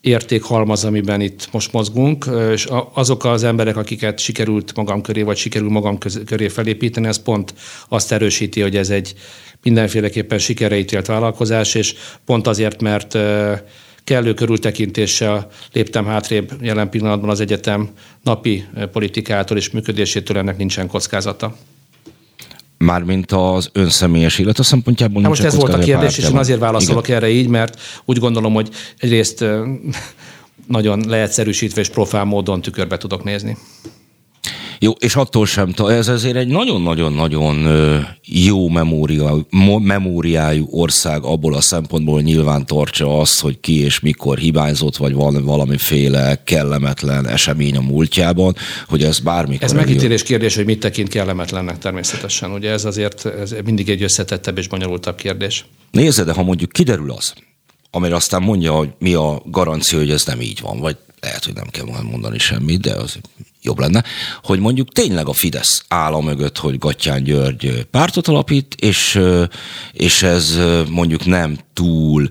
értékhalmaz, 0.02 0.84
amiben 0.84 1.20
itt 1.20 1.48
most 1.52 1.72
mozgunk, 1.72 2.30
és 2.52 2.68
azok 2.92 3.24
az 3.24 3.42
emberek, 3.44 3.76
akiket 3.76 4.18
sikerült 4.18 4.76
magam 4.76 5.00
köré, 5.00 5.22
vagy 5.22 5.36
sikerül 5.36 5.70
magam 5.70 5.98
köré 6.26 6.48
felépíteni, 6.48 7.06
ez 7.06 7.22
pont 7.22 7.54
azt 7.88 8.12
erősíti, 8.12 8.60
hogy 8.60 8.76
ez 8.76 8.90
egy 8.90 9.14
mindenféleképpen 9.62 10.38
sikere 10.38 10.78
ítélt 10.78 11.06
vállalkozás, 11.06 11.74
és 11.74 11.94
pont 12.24 12.46
azért, 12.46 12.82
mert 12.82 13.18
kellő 14.04 14.34
körültekintéssel 14.34 15.50
léptem 15.72 16.04
hátrébb 16.06 16.52
jelen 16.60 16.90
pillanatban 16.90 17.30
az 17.30 17.40
egyetem 17.40 17.90
napi 18.22 18.64
politikától 18.92 19.56
és 19.56 19.70
működésétől 19.70 20.38
ennek 20.38 20.56
nincsen 20.56 20.86
kockázata. 20.86 21.56
Mármint 22.82 23.32
az 23.32 23.68
ön 23.72 23.88
személyes 23.88 24.38
élete 24.38 24.62
szempontjából. 24.62 25.20
Hát 25.20 25.30
most 25.30 25.42
ez 25.42 25.54
volt 25.54 25.74
a 25.74 25.78
kérdés, 25.78 26.18
és 26.18 26.28
én 26.28 26.36
azért 26.36 26.58
válaszolok 26.58 27.06
Igen. 27.06 27.16
erre 27.16 27.28
így, 27.28 27.48
mert 27.48 27.80
úgy 28.04 28.18
gondolom, 28.18 28.54
hogy 28.54 28.68
egyrészt 28.98 29.44
nagyon 30.66 31.04
leegyszerűsítve 31.06 31.80
és 31.80 31.88
profán 31.88 32.26
módon 32.26 32.60
tükörbe 32.60 32.96
tudok 32.96 33.24
nézni. 33.24 33.56
Jó, 34.82 34.92
és 34.98 35.16
attól 35.16 35.46
sem, 35.46 35.74
ez 35.76 36.08
azért 36.08 36.36
egy 36.36 36.46
nagyon-nagyon-nagyon 36.46 37.68
jó 38.24 38.68
memóriájú, 38.68 39.46
memóriájú 39.78 40.66
ország 40.70 41.24
abból 41.24 41.54
a 41.54 41.60
szempontból 41.60 42.20
nyilván 42.20 42.66
tartsa 42.66 43.18
azt, 43.18 43.40
hogy 43.40 43.60
ki 43.60 43.78
és 43.78 44.00
mikor 44.00 44.38
hibázott, 44.38 44.96
vagy 44.96 45.14
van 45.14 45.44
valamiféle 45.44 46.42
kellemetlen 46.44 47.28
esemény 47.28 47.76
a 47.76 47.80
múltjában, 47.80 48.56
hogy 48.88 49.02
ez 49.02 49.18
bármikor... 49.18 49.64
Ez 49.64 49.72
megítélés 49.72 50.22
kérdés, 50.22 50.54
hogy 50.54 50.64
mit 50.64 50.80
tekint 50.80 51.08
kellemetlennek 51.08 51.78
természetesen. 51.78 52.50
Ugye 52.50 52.70
ez 52.70 52.84
azért 52.84 53.26
ez 53.26 53.54
mindig 53.64 53.88
egy 53.88 54.02
összetettebb 54.02 54.58
és 54.58 54.68
bonyolultabb 54.68 55.16
kérdés. 55.16 55.64
Nézze, 55.90 56.24
de 56.24 56.32
ha 56.32 56.42
mondjuk 56.42 56.72
kiderül 56.72 57.10
az, 57.10 57.32
amire 57.90 58.14
aztán 58.14 58.42
mondja, 58.42 58.72
hogy 58.72 58.88
mi 58.98 59.14
a 59.14 59.42
garancia, 59.44 59.98
hogy 59.98 60.10
ez 60.10 60.24
nem 60.24 60.40
így 60.40 60.60
van, 60.60 60.80
vagy 60.80 60.96
lehet, 61.20 61.44
hogy 61.44 61.54
nem 61.54 61.68
kell 61.70 61.84
mondani 62.02 62.38
semmit, 62.38 62.80
de 62.80 62.92
az 62.92 63.18
jobb 63.62 63.78
lenne, 63.78 64.02
hogy 64.42 64.58
mondjuk 64.58 64.88
tényleg 64.88 65.28
a 65.28 65.32
Fidesz 65.32 65.84
áll 65.88 66.12
a 66.12 66.20
mögött, 66.20 66.58
hogy 66.58 66.78
Gattyán 66.78 67.22
György 67.22 67.86
pártot 67.90 68.28
alapít, 68.28 68.74
és, 68.74 69.20
és 69.92 70.22
ez 70.22 70.58
mondjuk 70.90 71.24
nem 71.24 71.58
túl 71.72 72.28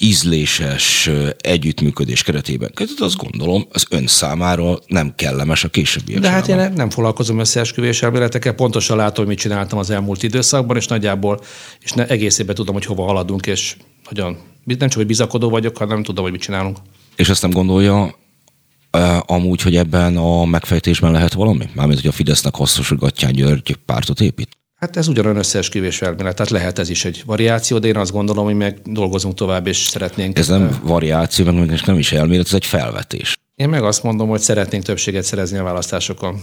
ízléses 0.00 1.10
együttműködés 1.38 2.22
keretében. 2.22 2.70
Tehát 2.74 2.92
azt 2.98 3.16
gondolom, 3.16 3.66
az 3.72 3.86
ön 3.90 4.06
számára 4.06 4.78
nem 4.86 5.14
kellemes 5.14 5.64
a 5.64 5.68
későbbi 5.68 6.18
De 6.18 6.30
hát 6.30 6.48
én 6.48 6.72
nem 6.74 6.90
foglalkozom 6.90 7.38
összeesküvés 7.38 8.02
elméletekkel, 8.02 8.52
pontosan 8.52 8.96
látom, 8.96 9.24
hogy 9.24 9.34
mit 9.34 9.42
csináltam 9.42 9.78
az 9.78 9.90
elmúlt 9.90 10.22
időszakban, 10.22 10.76
és 10.76 10.86
nagyjából, 10.86 11.40
és 11.80 11.92
ne, 11.92 12.06
egészében 12.06 12.54
tudom, 12.54 12.74
hogy 12.74 12.84
hova 12.84 13.04
haladunk, 13.04 13.46
és 13.46 13.76
nagyon, 14.10 14.36
nem 14.64 14.78
csak, 14.78 14.92
hogy 14.92 15.06
bizakodó 15.06 15.48
vagyok, 15.48 15.76
hanem 15.76 16.02
tudom, 16.02 16.22
hogy 16.22 16.32
mit 16.32 16.42
csinálunk. 16.42 16.78
És 17.16 17.28
azt 17.28 17.42
nem 17.42 17.50
gondolja, 17.50 18.14
amúgy, 19.26 19.62
hogy 19.62 19.76
ebben 19.76 20.16
a 20.16 20.44
megfejtésben 20.44 21.12
lehet 21.12 21.32
valami? 21.32 21.68
Mármint, 21.74 22.00
hogy 22.00 22.08
a 22.08 22.12
Fidesznek 22.12 22.54
hasznos, 22.54 22.88
hogy 22.88 22.98
Gattyán 22.98 23.32
György 23.32 23.76
pártot 23.84 24.20
épít? 24.20 24.48
Hát 24.76 24.96
ez 24.96 25.08
ugyanolyan 25.08 25.36
összeesküvés 25.36 26.02
elmélet, 26.02 26.36
tehát 26.36 26.52
lehet 26.52 26.78
ez 26.78 26.88
is 26.88 27.04
egy 27.04 27.22
variáció, 27.26 27.78
de 27.78 27.88
én 27.88 27.96
azt 27.96 28.12
gondolom, 28.12 28.44
hogy 28.44 28.54
meg 28.54 28.80
dolgozunk 28.84 29.34
tovább, 29.34 29.66
és 29.66 29.76
szeretnénk. 29.76 30.38
Ez 30.38 30.48
nem 30.48 30.80
variáció, 30.82 31.44
meg 31.44 31.80
nem 31.86 31.98
is 31.98 32.12
elmélet, 32.12 32.46
ez 32.46 32.54
egy 32.54 32.64
felvetés. 32.64 33.36
Én 33.54 33.68
meg 33.68 33.82
azt 33.82 34.02
mondom, 34.02 34.28
hogy 34.28 34.40
szeretnénk 34.40 34.84
többséget 34.84 35.24
szerezni 35.24 35.58
a 35.58 35.62
választásokon. 35.62 36.42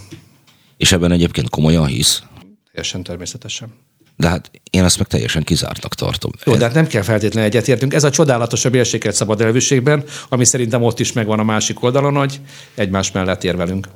És 0.78 0.92
ebben 0.92 1.12
egyébként 1.12 1.50
komolyan 1.50 1.86
hisz? 1.86 2.24
Teljesen 2.72 3.04
természetesen. 3.04 3.74
De 4.16 4.28
hát 4.28 4.52
én 4.70 4.84
ezt 4.84 4.98
meg 4.98 5.08
teljesen 5.08 5.44
kizártnak 5.44 5.96
tartom. 5.96 6.32
Jó, 6.46 6.56
de 6.56 6.66
hát 6.66 6.74
nem 6.74 6.88
kell 6.88 7.02
feltétlenül 7.02 7.50
egyetértünk. 7.50 7.94
Ez 7.94 8.04
a 8.04 8.10
csodálatos 8.10 8.66
a 8.66 8.70
bérsékelt 8.70 9.16
szabad 9.16 9.42
elvűségben, 9.42 10.04
ami 10.30 10.46
szerintem 10.46 10.84
ott 10.84 11.00
is 11.00 11.14
megvan 11.14 11.40
a 11.40 11.44
másik 11.44 11.84
oldalon, 11.84 12.16
hogy 12.16 12.40
egymás 12.76 13.12
mellett 13.12 13.44
érvelünk. 13.44 13.88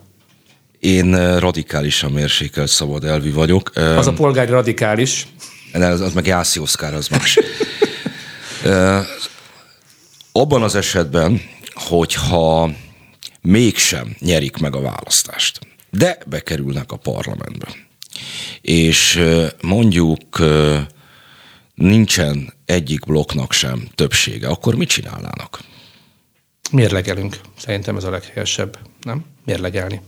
Én 0.79 1.39
radikálisan 1.39 2.11
mérsékelt 2.11 2.69
szabad 2.69 3.03
elvi 3.03 3.31
vagyok. 3.31 3.71
Az 3.75 4.07
a 4.07 4.13
polgári 4.13 4.51
radikális. 4.51 5.27
Az, 5.73 6.01
az 6.01 6.13
meg 6.13 6.25
Jászi 6.25 6.59
Oszkár, 6.59 6.93
az 6.93 7.07
más. 7.07 7.39
Abban 10.31 10.63
az 10.63 10.75
esetben, 10.75 11.41
hogyha 11.73 12.71
mégsem 13.41 14.15
nyerik 14.19 14.57
meg 14.57 14.75
a 14.75 14.81
választást, 14.81 15.59
de 15.89 16.17
bekerülnek 16.25 16.91
a 16.91 16.95
parlamentbe, 16.95 17.67
és 18.61 19.23
mondjuk 19.61 20.19
nincsen 21.75 22.53
egyik 22.65 23.05
blokknak 23.05 23.51
sem 23.51 23.87
többsége, 23.95 24.47
akkor 24.47 24.75
mit 24.75 24.89
csinálnának? 24.89 25.59
Mérlegelünk. 26.71 27.39
Szerintem 27.57 27.97
ez 27.97 28.03
a 28.03 28.09
leghelyesebb, 28.09 28.77
nem? 29.01 29.25
Mérlegelni. 29.45 30.01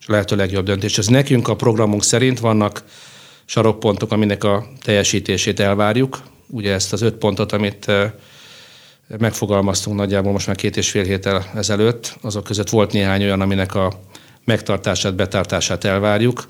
És 0.00 0.06
a 0.06 0.12
lehető 0.12 0.36
legjobb 0.36 0.64
döntés. 0.64 0.98
Ez 0.98 1.06
nekünk 1.06 1.48
a 1.48 1.56
programunk 1.56 2.04
szerint 2.04 2.40
vannak 2.40 2.84
sarokpontok, 3.44 4.12
aminek 4.12 4.44
a 4.44 4.66
teljesítését 4.80 5.60
elvárjuk. 5.60 6.22
Ugye 6.48 6.72
ezt 6.72 6.92
az 6.92 7.02
öt 7.02 7.14
pontot, 7.14 7.52
amit 7.52 7.90
megfogalmaztunk 9.18 9.96
nagyjából 9.96 10.32
most 10.32 10.46
már 10.46 10.56
két 10.56 10.76
és 10.76 10.90
fél 10.90 11.04
héttel 11.04 11.50
ezelőtt, 11.54 12.16
azok 12.20 12.44
között 12.44 12.70
volt 12.70 12.92
néhány 12.92 13.22
olyan, 13.22 13.40
aminek 13.40 13.74
a 13.74 14.00
megtartását, 14.44 15.14
betartását 15.14 15.84
elvárjuk 15.84 16.48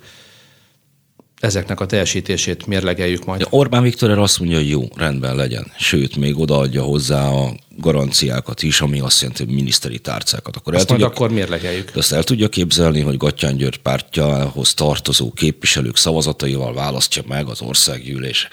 ezeknek 1.43 1.80
a 1.80 1.86
teljesítését 1.86 2.66
mérlegeljük 2.66 3.24
majd. 3.24 3.47
Orbán 3.51 3.82
Viktor 3.82 4.11
erre 4.11 4.22
azt 4.22 4.38
mondja, 4.38 4.57
hogy 4.57 4.68
jó, 4.68 4.82
rendben 4.97 5.36
legyen. 5.36 5.72
Sőt, 5.78 6.16
még 6.16 6.38
odaadja 6.38 6.82
hozzá 6.82 7.28
a 7.28 7.53
garanciákat 7.76 8.62
is, 8.62 8.80
ami 8.80 9.01
azt 9.01 9.20
jelenti, 9.20 9.45
hogy 9.45 9.55
miniszteri 9.55 9.99
tárcákat. 9.99 10.57
Akkor 10.57 10.74
azt 10.74 10.90
el 10.90 10.97
tudja, 10.97 11.07
akkor 11.07 11.30
mérlegeljük. 11.30 11.90
Azt 11.95 12.12
el 12.12 12.24
tudja 12.24 12.49
képzelni, 12.49 13.01
hogy 13.01 13.16
Gattyán 13.16 13.57
György 13.57 13.76
pártjához 13.76 14.74
tartozó 14.74 15.32
képviselők 15.32 15.97
szavazataival 15.97 16.74
választja 16.74 17.22
meg 17.28 17.47
az 17.49 17.61
országgyűlés 17.61 18.49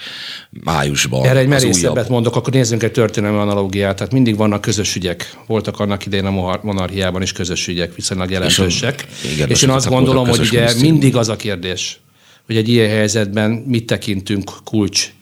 májusban. 0.50 1.26
Erre 1.26 1.38
egy 1.38 1.48
merészebbet 1.48 1.92
újabb... 1.92 2.08
mondok, 2.08 2.36
akkor 2.36 2.52
nézzünk 2.52 2.82
egy 2.82 2.92
történelmi 2.92 3.38
analógiát. 3.38 3.96
Tehát 3.96 4.12
mindig 4.12 4.36
vannak 4.36 4.60
közös 4.60 4.96
ügyek. 4.96 5.36
Voltak 5.46 5.80
annak 5.80 6.06
idején 6.06 6.26
a 6.26 6.60
monarchiában 6.62 7.22
is 7.22 7.32
közös 7.32 7.66
ügyek, 7.66 7.94
viszonylag 7.94 8.30
jelentősek. 8.30 9.06
És, 9.22 9.28
a, 9.28 9.32
igen, 9.32 9.48
és 9.48 9.62
én 9.62 9.70
azt 9.70 9.88
gondolom, 9.88 10.28
hogy 10.28 10.40
ugye 10.40 10.74
mindig 10.80 11.16
az 11.16 11.28
a 11.28 11.36
kérdés, 11.36 12.00
hogy 12.50 12.58
egy 12.58 12.68
ilyen 12.68 12.88
helyzetben 12.88 13.50
mit 13.50 13.86
tekintünk 13.86 14.52
kulcs 14.64 15.12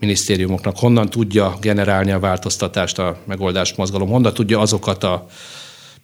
minisztériumoknak, 0.00 0.78
honnan 0.78 1.10
tudja 1.10 1.58
generálni 1.60 2.10
a 2.10 2.18
változtatást 2.18 2.98
a 2.98 3.18
megoldás 3.26 3.74
mozgalom, 3.74 4.08
honnan 4.08 4.34
tudja 4.34 4.60
azokat 4.60 5.04
a 5.04 5.26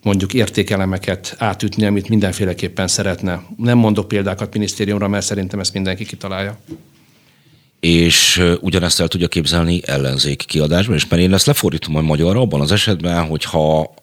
mondjuk 0.02 0.34
értékelemeket 0.34 1.34
átütni, 1.38 1.86
amit 1.86 2.08
mindenféleképpen 2.08 2.88
szeretne. 2.88 3.42
Nem 3.56 3.78
mondok 3.78 4.08
példákat 4.08 4.52
minisztériumra, 4.54 5.08
mert 5.08 5.24
szerintem 5.24 5.60
ezt 5.60 5.72
mindenki 5.72 6.04
kitalálja. 6.04 6.58
És 7.80 8.42
ugyanezt 8.60 9.00
el 9.00 9.08
tudja 9.08 9.28
képzelni 9.28 9.80
ellenzéki 9.84 10.44
kiadásban, 10.44 10.96
és 10.96 11.08
mert 11.08 11.22
én 11.22 11.34
ezt 11.34 11.46
lefordítom 11.46 11.96
a 11.96 12.00
magyarra 12.00 12.40
abban 12.40 12.60
az 12.60 12.72
esetben, 12.72 13.26
hogyha 13.26 13.94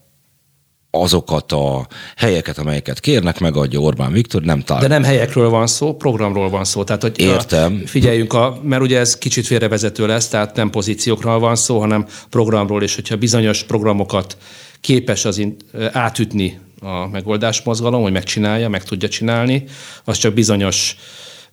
azokat 0.92 1.52
a 1.52 1.88
helyeket, 2.16 2.58
amelyeket 2.58 3.00
kérnek, 3.00 3.40
megadja 3.40 3.80
Orbán 3.80 4.12
Viktor, 4.12 4.42
nem 4.42 4.62
tár. 4.62 4.82
De 4.82 4.88
nem 4.88 5.04
helyekről 5.04 5.50
van 5.50 5.68
szó, 5.68 5.96
programról 5.96 6.50
van 6.50 6.64
szó. 6.64 6.84
Tehát, 6.84 7.02
hogy 7.02 7.20
Értem. 7.20 7.82
A, 7.84 7.88
figyeljünk, 7.88 8.34
a, 8.34 8.60
mert 8.64 8.82
ugye 8.82 9.00
ez 9.00 9.18
kicsit 9.18 9.46
félrevezető 9.46 10.08
lesz, 10.08 10.28
tehát 10.28 10.56
nem 10.56 10.70
pozíciókról 10.70 11.40
van 11.40 11.56
szó, 11.56 11.80
hanem 11.80 12.06
programról, 12.30 12.84
és 12.84 12.96
hogyha 12.96 13.18
bizonyos 13.18 13.64
programokat 13.64 14.38
képes 14.82 15.26
az 15.26 15.38
in, 15.38 15.56
átütni 15.92 16.60
a 16.82 17.08
megoldás 17.08 17.62
mozgalom, 17.62 18.02
hogy 18.02 18.12
megcsinálja, 18.12 18.70
meg 18.70 18.84
tudja 18.84 19.10
csinálni, 19.10 19.64
az 20.04 20.18
csak 20.18 20.34
bizonyos 20.34 20.96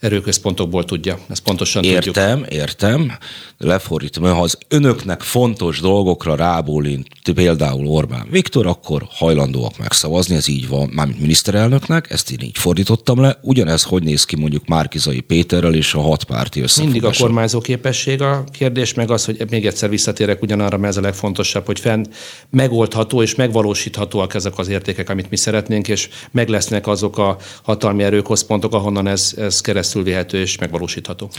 erőközpontokból 0.01 0.85
tudja. 0.85 1.19
Ezt 1.29 1.43
pontosan 1.43 1.85
értem, 1.85 2.39
tudjuk. 2.39 2.61
Értem. 2.61 3.13
Lefordítom, 3.59 4.25
ha 4.25 4.43
az 4.43 4.59
önöknek 4.69 5.21
fontos 5.21 5.81
dolgokra 5.81 6.35
rábólint 6.35 7.07
például 7.35 7.87
Orbán 7.87 8.27
Viktor, 8.31 8.67
akkor 8.67 9.07
hajlandóak 9.11 9.79
megszavazni, 9.79 10.35
ez 10.35 10.49
így 10.49 10.69
van, 10.69 10.91
mármint 10.93 11.21
miniszterelnöknek, 11.21 12.11
ezt 12.11 12.31
én 12.31 12.41
így 12.41 12.59
fordítottam 12.59 13.21
le. 13.21 13.39
Ugyanez 13.43 13.83
hogy 13.83 14.03
néz 14.03 14.25
ki 14.25 14.37
mondjuk 14.37 14.67
Márkizai 14.67 15.21
Péterrel 15.21 15.75
és 15.75 15.95
a 15.95 16.01
hat 16.01 16.25
párti 16.25 16.65
Mindig 16.79 17.05
a 17.05 17.11
kormányzó 17.19 17.61
képesség 17.61 18.23
a 18.23 18.45
kérdés, 18.53 18.95
meg 18.95 19.11
az, 19.11 19.25
hogy 19.25 19.45
még 19.51 19.67
egyszer 19.67 19.89
visszatérek 19.89 20.43
ugyanarra, 20.43 20.77
mert 20.77 20.93
ez 20.93 20.97
a 20.97 21.01
legfontosabb, 21.01 21.67
hogy 21.67 21.81
fenn 21.81 22.05
megoldható 22.51 23.23
és 23.23 23.35
megvalósíthatóak 23.35 24.35
ezek 24.35 24.59
az 24.59 24.69
értékek, 24.69 25.09
amit 25.09 25.31
mi 25.31 25.37
szeretnénk, 25.37 25.89
és 25.89 26.09
meg 26.31 26.49
lesznek 26.49 26.87
azok 26.87 27.19
a 27.19 27.37
hatalmi 27.63 28.03
erőközpontok, 28.03 28.75
ahonnan 28.75 29.07
ez, 29.07 29.35
ez 29.37 29.61
kereszt 29.61 29.86
keresztül 29.87 30.03
vihető 30.03 30.41
és 30.41 30.59
megvalósítható. 30.59 31.31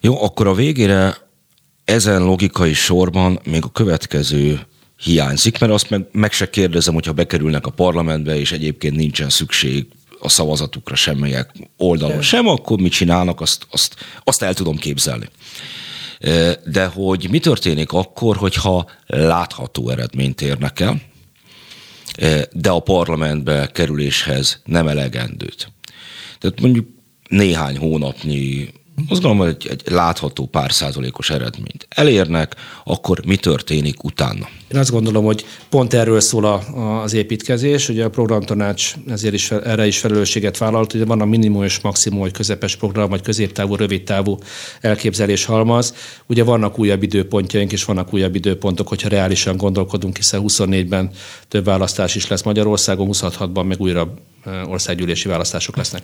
Jó, 0.00 0.22
akkor 0.22 0.46
a 0.46 0.54
végére 0.54 1.16
ezen 1.84 2.22
logikai 2.22 2.72
sorban 2.72 3.40
még 3.44 3.62
a 3.64 3.68
következő 3.68 4.60
hiányzik, 4.96 5.58
mert 5.58 5.72
azt 5.72 5.90
meg, 5.90 6.06
meg 6.12 6.32
se 6.32 6.50
kérdezem, 6.50 6.94
hogyha 6.94 7.12
bekerülnek 7.12 7.66
a 7.66 7.70
parlamentbe, 7.70 8.38
és 8.38 8.52
egyébként 8.52 8.96
nincsen 8.96 9.28
szükség 9.28 9.86
a 10.20 10.28
szavazatukra 10.28 10.94
semmelyek 10.94 11.50
oldalon 11.76 12.22
sem, 12.22 12.48
akkor 12.48 12.80
mit 12.80 12.92
csinálnak, 12.92 13.40
azt, 13.40 13.66
azt, 13.70 13.96
azt 14.24 14.42
el 14.42 14.54
tudom 14.54 14.76
képzelni. 14.76 15.28
De 16.64 16.86
hogy 16.86 17.26
mi 17.30 17.38
történik 17.38 17.92
akkor, 17.92 18.36
hogyha 18.36 18.90
látható 19.06 19.90
eredményt 19.90 20.40
érnek 20.40 20.80
el, 20.80 21.00
de 22.52 22.70
a 22.70 22.80
parlamentbe 22.80 23.66
kerüléshez 23.72 24.60
nem 24.64 24.88
elegendőt. 24.88 25.72
Tehát 26.38 26.60
mondjuk 26.60 26.86
néhány 27.34 27.76
hónapnyi 27.76 28.68
azt 29.08 29.22
gondolom, 29.22 29.38
hogy 29.38 29.66
egy, 29.70 29.82
látható 29.92 30.46
pár 30.46 30.72
százalékos 30.72 31.30
eredményt 31.30 31.86
elérnek, 31.88 32.54
akkor 32.84 33.20
mi 33.26 33.36
történik 33.36 34.04
utána? 34.04 34.48
Én 34.72 34.78
azt 34.78 34.90
gondolom, 34.90 35.24
hogy 35.24 35.44
pont 35.68 35.94
erről 35.94 36.20
szól 36.20 36.44
a, 36.44 36.60
az 37.02 37.12
építkezés. 37.12 37.88
Ugye 37.88 38.04
a 38.04 38.10
programtanács 38.10 38.94
ezért 39.08 39.34
is, 39.34 39.50
erre 39.50 39.86
is 39.86 39.98
felelősséget 39.98 40.58
vállalt, 40.58 40.92
hogy 40.92 41.06
van 41.06 41.20
a 41.20 41.24
minimum 41.24 41.62
és 41.62 41.80
maximum, 41.80 42.18
vagy 42.18 42.32
közepes 42.32 42.76
program, 42.76 43.08
vagy 43.08 43.20
középtávú, 43.20 43.74
rövidtávú 43.76 44.38
elképzelés 44.80 45.44
halmaz. 45.44 45.94
Ugye 46.26 46.44
vannak 46.44 46.78
újabb 46.78 47.02
időpontjaink, 47.02 47.72
és 47.72 47.84
vannak 47.84 48.14
újabb 48.14 48.34
időpontok, 48.34 48.88
hogyha 48.88 49.08
reálisan 49.08 49.56
gondolkodunk, 49.56 50.16
hiszen 50.16 50.42
24-ben 50.44 51.10
több 51.48 51.64
választás 51.64 52.14
is 52.14 52.28
lesz 52.28 52.42
Magyarországon, 52.42 53.08
26-ban 53.12 53.66
meg 53.66 53.80
újra 53.80 54.14
országgyűlési 54.66 55.28
választások 55.28 55.76
lesznek. 55.76 56.02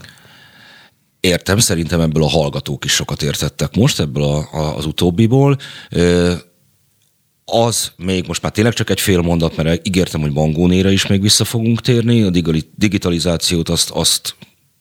Értem, 1.20 1.58
szerintem 1.58 2.00
ebből 2.00 2.22
a 2.22 2.28
hallgatók 2.28 2.84
is 2.84 2.92
sokat 2.92 3.22
értettek 3.22 3.76
most, 3.76 4.00
ebből 4.00 4.22
a, 4.22 4.48
a, 4.52 4.76
az 4.76 4.86
utóbbiból. 4.86 5.56
Az 7.44 7.92
még 7.96 8.26
most 8.26 8.42
már 8.42 8.52
tényleg 8.52 8.72
csak 8.72 8.90
egy 8.90 9.00
fél 9.00 9.20
mondat, 9.20 9.56
mert 9.56 9.86
ígértem, 9.88 10.20
hogy 10.20 10.32
Bangónéra 10.32 10.90
is 10.90 11.06
még 11.06 11.20
vissza 11.20 11.44
fogunk 11.44 11.80
térni. 11.80 12.22
A 12.22 12.30
digitalizációt 12.76 13.68
azt, 13.68 13.90
azt 13.90 14.34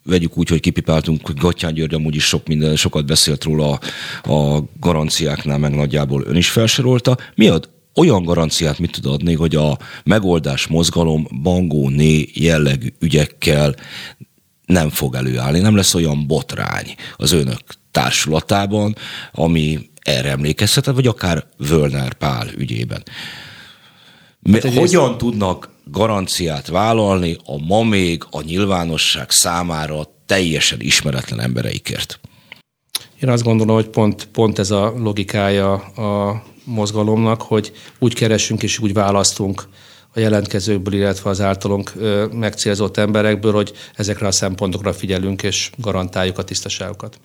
vegyük 0.04 0.38
úgy, 0.38 0.50
hogy 0.50 0.60
kipipáltunk, 0.60 1.26
hogy 1.26 1.36
Gattyán 1.36 1.74
György 1.74 1.94
amúgy 1.94 2.16
is 2.16 2.24
sok 2.24 2.48
minden, 2.48 2.76
sokat 2.76 3.06
beszélt 3.06 3.44
róla 3.44 3.80
a, 4.24 4.32
a 4.32 4.64
garanciáknál, 4.80 5.58
meg 5.58 5.76
nagyjából 5.76 6.24
ön 6.28 6.36
is 6.36 6.50
felsorolta. 6.50 7.18
Mi 7.36 7.48
ad 7.48 7.70
olyan 7.96 8.24
garanciát 8.24 8.80
mit 8.80 8.92
tud 8.92 9.06
adni, 9.06 9.34
hogy 9.34 9.56
a 9.56 9.78
megoldás 10.04 10.68
mozgalom 10.68 11.28
bangóné 11.42 12.30
jellegű 12.34 12.88
ügyekkel 13.00 13.76
nem 14.70 14.89
fog 14.89 15.15
előállni, 15.15 15.59
nem 15.59 15.76
lesz 15.76 15.93
olyan 15.93 16.28
botrány 16.28 16.95
az 17.15 17.32
önök 17.32 17.61
társulatában, 17.91 18.95
ami 19.32 19.89
erre 20.01 20.30
emlékezhet, 20.30 20.86
vagy 20.86 21.07
akár 21.07 21.45
Völner 21.57 22.13
Pál 22.13 22.47
ügyében. 22.57 23.03
Hát 24.51 24.74
Hogyan 24.74 25.17
tudnak 25.17 25.70
garanciát 25.86 26.67
vállalni 26.67 27.38
a 27.45 27.57
ma 27.57 27.84
még 27.84 28.24
a 28.30 28.41
nyilvánosság 28.41 29.30
számára 29.30 30.07
teljesen 30.26 30.82
ismeretlen 30.82 31.39
embereikért? 31.39 32.20
Én 33.22 33.30
azt 33.30 33.43
gondolom, 33.43 33.76
hogy 33.76 33.88
pont, 33.88 34.26
pont 34.26 34.59
ez 34.59 34.72
a 34.72 34.93
logikája 34.97 35.74
a 35.74 36.43
mozgalomnak, 36.63 37.41
hogy 37.41 37.72
úgy 37.99 38.13
keresünk 38.13 38.63
és 38.63 38.80
úgy 38.80 38.93
választunk 38.93 39.67
a 40.14 40.20
jelentkezőkből, 40.20 40.93
illetve 40.93 41.30
az 41.30 41.41
általunk 41.41 41.93
megcélzott 42.32 42.97
emberekből, 42.97 43.53
hogy 43.53 43.74
ezekre 43.95 44.28
a 44.28 44.32
szempontokra 44.32 44.93
figyelünk 44.93 45.43
és 45.43 45.70
garantáljuk 45.78 46.38
a 46.38 46.43
tisztaságokat. 46.43 47.20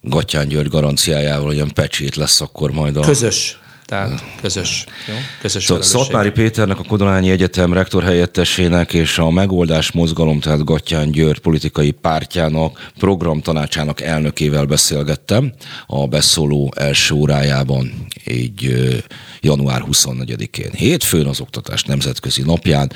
Gattyán 0.00 0.48
György 0.48 0.68
garanciájával, 0.68 1.46
hogy 1.46 1.54
olyan 1.54 1.72
pecsét 1.74 2.16
lesz 2.16 2.40
akkor 2.40 2.70
majd 2.70 2.96
a... 2.96 3.00
Közös 3.00 3.60
tehát 3.92 4.24
közös, 4.40 4.84
jó? 5.08 5.14
közös 5.40 5.64
szóval 5.64 5.82
Szatmári 5.82 6.30
Péternek, 6.30 6.78
a 6.78 6.82
Kodolányi 6.82 7.30
Egyetem 7.30 7.72
rektor 7.72 8.02
helyettesének 8.02 8.92
és 8.92 9.18
a 9.18 9.30
Megoldás 9.30 9.90
Mozgalom, 9.90 10.40
tehát 10.40 10.64
Gattyán 10.64 11.10
György 11.10 11.38
politikai 11.38 11.90
pártjának, 11.90 12.90
programtanácsának 12.98 14.00
elnökével 14.00 14.64
beszélgettem 14.64 15.52
a 15.86 16.06
beszóló 16.06 16.72
első 16.76 17.14
órájában, 17.14 18.06
így 18.26 18.74
január 19.40 19.82
24-én. 19.90 20.70
Hétfőn 20.70 21.26
az 21.26 21.40
Oktatás 21.40 21.84
Nemzetközi 21.84 22.42
Napján 22.42 22.92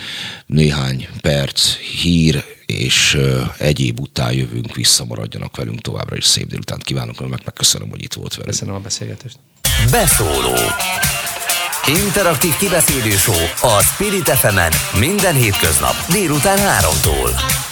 néhány 0.46 1.08
perc 1.20 1.74
hír 1.76 2.44
és 2.66 3.18
egyéb 3.58 4.00
után 4.00 4.32
jövünk 4.32 4.74
vissza, 4.74 5.04
maradjanak 5.04 5.56
velünk 5.56 5.80
továbbra 5.80 6.16
is 6.16 6.24
szép 6.24 6.46
délután 6.46 6.78
kívánok 6.78 7.20
önnek, 7.20 7.44
megköszönöm, 7.44 7.90
hogy 7.90 8.02
itt 8.02 8.14
volt 8.14 8.34
velünk. 8.34 8.50
Köszönöm 8.50 8.74
a 8.74 8.80
beszélgetést. 8.80 9.38
Beszóló 9.90 10.54
Interaktív 11.86 12.56
kibeszélő 12.56 13.10
show 13.10 13.34
a 13.60 13.82
Spirit 13.82 14.28
fm 14.28 14.58
minden 14.98 15.34
hétköznap 15.34 15.94
délután 16.10 16.58
3-tól. 16.58 17.30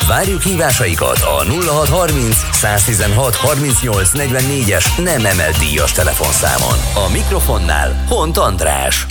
Várjuk 0.09 0.43
hívásaikat 0.43 1.19
a 1.19 1.45
0630 1.45 2.37
116 2.53 3.35
38 3.35 4.15
es 4.71 4.95
nem 4.97 5.25
emelt 5.25 5.59
díjas 5.59 5.93
telefonszámon. 5.93 6.79
A 7.07 7.11
mikrofonnál 7.13 8.05
Hont 8.09 8.37
András. 8.37 9.07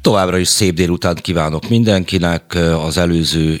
Továbbra 0.00 0.38
is 0.38 0.48
szép 0.48 0.74
délután 0.74 1.14
kívánok 1.14 1.68
mindenkinek. 1.68 2.54
Az 2.86 2.98
előző 2.98 3.60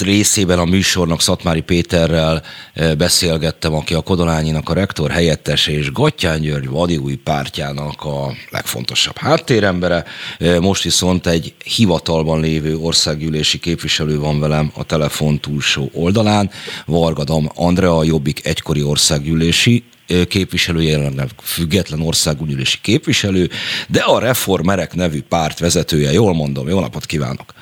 részében 0.00 0.58
a 0.58 0.64
műsornak 0.64 1.20
Szatmári 1.20 1.60
Péterrel 1.60 2.42
eh, 2.74 2.94
beszélgettem, 2.94 3.74
aki 3.74 3.94
a 3.94 4.00
Kodolányinak 4.00 4.68
a 4.68 4.74
rektor 4.74 5.10
helyettes 5.10 5.66
és 5.66 5.92
Gattyán 5.92 6.40
György 6.40 6.68
vadiúj 6.68 7.14
pártjának 7.14 8.04
a 8.04 8.34
legfontosabb 8.50 9.16
háttérembere. 9.16 10.04
Eh, 10.38 10.58
most 10.58 10.82
viszont 10.82 11.26
egy 11.26 11.54
hivatalban 11.64 12.40
lévő 12.40 12.76
országgyűlési 12.76 13.58
képviselő 13.58 14.18
van 14.18 14.40
velem 14.40 14.72
a 14.74 14.84
telefon 14.84 15.40
túlsó 15.40 15.90
oldalán, 15.92 16.50
Vargadam 16.86 17.50
Andrea, 17.54 17.96
a 17.96 18.04
Jobbik 18.04 18.46
egykori 18.46 18.82
országgyűlési 18.82 19.84
eh, 20.06 20.24
képviselő, 20.24 20.82
jelenleg 20.82 21.28
független 21.42 22.00
országgyűlési 22.00 22.78
képviselő, 22.80 23.50
de 23.88 24.00
a 24.00 24.18
Reformerek 24.18 24.94
nevű 24.94 25.22
párt 25.28 25.58
vezetője. 25.58 26.12
Jól 26.12 26.34
mondom, 26.34 26.68
jó 26.68 26.80
napot 26.80 27.06
kívánok! 27.06 27.54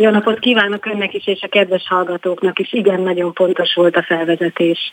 Jó 0.00 0.10
napot 0.10 0.38
kívánok 0.38 0.86
önnek 0.86 1.14
is, 1.14 1.26
és 1.26 1.42
a 1.42 1.48
kedves 1.48 1.86
hallgatóknak 1.88 2.58
is. 2.58 2.72
Igen, 2.72 3.00
nagyon 3.00 3.32
pontos 3.32 3.74
volt 3.74 3.96
a 3.96 4.02
felvezetés. 4.02 4.92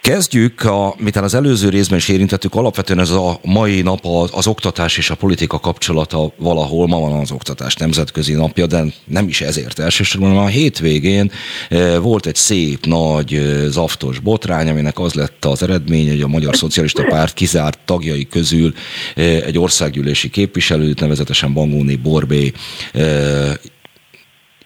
Kezdjük, 0.00 0.64
a, 0.64 0.94
mitán 0.98 1.24
az 1.24 1.34
előző 1.34 1.68
részben 1.68 1.98
is 1.98 2.08
érintettük, 2.08 2.54
alapvetően 2.54 2.98
ez 2.98 3.10
a 3.10 3.38
mai 3.42 3.82
nap 3.82 4.06
az, 4.06 4.30
az 4.32 4.46
oktatás 4.46 4.98
és 4.98 5.10
a 5.10 5.14
politika 5.14 5.58
kapcsolata 5.58 6.32
valahol, 6.36 6.86
ma 6.86 7.00
van 7.00 7.12
az 7.12 7.30
oktatás 7.30 7.74
nemzetközi 7.74 8.34
napja, 8.34 8.66
de 8.66 8.84
nem 9.04 9.28
is 9.28 9.40
ezért 9.40 9.78
elsősorban, 9.78 10.28
hanem 10.28 10.44
a 10.44 10.48
hétvégén 10.48 11.30
e, 11.68 11.98
volt 11.98 12.26
egy 12.26 12.34
szép, 12.34 12.86
nagy, 12.86 13.34
e, 13.34 13.68
zaftos 13.68 14.18
botrány, 14.18 14.68
aminek 14.68 14.98
az 14.98 15.14
lett 15.14 15.44
az 15.44 15.62
eredmény, 15.62 16.08
hogy 16.08 16.20
a 16.20 16.28
Magyar 16.28 16.56
Szocialista 16.56 17.04
Párt 17.04 17.34
kizárt 17.34 17.78
tagjai 17.84 18.26
közül 18.26 18.74
e, 19.14 19.22
egy 19.22 19.58
országgyűlési 19.58 20.30
képviselőt, 20.30 21.00
nevezetesen 21.00 21.52
Bangóni 21.52 21.96
Borbé 21.96 22.52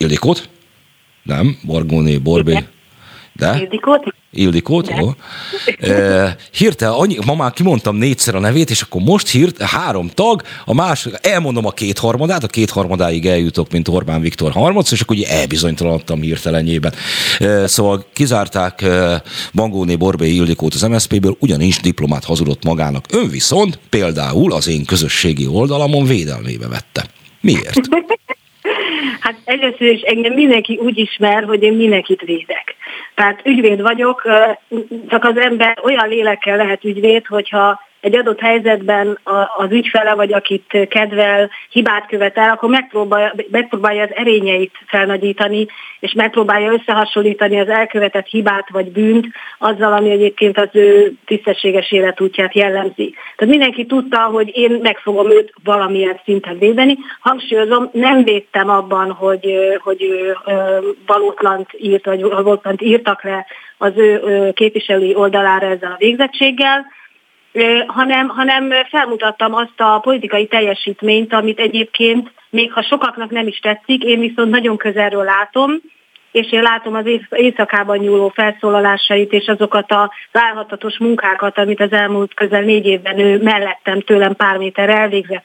Ildikót? 0.01 0.49
Nem, 1.23 1.59
Borgóné, 1.63 2.17
Borbé. 2.17 2.65
De? 3.33 3.59
Ildikót? 3.61 4.15
Ildikót, 4.33 4.89
jó. 4.99 5.15
E, 5.91 6.37
hirtelen, 6.53 6.95
annyi, 6.95 7.17
ma 7.27 7.35
már 7.35 7.53
kimondtam 7.53 7.97
négyszer 7.97 8.35
a 8.35 8.39
nevét, 8.39 8.71
és 8.71 8.83
akkor 8.83 9.03
most 9.03 9.29
hírt, 9.29 9.63
három 9.63 10.09
tag, 10.09 10.43
a 10.65 10.75
más, 10.75 11.09
elmondom 11.23 11.67
a 11.67 11.71
kétharmadát, 11.71 12.45
a 12.45 12.47
kétharmadáig 12.47 13.27
eljutok, 13.27 13.71
mint 13.71 13.89
Orbán 13.89 14.21
Viktor 14.21 14.53
harmadszor, 14.53 14.93
és 14.93 15.01
akkor 15.01 15.17
ugye 15.17 15.29
elbizonytalanodtam 15.29 16.21
hirtelenjében. 16.21 16.93
E, 17.39 17.67
szóval 17.67 18.05
kizárták 18.13 18.83
e, 18.83 19.23
Bangóné 19.55 19.97
Borbé 19.97 20.29
Ildikót 20.35 20.75
az 20.75 20.83
MSZP-ből, 20.83 21.37
ugyanis 21.41 21.81
diplomát 21.81 22.25
hazudott 22.25 22.65
magának. 22.65 23.05
Ön 23.13 23.29
viszont 23.29 23.79
például 23.89 24.53
az 24.53 24.69
én 24.69 24.85
közösségi 24.85 25.47
oldalamon 25.47 26.05
védelmébe 26.05 26.69
vette. 26.69 27.05
Miért? 27.41 27.81
Hát 29.21 29.35
először 29.45 29.87
is 29.87 30.01
engem 30.01 30.33
mindenki 30.33 30.77
úgy 30.77 30.99
ismer, 30.99 31.45
hogy 31.45 31.63
én 31.63 31.73
mindenkit 31.73 32.21
védek. 32.21 32.75
Tehát 33.15 33.41
ügyvéd 33.45 33.81
vagyok, 33.81 34.23
csak 35.09 35.25
az 35.25 35.37
ember 35.37 35.79
olyan 35.83 36.09
lélekkel 36.09 36.57
lehet 36.57 36.85
ügyvéd, 36.85 37.27
hogyha 37.27 37.81
egy 38.01 38.17
adott 38.17 38.41
helyzetben 38.41 39.19
az 39.57 39.71
ügyfele, 39.71 40.15
vagy 40.15 40.33
akit 40.33 40.87
kedvel, 40.89 41.51
hibát 41.71 42.07
követel, 42.07 42.51
akkor 42.51 42.69
megpróbálja, 42.69 43.33
megpróbálja 43.51 44.03
az 44.03 44.15
erényeit 44.15 44.73
felnagyítani, 44.87 45.67
és 46.01 46.13
megpróbálja 46.13 46.73
összehasonlítani 46.73 47.61
az 47.61 47.69
elkövetett 47.69 48.27
hibát 48.27 48.69
vagy 48.71 48.93
bűnt 48.93 49.27
azzal, 49.59 49.93
ami 49.93 50.11
egyébként 50.11 50.59
az 50.59 50.69
ő 50.73 51.13
tisztességes 51.27 51.93
életútját 51.93 52.55
jellemzi. 52.55 53.15
Tehát 53.37 53.55
mindenki 53.55 53.87
tudta, 53.87 54.19
hogy 54.19 54.51
én 54.55 54.79
meg 54.83 54.99
fogom 54.99 55.31
őt 55.31 55.53
valamilyen 55.65 56.21
szinten 56.25 56.59
védeni. 56.59 56.99
Hangsúlyozom, 57.21 57.91
nem 57.93 58.25
védtem 58.25 58.69
abban, 58.69 59.13
hogy, 59.13 59.55
hogy 59.83 60.03
ő 60.03 60.37
valótlant 61.07 61.69
írt, 61.79 62.05
vagy 62.05 62.23
valótlant 62.23 62.83
írtak 62.83 63.23
le 63.23 63.47
az 63.79 63.93
ő 63.97 64.21
képviselői 64.53 65.15
oldalára 65.15 65.67
ezzel 65.67 65.93
a 65.93 65.97
végzettséggel, 65.99 66.87
hanem, 67.87 68.29
hanem 68.29 68.73
felmutattam 68.91 69.55
azt 69.55 69.81
a 69.81 69.99
politikai 69.99 70.47
teljesítményt, 70.47 71.33
amit 71.33 71.59
egyébként, 71.59 72.33
még 72.51 72.73
ha 72.73 72.83
sokaknak 72.83 73.31
nem 73.31 73.47
is 73.47 73.59
tetszik, 73.59 74.05
én 74.05 74.21
viszont 74.21 74.51
nagyon 74.51 74.77
közelről 74.77 75.25
látom, 75.25 75.71
és 76.33 76.53
én 76.53 76.63
látom 76.63 76.95
az 76.95 77.05
éjszakában 77.31 77.99
nyúló 77.99 78.29
felszólalásait, 78.29 79.33
és 79.33 79.47
azokat 79.47 79.93
az 79.93 80.09
állhatatos 80.33 80.99
munkákat, 80.99 81.59
amit 81.59 81.81
az 81.81 81.93
elmúlt 81.93 82.35
közel 82.35 82.63
négy 82.63 82.87
évben 82.87 83.19
ő 83.19 83.43
mellettem 83.43 84.01
tőlem 84.01 84.35
pár 84.35 84.57
méter 84.57 84.89
elvégzett. 84.89 85.45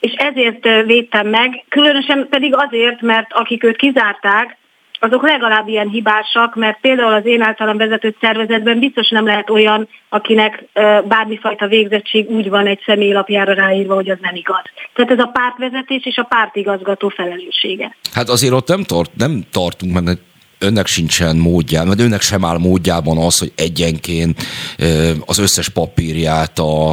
És 0.00 0.12
ezért 0.12 0.84
védtem 0.84 1.28
meg, 1.28 1.64
különösen 1.68 2.26
pedig 2.30 2.54
azért, 2.54 3.00
mert 3.00 3.32
akik 3.32 3.64
őt 3.64 3.76
kizárták, 3.76 4.56
azok 5.00 5.28
legalább 5.28 5.68
ilyen 5.68 5.88
hibásak, 5.88 6.54
mert 6.54 6.80
például 6.80 7.12
az 7.12 7.26
én 7.26 7.42
általam 7.42 7.76
vezető 7.76 8.16
szervezetben 8.20 8.78
biztos 8.78 9.08
nem 9.08 9.26
lehet 9.26 9.50
olyan, 9.50 9.88
akinek 10.08 10.64
bármifajta 11.08 11.66
végzettség 11.66 12.28
úgy 12.28 12.48
van 12.48 12.66
egy 12.66 12.82
személylapjára 12.86 13.52
ráírva, 13.52 13.94
hogy 13.94 14.10
az 14.10 14.18
nem 14.20 14.34
igaz. 14.34 14.64
Tehát 14.94 15.10
ez 15.10 15.18
a 15.18 15.30
pártvezetés 15.32 16.04
és 16.04 16.16
a 16.16 16.22
pártigazgató 16.22 17.08
felelőssége. 17.08 17.96
Hát 18.12 18.28
azért 18.28 18.52
ott 18.52 18.68
nem, 18.68 18.82
tart, 18.82 19.10
nem 19.16 19.42
tartunk, 19.50 19.92
mert 19.92 20.18
önnek 20.58 20.86
sincsen 20.86 21.36
módjában, 21.36 21.88
vagy 21.88 22.00
önnek 22.00 22.20
sem 22.20 22.44
áll 22.44 22.58
módjában 22.58 23.18
az, 23.18 23.38
hogy 23.38 23.52
egyenként 23.56 24.42
az 25.26 25.38
összes 25.38 25.68
papírját 25.68 26.58
a, 26.58 26.90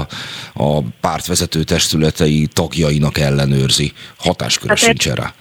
a 0.54 0.82
pártvezető 1.02 1.64
testületei 1.64 2.48
tagjainak 2.54 3.18
ellenőrzi. 3.18 3.92
Hatásköre 4.18 4.70
hát 4.70 4.78
sincsen 4.78 5.16
rá. 5.16 5.34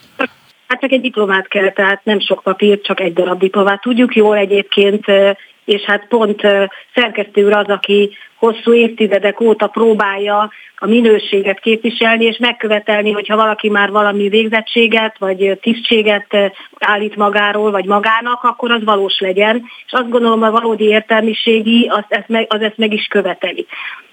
Hát 0.72 0.80
csak 0.80 0.92
egy 0.92 1.00
diplomát 1.00 1.48
kell, 1.48 1.70
tehát 1.70 2.04
nem 2.04 2.20
sok 2.20 2.42
papír, 2.42 2.80
csak 2.80 3.00
egy 3.00 3.12
darab 3.12 3.38
diplomát. 3.38 3.80
Tudjuk 3.80 4.14
jól 4.14 4.36
egyébként, 4.36 5.04
és 5.64 5.82
hát 5.82 6.06
pont 6.08 6.40
szerkesztő 6.94 7.44
úr 7.44 7.52
az, 7.52 7.68
aki 7.68 8.16
hosszú 8.36 8.72
évtizedek 8.72 9.40
óta 9.40 9.66
próbálja 9.66 10.50
a 10.76 10.86
minőséget 10.86 11.60
képviselni, 11.60 12.24
és 12.24 12.38
megkövetelni, 12.38 13.10
hogyha 13.10 13.36
valaki 13.36 13.68
már 13.68 13.90
valami 13.90 14.28
végzettséget, 14.28 15.18
vagy 15.18 15.58
tisztséget 15.60 16.52
állít 16.78 17.16
magáról, 17.16 17.70
vagy 17.70 17.84
magának, 17.84 18.42
akkor 18.42 18.70
az 18.70 18.84
valós 18.84 19.18
legyen. 19.18 19.62
És 19.86 19.92
azt 19.92 20.10
gondolom, 20.10 20.42
a 20.42 20.50
valódi 20.50 20.84
értelmiségi 20.84 21.88
az 21.90 22.04
ezt 22.08 22.28
meg, 22.28 22.46
az 22.48 22.60
ezt 22.60 22.78
meg 22.78 22.92
is 22.92 23.06
követeli. 23.06 23.66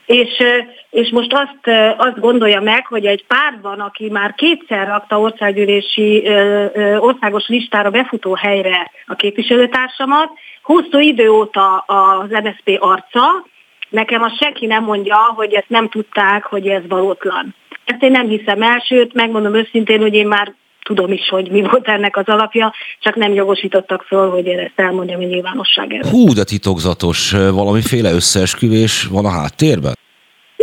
És, 0.10 0.43
és 0.89 1.10
most 1.12 1.34
azt, 1.34 1.78
azt 1.97 2.20
gondolja 2.20 2.62
meg, 2.62 2.86
hogy 2.86 3.05
egy 3.05 3.26
pártban, 3.26 3.80
aki 3.80 4.10
már 4.10 4.34
kétszer 4.34 4.88
rakta 4.88 5.20
országgyűlési 5.20 6.30
országos 6.97 7.47
listára 7.47 7.89
befutó 7.89 8.34
helyre 8.34 8.91
a 9.07 9.16
képviselőtársamat, 9.16 10.30
hosszú 10.64 10.99
idő 10.99 11.30
óta 11.30 11.78
az 11.78 12.30
MSZP 12.30 12.78
arca, 12.80 13.45
nekem 13.89 14.22
azt 14.22 14.38
senki 14.38 14.66
nem 14.66 14.84
mondja, 14.84 15.18
hogy 15.36 15.53
ezt 15.53 15.70
nem 15.70 15.89
tudták, 15.89 16.43
hogy 16.43 16.68
ez 16.68 16.82
valótlan. 16.88 17.55
Ezt 17.86 18.03
én 18.03 18.12
nem 18.12 18.28
hiszem 18.28 18.62
el, 18.62 18.84
sőt, 18.88 19.14
megmondom 19.14 19.55
őszintén, 19.55 20.01
hogy 20.01 20.14
én 20.14 20.28
már 20.28 20.53
tudom 20.84 21.12
is, 21.12 21.30
hogy 21.30 21.51
mi 21.51 21.62
volt 21.62 21.88
ennek 21.88 22.18
az 22.18 22.26
alapja, 22.26 22.74
csak 22.99 23.16
nem 23.16 23.34
jogosítottak 23.34 24.01
föl, 24.01 24.30
hogy 24.30 24.45
én 24.45 24.60
ezt 24.60 24.74
elmondjam 24.76 25.22
a 25.22 25.24
nyilvánosság 25.24 25.93
előtt. 25.93 26.10
Hú, 26.10 26.34
de 26.34 26.43
titokzatos, 26.43 27.32
valamiféle 27.32 28.12
összeesküvés 28.12 29.07
van 29.12 29.26
a 29.26 29.30
háttérben? 29.30 29.99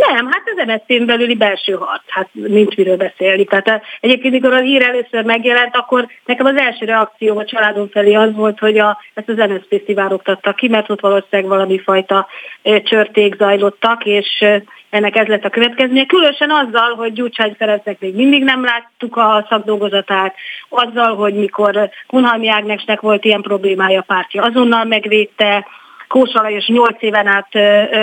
Nem, 0.05 0.29
hát 0.31 0.43
az 0.45 0.65
MSZP-n 0.65 1.05
belüli 1.05 1.35
belső 1.35 1.73
harc, 1.73 2.01
hát 2.07 2.29
nincs 2.31 2.75
miről 2.75 2.97
beszélni. 2.97 3.45
Tehát 3.45 3.67
eh, 3.67 3.81
egyébként, 3.99 4.33
mikor 4.33 4.53
a 4.53 4.59
hír 4.59 4.81
először 4.81 5.23
megjelent, 5.23 5.75
akkor 5.75 6.07
nekem 6.25 6.45
az 6.45 6.57
első 6.57 6.85
reakció 6.85 7.37
a 7.37 7.45
családom 7.45 7.89
felé 7.89 8.13
az 8.13 8.33
volt, 8.33 8.59
hogy 8.59 8.77
a, 8.77 8.97
ezt 9.13 9.29
az 9.29 9.35
MSZP 9.35 9.83
szivárogtattak 9.85 10.55
ki, 10.55 10.67
mert 10.67 10.89
ott 10.89 10.99
valószínűleg 10.99 11.49
valami 11.49 11.79
fajta 11.79 12.27
eh, 12.61 12.81
csörték 12.81 13.35
zajlottak, 13.35 14.05
és 14.05 14.37
eh, 14.39 14.61
ennek 14.89 15.15
ez 15.15 15.27
lett 15.27 15.45
a 15.45 15.49
következménye. 15.49 16.05
Különösen 16.05 16.49
azzal, 16.49 16.95
hogy 16.95 17.13
Gyurcsány 17.13 17.55
Ferencnek 17.57 17.99
még 17.99 18.15
mindig 18.15 18.43
nem 18.43 18.63
láttuk 18.63 19.15
a 19.15 19.45
szakdolgozatát, 19.49 20.35
azzal, 20.69 21.15
hogy 21.15 21.33
mikor 21.33 21.89
Kunhalmi 22.07 22.49
Ágnesnek 22.49 23.01
volt 23.01 23.25
ilyen 23.25 23.41
problémája 23.41 23.99
a 23.99 24.05
pártja, 24.07 24.43
azonnal 24.43 24.83
megvédte, 24.83 25.65
Kósa 26.07 26.41
Lajos 26.41 26.67
8 26.67 27.01
éven 27.01 27.27
át 27.27 27.49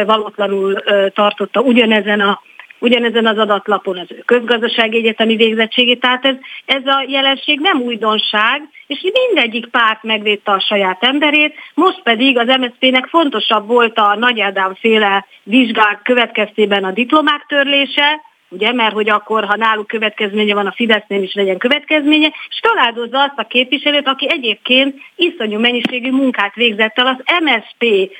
valótlanul 0.07 0.83
tartotta 1.15 1.61
ugyanezen 1.61 2.21
a 2.21 2.41
ugyanezen 2.85 3.27
az 3.27 3.39
adatlapon 3.39 3.99
az 3.99 4.07
ő 4.09 4.23
közgazdasági 4.25 4.97
egyetemi 4.97 5.37
végzettségét. 5.37 6.01
Tehát 6.01 6.25
ez, 6.25 6.35
ez 6.65 6.87
a 6.87 7.05
jelenség 7.09 7.61
nem 7.61 7.81
újdonság, 7.81 8.63
és 8.87 9.11
mindegyik 9.13 9.67
párt 9.67 10.03
megvédte 10.03 10.53
a 10.53 10.61
saját 10.61 11.05
emberét, 11.05 11.55
most 11.75 12.03
pedig 12.03 12.39
az 12.39 12.47
MSZP-nek 12.47 13.07
fontosabb 13.07 13.67
volt 13.67 13.99
a 13.99 14.15
Nagy 14.15 14.41
Ádám 14.41 14.75
féle 14.75 15.27
vizsgák 15.43 16.01
következtében 16.03 16.85
a 16.85 16.91
diplomák 16.91 17.45
törlése, 17.49 18.21
ugye, 18.55 18.73
mert 18.73 18.93
hogy 18.93 19.11
akkor, 19.11 19.45
ha 19.45 19.57
náluk 19.57 19.87
következménye 19.87 20.55
van, 20.55 20.67
a 20.67 20.73
Fidesznél 20.73 21.23
is 21.23 21.35
legyen 21.35 21.59
következménye, 21.59 22.27
és 22.27 22.61
feláldozza 22.63 23.21
azt 23.21 23.39
a 23.39 23.47
képviselőt, 23.47 24.09
aki 24.09 24.27
egyébként 24.31 24.97
iszonyú 25.17 25.59
mennyiségű 25.59 26.11
munkát 26.11 26.55
végzett 26.55 26.99
el 26.99 27.07
az 27.07 27.43
MSP 27.45 28.11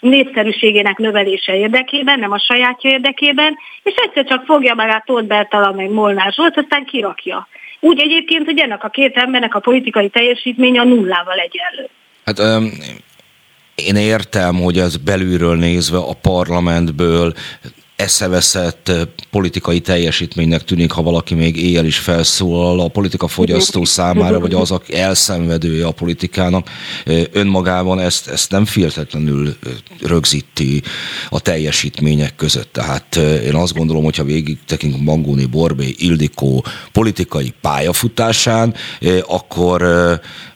népszerűségének 0.00 0.96
növelése 0.96 1.56
érdekében, 1.56 2.18
nem 2.18 2.32
a 2.32 2.38
sajátja 2.38 2.90
érdekében, 2.90 3.56
és 3.82 3.94
egyszer 3.94 4.24
csak 4.24 4.44
fogja 4.44 4.74
magát 4.74 5.04
Tóth 5.04 5.26
Bertala 5.26 5.72
meg 5.72 5.90
Molnár 5.90 6.32
Zsolt, 6.32 6.56
aztán 6.56 6.84
kirakja. 6.84 7.48
Úgy 7.80 8.00
egyébként, 8.00 8.44
hogy 8.44 8.58
ennek 8.58 8.84
a 8.84 8.88
két 8.88 9.16
embernek 9.16 9.54
a 9.54 9.60
politikai 9.60 10.08
teljesítménye 10.08 10.80
a 10.80 10.84
nullával 10.84 11.38
egyenlő. 11.38 11.88
Hát 12.24 12.38
um, 12.38 12.70
én 13.74 13.96
értem, 13.96 14.54
hogy 14.54 14.78
ez 14.78 14.96
belülről 14.96 15.56
nézve 15.56 15.98
a 15.98 16.12
parlamentből 16.22 17.32
eszeveszett 17.96 18.92
politikai 19.30 19.80
teljesítménynek 19.80 20.64
tűnik, 20.64 20.90
ha 20.90 21.02
valaki 21.02 21.34
még 21.34 21.56
éjjel 21.56 21.84
is 21.84 21.98
felszólal 21.98 22.80
a 22.80 22.88
politika 22.88 23.28
fogyasztó 23.28 23.84
számára, 23.84 24.40
vagy 24.40 24.54
az, 24.54 24.70
aki 24.70 24.94
elszenvedője 24.94 25.86
a 25.86 25.90
politikának, 25.90 26.70
önmagában 27.32 28.00
ezt, 28.00 28.28
ezt 28.28 28.50
nem 28.50 28.64
féltetlenül 28.64 29.56
rögzíti 30.00 30.82
a 31.28 31.40
teljesítmények 31.40 32.36
között. 32.36 32.72
Tehát 32.72 33.16
én 33.16 33.54
azt 33.54 33.74
gondolom, 33.74 34.04
hogyha 34.04 34.24
végig 34.24 34.58
tekintünk 34.66 35.04
Mangóni 35.04 35.44
Borbé 35.44 35.94
Ildikó 35.98 36.64
politikai 36.92 37.54
pályafutásán, 37.60 38.74
akkor 39.26 39.84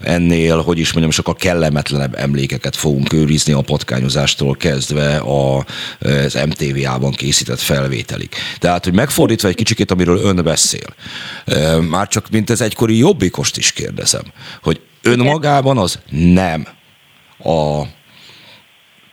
ennél, 0.01 0.57
hogy 0.57 0.79
is 0.79 0.93
mondjam, 0.93 1.11
sokkal 1.13 1.35
kellemetlenebb 1.35 2.15
emlékeket 2.15 2.77
fogunk 2.77 3.13
őrizni 3.13 3.53
a 3.53 3.61
patkányozástól 3.61 4.57
kezdve 4.57 5.23
az 5.25 6.39
MTV-ában 6.47 7.13
készített 7.31 7.61
felvételig. 7.61 8.29
Tehát, 8.59 8.85
hogy 8.85 8.95
megfordítva 8.95 9.49
egy 9.49 9.55
kicsikét, 9.55 9.91
amiről 9.91 10.19
ön 10.19 10.45
beszél, 10.45 10.95
már 11.89 12.09
csak 12.09 12.31
mint 12.31 12.51
ez 12.51 12.61
egykori 12.61 12.97
jobbikost 12.99 13.57
is 13.57 13.73
kérdezem, 13.73 14.23
hogy 14.63 14.81
önmagában 15.03 15.79
az 15.79 15.99
nem 16.11 16.67
a 17.39 17.83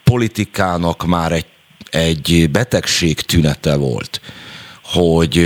politikának 0.03 1.05
már 1.05 1.31
egy, 1.31 1.45
egy 1.89 2.49
betegség 2.51 3.21
tünete 3.21 3.75
volt, 3.75 4.21
hogy 4.83 5.45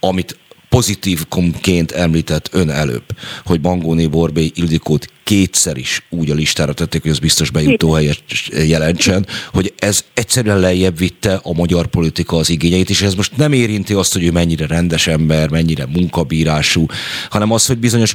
amit 0.00 0.38
pozitívként 0.76 1.92
említett 1.92 2.48
ön 2.52 2.70
előbb, 2.70 3.04
hogy 3.44 3.60
Mangóné 3.60 4.06
Borbé 4.06 4.50
Ildikót 4.54 5.06
kétszer 5.24 5.76
is 5.76 6.06
úgy 6.10 6.30
a 6.30 6.34
listára 6.34 6.72
tették, 6.72 7.02
hogy 7.02 7.10
az 7.10 7.18
biztos 7.18 7.50
bejutó 7.50 7.92
helyet 7.92 8.22
jelentsen, 8.66 9.26
hogy 9.52 9.74
ez 9.78 10.04
egyszerűen 10.14 10.58
lejjebb 10.58 10.98
vitte 10.98 11.40
a 11.42 11.52
magyar 11.52 11.86
politika 11.86 12.36
az 12.36 12.50
igényeit, 12.50 12.90
és 12.90 13.02
ez 13.02 13.14
most 13.14 13.36
nem 13.36 13.52
érinti 13.52 13.92
azt, 13.92 14.12
hogy 14.12 14.24
ő 14.24 14.30
mennyire 14.30 14.66
rendes 14.66 15.06
ember, 15.06 15.48
mennyire 15.50 15.86
munkabírású, 15.86 16.86
hanem 17.30 17.52
az, 17.52 17.66
hogy 17.66 17.78
bizonyos 17.78 18.14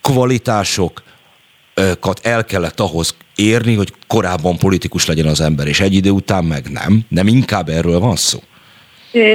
kvalitások, 0.00 1.02
el 2.22 2.44
kellett 2.44 2.80
ahhoz 2.80 3.14
érni, 3.34 3.74
hogy 3.74 3.92
korábban 4.06 4.56
politikus 4.56 5.06
legyen 5.06 5.26
az 5.26 5.40
ember, 5.40 5.66
és 5.66 5.80
egy 5.80 5.94
idő 5.94 6.10
után 6.10 6.44
meg 6.44 6.70
nem. 6.70 7.04
Nem 7.08 7.26
inkább 7.26 7.68
erről 7.68 7.98
van 7.98 8.16
szó? 8.16 8.42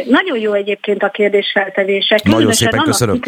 Nagyon 0.06 0.38
jó 0.38 0.54
egyébként 0.54 1.04
a 1.04 1.10
kérdésfeltevése. 1.10 2.20
Nagyon 2.24 2.52
szépen 2.52 2.84
köszönöm. 2.84 3.20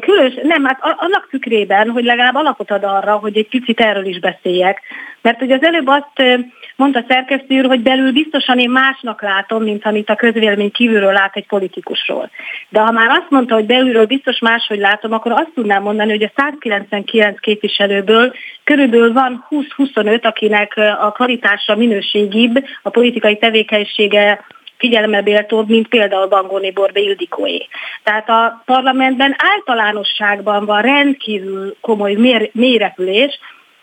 Különös, 0.00 0.34
nem, 0.42 0.64
hát 0.64 0.78
annak 0.80 1.28
tükrében, 1.30 1.90
hogy 1.90 2.04
legalább 2.04 2.34
alapot 2.34 2.70
ad 2.70 2.84
arra, 2.84 3.12
hogy 3.16 3.36
egy 3.36 3.48
picit 3.48 3.80
erről 3.80 4.04
is 4.04 4.18
beszéljek. 4.18 4.80
Mert 5.20 5.42
ugye 5.42 5.54
az 5.54 5.62
előbb 5.62 5.86
azt 5.86 6.42
mondta 6.76 7.04
szerkesztő 7.08 7.58
úr, 7.58 7.66
hogy 7.66 7.80
belül 7.80 8.12
biztosan 8.12 8.58
én 8.58 8.70
másnak 8.70 9.22
látom, 9.22 9.62
mint 9.62 9.84
amit 9.84 10.10
a 10.10 10.14
közvélemény 10.14 10.70
kívülről 10.70 11.12
lát 11.12 11.36
egy 11.36 11.46
politikusról. 11.46 12.30
De 12.68 12.80
ha 12.80 12.90
már 12.90 13.08
azt 13.08 13.30
mondta, 13.30 13.54
hogy 13.54 13.66
belülről 13.66 14.06
biztos 14.06 14.38
máshogy 14.38 14.78
látom, 14.78 15.12
akkor 15.12 15.32
azt 15.32 15.50
tudnám 15.54 15.82
mondani, 15.82 16.10
hogy 16.10 16.22
a 16.22 16.32
199 16.36 17.40
képviselőből 17.40 18.32
körülbelül 18.64 19.12
van 19.12 19.46
20-25, 19.50 20.22
akinek 20.22 20.76
a 21.00 21.12
kvalitása 21.12 21.76
minőségibb, 21.76 22.64
a 22.82 22.90
politikai 22.90 23.36
tevékenysége 23.36 24.44
figyelemebéltóbb, 24.82 25.68
mint 25.68 25.88
például 25.88 26.26
Bangóni 26.26 26.70
Borbe 26.70 27.00
Ildikóé. 27.00 27.68
Tehát 28.02 28.28
a 28.28 28.62
parlamentben 28.64 29.36
általánosságban 29.38 30.64
van 30.64 30.82
rendkívül 30.82 31.76
komoly 31.80 32.14
mélyrepülés, 32.52 33.38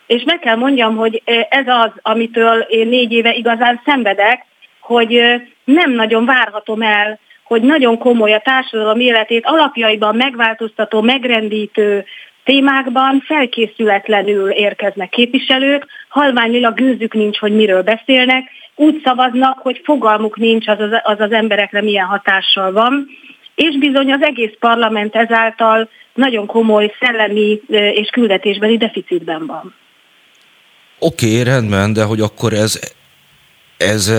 és 0.08 0.24
meg 0.26 0.40
kell 0.40 0.56
mondjam, 0.56 0.96
hogy 0.96 1.22
ez 1.50 1.68
az, 1.68 1.92
amitől 2.02 2.60
én 2.60 2.88
négy 2.88 3.12
éve 3.12 3.34
igazán 3.34 3.82
szenvedek, 3.86 4.46
hogy 4.80 5.22
nem 5.64 5.92
nagyon 5.92 6.26
várhatom 6.26 6.82
el, 6.82 7.20
hogy 7.44 7.62
nagyon 7.62 7.98
komoly 7.98 8.34
a 8.34 8.42
társadalom 8.44 9.00
életét 9.00 9.46
alapjaiban 9.46 10.16
megváltoztató, 10.16 11.02
megrendítő 11.02 12.06
témákban 12.50 13.24
felkészületlenül 13.26 14.50
érkeznek 14.50 15.10
képviselők, 15.10 15.86
halványilag 16.08 16.74
gőzük 16.74 17.14
nincs, 17.14 17.38
hogy 17.38 17.56
miről 17.56 17.82
beszélnek, 17.82 18.50
úgy 18.76 19.02
szavaznak, 19.04 19.60
hogy 19.60 19.82
fogalmuk 19.84 20.38
nincs 20.38 20.68
az 20.68 20.80
az, 20.80 20.90
az, 21.04 21.20
az 21.20 21.32
emberekre 21.32 21.82
milyen 21.82 22.06
hatással 22.06 22.72
van, 22.72 23.08
és 23.56 23.78
bizony 23.78 24.12
az 24.12 24.22
egész 24.22 24.52
parlament 24.60 25.16
ezáltal 25.16 25.90
nagyon 26.14 26.46
komoly 26.46 26.94
szellemi 27.00 27.62
és 27.70 28.10
küldetésbeli 28.10 28.78
deficitben 28.78 29.46
van. 29.46 29.74
Oké, 31.00 31.32
okay, 31.32 31.44
rendben, 31.44 31.94
de 31.94 32.04
hogy 32.04 32.22
akkor 32.22 32.54
ez, 32.54 32.94
ez 33.78 34.14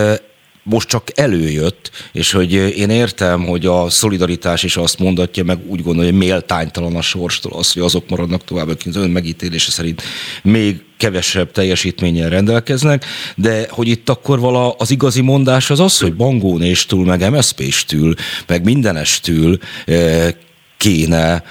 most 0.62 0.88
csak 0.88 1.18
előjött, 1.18 1.90
és 2.12 2.32
hogy 2.32 2.52
én 2.52 2.90
értem, 2.90 3.46
hogy 3.46 3.66
a 3.66 3.90
szolidaritás 3.90 4.62
is 4.62 4.76
azt 4.76 4.98
mondatja, 4.98 5.44
meg 5.44 5.58
úgy 5.66 5.82
gondolja, 5.82 6.10
hogy 6.10 6.18
méltánytalan 6.18 6.96
a 6.96 7.02
sorstól 7.02 7.52
az, 7.52 7.72
hogy 7.72 7.82
azok 7.82 8.08
maradnak 8.08 8.44
tovább, 8.44 8.68
akik 8.68 8.86
az 8.86 8.96
ön 8.96 9.10
megítélése 9.10 9.70
szerint 9.70 10.02
még 10.42 10.82
kevesebb 10.96 11.50
teljesítménnyel 11.50 12.28
rendelkeznek, 12.28 13.04
de 13.34 13.66
hogy 13.70 13.88
itt 13.88 14.08
akkor 14.08 14.40
vala 14.40 14.74
az 14.78 14.90
igazi 14.90 15.20
mondás 15.20 15.70
az 15.70 15.80
az, 15.80 16.00
hogy 16.00 16.14
bangónéstől, 16.14 17.04
meg 17.04 17.30
MSZP-stől, 17.30 18.14
meg 18.46 18.64
mindenestől 18.64 19.58
eh, 19.86 20.28
kéne, 20.76 21.42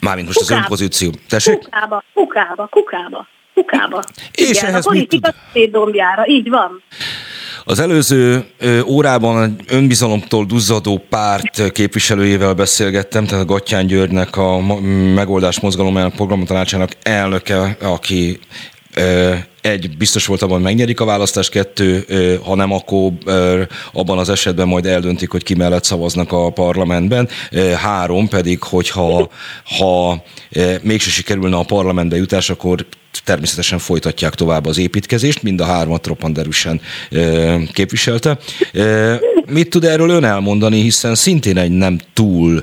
mármint 0.00 0.26
most 0.26 0.38
kukába. 0.38 0.56
az 0.56 0.62
önpozíció. 0.62 1.12
Tessék? 1.28 1.58
Kukába, 1.58 2.04
kukába, 2.14 2.66
kukába, 2.66 3.26
kukába. 3.54 4.02
És 4.32 4.48
Igen, 4.48 4.64
ehhez 4.64 4.86
a 4.86 4.88
politika 4.88 5.34
mit 5.52 5.72
tud? 5.72 6.26
így 6.26 6.48
van. 6.48 6.82
Az 7.66 7.78
előző 7.78 8.44
órában 8.86 9.56
önbizalomtól 9.68 10.44
duzzadó 10.44 11.04
párt 11.08 11.72
képviselőjével 11.72 12.54
beszélgettem, 12.54 13.24
tehát 13.24 13.44
a 13.44 13.46
Gattyán 13.46 13.86
Györgynek 13.86 14.36
a 14.36 14.60
megoldás 15.14 15.60
mozgalom 15.60 16.12
programtanácsának 16.12 16.90
elnöke, 17.02 17.76
aki 17.82 18.38
egy, 19.60 19.96
biztos 19.96 20.26
volt 20.26 20.42
abban, 20.42 20.54
hogy 20.54 20.64
megnyerik 20.64 21.00
a 21.00 21.04
választást, 21.04 21.50
kettő, 21.50 22.04
ha 22.44 22.54
nem, 22.54 22.72
akkor 22.72 23.12
abban 23.92 24.18
az 24.18 24.28
esetben 24.28 24.68
majd 24.68 24.86
eldöntik, 24.86 25.30
hogy 25.30 25.42
ki 25.42 25.54
mellett 25.54 25.84
szavaznak 25.84 26.32
a 26.32 26.50
parlamentben. 26.50 27.28
Három 27.76 28.28
pedig, 28.28 28.62
hogyha 28.62 29.28
ha 29.78 30.22
mégse 30.82 31.10
sikerülne 31.10 31.56
a 31.56 31.62
parlamentbe 31.62 32.16
jutás, 32.16 32.50
akkor 32.50 32.86
természetesen 33.24 33.78
folytatják 33.78 34.34
tovább 34.34 34.66
az 34.66 34.78
építkezést, 34.78 35.42
mind 35.42 35.60
a 35.60 35.64
hármat 35.64 36.06
roppant 36.06 36.38
erősen 36.38 36.80
képviselte. 37.72 38.38
Mit 39.46 39.70
tud 39.70 39.84
erről 39.84 40.10
ön 40.10 40.24
elmondani, 40.24 40.80
hiszen 40.80 41.14
szintén 41.14 41.58
egy 41.58 41.70
nem 41.70 41.98
túl 42.12 42.62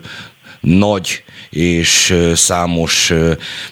nagy 0.60 1.24
és 1.50 2.16
számos 2.34 3.14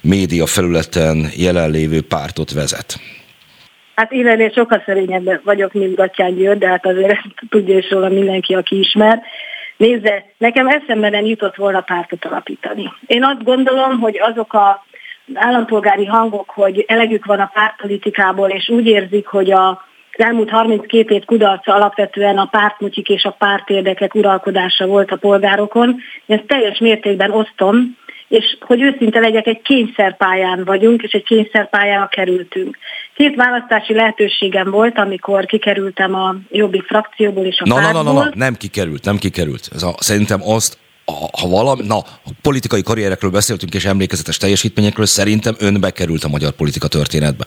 média 0.02 0.46
felületen 0.46 1.30
jelenlévő 1.36 2.02
pártot 2.02 2.52
vezet. 2.52 3.00
Hát 3.96 4.12
én 4.12 4.28
ennél 4.28 4.52
sokkal 4.52 4.84
szerényebb 4.86 5.42
vagyok, 5.44 5.74
mint 5.74 5.96
Gatyán 5.96 6.36
György, 6.36 6.58
de 6.58 6.68
hát 6.68 6.86
azért 6.86 7.12
ezt 7.12 7.26
tudja 7.50 7.78
is 7.78 7.90
róla 7.90 8.10
mindenki, 8.10 8.54
aki 8.54 8.80
ismer. 8.80 9.22
Nézze, 9.78 10.26
nekem 10.38 10.68
eszembe 10.68 11.10
nem 11.10 11.26
jutott 11.26 11.56
volna 11.56 11.82
pártot 11.82 12.26
alapítani. 12.26 12.94
Én 13.06 13.24
azt 13.24 13.44
gondolom, 13.44 14.00
hogy 14.00 14.20
azok 14.20 14.54
a 14.54 14.86
állampolgári 15.34 16.06
hangok, 16.06 16.50
hogy 16.50 16.86
elegük 16.88 17.26
van 17.26 17.40
a 17.40 17.52
pártpolitikából, 17.54 18.50
és 18.50 18.70
úgy 18.70 18.86
érzik, 18.86 19.28
hogy 19.28 19.52
a 19.52 19.88
az 20.20 20.26
elmúlt 20.26 20.50
32 20.50 21.16
év 21.16 21.26
kudarca 21.26 21.74
alapvetően 21.74 22.38
a 22.38 22.46
pártmutyik 22.46 23.10
és 23.10 23.24
a 23.24 23.32
pártérdekek 23.32 24.16
uralkodása 24.16 24.86
volt 24.86 25.12
a 25.12 25.16
polgárokon. 25.16 25.90
Én 26.26 26.38
ezt 26.38 26.48
teljes 26.48 26.80
mértékben 26.80 27.32
osztom, 27.32 27.98
és 28.28 28.58
hogy 28.60 28.82
őszinte 28.82 29.20
legyek, 29.20 29.48
egy 29.48 29.62
kényszerpályán 29.62 30.64
vagyunk, 30.66 31.02
és 31.02 31.12
egy 31.12 31.24
kényszerpályára 31.24 32.08
kerültünk. 32.08 32.78
Két 33.14 33.36
választási 33.36 33.94
lehetőségem 33.94 34.72
volt, 34.72 34.98
amikor 34.98 35.46
kikerültem 35.46 36.16
a 36.16 36.36
jobbik 36.52 36.84
frakcióból 36.84 37.46
és 37.46 37.60
a 37.60 37.68
na, 37.68 37.76
pártból. 37.76 38.04
Na, 38.04 38.12
na, 38.12 38.20
na, 38.20 38.24
na, 38.24 38.32
nem 38.36 38.54
kikerült, 38.54 39.06
nem 39.06 39.18
kikerült. 39.18 39.70
Ez 39.74 39.84
a, 39.84 39.96
szerintem 39.98 40.40
azt 40.44 40.78
ha 41.40 41.48
valami, 41.48 41.86
na, 41.88 42.04
politikai 42.42 42.82
karrierekről 42.82 43.32
beszéltünk 43.32 43.74
és 43.74 43.86
emlékezetes 43.86 44.38
teljesítményekről, 44.38 45.06
szerintem 45.06 45.56
ön 45.58 45.80
bekerült 45.80 46.24
a 46.24 46.28
magyar 46.28 46.52
politika 46.52 46.88
történetbe. 46.88 47.46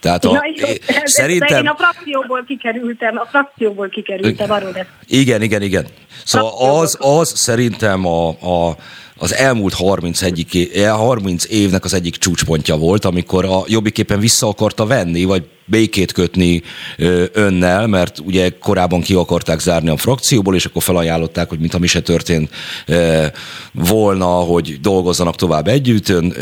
Tehát 0.00 0.24
a, 0.24 0.30
ja, 0.32 0.66
jó, 0.66 0.74
szerintem... 1.04 1.62
én 1.62 1.68
a 1.68 1.76
frakcióból 1.78 2.44
kikerültem, 2.46 3.16
a 3.16 3.26
frakcióból 3.26 3.88
kikerültem, 3.88 4.50
arról 4.50 4.86
Igen, 5.06 5.42
igen, 5.42 5.62
igen. 5.62 5.86
Szóval 6.24 6.80
az, 6.80 6.96
az 7.00 7.32
szerintem 7.38 8.06
a, 8.06 8.28
a 8.28 8.76
az 9.16 9.34
elmúlt 9.34 9.74
30, 9.74 10.22
egyik, 10.22 10.78
30 10.86 11.44
évnek 11.48 11.84
az 11.84 11.94
egyik 11.94 12.16
csúcspontja 12.16 12.76
volt, 12.76 13.04
amikor 13.04 13.44
a 13.44 13.62
jobbiképpen 13.66 14.20
vissza 14.20 14.48
akarta 14.48 14.86
venni, 14.86 15.24
vagy 15.24 15.44
békét 15.64 16.12
kötni 16.12 16.62
önnel, 17.32 17.86
mert 17.86 18.18
ugye 18.18 18.48
korábban 18.58 19.00
ki 19.00 19.14
akarták 19.14 19.60
zárni 19.60 19.88
a 19.88 19.96
frakcióból, 19.96 20.54
és 20.54 20.64
akkor 20.64 20.82
felajánlották, 20.82 21.48
hogy 21.48 21.58
mintha 21.58 21.78
mi 21.78 21.86
se 21.86 22.00
történt 22.00 22.50
volna, 23.72 24.26
hogy 24.26 24.80
dolgozzanak 24.80 25.36
tovább 25.36 25.68
együtt. 25.68 26.08
Ön 26.08 26.34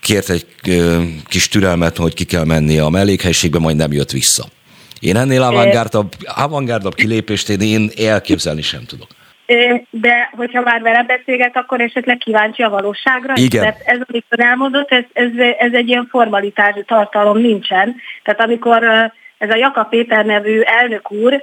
kért 0.00 0.30
egy 0.30 0.46
kis 1.26 1.48
türelmet, 1.48 1.96
hogy 1.96 2.14
ki 2.14 2.24
kell 2.24 2.44
mennie 2.44 2.84
a 2.84 2.90
mellékhelyiségbe, 2.90 3.58
majd 3.58 3.76
nem 3.76 3.92
jött 3.92 4.10
vissza. 4.10 4.48
Én 5.00 5.16
ennél 5.16 5.42
avantgárdabb, 5.42 6.14
avantgárdabb 6.24 6.94
kilépést 6.94 7.48
én, 7.48 7.60
én 7.60 7.90
elképzelni 7.96 8.62
sem 8.62 8.84
tudok. 8.84 9.08
De 9.90 10.30
hogyha 10.36 10.60
már 10.60 10.82
vele 10.82 11.02
beszélget, 11.02 11.56
akkor 11.56 11.80
esetleg 11.80 12.16
kíváncsi 12.16 12.62
a 12.62 12.68
valóságra. 12.68 13.32
Igen. 13.36 13.60
Tehát 13.60 13.80
ez, 13.84 13.98
amikor 14.08 14.40
elmondott, 14.40 14.90
ez, 14.90 15.04
ez, 15.12 15.30
ez 15.58 15.72
egy 15.72 15.88
ilyen 15.88 16.06
formalitás 16.10 16.74
tartalom 16.86 17.38
nincsen. 17.38 17.96
Tehát 18.22 18.40
amikor 18.40 18.84
ez 19.38 19.50
a 19.50 19.56
Jaka 19.56 19.84
Péter 19.84 20.24
nevű 20.24 20.60
elnök 20.60 21.10
úr 21.10 21.42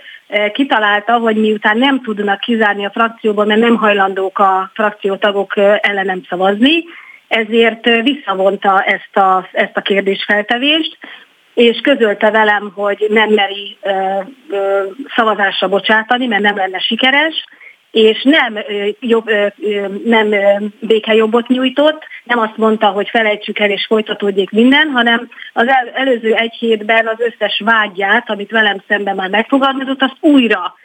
kitalálta, 0.53 1.17
hogy 1.17 1.35
miután 1.35 1.77
nem 1.77 2.01
tudnak 2.01 2.39
kizárni 2.39 2.85
a 2.85 2.91
frakcióban, 2.91 3.47
mert 3.47 3.59
nem 3.59 3.75
hajlandók 3.75 4.39
a 4.39 4.71
frakciótagok 4.73 5.53
ellenem 5.81 6.21
szavazni, 6.29 6.83
ezért 7.27 8.01
visszavonta 8.03 8.81
ezt 8.81 9.17
a, 9.17 9.47
ezt 9.51 9.77
a 9.77 9.81
kérdésfeltevést, 9.81 10.97
és 11.53 11.79
közölte 11.83 12.31
velem, 12.31 12.71
hogy 12.75 13.05
nem 13.09 13.29
meri 13.29 13.77
ö, 13.81 13.91
ö, 14.49 14.83
szavazásra 15.15 15.67
bocsátani, 15.67 16.27
mert 16.27 16.41
nem 16.41 16.55
lenne 16.55 16.79
sikeres, 16.79 17.45
és 17.91 18.23
nem, 18.23 18.59
jobb, 18.99 19.29
nem 20.05 20.35
békejobbot 20.79 21.47
nyújtott, 21.47 22.03
nem 22.23 22.39
azt 22.39 22.57
mondta, 22.57 22.87
hogy 22.87 23.09
felejtsük 23.09 23.59
el 23.59 23.69
és 23.69 23.85
folytatódjék 23.85 24.49
minden, 24.49 24.89
hanem 24.89 25.29
az 25.53 25.67
el, 25.67 25.91
előző 25.93 26.33
egy 26.33 26.53
hétben 26.53 27.07
az 27.07 27.19
összes 27.19 27.61
vágyját, 27.65 28.29
amit 28.29 28.51
velem 28.51 28.77
szemben 28.87 29.15
már 29.15 29.29
megfogalmazott, 29.29 30.01
azt 30.01 30.17
újra 30.19 30.75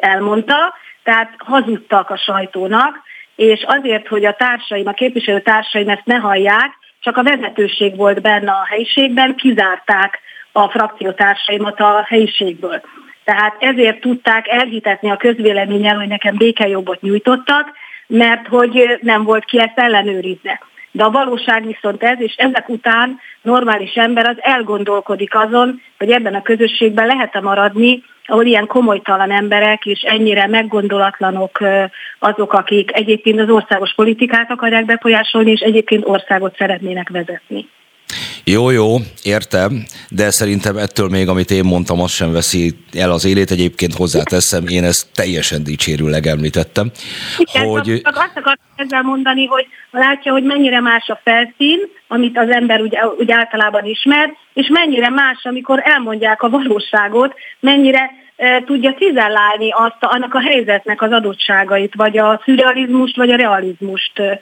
elmondta, 0.00 0.74
tehát 1.02 1.34
hazudtak 1.38 2.10
a 2.10 2.16
sajtónak, 2.16 2.96
és 3.36 3.64
azért, 3.66 4.08
hogy 4.08 4.24
a 4.24 4.36
társaim, 4.38 4.86
a 4.86 4.92
képviselő 4.92 5.40
társaim 5.40 5.88
ezt 5.88 6.04
ne 6.04 6.16
hallják, 6.16 6.70
csak 7.00 7.16
a 7.16 7.22
vezetőség 7.22 7.96
volt 7.96 8.20
benne 8.20 8.50
a 8.50 8.66
helyiségben, 8.68 9.34
kizárták 9.34 10.18
a 10.52 10.68
frakciótársaimat 10.68 11.80
a 11.80 12.04
helyiségből. 12.06 12.82
Tehát 13.28 13.56
ezért 13.58 14.00
tudták 14.00 14.48
elhitetni 14.48 15.10
a 15.10 15.16
közvéleményen, 15.16 15.96
hogy 15.96 16.08
nekem 16.08 16.36
békejobbot 16.36 17.00
nyújtottak, 17.00 17.72
mert 18.06 18.46
hogy 18.46 18.98
nem 19.00 19.22
volt 19.22 19.44
ki 19.44 19.60
ezt 19.60 19.78
ellenőrizve. 19.78 20.60
De 20.90 21.04
a 21.04 21.10
valóság 21.10 21.66
viszont 21.66 22.02
ez, 22.02 22.20
és 22.20 22.34
ezek 22.36 22.68
után 22.68 23.18
normális 23.42 23.94
ember 23.94 24.26
az 24.26 24.36
elgondolkodik 24.40 25.34
azon, 25.34 25.82
hogy 25.98 26.10
ebben 26.10 26.34
a 26.34 26.42
közösségben 26.42 27.06
lehet-e 27.06 27.40
maradni, 27.40 28.02
ahol 28.24 28.44
ilyen 28.44 28.66
komolytalan 28.66 29.30
emberek 29.30 29.86
és 29.86 30.00
ennyire 30.00 30.46
meggondolatlanok 30.46 31.58
azok, 32.18 32.52
akik 32.52 32.96
egyébként 32.96 33.40
az 33.40 33.50
országos 33.50 33.94
politikát 33.94 34.50
akarják 34.50 34.84
befolyásolni, 34.84 35.50
és 35.50 35.60
egyébként 35.60 36.06
országot 36.06 36.56
szeretnének 36.56 37.08
vezetni. 37.08 37.68
Jó, 38.44 38.70
jó, 38.70 38.96
értem, 39.22 39.84
de 40.08 40.30
szerintem 40.30 40.76
ettől 40.76 41.08
még, 41.08 41.28
amit 41.28 41.50
én 41.50 41.64
mondtam, 41.64 42.00
az 42.00 42.10
sem 42.10 42.32
veszi 42.32 42.74
el 42.92 43.10
az 43.10 43.24
élét. 43.24 43.50
Egyébként 43.50 43.94
hozzáteszem, 43.94 44.66
én 44.66 44.84
ezt 44.84 45.06
teljesen 45.14 45.64
dicsérőleg 45.64 46.26
említettem. 46.26 46.90
Igen, 47.38 47.68
hogy... 47.68 48.00
csak 48.02 48.16
azt 48.16 48.36
akartam 48.36 48.66
ezzel 48.76 49.02
mondani, 49.02 49.46
hogy 49.46 49.66
látja, 49.90 50.32
hogy 50.32 50.42
mennyire 50.42 50.80
más 50.80 51.08
a 51.08 51.20
felszín, 51.24 51.78
amit 52.08 52.38
az 52.38 52.50
ember 52.50 52.80
úgy, 52.80 52.98
úgy 53.18 53.30
általában 53.30 53.84
ismer, 53.84 54.32
és 54.54 54.68
mennyire 54.68 55.08
más, 55.08 55.38
amikor 55.42 55.80
elmondják 55.84 56.42
a 56.42 56.48
valóságot, 56.48 57.34
mennyire 57.60 58.10
e, 58.36 58.62
tudja 58.64 58.94
cizellálni 58.94 59.70
azt, 59.70 59.96
annak 60.00 60.34
a 60.34 60.40
helyzetnek 60.40 61.02
az 61.02 61.12
adottságait, 61.12 61.94
vagy 61.94 62.18
a 62.18 62.40
szürrealizmust, 62.44 63.16
vagy 63.16 63.30
a 63.30 63.36
realizmust 63.36 64.18
e, 64.18 64.40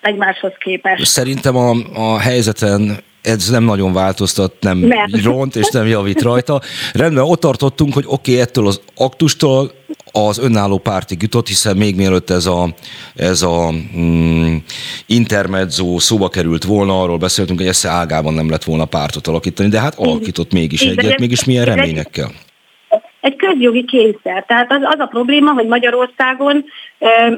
egymáshoz 0.00 0.52
képest. 0.58 1.04
Szerintem 1.04 1.56
a, 1.56 1.74
a 1.94 2.18
helyzeten 2.18 2.98
ez 3.22 3.50
nem 3.50 3.64
nagyon 3.64 3.92
változtat, 3.92 4.54
nem, 4.60 4.78
nem 4.78 5.06
ront 5.22 5.56
és 5.56 5.68
nem 5.70 5.86
javít 5.86 6.22
rajta. 6.22 6.60
Rendben, 6.92 7.24
ott 7.24 7.40
tartottunk, 7.40 7.94
hogy 7.94 8.04
oké, 8.06 8.30
okay, 8.30 8.42
ettől 8.42 8.66
az 8.66 8.80
aktustól 8.94 9.72
az 10.12 10.38
önálló 10.38 10.78
pártig 10.78 11.22
jutott, 11.22 11.46
hiszen 11.46 11.76
még 11.76 11.96
mielőtt 11.96 12.30
ez 12.30 12.46
a, 12.46 12.74
ez 13.14 13.42
a 13.42 13.72
mm, 13.96 14.56
intermezzo 15.06 15.98
szóba 15.98 16.28
került 16.28 16.64
volna, 16.64 17.02
arról 17.02 17.18
beszéltünk, 17.18 17.58
hogy 17.58 17.68
esze 17.68 17.88
ágában 17.88 18.34
nem 18.34 18.50
lett 18.50 18.64
volna 18.64 18.84
pártot 18.84 19.26
alakítani, 19.26 19.68
de 19.68 19.80
hát 19.80 19.94
alakított 19.98 20.52
mégis 20.52 20.82
egyet, 20.82 21.18
mégis 21.18 21.44
milyen 21.44 21.64
reményekkel 21.64 22.30
egy 23.20 23.36
közjogi 23.36 23.84
kényszer. 23.84 24.44
Tehát 24.46 24.72
az, 24.72 24.80
az 24.82 24.98
a 24.98 25.06
probléma, 25.06 25.52
hogy 25.52 25.66
Magyarországon, 25.66 26.64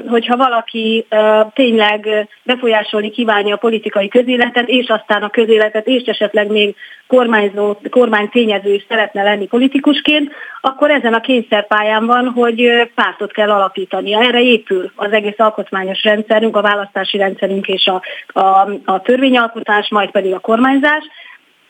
hogyha 0.07 0.37
valaki 0.37 1.05
tényleg 1.53 2.27
befolyásolni 2.43 3.09
kívánja 3.09 3.55
a 3.55 3.57
politikai 3.57 4.07
közéletet, 4.07 4.67
és 4.67 4.87
aztán 4.87 5.23
a 5.23 5.29
közéletet, 5.29 5.87
és 5.87 6.03
esetleg 6.03 6.51
még 6.51 6.75
kormányzó, 7.07 7.77
kormány 7.89 8.29
tényező 8.29 8.73
is 8.73 8.85
szeretne 8.87 9.23
lenni 9.23 9.47
politikusként, 9.47 10.31
akkor 10.61 10.91
ezen 10.91 11.13
a 11.13 11.21
kényszerpályán 11.21 12.05
van, 12.05 12.27
hogy 12.27 12.89
pártot 12.95 13.31
kell 13.31 13.49
alapítani. 13.49 14.13
Erre 14.13 14.41
épül 14.41 14.91
az 14.95 15.11
egész 15.11 15.39
alkotmányos 15.39 16.03
rendszerünk, 16.03 16.55
a 16.55 16.61
választási 16.61 17.17
rendszerünk 17.17 17.67
és 17.67 17.85
a, 17.85 18.01
a, 18.39 18.69
a 18.85 19.01
törvényalkotás, 19.01 19.89
majd 19.89 20.11
pedig 20.11 20.33
a 20.33 20.39
kormányzás 20.39 21.03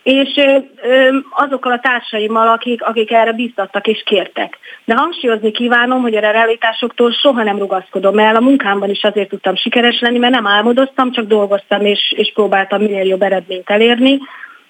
és 0.04 0.42
azokkal 1.30 1.72
a 1.72 1.80
társaimmal, 1.80 2.48
akik, 2.48 2.84
akik 2.84 3.12
erre 3.12 3.32
biztattak 3.32 3.88
és 3.88 4.04
kértek. 4.06 4.58
De 4.86 4.96
hangsúlyozni 4.96 5.52
kívánom, 5.52 6.02
hogy 6.02 6.16
a 6.16 6.20
realitásoktól 6.32 7.12
soha 7.12 7.44
nem 7.44 7.58
rugaszkodom 7.58 8.20
el. 8.20 8.36
A 8.36 8.40
munkámban 8.40 8.90
is 8.90 9.04
azért 9.04 9.30
tudtam 9.30 9.56
sikeres 9.56 10.00
lenni, 10.00 10.18
mert 10.18 10.34
nem 10.34 10.48
álmodoztam, 10.48 11.12
csak 11.12 11.26
dolgoztam 11.26 11.86
és, 11.86 12.14
és 12.18 12.32
próbáltam 12.34 12.82
minél 12.82 13.06
jobb 13.06 13.22
eredményt 13.22 13.70
elérni. 13.70 14.20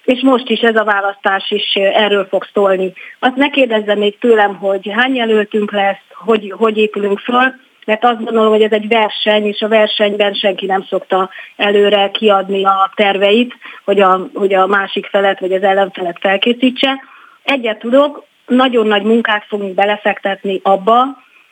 És 0.04 0.20
most 0.20 0.48
is 0.48 0.60
ez 0.60 0.76
a 0.76 0.84
választás 0.84 1.50
is 1.50 1.74
erről 1.74 2.26
fog 2.30 2.46
szólni. 2.54 2.92
Azt 3.18 3.36
ne 3.36 3.50
kérdezzem 3.50 3.98
még 3.98 4.18
tőlem, 4.18 4.54
hogy 4.54 4.90
hány 4.94 5.14
jelöltünk 5.14 5.72
lesz, 5.72 6.02
hogy, 6.14 6.54
hogy 6.56 6.78
épülünk 6.78 7.18
föl, 7.18 7.54
mert 7.86 8.04
azt 8.04 8.24
gondolom, 8.24 8.50
hogy 8.50 8.62
ez 8.62 8.72
egy 8.72 8.88
verseny, 8.88 9.46
és 9.46 9.60
a 9.60 9.68
versenyben 9.68 10.34
senki 10.34 10.66
nem 10.66 10.84
szokta 10.84 11.30
előre 11.56 12.10
kiadni 12.10 12.64
a 12.64 12.92
terveit, 12.94 13.54
hogy 13.84 14.00
a, 14.00 14.28
hogy 14.34 14.54
a 14.54 14.66
másik 14.66 15.06
felet 15.06 15.40
vagy 15.40 15.52
az 15.52 15.62
ellenfelet 15.62 16.18
felkészítse. 16.20 17.02
Egyet 17.42 17.78
tudok, 17.78 18.24
nagyon 18.46 18.86
nagy 18.86 19.02
munkát 19.02 19.44
fogunk 19.48 19.74
belefektetni 19.74 20.60
abba, 20.62 21.04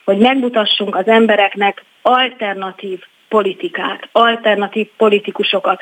hogy 0.04 0.18
megmutassunk 0.18 0.96
az 0.96 1.08
embereknek 1.08 1.84
alternatív 2.02 3.00
politikát, 3.28 4.08
alternatív 4.12 4.88
politikusokat 4.96 5.80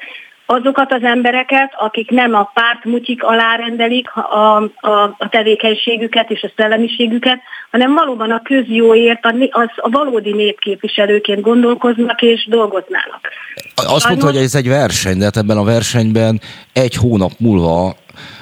azokat 0.51 0.93
az 0.93 1.03
embereket, 1.03 1.73
akik 1.77 2.11
nem 2.11 2.35
a 2.35 2.51
pártmutyik 2.55 3.23
alá 3.23 3.57
rendelik 3.57 4.11
a, 4.17 4.57
a, 4.81 5.03
a 5.19 5.29
tevékenységüket 5.29 6.31
és 6.31 6.43
a 6.43 6.53
szellemiségüket, 6.57 7.41
hanem 7.71 7.95
valóban 7.95 8.31
a 8.31 8.43
közjóért, 8.43 9.25
a, 9.25 9.35
az, 9.51 9.69
a 9.77 9.89
valódi 9.89 10.33
népképviselőként 10.33 11.41
gondolkoznak 11.41 12.23
és 12.23 12.47
dolgoznának. 12.51 13.29
Azt 13.75 14.09
mondta, 14.09 14.27
hogy 14.27 14.37
ez 14.37 14.55
egy 14.55 14.69
verseny, 14.69 15.19
de 15.19 15.25
hát 15.25 15.37
ebben 15.37 15.57
a 15.57 15.65
versenyben 15.65 16.41
egy 16.73 16.95
hónap 16.95 17.33
múlva 17.39 17.97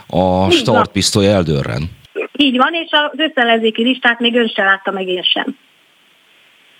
a 0.07 0.51
startpisztoly 0.51 1.27
eldőrren. 1.27 1.83
Így 2.37 2.57
van, 2.57 2.75
és 2.75 2.89
az 2.91 3.19
összellenzéki 3.19 3.83
listát 3.83 4.21
még 4.21 4.35
ön 4.35 4.49
sem 4.49 4.65
látta, 4.65 4.91
meg 4.91 5.09
én 5.09 5.23
sem. 5.23 5.57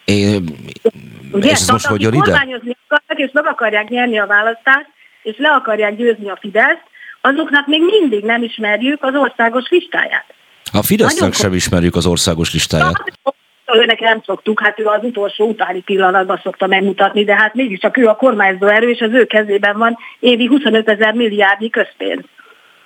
Én, 0.05 0.45
Ugye? 1.33 1.51
ez 1.51 1.69
most 1.69 1.87
hogyan 1.87 2.15
ide? 2.15 2.23
Kormányozni 2.23 2.77
akarják, 2.89 3.29
és 3.29 3.31
meg 3.33 3.47
akarják 3.47 3.89
nyerni 3.89 4.19
a 4.19 4.27
választást, 4.27 4.95
és 5.27 5.35
le 5.39 5.49
akarják 5.49 5.97
győzni 5.97 6.29
a 6.29 6.39
Fideszt, 6.41 6.83
azoknak 7.21 7.67
még 7.67 7.83
mindig 7.83 8.25
nem 8.25 8.43
ismerjük 8.43 9.03
az 9.03 9.15
országos 9.15 9.69
listáját. 9.69 10.25
A 10.73 10.83
Fidesznek 10.83 11.33
sem 11.33 11.53
ismerjük 11.53 11.97
az 11.97 12.07
országos 12.07 12.53
listáját. 12.53 13.05
Őnek 13.73 14.01
nem 14.01 14.23
szoktuk, 14.25 14.61
hát 14.61 14.79
ő 14.79 14.85
az 14.85 15.03
utolsó 15.03 15.49
utáni 15.49 15.81
pillanatban 15.81 16.41
szokta 16.43 16.67
megmutatni, 16.67 17.25
de 17.25 17.35
hát 17.35 17.55
mégiscsak 17.55 17.97
ő 17.97 18.07
a 18.07 18.17
kormányzó 18.17 18.67
erő, 18.67 18.91
és 18.91 19.01
az 19.01 19.13
ő 19.13 19.25
kezében 19.25 19.79
van 19.79 19.99
évi 20.19 20.47
25 20.47 20.89
ezer 20.89 21.13
milliárdnyi 21.13 21.71
közpénz. 21.71 22.25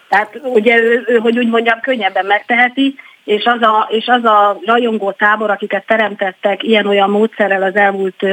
Tehát 0.09 0.41
ugye 0.43 0.81
ő, 0.81 1.05
ő, 1.07 1.17
hogy 1.17 1.39
úgy 1.39 1.49
mondjam, 1.49 1.81
könnyebben 1.81 2.27
megteheti, 2.27 2.95
és 3.25 3.45
az 3.45 3.63
a, 3.63 3.89
és 3.91 4.07
az 4.07 4.25
a 4.25 4.61
rajongó 4.65 5.11
tábor, 5.13 5.51
akiket 5.51 5.87
teremtettek 5.87 6.63
ilyen-olyan 6.63 7.11
módszerrel 7.11 7.63
az 7.63 7.77
elmúlt 7.77 8.25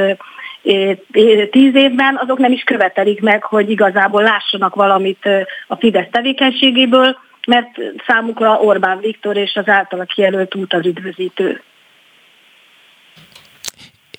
tíz 1.50 1.74
évben, 1.74 2.18
azok 2.22 2.38
nem 2.38 2.52
is 2.52 2.62
követelik 2.62 3.20
meg, 3.20 3.42
hogy 3.42 3.70
igazából 3.70 4.22
lássanak 4.22 4.74
valamit 4.74 5.28
a 5.66 5.76
Fidesz 5.76 6.08
tevékenységéből, 6.10 7.16
mert 7.46 7.68
számukra 8.06 8.60
Orbán 8.60 8.98
Viktor 9.00 9.36
és 9.36 9.54
az 9.54 9.68
általa 9.68 10.04
kijelölt 10.04 10.54
út 10.54 10.74
az 10.74 10.86
üdvözítő. 10.86 11.62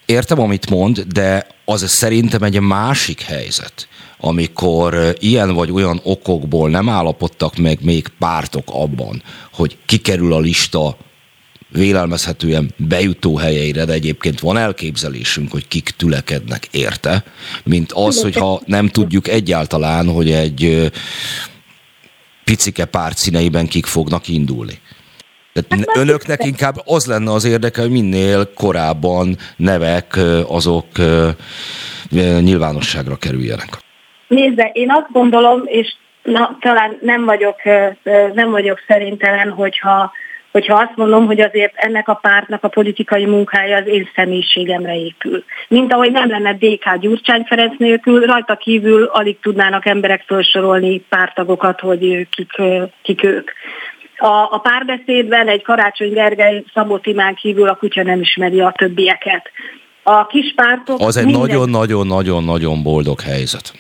Értem, 0.06 0.40
amit 0.40 0.70
mond, 0.70 1.00
de 1.00 1.48
az 1.66 1.90
szerintem 1.90 2.44
egy 2.44 2.60
másik 2.62 3.22
helyzet, 3.22 3.88
amikor 4.20 5.14
ilyen 5.20 5.54
vagy 5.54 5.72
olyan 5.72 6.00
okokból 6.04 6.70
nem 6.70 6.90
állapodtak 6.90 7.58
meg 7.58 7.78
még 7.84 8.08
pártok 8.20 8.64
abban, 8.66 9.24
hogy 9.54 9.78
kikerül 9.86 10.34
a 10.34 10.40
lista 10.40 10.98
vélelmezhetően 11.72 12.70
bejutó 12.78 13.38
helyeire, 13.38 13.86
de 13.86 13.94
egyébként 13.94 14.40
van 14.40 14.58
elképzelésünk, 14.58 15.52
hogy 15.52 15.68
kik 15.68 15.90
tülekednek 15.90 16.68
érte, 16.72 17.24
mint 17.64 17.92
az, 17.92 18.22
hogyha 18.22 18.62
nem 18.66 18.88
tudjuk 18.88 19.28
egyáltalán, 19.28 20.08
hogy 20.08 20.32
egy 20.32 20.92
picike 22.44 22.86
párt 22.86 23.18
színeiben 23.18 23.68
kik 23.68 23.86
fognak 23.86 24.28
indulni. 24.28 24.80
Tehát 25.54 25.86
hát 25.88 25.98
önöknek 25.98 26.46
inkább 26.46 26.76
az 26.86 27.06
lenne 27.06 27.32
az 27.32 27.46
érdeke, 27.46 27.82
hogy 27.82 27.92
minél 27.92 28.54
korábban 28.54 29.38
nevek 29.56 30.20
azok 30.48 30.86
nyilvánosságra 32.40 33.16
kerüljenek. 33.16 33.70
Nézze, 34.28 34.70
én 34.74 34.92
azt 34.92 35.12
gondolom, 35.12 35.62
és 35.66 35.96
na, 36.24 36.58
talán 36.62 36.98
nem 37.02 37.26
vagyok, 37.26 37.56
nem 38.34 38.50
vagyok 38.50 38.84
szerintelen, 38.88 39.50
hogyha 39.50 40.12
hogyha 40.52 40.76
azt 40.76 40.96
mondom, 40.96 41.26
hogy 41.26 41.40
azért 41.40 41.74
ennek 41.76 42.08
a 42.08 42.14
pártnak 42.14 42.64
a 42.64 42.68
politikai 42.68 43.26
munkája 43.26 43.78
az 43.78 43.88
én 43.88 44.10
személyiségemre 44.16 44.96
épül. 44.96 45.44
Mint 45.68 45.94
ahogy 45.94 46.12
nem 46.12 46.30
lenne 46.30 46.54
DK 46.54 46.98
Gyurcsány 47.00 47.44
Ferenc 47.44 47.78
nélkül, 47.78 48.26
rajta 48.26 48.56
kívül 48.56 49.04
alig 49.04 49.40
tudnának 49.40 49.86
emberek 49.86 50.24
felsorolni 50.28 51.00
pártagokat, 51.10 51.80
hogy 51.80 52.28
kik, 52.30 52.62
kik 53.02 53.24
ők. 53.24 53.52
A, 54.18 54.48
a 54.52 54.60
párbeszédben 54.64 55.48
egy 55.48 55.64
Karácsony 55.64 56.14
Gergely 56.14 56.64
Szabó 56.74 56.98
Timán 56.98 57.36
kívül 57.36 57.68
a 57.68 57.76
kutya 57.76 58.04
nem 58.04 58.22
ismeri 58.22 58.60
a 58.60 58.74
többieket. 58.78 59.52
A 60.04 60.28
kis 60.28 60.54
pártok... 60.56 61.00
Az 61.00 61.18
egy 61.18 61.26
nagyon-nagyon-nagyon-nagyon 61.26 62.84
boldog 62.84 63.22
helyzet. 63.22 63.74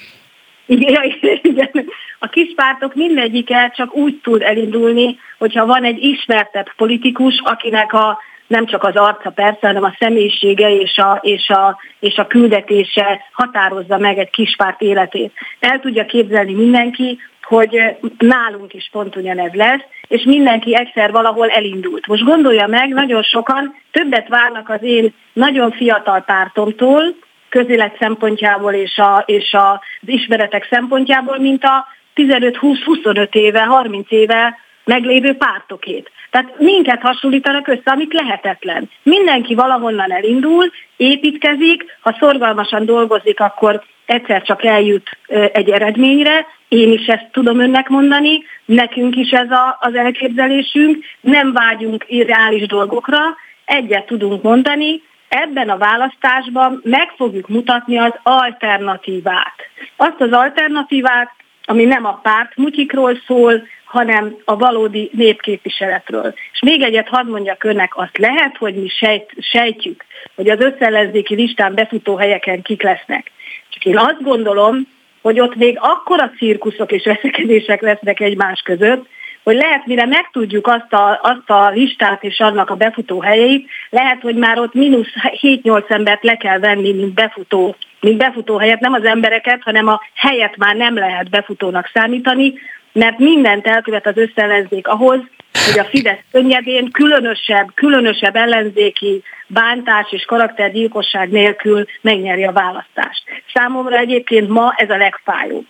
Igen, 0.66 1.04
igen. 1.42 1.86
A 2.20 2.28
kis 2.28 2.54
pártok 2.56 2.96
mindegyike 2.96 3.72
csak 3.76 3.96
úgy 3.96 4.20
tud 4.24 4.42
elindulni, 4.42 5.20
hogyha 5.38 5.66
van 5.66 5.84
egy 5.84 6.04
ismertebb 6.04 6.74
politikus, 6.76 7.42
akinek 7.44 7.94
a 7.94 8.20
nem 8.48 8.66
csak 8.66 8.84
az 8.84 8.96
arca 8.96 9.30
persze, 9.30 9.68
hanem 9.68 9.84
a 9.84 9.96
személyisége 10.00 10.76
és 10.76 10.98
a, 10.98 11.20
és 11.22 11.50
a, 11.50 11.78
és 12.00 12.18
a 12.18 12.28
küldetése 12.28 13.22
határozza 13.32 13.98
meg 13.98 14.18
egy 14.18 14.30
kispárt 14.30 14.82
életét. 14.82 15.34
El 15.60 15.80
tudja 15.80 16.06
képzelni 16.06 16.54
mindenki, 16.54 17.20
hogy 17.44 17.82
nálunk 18.18 18.74
is 18.74 18.90
pont 18.92 19.16
ugyanez 19.16 19.54
lesz, 19.54 19.82
és 20.08 20.24
mindenki 20.24 20.76
egyszer 20.76 21.12
valahol 21.12 21.50
elindult. 21.50 22.08
Most 22.08 22.24
gondolja 22.24 22.68
meg, 22.68 22.90
nagyon 22.90 23.24
sokan 23.24 23.76
többet 23.92 24.28
várnak 24.28 24.70
az 24.70 24.84
én 24.84 25.14
nagyon 25.34 25.72
fiatal 25.72 26.22
pártomtól, 26.22 27.16
közélet 27.50 27.96
szempontjából 28.00 28.74
és, 28.74 28.98
a, 28.98 29.24
és 29.26 29.54
a, 29.54 29.72
az 29.72 30.08
ismeretek 30.08 30.68
szempontjából, 30.70 31.40
mint 31.40 31.64
a 31.64 31.88
15-20-25 32.20 33.34
éve, 33.34 33.64
30 33.64 34.12
éve 34.12 34.58
meglévő 34.84 35.34
pártokét. 35.34 36.12
Tehát 36.30 36.60
minket 36.60 37.02
hasonlítanak 37.02 37.68
össze, 37.68 37.92
amit 37.92 38.14
lehetetlen. 38.14 38.90
Mindenki 39.04 39.56
valahonnan 39.56 40.12
elindul, 40.12 40.72
építkezik, 40.98 41.98
ha 42.02 42.18
szorgalmasan 42.20 42.86
dolgozik, 42.86 43.40
akkor 43.40 43.84
egyszer 44.06 44.42
csak 44.42 44.66
eljut 44.66 45.18
egy 45.52 45.70
eredményre, 45.70 46.46
én 46.68 46.92
is 46.92 47.06
ezt 47.08 47.28
tudom 47.32 47.60
önnek 47.60 47.88
mondani, 47.88 48.44
nekünk 48.66 49.16
is 49.16 49.30
ez 49.30 49.52
a, 49.52 49.78
az 49.80 49.96
elképzelésünk, 49.96 50.98
nem 51.22 51.54
vágyunk 51.54 52.06
irreális 52.08 52.68
dolgokra, 52.68 53.20
egyet 53.66 54.06
tudunk 54.06 54.42
mondani, 54.42 55.02
ebben 55.30 55.70
a 55.70 55.78
választásban 55.78 56.82
meg 56.84 57.14
fogjuk 57.18 57.48
mutatni 57.48 57.98
az 57.98 58.14
alternatívát. 58.24 59.56
Azt 59.96 60.22
az 60.22 60.32
alternatívát, 60.32 61.32
ami 61.70 61.84
nem 61.84 62.06
a 62.06 62.20
párt 62.24 62.56
mutyikról 62.56 63.20
szól, 63.26 63.68
hanem 63.86 64.36
a 64.46 64.58
valódi 64.58 65.10
népképviseletről. 65.14 66.34
És 66.54 66.60
még 66.62 66.82
egyet 66.82 67.08
hadd 67.08 67.26
mondjak 67.26 67.64
önnek, 67.64 67.98
azt 67.98 68.18
lehet, 68.18 68.58
hogy 68.58 68.76
mi 68.76 68.88
sejt, 68.88 69.32
sejtjük, 69.40 70.06
hogy 70.36 70.50
az 70.50 70.60
összellenzéki 70.60 71.36
listán 71.36 71.74
befutó 71.74 72.16
helyeken 72.16 72.62
kik 72.62 72.82
lesznek. 72.82 73.32
Csak 73.70 73.86
én 73.86 73.98
azt 73.98 74.22
gondolom, 74.22 74.88
hogy 75.22 75.40
ott 75.40 75.56
még 75.56 75.78
akkora 75.82 76.32
cirkuszok 76.38 76.92
és 76.92 77.04
veszekedések 77.06 77.82
lesznek 77.82 78.20
egymás 78.20 78.62
között, 78.62 79.08
hogy 79.50 79.58
lehet, 79.58 79.86
mire 79.86 80.06
megtudjuk 80.06 80.68
azt 80.68 80.94
a, 80.94 81.20
azt 81.22 81.50
a 81.50 81.70
listát 81.70 82.24
és 82.24 82.40
annak 82.40 82.70
a 82.70 82.76
befutó 82.76 83.22
helyeit, 83.22 83.70
lehet, 83.90 84.22
hogy 84.22 84.36
már 84.36 84.60
ott 84.60 84.74
mínusz 84.74 85.12
7-8 85.42 85.92
embert 85.92 86.24
le 86.24 86.36
kell 86.36 86.60
venni, 86.60 86.94
mint 86.94 87.14
befutó, 87.14 87.76
mint 88.00 88.18
befutó 88.18 88.58
helyet, 88.58 88.80
nem 88.80 88.94
az 88.94 89.04
embereket, 89.04 89.62
hanem 89.64 89.88
a 89.88 90.02
helyet 90.16 90.58
már 90.58 90.76
nem 90.76 90.96
lehet 90.98 91.30
befutónak 91.30 91.90
számítani, 91.94 92.54
mert 92.92 93.18
mindent 93.18 93.68
elkövet 93.68 94.08
az 94.08 94.18
összellenzék 94.18 94.88
ahhoz, 94.88 95.20
hogy 95.66 95.80
a 95.80 95.84
Fidesz 95.84 96.24
könnyedén 96.32 96.92
különösebb, 96.92 97.68
különösebb 97.74 98.36
ellenzéki 98.36 99.24
bántás 99.48 100.08
és 100.12 100.26
karaktergyilkosság 100.26 101.30
nélkül 101.30 101.86
megnyeri 102.02 102.44
a 102.44 102.52
választást. 102.52 103.24
Számomra 103.54 103.98
egyébként 103.98 104.50
ma 104.50 104.74
ez 104.78 104.90
a 104.90 104.98
legfájóbb. 104.98 105.68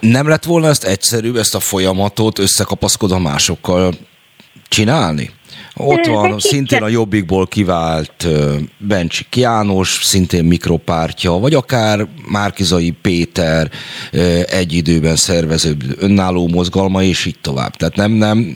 Nem 0.00 0.28
lett 0.28 0.44
volna 0.44 0.66
ezt 0.66 0.84
egyszerűbb, 0.84 1.36
ezt 1.36 1.54
a 1.54 1.60
folyamatot 1.60 2.38
összekapaszkodva 2.38 3.18
másokkal 3.18 3.92
csinálni? 4.68 5.30
Ott 5.74 6.06
van 6.06 6.38
szintén 6.38 6.82
a 6.82 6.88
Jobbikból 6.88 7.46
kivált 7.46 8.26
Bencsik 8.78 9.36
János, 9.36 9.88
szintén 10.02 10.44
mikropártja, 10.44 11.32
vagy 11.32 11.54
akár 11.54 12.06
Márkizai 12.28 12.90
Péter 12.90 13.70
egy 14.46 14.72
időben 14.72 15.16
szervező 15.16 15.76
önálló 15.98 16.48
mozgalma, 16.48 17.02
és 17.02 17.26
így 17.26 17.38
tovább. 17.40 17.74
Tehát 17.74 17.96
nem, 17.96 18.12
nem... 18.12 18.54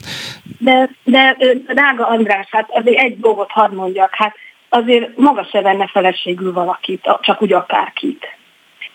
De, 0.57 0.89
de 1.03 1.37
drága 1.73 2.07
András, 2.07 2.47
hát 2.49 2.67
azért 2.69 2.99
egy 2.99 3.19
dolgot 3.19 3.51
hadd 3.51 3.73
mondjak, 3.73 4.09
hát 4.11 4.35
azért 4.69 5.17
maga 5.17 5.47
se 5.51 5.61
venne 5.61 5.89
feleségül 5.93 6.53
valakit, 6.53 7.01
csak 7.21 7.41
úgy 7.41 7.53
akárkit. 7.53 8.34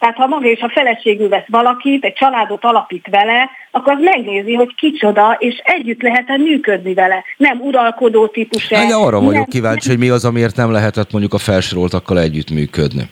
Tehát 0.00 0.16
ha 0.16 0.26
maga 0.26 0.46
és 0.46 0.60
a 0.60 0.68
feleségül 0.68 1.28
vesz 1.28 1.46
valakit, 1.46 2.04
egy 2.04 2.12
családot 2.12 2.64
alapít 2.64 3.06
vele, 3.10 3.50
akkor 3.70 3.92
az 3.92 4.02
megnézi, 4.02 4.54
hogy 4.54 4.74
kicsoda, 4.74 5.36
és 5.38 5.60
együtt 5.64 6.02
lehet-e 6.02 6.36
működni 6.36 6.94
vele. 6.94 7.24
Nem 7.36 7.60
uralkodó 7.60 8.26
típus. 8.26 8.68
Hát, 8.68 8.92
arra 8.92 9.18
vagyok 9.18 9.32
nem, 9.32 9.44
kíváncsi, 9.44 9.88
nem, 9.88 9.96
hogy 9.96 10.06
mi 10.06 10.12
az, 10.12 10.24
amiért 10.24 10.56
nem 10.56 10.72
lehetett 10.72 11.10
mondjuk 11.10 11.34
a 11.34 11.38
felsoroltakkal 11.38 12.18
együttműködni. 12.18 13.08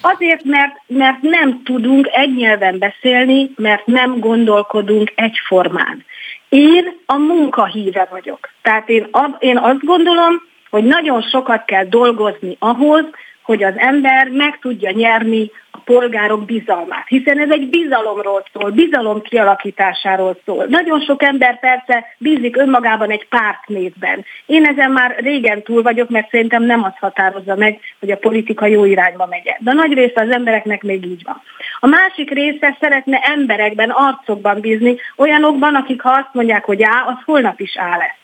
Azért, 0.00 0.44
mert, 0.44 0.74
mert 0.86 1.22
nem 1.22 1.62
tudunk 1.64 2.08
egy 2.12 2.34
nyelven 2.34 2.78
beszélni, 2.78 3.50
mert 3.56 3.86
nem 3.86 4.18
gondolkodunk 4.18 5.12
egyformán. 5.14 6.04
Én 6.48 6.84
a 7.06 7.16
munkahíve 7.16 8.08
vagyok. 8.10 8.48
Tehát 8.62 8.88
én, 8.88 9.08
én 9.38 9.58
azt 9.58 9.84
gondolom, 9.84 10.42
hogy 10.70 10.84
nagyon 10.84 11.22
sokat 11.22 11.64
kell 11.64 11.84
dolgozni 11.84 12.56
ahhoz, 12.58 13.04
hogy 13.42 13.62
az 13.62 13.74
ember 13.76 14.28
meg 14.28 14.58
tudja 14.58 14.90
nyerni 14.90 15.50
a 15.70 15.78
polgárok 15.78 16.44
bizalmát. 16.44 17.08
Hiszen 17.08 17.38
ez 17.38 17.50
egy 17.50 17.68
bizalomról 17.68 18.44
szól, 18.52 18.70
bizalom 18.70 19.22
kialakításáról 19.22 20.40
szól. 20.44 20.66
Nagyon 20.68 21.00
sok 21.00 21.22
ember 21.22 21.60
persze 21.60 22.06
bízik 22.18 22.56
önmagában 22.56 23.10
egy 23.10 23.28
pártnévben. 23.28 24.24
Én 24.46 24.64
ezen 24.64 24.90
már 24.90 25.16
régen 25.18 25.62
túl 25.62 25.82
vagyok, 25.82 26.08
mert 26.08 26.30
szerintem 26.30 26.62
nem 26.62 26.82
az 26.82 26.92
határozza 27.00 27.56
meg, 27.56 27.80
hogy 28.00 28.10
a 28.10 28.16
politika 28.16 28.66
jó 28.66 28.84
irányba 28.84 29.26
megy. 29.26 29.54
De 29.58 29.72
nagy 29.72 29.92
része 29.92 30.20
az 30.20 30.30
embereknek 30.30 30.82
még 30.82 31.06
így 31.06 31.22
van. 31.24 31.42
A 31.80 31.86
másik 31.86 32.30
része 32.30 32.76
szeretne 32.80 33.18
emberekben, 33.18 33.90
arcokban 33.90 34.60
bízni, 34.60 34.96
olyanokban, 35.16 35.74
akik 35.74 36.00
ha 36.00 36.10
azt 36.10 36.30
mondják, 36.32 36.64
hogy 36.64 36.82
á, 36.82 37.04
az 37.06 37.24
holnap 37.24 37.60
is 37.60 37.76
á 37.76 37.96
lesz. 37.96 38.20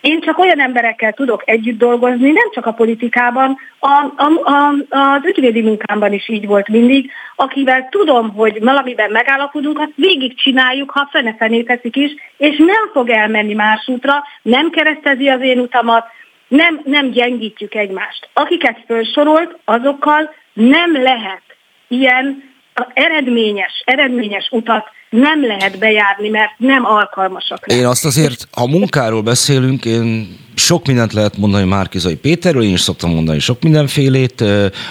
Én 0.00 0.20
csak 0.20 0.38
olyan 0.38 0.60
emberekkel 0.60 1.12
tudok 1.12 1.42
együtt 1.44 1.78
dolgozni, 1.78 2.30
nem 2.30 2.50
csak 2.52 2.66
a 2.66 2.72
politikában, 2.72 3.58
a, 3.78 3.88
a, 4.16 4.52
a, 4.52 4.74
az 4.88 5.24
ügyvédi 5.24 5.62
munkámban 5.62 6.12
is 6.12 6.28
így 6.28 6.46
volt 6.46 6.68
mindig, 6.68 7.10
akivel 7.36 7.88
tudom, 7.90 8.34
hogy 8.34 8.60
valamiben 8.60 9.10
megállapodunk, 9.10 9.78
azt 9.78 9.92
végigcsináljuk, 9.94 10.90
ha 10.90 11.08
fene-fené 11.10 11.62
teszik 11.62 11.96
is, 11.96 12.10
és 12.36 12.56
nem 12.58 12.90
fog 12.92 13.10
elmenni 13.10 13.54
más 13.54 13.88
útra, 13.88 14.24
nem 14.42 14.70
keresztezi 14.70 15.28
az 15.28 15.40
én 15.40 15.58
utamat, 15.58 16.06
nem, 16.48 16.80
nem 16.84 17.10
gyengítjük 17.10 17.74
egymást. 17.74 18.28
Akiket 18.32 18.78
felsorolt, 18.86 19.58
azokkal 19.64 20.34
nem 20.52 21.02
lehet 21.02 21.42
ilyen 21.88 22.52
eredményes, 22.94 23.82
eredményes 23.84 24.48
utat 24.50 24.90
nem 25.10 25.46
lehet 25.46 25.78
bejárni, 25.78 26.28
mert 26.28 26.50
nem 26.56 26.84
alkalmasak. 26.84 27.66
Én 27.66 27.86
azt 27.86 28.04
azért, 28.04 28.48
ha 28.52 28.66
munkáról 28.66 29.22
beszélünk, 29.22 29.84
én 29.84 30.38
sok 30.54 30.86
mindent 30.86 31.12
lehet 31.12 31.36
mondani 31.36 31.64
Márkizai 31.64 32.16
Péterről, 32.16 32.62
én 32.62 32.72
is 32.72 32.80
szoktam 32.80 33.14
mondani 33.14 33.38
sok 33.38 33.62
mindenfélét, 33.62 34.44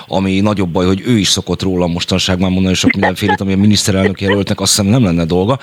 ami 0.08 0.40
nagyobb 0.40 0.70
baj, 0.70 0.86
hogy 0.86 1.02
ő 1.06 1.18
is 1.18 1.28
szokott 1.28 1.62
róla 1.62 1.88
mostanság 1.88 2.40
mondani 2.40 2.74
sok 2.74 2.92
mindenfélét, 2.92 3.42
ami 3.42 3.54
a 3.54 3.58
miniszterelnök 3.58 4.22
jelöltnek 4.22 4.60
azt 4.60 4.76
hiszem 4.76 4.92
nem 4.92 5.04
lenne 5.04 5.26
dolga, 5.26 5.60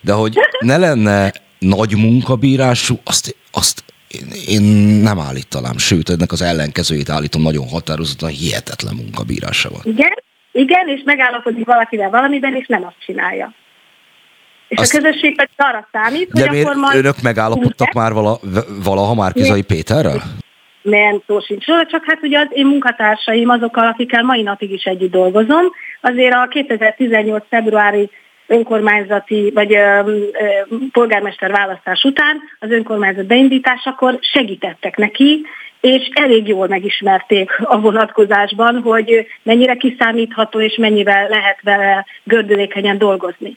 de 0.00 0.12
hogy 0.12 0.34
ne 0.58 0.76
lenne 0.76 1.32
nagy 1.58 1.96
munkabírású, 1.96 2.98
azt, 3.04 3.36
azt 3.52 3.84
én, 4.08 4.28
én 4.48 4.62
nem 5.02 5.18
állítanám, 5.18 5.78
sőt, 5.78 6.10
ennek 6.10 6.32
az 6.32 6.42
ellenkezőjét 6.42 7.08
állítom 7.08 7.42
nagyon 7.42 7.68
határozottan, 7.68 8.28
hihetetlen 8.28 8.94
munkabírása 8.94 9.70
van. 9.70 9.80
Igen, 9.84 10.12
igen, 10.58 10.88
és 10.88 11.00
megállapodik 11.04 11.66
valakivel 11.66 12.10
valamiben, 12.10 12.54
és 12.54 12.66
nem 12.66 12.84
azt 12.84 12.96
csinálja. 13.06 13.52
És 14.68 14.78
Azt... 14.78 14.94
a 14.94 14.98
közösség 14.98 15.36
pedig 15.36 15.50
arra 15.56 15.88
számít, 15.92 16.32
De 16.32 16.48
hogy 16.48 16.60
akkor 16.60 16.76
majd... 16.76 16.96
önök 16.96 17.22
megállapodtak 17.22 17.92
már 17.92 18.12
vala, 18.12 18.38
valaha 18.84 19.14
Márkizai 19.14 19.62
Péterrel? 19.62 20.22
Nem, 20.82 21.22
szó 21.26 21.40
sincs 21.40 21.66
róla, 21.66 21.86
csak 21.86 22.04
hát 22.06 22.22
ugye 22.22 22.38
az 22.38 22.46
én 22.50 22.66
munkatársaim 22.66 23.48
azokkal, 23.48 23.86
akikkel 23.86 24.22
mai 24.22 24.42
napig 24.42 24.70
is 24.70 24.84
együtt 24.84 25.10
dolgozom, 25.10 25.72
azért 26.00 26.34
a 26.34 26.48
2018. 26.50 27.44
februári 27.48 28.10
önkormányzati 28.46 29.50
vagy 29.54 29.74
ö, 29.74 30.00
ö, 30.06 30.76
polgármester 30.92 31.50
választás 31.50 32.02
után 32.02 32.40
az 32.58 32.70
önkormányzat 32.70 33.26
beindításakor 33.26 34.18
segítettek 34.20 34.96
neki, 34.96 35.46
és 35.80 36.10
elég 36.12 36.48
jól 36.48 36.66
megismerték 36.68 37.50
a 37.62 37.80
vonatkozásban, 37.80 38.80
hogy 38.82 39.26
mennyire 39.42 39.74
kiszámítható 39.74 40.60
és 40.60 40.76
mennyivel 40.76 41.28
lehet 41.28 41.58
vele 41.62 42.06
gördülékenyen 42.24 42.98
dolgozni. 42.98 43.56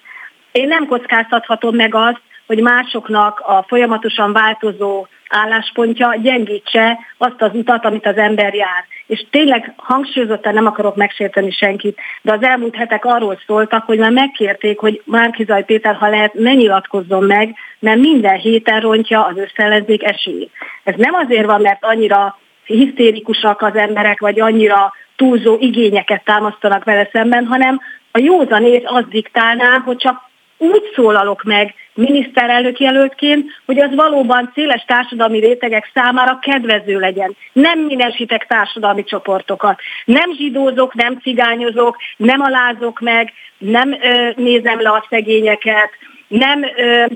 Én 0.51 0.67
nem 0.67 0.87
kockáztathatom 0.87 1.75
meg 1.75 1.95
azt, 1.95 2.21
hogy 2.47 2.61
másoknak 2.61 3.39
a 3.39 3.65
folyamatosan 3.67 4.33
változó 4.33 5.07
álláspontja 5.31 6.15
gyengítse 6.21 6.99
azt 7.17 7.41
az 7.41 7.49
utat, 7.53 7.85
amit 7.85 8.05
az 8.05 8.17
ember 8.17 8.53
jár. 8.53 8.85
És 9.07 9.25
tényleg 9.29 9.73
hangsúlyozottan 9.77 10.53
nem 10.53 10.65
akarok 10.65 10.95
megsérteni 10.95 11.51
senkit, 11.51 11.99
de 12.21 12.31
az 12.31 12.43
elmúlt 12.43 12.75
hetek 12.75 13.05
arról 13.05 13.39
szóltak, 13.45 13.85
hogy 13.85 13.97
már 13.97 14.11
megkérték, 14.11 14.79
hogy 14.79 15.01
Márkizaj 15.05 15.63
Péter, 15.63 15.95
ha 15.95 16.09
lehet, 16.09 16.33
ne 16.33 16.53
nyilatkozzon 16.53 17.23
meg, 17.23 17.55
mert 17.79 17.99
minden 17.99 18.37
héten 18.37 18.79
rontja 18.79 19.25
az 19.25 19.37
összellenzék 19.37 20.03
esélyét. 20.03 20.51
Ez 20.83 20.95
nem 20.97 21.13
azért 21.13 21.45
van, 21.45 21.61
mert 21.61 21.83
annyira 21.85 22.39
hisztérikusak 22.65 23.61
az 23.61 23.75
emberek, 23.75 24.19
vagy 24.19 24.39
annyira 24.39 24.93
túlzó 25.15 25.57
igényeket 25.59 26.23
támasztanak 26.23 26.83
vele 26.83 27.09
szemben, 27.11 27.45
hanem 27.45 27.79
a 28.11 28.19
józanét 28.19 28.83
az 28.85 29.03
diktálná, 29.09 29.77
hogy 29.85 29.97
csak 29.97 30.29
úgy 30.61 30.83
szólalok 30.95 31.43
meg 31.43 31.73
miniszterelnök 31.93 32.79
jelöltként, 32.79 33.61
hogy 33.65 33.79
az 33.79 33.95
valóban 33.95 34.51
széles 34.53 34.83
társadalmi 34.87 35.39
rétegek 35.39 35.91
számára 35.93 36.39
kedvező 36.41 36.99
legyen. 36.99 37.35
Nem 37.53 37.79
minősítek 37.79 38.47
társadalmi 38.47 39.03
csoportokat. 39.03 39.79
Nem 40.05 40.35
zsidózok, 40.35 40.93
nem 40.93 41.19
cigányozok, 41.21 41.97
nem 42.17 42.41
alázok 42.41 42.99
meg, 42.99 43.33
nem 43.57 43.91
ö, 44.01 44.29
nézem 44.35 44.81
le 44.81 44.89
a 44.89 45.05
szegényeket, 45.09 45.89
nem, 46.31 46.65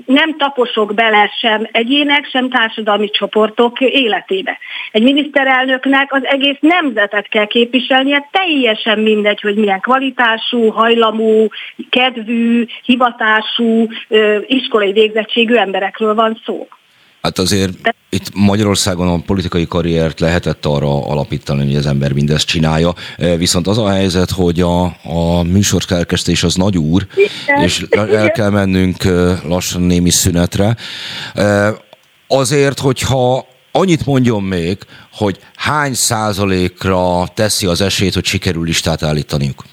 nem 0.06 0.36
taposok 0.36 0.94
bele 0.94 1.30
sem 1.40 1.68
egyének, 1.72 2.28
sem 2.30 2.48
társadalmi 2.50 3.10
csoportok 3.10 3.80
életébe. 3.80 4.58
Egy 4.92 5.02
miniszterelnöknek 5.02 6.12
az 6.12 6.24
egész 6.24 6.58
nemzetet 6.60 7.28
kell 7.28 7.46
képviselnie, 7.46 8.28
teljesen 8.30 8.98
mindegy, 8.98 9.40
hogy 9.40 9.56
milyen 9.56 9.80
kvalitású, 9.80 10.68
hajlamú, 10.68 11.46
kedvű, 11.90 12.64
hivatású, 12.84 13.88
iskolai 14.46 14.92
végzettségű 14.92 15.54
emberekről 15.54 16.14
van 16.14 16.40
szó. 16.44 16.68
Hát 17.26 17.38
azért 17.38 17.72
itt 18.08 18.34
Magyarországon 18.34 19.08
a 19.08 19.18
politikai 19.26 19.66
karriert 19.66 20.20
lehetett 20.20 20.64
arra 20.64 21.06
alapítani, 21.06 21.64
hogy 21.64 21.76
az 21.76 21.86
ember 21.86 22.12
mindezt 22.12 22.46
csinálja, 22.46 22.92
e, 23.18 23.36
viszont 23.36 23.66
az 23.66 23.78
a 23.78 23.90
helyzet, 23.90 24.30
hogy 24.30 24.60
a, 24.60 24.84
a 25.02 25.42
műsorkelkesztés 25.42 26.42
az 26.42 26.54
nagy 26.54 26.78
úr, 26.78 27.06
és 27.64 27.84
el 27.90 28.30
kell 28.30 28.50
mennünk 28.50 29.04
e, 29.04 29.10
lassan 29.44 29.82
némi 29.82 30.10
szünetre. 30.10 30.76
E, 31.34 31.74
azért, 32.28 32.78
hogyha 32.78 33.46
annyit 33.72 34.06
mondjon 34.06 34.42
még, 34.42 34.78
hogy 35.12 35.38
hány 35.56 35.94
százalékra 35.94 37.26
teszi 37.34 37.66
az 37.66 37.80
esélyt, 37.80 38.14
hogy 38.14 38.24
sikerül 38.24 38.64
listát 38.64 39.02
állítaniuk? 39.02 39.64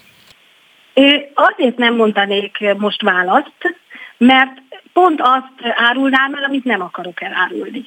Azért 1.34 1.76
nem 1.76 1.94
mondanék 1.94 2.58
most 2.78 3.02
választ, 3.02 3.76
mert 4.18 4.62
pont 4.94 5.20
azt 5.20 5.74
árulnám 5.76 6.34
el, 6.34 6.44
amit 6.44 6.64
nem 6.64 6.80
akarok 6.80 7.22
elárulni. 7.22 7.84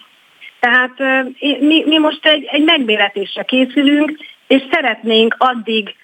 Tehát 0.59 0.93
mi, 1.59 1.84
mi 1.85 1.97
most 1.97 2.25
egy, 2.25 2.43
egy 2.51 2.63
megméretésre 2.63 3.43
készülünk, 3.43 4.17
és 4.47 4.61
szeretnénk 4.71 5.35
addig 5.38 5.95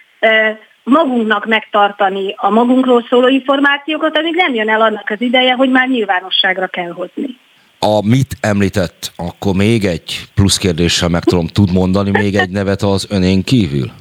magunknak 0.84 1.45
megtartani 1.45 2.34
a 2.38 2.49
magunkról 2.49 3.05
szóló 3.09 3.27
információkat, 3.27 4.17
amíg 4.17 4.35
nem 4.35 4.53
jön 4.53 4.69
el 4.69 4.81
annak 4.81 5.09
az 5.09 5.21
ideje, 5.21 5.53
hogy 5.53 5.69
már 5.69 5.88
nyilvánosságra 5.88 6.67
kell 6.67 6.91
hozni. 6.91 7.38
A 7.80 8.07
mit 8.07 8.38
említett, 8.41 9.11
akkor 9.15 9.55
még 9.55 9.84
egy 9.84 10.21
plusz 10.34 10.57
kérdéssel 10.57 11.09
meg 11.09 11.23
tudom 11.23 11.47
tud 11.47 11.71
mondani, 11.71 12.09
még 12.09 12.35
egy 12.35 12.49
nevet 12.49 12.81
az 12.81 13.07
önén 13.09 13.43
kívül? 13.43 13.91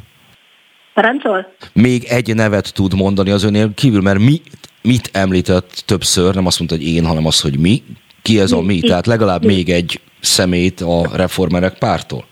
Parancsol? 0.95 1.53
Még 1.73 2.05
egy 2.05 2.35
nevet 2.35 2.75
tud 2.75 2.95
mondani 2.95 3.31
az 3.31 3.45
önén 3.45 3.75
kívül, 3.75 4.01
mert 4.01 4.19
mi 4.19 4.41
mit 4.83 5.11
említett 5.13 5.83
többször, 5.87 6.35
nem 6.35 6.47
azt 6.47 6.59
mondta, 6.59 6.77
hogy 6.77 6.87
én, 6.87 7.05
hanem 7.07 7.27
az, 7.27 7.41
hogy 7.41 7.59
mi. 7.59 7.83
Ki 8.23 8.41
ez 8.41 8.53
a 8.53 8.61
mi? 8.61 8.81
Tehát 8.81 9.07
legalább 9.07 9.45
még 9.45 9.69
egy 9.69 10.01
szemét 10.21 10.81
a 10.81 11.17
reformerek 11.17 11.79
pártól. 11.79 12.25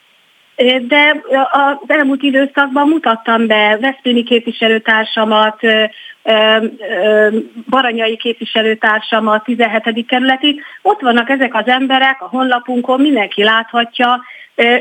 De 0.89 1.23
az 1.53 1.77
elmúlt 1.87 2.23
időszakban 2.23 2.89
mutattam 2.89 3.47
be 3.47 3.79
Veszprémi 3.81 4.23
képviselőtársamat, 4.23 5.61
Baranyai 7.71 8.17
képviselőtársamat, 8.17 9.45
17. 9.45 10.07
kerületi. 10.07 10.61
Ott 10.83 11.01
vannak 11.01 11.31
ezek 11.31 11.55
az 11.55 11.67
emberek 11.67 12.23
a 12.23 12.29
honlapunkon, 12.29 13.01
mindenki 13.01 13.43
láthatja, 13.43 14.21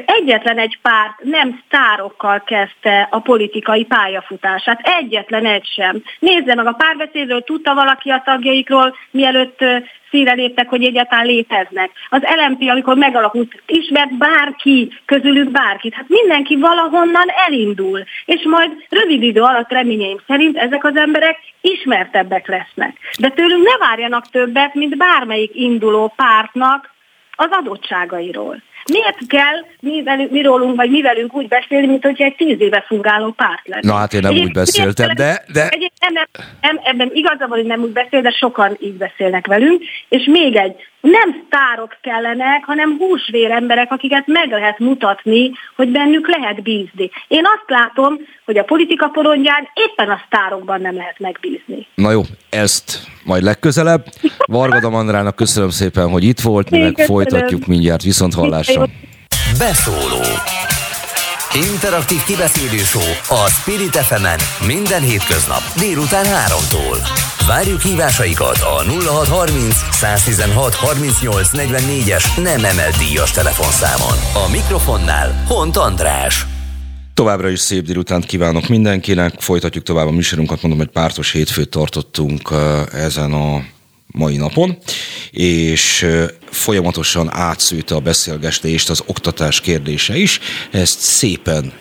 Egyetlen 0.06 0.58
egy 0.58 0.80
párt 0.82 1.24
nem 1.24 1.62
sztárokkal 1.66 2.44
kezdte 2.46 3.08
a 3.12 3.20
politikai 3.20 3.86
pályafutását, 3.86 4.80
egyetlen 5.00 5.46
egy 5.46 5.66
sem. 5.66 6.04
Nézze 6.20 6.56
meg, 6.56 6.66
a 6.66 6.72
párbeszédről 6.78 7.44
tudta 7.44 7.74
valaki 7.74 8.10
a 8.10 8.22
tagjaikról, 8.26 8.96
mielőtt 9.12 9.64
szíre 10.10 10.34
léptek, 10.34 10.70
hogy 10.70 10.84
egyáltalán 10.84 11.26
léteznek. 11.26 11.92
Az 12.10 12.22
LMP, 12.22 12.70
amikor 12.70 12.96
megalakult, 12.96 13.62
ismert 13.66 14.18
bárki, 14.18 14.92
közülük 15.06 15.52
bárkit. 15.52 15.94
Hát 15.94 16.06
mindenki 16.08 16.56
valahonnan 16.56 17.28
elindul. 17.48 18.04
És 18.26 18.42
majd 18.44 18.72
rövid 18.90 19.24
idő 19.24 19.42
alatt 19.42 19.72
reményeim 19.72 20.18
szerint 20.28 20.58
ezek 20.58 20.84
az 20.84 20.96
emberek 20.96 21.29
ismertebbek 21.62 22.48
lesznek. 22.48 22.98
De 23.20 23.30
tőlünk 23.30 23.64
ne 23.64 23.88
várjanak 23.88 24.30
többet, 24.30 24.74
mint 24.74 24.98
bármelyik 24.98 25.52
induló 25.54 26.14
pártnak 26.16 26.94
az 27.36 27.48
adottságairól. 27.52 28.62
Miért 28.86 29.28
kell 29.28 29.66
mi, 29.80 30.04
velünk, 30.04 30.32
mi 30.32 30.42
rólunk, 30.42 30.76
vagy 30.76 30.90
mi 30.90 31.02
velünk 31.02 31.34
úgy 31.34 31.48
beszélni, 31.48 31.88
mint 31.88 32.04
hogy 32.04 32.22
egy 32.22 32.36
tíz 32.36 32.62
éve 32.62 32.84
fungáló 32.88 33.32
párt 33.32 33.68
lenne? 33.68 33.92
Na 33.92 33.94
hát 33.94 34.14
én 34.14 34.20
nem 34.20 34.34
úgy 34.34 34.52
beszéltem, 34.52 35.16
de... 35.16 35.44
de... 35.54 35.70
Nem, 36.00 36.14
nem, 36.14 36.26
nem, 36.62 36.80
ebben 36.84 37.10
igaza 37.14 37.48
van, 37.48 37.58
hogy 37.58 37.66
nem 37.66 37.82
úgy 37.82 37.92
beszél, 37.92 38.22
de 38.22 38.32
sokan 38.32 38.78
így 38.80 38.94
beszélnek 38.94 39.48
velünk. 39.48 39.84
És 40.10 40.24
még 40.26 40.56
egy, 40.56 40.76
nem 41.02 41.44
sztárok 41.46 41.98
kellenek, 42.02 42.64
hanem 42.66 42.98
húsvér 42.98 43.52
emberek, 43.52 43.92
akiket 43.92 44.28
meg 44.28 44.50
lehet 44.50 44.80
mutatni, 44.80 45.52
hogy 45.76 45.90
bennük 45.90 46.28
lehet 46.28 46.62
bízni. 46.62 47.10
Én 47.28 47.44
azt 47.46 47.64
látom, 47.68 48.18
hogy 48.46 48.58
a 48.58 48.64
politika 48.64 49.08
porondján 49.08 49.68
éppen 49.74 50.10
a 50.10 50.22
sztárokban 50.26 50.82
nem 50.82 50.96
lehet 50.96 51.20
megbízni. 51.20 51.88
Na 51.96 52.12
jó, 52.12 52.22
ezt 52.50 53.00
majd 53.24 53.44
legközelebb. 53.44 54.06
Vargada 54.46 54.90
Mandrának 54.90 55.36
köszönöm 55.36 55.70
szépen, 55.70 56.10
hogy 56.10 56.24
itt 56.24 56.40
volt, 56.40 56.70
meg 56.70 56.98
folytatjuk 56.98 57.66
mindjárt 57.66 58.04
viszont 58.04 58.34
hallásra. 58.34 58.86
Beszóló 59.58 60.22
Interaktív 61.54 62.24
kibeszélő 62.24 62.82
a 63.28 63.50
Spirit 63.50 63.96
fm 63.96 64.26
minden 64.66 65.02
hétköznap 65.02 65.62
délután 65.80 66.26
3-tól. 66.26 66.98
Várjuk 67.48 67.82
hívásaikat 67.82 68.58
a 68.58 68.84
0630 68.84 69.76
116 69.92 70.74
38 70.74 71.50
44-es 71.54 72.44
nem 72.44 72.64
emelt 72.64 72.98
díjas 72.98 73.32
telefonszámon. 73.32 74.46
A 74.48 74.52
mikrofonnál 74.52 75.44
Hont 75.48 75.78
András. 75.78 76.46
Továbbra 77.14 77.50
is 77.50 77.60
szép 77.60 77.86
délutánt 77.86 78.26
kívánok 78.26 78.68
mindenkinek. 78.68 79.34
Folytatjuk 79.42 79.84
tovább 79.84 80.08
a 80.08 80.12
műsorunkat. 80.12 80.62
Mondom, 80.62 80.80
hogy 80.80 80.92
pártos 80.92 81.32
hétfőt 81.32 81.70
tartottunk 81.70 82.50
ezen 82.94 83.34
a 83.34 83.64
mai 84.08 84.38
napon. 84.38 84.78
és 85.32 86.06
folyamatosan 86.60 87.30
átszűte 87.32 87.96
a 87.96 88.00
beszélgetést 88.00 88.90
az 88.90 89.04
oktatás 89.08 89.62
kérdése 89.62 90.16
is. 90.16 90.40
Ezt 90.72 91.00
szépen 91.00 91.74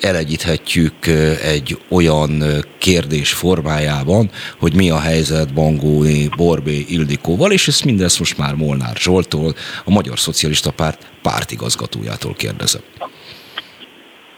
elegyíthetjük 0.00 1.06
egy 1.42 1.78
olyan 1.88 2.42
kérdés 2.78 3.32
formájában, 3.32 4.30
hogy 4.58 4.74
mi 4.74 4.90
a 4.90 5.00
helyzet 5.00 5.54
Bangóni 5.54 6.28
Borbé 6.36 6.84
Ildikóval, 6.88 7.52
és 7.52 7.68
ezt 7.68 7.84
mindezt 7.84 8.18
most 8.18 8.38
már 8.38 8.54
Molnár 8.54 8.96
Zsoltól, 8.96 9.54
a 9.84 9.90
Magyar 9.90 10.18
Szocialista 10.18 10.70
Párt 10.70 11.06
pártigazgatójától 11.22 12.34
kérdezem. 12.34 12.82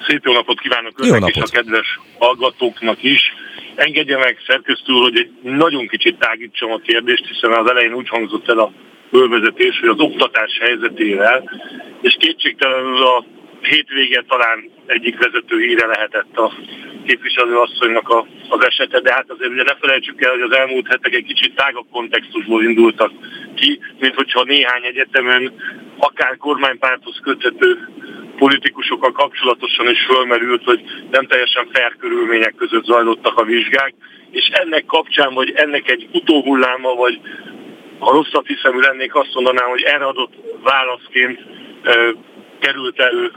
Szép 0.07 0.25
jó 0.25 0.33
napot 0.33 0.61
kívánok 0.61 1.01
önnek 1.01 1.21
napot. 1.21 1.37
és 1.37 1.43
a 1.43 1.47
kedves 1.47 2.01
hallgatóknak 2.19 3.03
is. 3.03 3.21
Engedje 3.75 4.19
meg 4.19 4.37
szerkesztő 4.47 4.93
hogy 4.93 5.17
egy 5.17 5.31
nagyon 5.43 5.87
kicsit 5.89 6.19
tágítsam 6.19 6.71
a 6.73 6.79
kérdést, 6.79 7.27
hiszen 7.27 7.53
az 7.53 7.71
elején 7.71 7.95
úgy 7.95 8.09
hangzott 8.09 8.49
el 8.49 8.59
a 8.59 8.73
fölvezetés, 9.13 9.81
hogy 9.81 9.89
az 9.89 10.01
oktatás 10.09 10.59
helyzetével, 10.61 11.39
és 12.01 12.17
kétségtelenül 12.19 13.03
a 13.03 13.25
hétvége 13.61 14.25
talán 14.29 14.71
egyik 14.87 15.19
vezető 15.19 15.59
híre 15.59 15.87
lehetett 15.87 16.37
a 16.37 16.53
képviselőasszonynak 17.07 18.09
a, 18.09 18.27
az 18.49 18.65
esete, 18.65 19.01
de 19.01 19.13
hát 19.13 19.31
azért 19.31 19.51
ugye 19.51 19.63
ne 19.63 19.75
felejtsük 19.75 20.23
el, 20.23 20.31
hogy 20.31 20.41
az 20.41 20.57
elmúlt 20.57 20.87
hetek 20.87 21.15
egy 21.15 21.25
kicsit 21.25 21.55
tágabb 21.55 21.87
kontextusból 21.91 22.65
indultak 22.65 23.13
ki, 23.55 23.79
mint 23.99 24.15
hogyha 24.15 24.43
néhány 24.45 24.85
egyetemen 24.85 25.53
akár 25.99 26.37
kormánypárthoz 26.37 27.19
köthető 27.23 27.89
politikusokkal 28.37 29.13
kapcsolatosan 29.13 29.91
is 29.91 30.05
fölmerült, 30.05 30.65
hogy 30.65 30.81
nem 31.11 31.27
teljesen 31.27 31.69
fair 31.73 31.97
körülmények 31.99 32.55
között 32.55 32.85
zajlottak 32.85 33.39
a 33.39 33.45
vizsgák, 33.45 33.95
és 34.31 34.49
ennek 34.53 34.85
kapcsán, 34.85 35.35
vagy 35.35 35.53
ennek 35.55 35.91
egy 35.91 36.09
utóhulláma, 36.13 36.95
vagy 36.95 37.21
ha 38.03 38.13
rosszabb 38.13 38.47
hiszemű 38.47 38.79
lennék, 38.79 39.15
azt 39.15 39.35
mondanám, 39.35 39.69
hogy 39.69 39.83
erre 39.83 40.05
adott 40.05 40.33
válaszként 40.63 41.41
e, 41.83 42.15
került 42.59 43.01
elő 43.01 43.33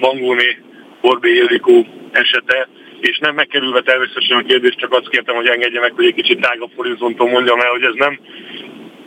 Bangóné 0.00 0.58
Borbé 1.00 1.30
Ildikó 1.30 1.86
esete, 2.10 2.68
és 3.00 3.18
nem 3.18 3.34
megkerülve 3.34 3.80
természetesen 3.80 4.36
a 4.36 4.42
kérdést, 4.42 4.78
csak 4.78 4.92
azt 4.92 5.08
kértem, 5.08 5.34
hogy 5.34 5.46
engedje 5.46 5.80
meg, 5.80 5.92
hogy 5.92 6.04
egy 6.04 6.14
kicsit 6.14 6.40
tágabb 6.40 6.70
horizonton 6.76 7.28
mondjam 7.28 7.60
el, 7.60 7.70
hogy 7.70 7.82
ez 7.82 7.94
nem, 7.94 8.20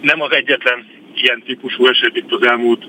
nem 0.02 0.22
az 0.22 0.32
egyetlen 0.32 0.86
ilyen 1.14 1.44
típusú 1.46 1.86
eset 1.86 2.16
itt 2.16 2.32
az 2.32 2.48
elmúlt 2.48 2.86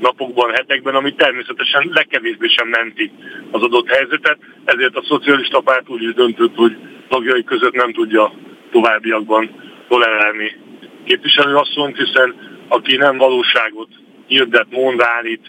napokban, 0.00 0.50
hetekben, 0.50 0.94
ami 0.94 1.14
természetesen 1.14 1.90
legkevésbé 1.92 2.46
sem 2.48 2.68
menti 2.68 3.10
az 3.50 3.62
adott 3.62 3.88
helyzetet, 3.88 4.38
ezért 4.64 4.96
a 4.96 5.04
szocialista 5.04 5.60
párt 5.60 5.88
úgy 5.88 6.02
is 6.02 6.14
döntött, 6.14 6.54
hogy 6.54 6.76
tagjai 7.08 7.44
között 7.44 7.74
nem 7.74 7.92
tudja 7.92 8.32
továbbiakban 8.70 9.50
tolerálni 9.88 10.64
képviselőasszonyt, 11.06 11.96
hiszen 11.96 12.34
aki 12.68 12.96
nem 12.96 13.16
valóságot 13.16 13.88
hirdet, 14.26 14.66
mond, 14.70 15.00
állít 15.00 15.44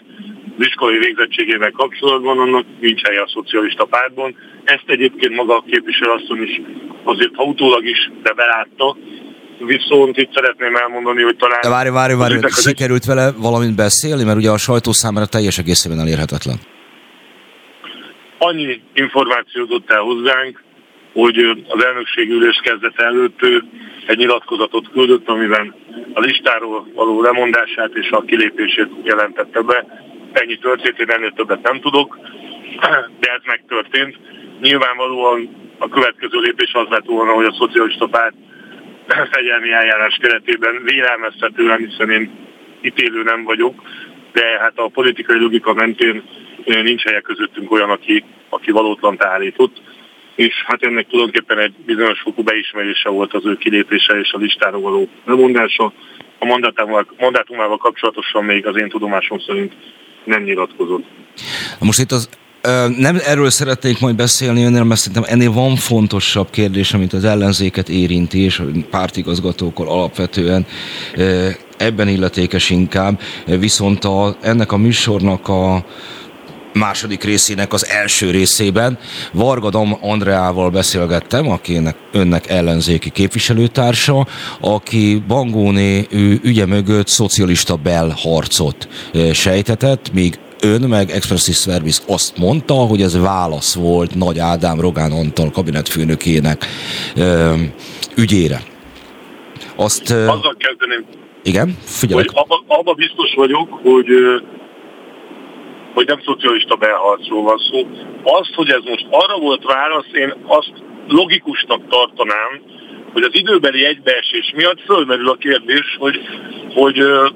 az 0.58 0.66
iskolai 0.66 0.98
végzettségével 0.98 1.70
kapcsolatban, 1.70 2.38
annak 2.38 2.64
nincs 2.80 3.02
helye 3.02 3.20
a 3.20 3.28
szocialista 3.28 3.84
pártban. 3.84 4.36
Ezt 4.64 4.84
egyébként 4.86 5.34
maga 5.34 5.56
a 5.56 5.64
képviselőasszony 5.70 6.42
is 6.42 6.60
azért, 7.04 7.34
ha 7.34 7.42
utólag 7.42 7.84
is, 7.84 8.10
de 8.22 8.32
belátta, 8.32 8.96
viszont 9.58 10.16
itt 10.16 10.34
szeretném 10.34 10.76
elmondani, 10.76 11.22
hogy 11.22 11.36
talán... 11.36 11.58
De 11.62 11.68
várj, 11.68 11.88
várj, 11.88 12.14
várj, 12.14 12.34
sikerült 12.48 13.04
vele 13.04 13.32
valamint 13.36 13.76
beszélni, 13.76 14.24
mert 14.24 14.38
ugye 14.38 14.50
a 14.50 14.58
sajtó 14.58 14.92
számára 14.92 15.26
teljes 15.26 15.58
egészében 15.58 16.00
elérhetetlen. 16.00 16.56
Annyi 18.38 18.80
információ 18.94 19.62
adott 19.62 19.90
el 19.90 20.00
hozzánk, 20.00 20.62
hogy 21.20 21.64
az 21.68 21.84
elnökség 21.84 22.30
ülés 22.30 22.60
kezdete 22.62 23.04
előtt 23.04 23.42
ő 23.42 23.62
egy 24.06 24.16
nyilatkozatot 24.16 24.90
küldött, 24.90 25.28
amiben 25.28 25.74
a 26.12 26.20
listáról 26.20 26.86
való 26.94 27.22
lemondását 27.22 27.94
és 27.94 28.10
a 28.10 28.22
kilépését 28.22 28.88
jelentette 29.02 29.60
be. 29.60 30.04
Ennyi 30.32 30.58
történt, 30.58 30.98
én 30.98 31.10
ennél 31.10 31.32
többet 31.32 31.62
nem 31.62 31.80
tudok, 31.80 32.18
de 33.20 33.32
ez 33.32 33.40
megtörtént. 33.44 34.16
Nyilvánvalóan 34.60 35.48
a 35.78 35.88
következő 35.88 36.38
lépés 36.38 36.72
az 36.72 36.86
lett 36.90 37.06
volna, 37.06 37.32
hogy 37.32 37.46
a 37.46 37.56
szocialista 37.58 38.06
párt 38.06 38.34
fegyelmi 39.32 39.70
eljárás 39.70 40.18
keretében 40.20 40.82
vélelmeztetően, 40.84 41.78
hiszen 41.78 42.10
én 42.10 42.30
ítélő 42.82 43.22
nem 43.22 43.44
vagyok, 43.44 43.82
de 44.32 44.58
hát 44.60 44.78
a 44.78 44.88
politikai 44.88 45.38
logika 45.38 45.74
mentén 45.74 46.22
nincs 46.64 47.02
helye 47.02 47.20
közöttünk 47.20 47.70
olyan, 47.72 47.90
aki, 47.90 48.24
aki 48.48 48.70
valótlan 48.70 49.16
állított, 49.18 49.80
és 50.38 50.54
hát 50.66 50.82
ennek 50.82 51.06
tulajdonképpen 51.06 51.58
egy 51.58 51.72
bizonyos 51.86 52.20
fokú 52.20 52.42
beismerése 52.42 53.08
volt 53.08 53.34
az 53.34 53.46
ő 53.46 53.56
kilépése 53.56 54.12
és 54.12 54.32
a 54.32 54.38
listára 54.38 54.80
való 54.80 55.08
lemondása. 55.24 55.92
A 56.38 56.44
mandátumával 57.18 57.76
kapcsolatosan 57.76 58.44
még 58.44 58.66
az 58.66 58.76
én 58.76 58.88
tudomásom 58.88 59.38
szerint 59.38 59.72
nem 60.24 60.42
nyilatkozott. 60.42 61.04
Most 61.78 62.00
itt 62.00 62.12
az 62.12 62.28
nem 62.96 63.16
erről 63.24 63.50
szeretnék 63.50 64.00
majd 64.00 64.16
beszélni 64.16 64.64
önnél, 64.64 64.84
mert 64.84 65.00
szerintem 65.00 65.32
ennél 65.32 65.52
van 65.52 65.76
fontosabb 65.76 66.50
kérdés, 66.50 66.92
amit 66.92 67.12
az 67.12 67.24
ellenzéket 67.24 67.88
érinti, 67.88 68.38
és 68.38 68.62
pártigazgatókkal 68.90 69.88
alapvetően 69.88 70.66
ebben 71.76 72.08
illetékes 72.08 72.70
inkább. 72.70 73.20
Viszont 73.46 74.04
a, 74.04 74.36
ennek 74.40 74.72
a 74.72 74.76
műsornak 74.76 75.48
a 75.48 75.84
második 76.78 77.24
részének 77.24 77.72
az 77.72 77.86
első 77.86 78.30
részében 78.30 78.98
Vargadam 79.32 79.98
Andreával 80.00 80.70
beszélgettem, 80.70 81.50
akinek 81.50 81.96
önnek 82.12 82.48
ellenzéki 82.48 83.10
képviselőtársa, 83.10 84.26
aki 84.60 85.22
Bangóné 85.28 86.06
ügye 86.42 86.66
mögött 86.66 87.08
szocialista 87.08 87.76
belharcot 87.76 88.88
sejtetett, 89.32 90.12
míg 90.12 90.38
ön 90.60 90.80
meg 90.80 91.10
Expressis 91.10 91.56
Service 91.56 92.02
azt 92.06 92.38
mondta, 92.38 92.74
hogy 92.74 93.02
ez 93.02 93.20
válasz 93.20 93.74
volt 93.74 94.14
Nagy 94.14 94.38
Ádám 94.38 94.80
Rogán 94.80 95.12
Antal 95.12 95.50
kabinetfőnökének 95.50 96.66
ö, 97.16 97.54
ügyére. 98.16 98.62
Azt, 99.76 100.10
Azzal 100.10 100.56
kezdeném. 100.58 101.04
Igen, 101.42 101.76
figyelek. 101.84 102.30
Hogy 102.30 102.44
abba, 102.66 102.92
biztos 102.92 103.34
vagyok, 103.36 103.68
hogy 103.82 104.06
hogy 105.94 106.06
nem 106.06 106.20
szocialista 106.24 106.76
belharcról 106.76 107.42
van 107.42 107.58
szó. 107.58 107.88
Azt, 108.22 108.54
hogy 108.54 108.70
ez 108.70 108.82
most 108.84 109.06
arra 109.10 109.38
volt 109.38 109.64
válasz, 109.64 110.12
én 110.12 110.34
azt 110.46 110.72
logikusnak 111.08 111.88
tartanám, 111.88 112.60
hogy 113.12 113.22
az 113.22 113.30
időbeli 113.32 113.84
egybeesés 113.84 114.52
miatt 114.56 114.80
fölmerül 114.80 115.28
a 115.28 115.36
kérdés, 115.36 115.96
hogy, 115.98 116.20
hogy 116.74 117.02
uh, 117.02 117.30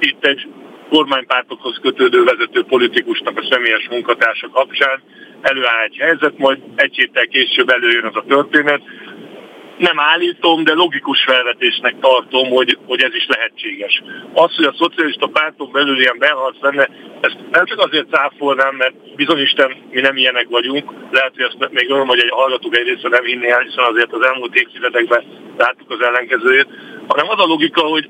itt 0.00 0.24
egy 0.24 0.48
kormánypártokhoz 0.90 1.78
kötődő 1.82 2.24
vezető 2.24 2.64
politikusnak 2.64 3.38
a 3.38 3.46
személyes 3.50 3.88
munkatársa 3.90 4.48
kapcsán 4.48 5.02
előáll 5.40 5.82
egy 5.84 5.96
helyzet, 5.96 6.38
majd 6.38 6.58
egy 6.74 6.94
héttel 6.94 7.26
később 7.26 7.68
előjön 7.68 8.04
az 8.04 8.16
a 8.16 8.24
történet. 8.28 8.80
Nem 9.78 10.00
állítom, 10.00 10.64
de 10.64 10.72
logikus 10.72 11.24
felvetésnek 11.24 11.94
tartom, 12.00 12.48
hogy, 12.48 12.78
hogy 12.86 13.02
ez 13.02 13.14
is 13.14 13.26
lehetséges. 13.26 14.02
Az, 14.32 14.56
hogy 14.56 14.64
a 14.64 14.74
szocialista 14.78 15.26
párton 15.26 15.72
belül 15.72 16.00
ilyen 16.00 16.18
beharc 16.18 16.60
lenne, 16.60 16.88
ezt 17.20 17.36
nem 17.50 17.64
csak 17.64 17.78
azért 17.78 18.10
cáfolnám, 18.10 18.74
mert 18.74 19.14
bizonyisten 19.14 19.76
mi 19.90 20.00
nem 20.00 20.16
ilyenek 20.16 20.46
vagyunk, 20.48 20.92
lehet, 21.10 21.32
hogy 21.34 21.44
ezt 21.44 21.72
még 21.72 21.90
olyan, 21.90 22.06
hogy 22.06 22.18
egy 22.18 22.30
hallgatók 22.30 22.76
egy 22.76 22.86
része 22.86 23.08
nem 23.08 23.24
hinné 23.24 23.50
el, 23.50 23.60
hiszen 23.60 23.84
azért 23.84 24.12
az 24.12 24.26
elmúlt 24.26 24.54
évtizedekben 24.54 25.24
láttuk 25.56 25.90
az 25.90 26.00
ellenkezőjét, 26.00 26.68
hanem 27.06 27.28
az 27.28 27.40
a 27.40 27.46
logika, 27.46 27.80
hogy 27.80 28.08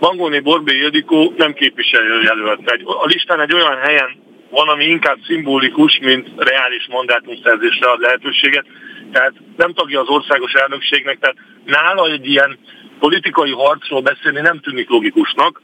Mangóni 0.00 0.40
Borbé 0.40 0.76
Ildikó 0.76 1.32
nem 1.36 1.52
képviselőjelölt. 1.52 2.82
A 2.84 3.06
listán 3.06 3.40
egy 3.40 3.54
olyan 3.54 3.76
helyen 3.76 4.28
van, 4.50 4.68
ami 4.68 4.84
inkább 4.84 5.18
szimbolikus, 5.26 5.98
mint 6.02 6.28
reális 6.36 6.86
mandátumszerzésre 6.90 7.90
ad 7.90 8.00
lehetőséget. 8.00 8.66
Tehát 9.12 9.32
nem 9.56 9.72
tagja 9.72 10.00
az 10.00 10.08
országos 10.08 10.52
elnökségnek, 10.52 11.18
tehát 11.18 11.36
nála 11.64 12.10
egy 12.10 12.26
ilyen 12.26 12.58
politikai 12.98 13.50
harcról 13.50 14.00
beszélni 14.00 14.40
nem 14.40 14.60
tűnik 14.60 14.88
logikusnak, 14.88 15.60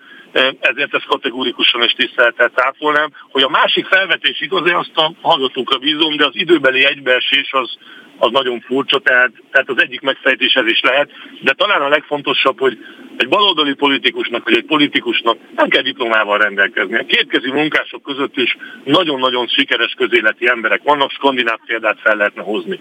ezért 0.60 0.94
ezt 0.94 1.06
kategórikusan 1.06 1.82
és 1.82 1.92
tiszteltel 1.92 2.48
cáfolnám, 2.48 3.10
hogy 3.30 3.42
a 3.42 3.48
másik 3.48 3.86
felvetés 3.86 4.40
igaz, 4.40 4.70
azt 4.72 4.96
a 4.96 5.12
hallgatókra 5.20 5.78
bízom, 5.78 6.16
de 6.16 6.24
az 6.24 6.34
időbeli 6.34 6.84
egybeesés 6.84 7.52
az, 7.52 7.76
az 8.18 8.30
nagyon 8.30 8.60
furcsa, 8.60 8.98
tehát, 8.98 9.32
tehát 9.50 9.68
az 9.68 9.82
egyik 9.82 10.00
megfejtés 10.00 10.54
ez 10.54 10.66
is 10.66 10.80
lehet, 10.80 11.10
de 11.40 11.52
talán 11.52 11.82
a 11.82 11.88
legfontosabb, 11.88 12.58
hogy 12.58 12.78
egy 13.16 13.28
baloldali 13.28 13.74
politikusnak, 13.74 14.44
vagy 14.44 14.56
egy 14.56 14.64
politikusnak 14.64 15.38
nem 15.56 15.68
kell 15.68 15.82
diplomával 15.82 16.38
rendelkezni. 16.38 16.98
A 16.98 17.06
kétkezi 17.06 17.50
munkások 17.50 18.02
között 18.02 18.36
is 18.36 18.56
nagyon-nagyon 18.84 19.46
sikeres 19.46 19.94
közéleti 19.96 20.48
emberek 20.48 20.80
vannak, 20.82 21.10
skandináv 21.10 21.58
példát 21.66 22.00
fel 22.00 22.16
lehetne 22.16 22.42
hozni. 22.42 22.80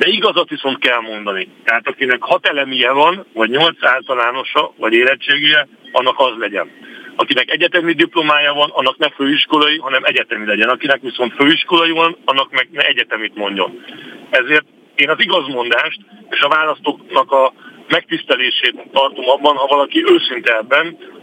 De 0.00 0.08
igazat 0.08 0.48
viszont 0.48 0.78
kell 0.78 1.00
mondani. 1.00 1.48
Tehát 1.64 1.88
akinek 1.88 2.22
hat 2.22 2.46
elemie 2.46 2.90
van, 2.90 3.26
vagy 3.32 3.50
nyolc 3.50 3.84
általánosa, 3.84 4.72
vagy 4.76 4.92
érettségije, 4.92 5.68
annak 5.92 6.18
az 6.18 6.32
legyen. 6.38 6.70
Akinek 7.16 7.50
egyetemi 7.50 7.92
diplomája 7.92 8.52
van, 8.52 8.70
annak 8.72 8.98
ne 8.98 9.08
főiskolai, 9.08 9.78
hanem 9.78 10.04
egyetemi 10.04 10.46
legyen. 10.46 10.68
Akinek 10.68 11.00
viszont 11.00 11.32
főiskolai 11.32 11.90
van, 11.90 12.16
annak 12.24 12.50
meg 12.50 12.68
ne 12.72 12.82
egyetemit 12.82 13.34
mondjon. 13.34 13.84
Ezért 14.30 14.66
én 14.94 15.10
az 15.10 15.20
igazmondást 15.20 16.00
és 16.30 16.40
a 16.40 16.48
választóknak 16.48 17.32
a 17.32 17.52
megtisztelését 17.90 18.76
tartom 18.92 19.28
abban, 19.28 19.56
ha 19.56 19.66
valaki 19.66 20.04
őszinte 20.12 20.64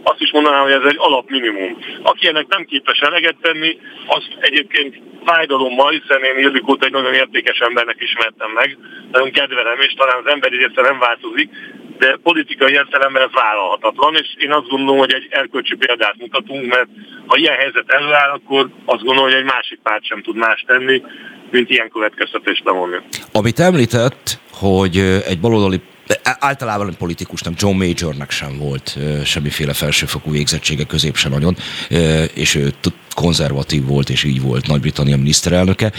azt 0.02 0.20
is 0.20 0.30
mondanám, 0.32 0.62
hogy 0.62 0.72
ez 0.80 0.90
egy 0.90 0.96
alapminimum. 0.98 1.78
Aki 2.02 2.26
ennek 2.28 2.46
nem 2.48 2.64
képes 2.64 2.98
eleget 2.98 3.36
tenni, 3.40 3.78
azt 4.06 4.36
egyébként 4.40 5.00
fájdalommal, 5.24 5.90
hiszen 5.90 6.22
én 6.22 6.38
Ildikót 6.38 6.84
egy 6.84 6.92
nagyon 6.92 7.14
értékes 7.14 7.58
embernek 7.58 7.96
ismertem 7.98 8.50
meg, 8.50 8.78
nagyon 9.12 9.30
kedvelem, 9.30 9.80
és 9.80 9.92
talán 9.92 10.18
az 10.24 10.30
emberi 10.32 10.56
része 10.56 10.82
nem 10.82 10.98
változik, 10.98 11.48
de 11.98 12.18
politikai 12.22 12.72
értelemben 12.72 13.22
ez 13.22 13.32
vállalhatatlan, 13.32 14.14
és 14.14 14.28
én 14.38 14.52
azt 14.52 14.68
gondolom, 14.68 14.98
hogy 14.98 15.12
egy 15.12 15.26
erkölcsi 15.30 15.76
példát 15.76 16.16
mutatunk, 16.18 16.64
mert 16.74 16.88
ha 17.26 17.36
ilyen 17.36 17.56
helyzet 17.56 17.92
előáll, 17.92 18.30
akkor 18.30 18.68
azt 18.84 19.04
gondolom, 19.04 19.30
hogy 19.30 19.40
egy 19.40 19.52
másik 19.54 19.78
párt 19.82 20.04
sem 20.04 20.22
tud 20.22 20.36
más 20.36 20.64
tenni, 20.66 21.02
mint 21.50 21.70
ilyen 21.70 21.90
következtetést 21.90 22.64
levonni. 22.64 22.96
Amit 23.32 23.58
említett, 23.58 24.38
hogy 24.52 24.96
egy 25.26 25.40
baloldali 25.40 25.80
általában 26.22 26.94
politikusnak, 26.98 27.54
John 27.56 27.76
Majornak 27.76 28.30
sem 28.30 28.58
volt 28.58 28.98
semmiféle 29.24 29.72
felsőfokú 29.72 30.30
végzettsége, 30.30 30.84
közép 30.84 31.16
sem 31.16 31.30
nagyon, 31.30 31.56
és 32.34 32.54
ő 32.54 32.74
konzervatív 33.14 33.84
volt, 33.84 34.10
és 34.10 34.24
így 34.24 34.40
volt 34.40 34.66
Nagy-Britannia 34.66 35.16
miniszterelnöke, 35.16 35.92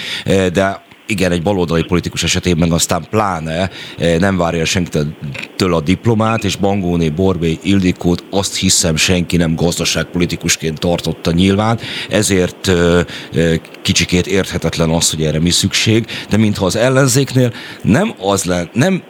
de 0.54 0.88
igen, 1.10 1.32
egy 1.32 1.42
baloldali 1.42 1.84
politikus 1.84 2.24
esetében 2.24 2.72
aztán 2.72 3.08
pláne 3.10 3.70
nem 4.18 4.38
várja 4.38 4.66
senkitől 4.66 5.74
a 5.74 5.82
diplomát, 5.82 6.44
és 6.44 6.56
Bangóné, 6.56 7.10
Borbé, 7.10 7.60
Ildikót 7.64 8.24
azt 8.30 8.56
hiszem 8.56 8.96
senki 8.96 9.38
nem 9.38 9.56
gazdaságpolitikusként 9.56 10.80
tartotta 10.80 11.32
nyilván, 11.32 11.80
ezért 12.10 12.72
kicsikét 13.82 14.28
érthetetlen 14.28 14.90
az, 14.90 15.10
hogy 15.10 15.24
erre 15.24 15.40
mi 15.40 15.50
szükség, 15.50 16.06
de 16.30 16.38
mintha 16.38 16.66
az 16.66 16.76
ellenzéknél 16.76 17.54
nem 17.82 18.14
az 18.20 18.44
lenne, 18.44 18.70
nem 18.74 19.04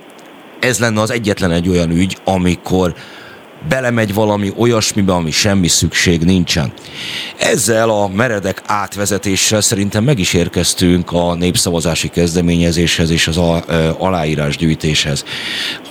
ez 0.60 0.80
lenne 0.80 1.02
az 1.02 1.12
egyetlen 1.12 1.52
egy 1.52 1.70
olyan 1.70 1.92
ügy, 1.92 2.18
amikor 2.24 2.94
belemegy 3.70 4.14
valami 4.14 4.52
olyasmibe, 4.58 5.14
ami 5.14 5.32
semmi 5.32 5.68
szükség 5.68 6.22
nincsen. 6.22 6.74
Ezzel 7.38 7.90
a 7.90 8.08
meredek 8.08 8.62
átvezetéssel 8.66 9.62
szerintem 9.62 10.04
meg 10.04 10.20
is 10.20 10.34
érkeztünk 10.34 11.12
a 11.12 11.34
népszavazási 11.34 12.08
kezdeményezéshez 12.08 13.10
és 13.10 13.28
az 13.28 13.40
aláírásgyűjtéshez. 13.98 15.24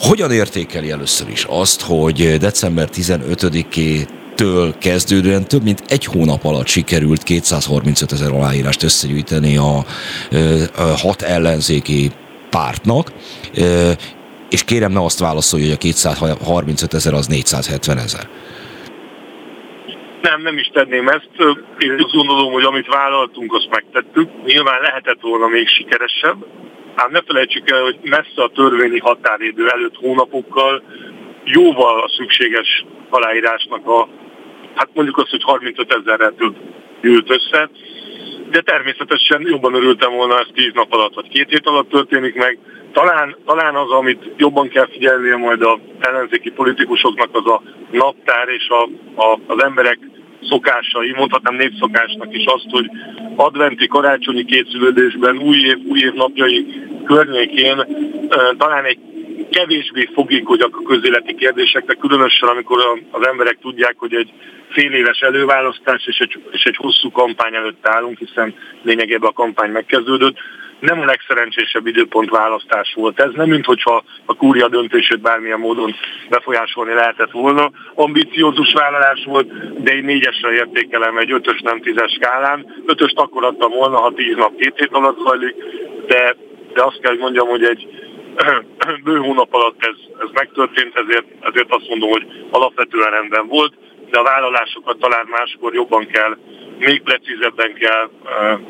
Hogyan 0.01 0.33
értékeli 0.33 0.91
először 0.91 1.29
is 1.29 1.45
azt, 1.49 1.81
hogy 1.81 2.37
december 2.39 2.89
15-é 2.95 4.09
től 4.35 4.79
kezdődően 4.79 5.49
több 5.49 5.63
mint 5.63 5.83
egy 5.89 6.05
hónap 6.05 6.45
alatt 6.45 6.67
sikerült 6.67 7.23
235 7.23 8.13
ezer 8.13 8.31
aláírást 8.31 8.83
összegyűjteni 8.83 9.57
a, 9.57 9.85
a 10.77 10.83
hat 10.83 11.23
ellenzéki 11.23 12.11
pártnak, 12.51 13.13
és 14.51 14.65
kérem 14.65 14.93
ne 14.93 15.05
azt 15.05 15.19
válaszolja, 15.19 15.67
hogy 15.67 15.75
a 15.75 15.79
235 15.79 16.95
ezer 16.95 17.15
az 17.15 17.27
470 17.27 17.99
ezer. 17.99 18.29
Nem, 20.23 20.43
nem 20.43 20.59
is 20.59 20.71
tenném 20.73 21.09
ezt. 21.09 21.31
Én 21.79 21.93
azt 21.93 22.13
gondolom, 22.13 22.53
hogy 22.53 22.65
amit 22.65 22.87
vállaltunk, 22.87 23.55
azt 23.55 23.69
megtettük. 23.71 24.31
Nyilván 24.45 24.81
lehetett 24.81 25.21
volna 25.21 25.47
még 25.47 25.69
sikeresebb, 25.69 26.45
ám 26.95 27.11
ne 27.11 27.21
felejtsük 27.23 27.71
el, 27.71 27.83
hogy 27.83 27.99
messze 28.03 28.43
a 28.43 28.51
törvényi 28.55 28.99
határidő 28.99 29.69
előtt 29.69 29.97
hónapokkal 29.97 30.83
jóval 31.45 32.01
a 32.01 32.09
szükséges 32.17 32.85
aláírásnak 33.11 33.87
a, 33.87 34.09
hát 34.75 34.89
mondjuk 34.95 35.19
azt, 35.19 35.31
hogy 35.31 35.43
35 35.43 35.93
ezerrel 35.93 36.35
több 36.39 36.57
gyűlt 37.01 37.31
össze, 37.31 37.71
de 38.51 38.61
természetesen 38.61 39.41
jobban 39.47 39.75
örültem 39.75 40.13
volna, 40.13 40.39
ez 40.39 40.47
10 40.55 40.71
nap 40.75 40.93
alatt 40.93 41.15
vagy 41.15 41.29
két 41.29 41.49
hét 41.49 41.67
alatt 41.67 41.89
történik 41.89 42.35
meg, 42.35 42.59
talán, 42.93 43.37
talán 43.45 43.75
az, 43.75 43.91
amit 43.91 44.33
jobban 44.37 44.69
kell 44.69 44.89
figyelnie 44.91 45.37
majd 45.37 45.63
a 45.63 45.79
ellenzéki 45.99 46.51
politikusoknak, 46.51 47.29
az 47.33 47.47
a 47.47 47.63
naptár 47.91 48.49
és 48.49 48.69
a, 48.69 48.83
a, 49.23 49.39
az 49.47 49.63
emberek 49.63 49.99
szokásai, 50.43 51.13
mondhatnám 51.13 51.55
népszokásnak 51.55 52.35
is 52.35 52.45
azt, 52.45 52.67
hogy 52.71 52.91
adventi 53.37 53.87
karácsonyi 53.87 54.45
készülődésben, 54.45 55.39
új 55.39 55.57
év, 55.57 55.79
új 55.89 55.99
év 55.99 56.13
napjai 56.13 56.67
környékén 57.05 57.87
talán 58.59 58.85
egy 58.85 58.99
kevésbé 59.51 60.09
fogékonyak 60.15 60.77
a 60.77 60.83
közéleti 60.83 61.35
kérdésekre, 61.35 61.95
különösen 61.95 62.49
amikor 62.49 62.79
az 63.11 63.27
emberek 63.27 63.59
tudják, 63.61 63.95
hogy 63.99 64.15
egy 64.15 64.33
fél 64.71 64.93
éves 64.93 65.21
előválasztás 65.21 66.07
és 66.07 66.19
egy, 66.19 66.43
és 66.51 66.63
egy 66.63 66.77
hosszú 66.77 67.11
kampány 67.11 67.55
előtt 67.55 67.87
állunk, 67.87 68.19
hiszen 68.19 68.55
lényegében 68.83 69.31
a 69.31 69.33
kampány 69.33 69.71
megkezdődött 69.71 70.37
nem 70.81 71.01
a 71.01 71.05
legszerencsésebb 71.05 71.87
időpont 71.87 72.31
választás 72.31 72.93
volt 72.95 73.21
ez, 73.21 73.31
nem 73.33 73.49
mintha 73.49 74.03
a 74.25 74.35
kúria 74.35 74.69
döntését 74.69 75.21
bármilyen 75.21 75.59
módon 75.59 75.95
befolyásolni 76.29 76.93
lehetett 76.93 77.31
volna. 77.31 77.71
Ambiciózus 77.95 78.73
vállalás 78.73 79.25
volt, 79.25 79.83
de 79.83 79.95
én 79.95 80.05
négyesre 80.05 80.53
értékelem 80.53 81.19
egy 81.19 81.33
ötös 81.33 81.61
nem 81.61 81.81
tízes 81.81 82.13
skálán. 82.13 82.83
Ötöst 82.87 83.19
akkor 83.19 83.45
adtam 83.45 83.71
volna, 83.71 83.97
ha 83.97 84.13
tíz 84.13 84.37
nap 84.37 84.57
két 84.57 84.79
hét 84.79 84.93
alatt 84.93 85.19
zajlik, 85.27 85.55
de, 86.07 86.37
de 86.75 86.83
azt 86.83 87.01
kell, 87.01 87.11
hogy 87.11 87.21
mondjam, 87.21 87.49
hogy 87.49 87.65
egy 87.65 87.89
bő 89.05 89.17
hónap 89.17 89.55
alatt 89.55 89.85
ez, 89.85 89.97
ez 90.21 90.29
megtörtént, 90.33 90.97
ezért, 90.97 91.27
ezért 91.41 91.75
azt 91.75 91.89
mondom, 91.89 92.11
hogy 92.11 92.27
alapvetően 92.51 93.11
rendben 93.11 93.47
volt, 93.47 93.73
de 94.11 94.19
a 94.19 94.23
vállalásokat 94.23 94.99
talán 94.99 95.27
máskor 95.31 95.75
jobban 95.75 96.07
kell 96.07 96.37
még 96.79 97.03
precízebben 97.03 97.75
kell 97.75 98.11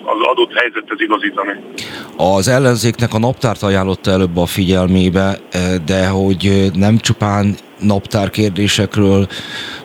az 0.04 0.20
adott 0.22 0.52
helyzethez 0.58 1.00
igazítani. 1.00 1.52
Az 2.16 2.48
ellenzéknek 2.48 3.14
a 3.14 3.18
naptárt 3.18 3.62
ajánlotta 3.62 4.10
előbb 4.10 4.36
a 4.36 4.46
figyelmébe, 4.46 5.38
de 5.84 6.08
hogy 6.08 6.70
nem 6.74 6.98
csupán 6.98 7.54
naptár 7.80 8.30
kérdésekről 8.30 9.26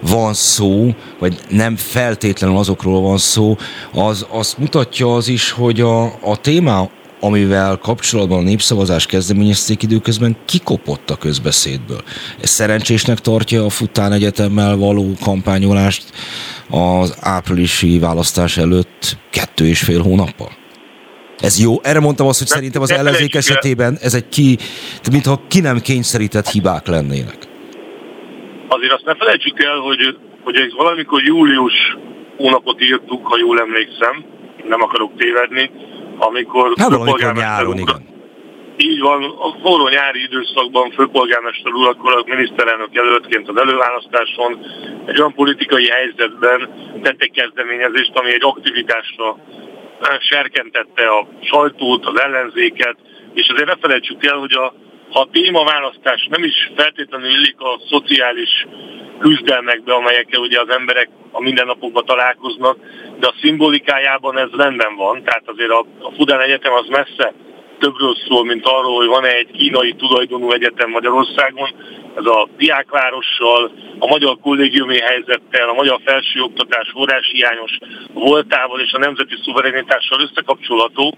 van 0.01 0.33
szó, 0.33 0.89
vagy 1.19 1.35
nem 1.49 1.75
feltétlenül 1.75 2.57
azokról 2.57 3.01
van 3.01 3.17
szó, 3.17 3.55
az 3.93 4.27
azt 4.29 4.57
mutatja 4.57 5.15
az 5.15 5.27
is, 5.27 5.51
hogy 5.51 5.81
a, 5.81 6.03
a 6.03 6.37
téma 6.41 6.89
amivel 7.23 7.77
kapcsolatban 7.77 8.39
a 8.39 8.43
népszavazás 8.43 9.05
kezdeményezték 9.05 9.83
időközben 9.83 10.37
kikopott 10.45 11.09
a 11.09 11.15
közbeszédből. 11.15 12.01
Ez 12.41 12.49
szerencsésnek 12.49 13.19
tartja 13.19 13.65
a 13.65 13.69
Fután 13.69 14.11
Egyetemmel 14.11 14.75
való 14.75 15.11
kampányolást 15.23 16.03
az 16.69 17.17
áprilisi 17.21 17.99
választás 17.99 18.57
előtt 18.57 19.17
kettő 19.29 19.65
és 19.67 19.79
fél 19.79 20.01
hónappal? 20.01 20.51
Ez 21.39 21.59
jó. 21.61 21.71
Erre 21.81 21.99
mondtam 21.99 22.27
azt, 22.27 22.39
hogy 22.39 22.47
nem, 22.47 22.57
szerintem 22.57 22.81
az 22.81 22.91
ellenzék 22.91 23.35
esetében 23.35 23.97
ez 24.01 24.13
egy 24.13 24.29
ki, 24.29 24.57
mintha 25.11 25.41
ki 25.47 25.59
nem 25.59 25.79
kényszerített 25.79 26.47
hibák 26.47 26.87
lennének. 26.87 27.37
Azért 28.67 28.93
azt 28.93 29.05
ne 29.05 29.15
felejtsük 29.15 29.63
el, 29.63 29.77
hogy, 29.77 30.17
hogy 30.43 30.73
valamikor 30.77 31.23
július 31.23 31.97
hónapot 32.37 32.81
írtuk, 32.81 33.27
ha 33.27 33.37
jól 33.37 33.59
emlékszem, 33.59 34.25
nem 34.67 34.81
akarok 34.81 35.11
tévedni, 35.17 35.71
amikor 36.17 36.73
hát 36.75 36.89
valamikor 36.89 37.33
nyáron, 37.33 37.77
igen. 37.77 38.11
Így 38.77 38.99
van, 38.99 39.23
a 39.23 39.49
forró 39.61 39.87
nyári 39.87 40.21
időszakban 40.21 40.91
főpolgármester 40.91 41.73
úr 41.73 41.87
akkor 41.87 42.13
a 42.17 42.23
miniszterelnök 42.25 42.89
jelöltként 42.91 43.49
az 43.49 43.57
előválasztáson 43.57 44.65
egy 45.05 45.19
olyan 45.19 45.33
politikai 45.33 45.89
helyzetben 45.89 46.69
tett 47.01 47.21
egy 47.21 47.31
kezdeményezést, 47.31 48.11
ami 48.13 48.33
egy 48.33 48.43
aktivitásra 48.43 49.37
eh, 50.01 50.17
serkentette 50.19 51.07
a 51.07 51.27
sajtót, 51.41 52.05
az 52.05 52.19
ellenzéket, 52.19 52.97
és 53.33 53.47
azért 53.49 53.67
ne 53.67 53.75
felejtsük 53.75 54.25
el, 54.25 54.37
hogy 54.37 54.53
a, 54.53 54.73
ha 55.09 55.19
a 55.19 55.29
témaválasztás 55.31 56.27
nem 56.29 56.43
is 56.43 56.71
feltétlenül 56.75 57.29
illik 57.29 57.59
a 57.59 57.79
szociális 57.89 58.67
küzdelmekbe, 59.19 59.93
amelyekkel 59.93 60.41
ugye 60.41 60.59
az 60.59 60.69
emberek 60.69 61.09
a 61.31 61.41
mindennapokban 61.41 62.05
találkoznak, 62.05 62.77
de 63.19 63.27
a 63.27 63.35
szimbolikájában 63.41 64.37
ez 64.37 64.49
rendben 64.57 64.95
van, 64.95 65.23
tehát 65.23 65.43
azért 65.45 65.71
a, 65.71 65.85
a 66.01 66.11
Fudán 66.17 66.41
Egyetem 66.41 66.73
az 66.73 66.87
messze 66.87 67.33
többről 67.79 68.15
szól, 68.27 68.45
mint 68.45 68.65
arról, 68.65 68.95
hogy 68.95 69.07
van-e 69.07 69.35
egy 69.35 69.51
kínai 69.51 69.93
tulajdonú 69.93 70.51
egyetem 70.51 70.89
Magyarországon, 70.89 71.69
ez 72.15 72.25
a 72.25 72.47
diákvárossal, 72.57 73.71
a 73.99 74.07
magyar 74.07 74.37
kollégiumi 74.41 74.99
helyzettel, 74.99 75.69
a 75.69 75.73
magyar 75.73 75.99
felsőoktatás 76.05 76.89
forráshiányos 76.93 77.77
voltával 78.13 78.79
és 78.79 78.91
a 78.91 78.97
nemzeti 78.97 79.35
szuverenitással 79.43 80.21
összekapcsolható. 80.21 81.17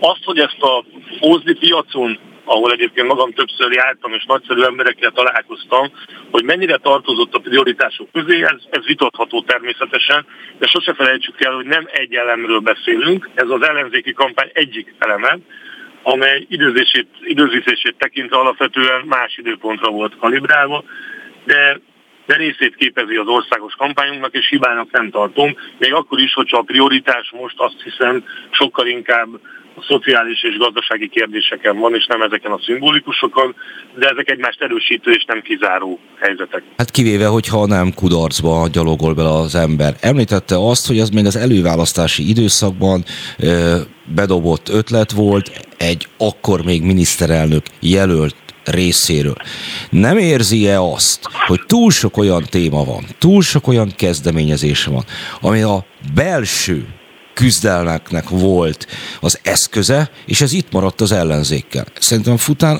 Azt, 0.00 0.24
hogy 0.24 0.38
ezt 0.38 0.62
a 0.62 0.84
fózdi 1.20 1.54
piacon 1.54 2.18
ahol 2.46 2.72
egyébként 2.72 3.06
magam 3.06 3.32
többször 3.32 3.72
jártam, 3.72 4.12
és 4.12 4.24
nagyszerű 4.24 4.62
emberekkel 4.62 5.10
találkoztam, 5.10 5.90
hogy 6.30 6.44
mennyire 6.44 6.76
tartozott 6.76 7.34
a 7.34 7.38
prioritások 7.38 8.08
közé, 8.12 8.42
ez, 8.42 8.60
ez 8.70 8.86
vitatható 8.86 9.42
természetesen, 9.42 10.26
de 10.58 10.66
sose 10.66 10.94
felejtsük 10.94 11.44
el, 11.44 11.54
hogy 11.54 11.66
nem 11.66 11.88
egy 11.92 12.14
elemről 12.14 12.60
beszélünk, 12.60 13.30
ez 13.34 13.48
az 13.48 13.62
ellenzéki 13.62 14.12
kampány 14.12 14.50
egyik 14.52 14.94
eleme, 14.98 15.38
amely 16.02 16.46
időzését, 16.48 17.08
időzítését 17.20 17.94
tekintve 17.98 18.36
alapvetően 18.36 19.04
más 19.06 19.36
időpontra 19.36 19.90
volt 19.90 20.16
kalibrálva, 20.18 20.84
de 21.44 21.80
de 22.26 22.36
részét 22.36 22.76
képezi 22.76 23.16
az 23.16 23.26
országos 23.26 23.74
kampányunknak, 23.74 24.34
és 24.34 24.48
hibának 24.48 24.90
nem 24.90 25.10
tartom, 25.10 25.56
még 25.78 25.92
akkor 25.92 26.20
is, 26.20 26.32
hogyha 26.32 26.58
a 26.58 26.62
prioritás 26.62 27.30
most 27.30 27.54
azt 27.58 27.82
hiszem 27.82 28.24
sokkal 28.50 28.86
inkább 28.86 29.28
szociális 29.82 30.42
és 30.44 30.56
gazdasági 30.56 31.08
kérdéseken 31.08 31.78
van, 31.78 31.94
és 31.94 32.06
nem 32.06 32.22
ezeken 32.22 32.52
a 32.52 32.60
szimbolikusokon, 32.64 33.54
de 33.98 34.08
ezek 34.08 34.30
egymást 34.30 34.62
erősítő 34.62 35.10
és 35.10 35.24
nem 35.24 35.40
kizáró 35.40 35.98
helyzetek. 36.20 36.62
Hát 36.76 36.90
kivéve, 36.90 37.26
hogyha 37.26 37.66
nem 37.66 37.94
kudarcba 37.94 38.68
gyalogol 38.72 39.14
bele 39.14 39.32
az 39.32 39.54
ember. 39.54 39.94
Említette 40.00 40.56
azt, 40.58 40.86
hogy 40.86 40.98
az 40.98 41.10
még 41.10 41.26
az 41.26 41.36
előválasztási 41.36 42.28
időszakban 42.28 43.04
ö, 43.38 43.76
bedobott 44.14 44.68
ötlet 44.68 45.10
volt, 45.10 45.50
egy 45.78 46.06
akkor 46.18 46.64
még 46.64 46.82
miniszterelnök 46.82 47.62
jelölt 47.80 48.36
részéről. 48.64 49.36
Nem 49.90 50.18
érzi-e 50.18 50.80
azt, 50.80 51.28
hogy 51.46 51.60
túl 51.66 51.90
sok 51.90 52.16
olyan 52.16 52.42
téma 52.50 52.84
van, 52.84 53.04
túl 53.18 53.42
sok 53.42 53.68
olyan 53.68 53.92
kezdeményezés 53.96 54.84
van, 54.84 55.04
ami 55.40 55.62
a 55.62 55.84
belső 56.14 56.86
küzdelmeknek 57.40 58.28
volt 58.28 58.86
az 59.20 59.40
eszköze, 59.44 60.00
és 60.26 60.40
ez 60.40 60.52
itt 60.52 60.72
maradt 60.72 61.00
az 61.00 61.12
ellenzékkel. 61.12 61.84
Szerintem 61.94 62.36
fután 62.36 62.76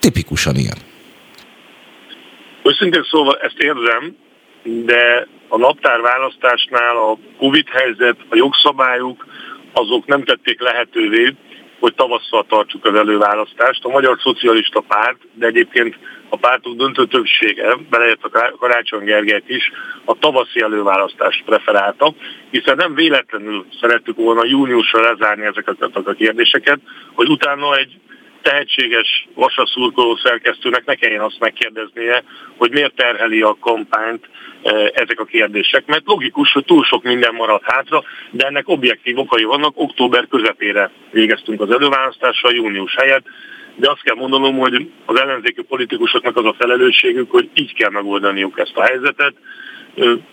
tipikusan 0.00 0.56
ilyen. 0.56 0.78
Őszintén 2.62 3.06
szóval 3.10 3.38
ezt 3.46 3.58
érzem, 3.58 4.16
de 4.62 5.26
a 5.48 5.58
naptárválasztásnál 5.58 6.96
a 6.96 7.18
Covid 7.38 7.68
helyzet, 7.68 8.16
a 8.28 8.36
jogszabályok, 8.36 9.26
azok 9.72 10.06
nem 10.06 10.24
tették 10.24 10.60
lehetővé, 10.60 11.34
hogy 11.80 11.94
tavasszal 11.94 12.44
tartsuk 12.48 12.84
az 12.84 12.94
előválasztást. 12.94 13.84
A 13.84 13.88
Magyar 13.88 14.16
Szocialista 14.22 14.80
Párt, 14.80 15.18
de 15.32 15.46
egyébként 15.46 15.98
a 16.28 16.36
pártok 16.36 16.76
döntő 16.76 17.06
többsége, 17.06 17.76
a 18.20 18.52
Karácsony 18.58 19.04
Gergelyt 19.04 19.48
is, 19.48 19.70
a 20.04 20.18
tavaszi 20.18 20.60
előválasztást 20.60 21.44
preferálta, 21.44 22.14
hiszen 22.50 22.76
nem 22.76 22.94
véletlenül 22.94 23.66
szerettük 23.80 24.16
volna 24.16 24.44
júniusra 24.44 25.00
lezárni 25.00 25.44
ezeket 25.44 25.76
a 25.80 26.12
kérdéseket, 26.12 26.78
hogy 27.14 27.28
utána 27.28 27.76
egy 27.76 27.98
tehetséges 28.42 29.28
vasaszurkoló 29.34 30.16
szerkesztőnek 30.16 30.84
ne 30.84 30.94
kelljen 30.94 31.20
azt 31.20 31.38
megkérdeznie, 31.38 32.24
hogy 32.56 32.70
miért 32.70 32.94
terheli 32.94 33.40
a 33.42 33.56
kampányt 33.60 34.28
e, 34.62 34.90
ezek 34.94 35.20
a 35.20 35.24
kérdések. 35.24 35.86
Mert 35.86 36.06
logikus, 36.06 36.52
hogy 36.52 36.64
túl 36.64 36.84
sok 36.84 37.02
minden 37.02 37.34
marad 37.34 37.60
hátra, 37.64 38.02
de 38.30 38.46
ennek 38.46 38.68
objektív 38.68 39.18
okai 39.18 39.44
vannak. 39.44 39.72
Október 39.74 40.26
közepére 40.28 40.90
végeztünk 41.10 41.60
az 41.60 41.70
előválasztással, 41.70 42.54
június 42.54 42.94
helyett, 42.96 43.24
de 43.76 43.90
azt 43.90 44.02
kell 44.02 44.14
mondanom, 44.14 44.58
hogy 44.58 44.90
az 45.04 45.20
ellenzéki 45.20 45.62
politikusoknak 45.62 46.36
az 46.36 46.44
a 46.44 46.54
felelősségük, 46.58 47.30
hogy 47.30 47.50
így 47.54 47.74
kell 47.74 47.90
megoldaniuk 47.90 48.58
ezt 48.58 48.76
a 48.76 48.82
helyzetet. 48.82 49.34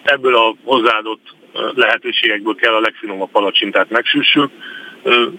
Ebből 0.03 0.35
a 0.35 0.55
hozzáadott 0.63 1.35
lehetőségekből 1.75 2.55
kell 2.55 2.73
a 2.73 2.79
legfinomabb 2.79 3.31
palacsintát 3.31 3.89
megsüssük. 3.89 4.51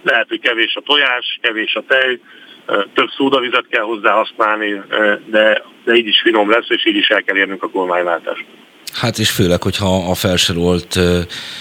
Lehet, 0.02 0.28
hogy 0.28 0.40
kevés 0.40 0.74
a 0.76 0.80
tojás, 0.80 1.38
kevés 1.40 1.74
a 1.74 1.82
tej, 1.86 2.20
több 2.94 3.08
szódavizet 3.16 3.66
kell 3.68 3.82
hozzá 3.82 4.12
használni, 4.12 4.82
de, 5.26 5.62
de 5.84 5.94
így 5.94 6.06
is 6.06 6.20
finom 6.22 6.50
lesz, 6.50 6.68
és 6.68 6.86
így 6.86 6.96
is 6.96 7.08
el 7.08 7.22
kell 7.22 7.36
érnünk 7.36 7.62
a 7.62 7.70
kormányváltást. 7.70 8.44
Hát 8.94 9.18
és 9.18 9.30
főleg, 9.30 9.62
hogyha 9.62 10.10
a 10.10 10.14
felsorolt 10.14 10.98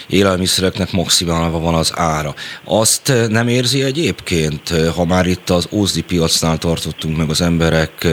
élelmiszereknek 0.07 0.91
maximálva 0.91 1.59
van 1.59 1.73
az 1.73 1.91
ára. 1.95 2.35
Azt 2.63 3.13
nem 3.29 3.47
érzi 3.47 3.83
egyébként, 3.83 4.73
ha 4.95 5.05
már 5.05 5.25
itt 5.25 5.49
az 5.49 5.67
ózdi 5.71 6.01
piacnál 6.01 6.57
tartottunk 6.57 7.17
meg 7.17 7.29
az 7.29 7.41
emberek 7.41 8.07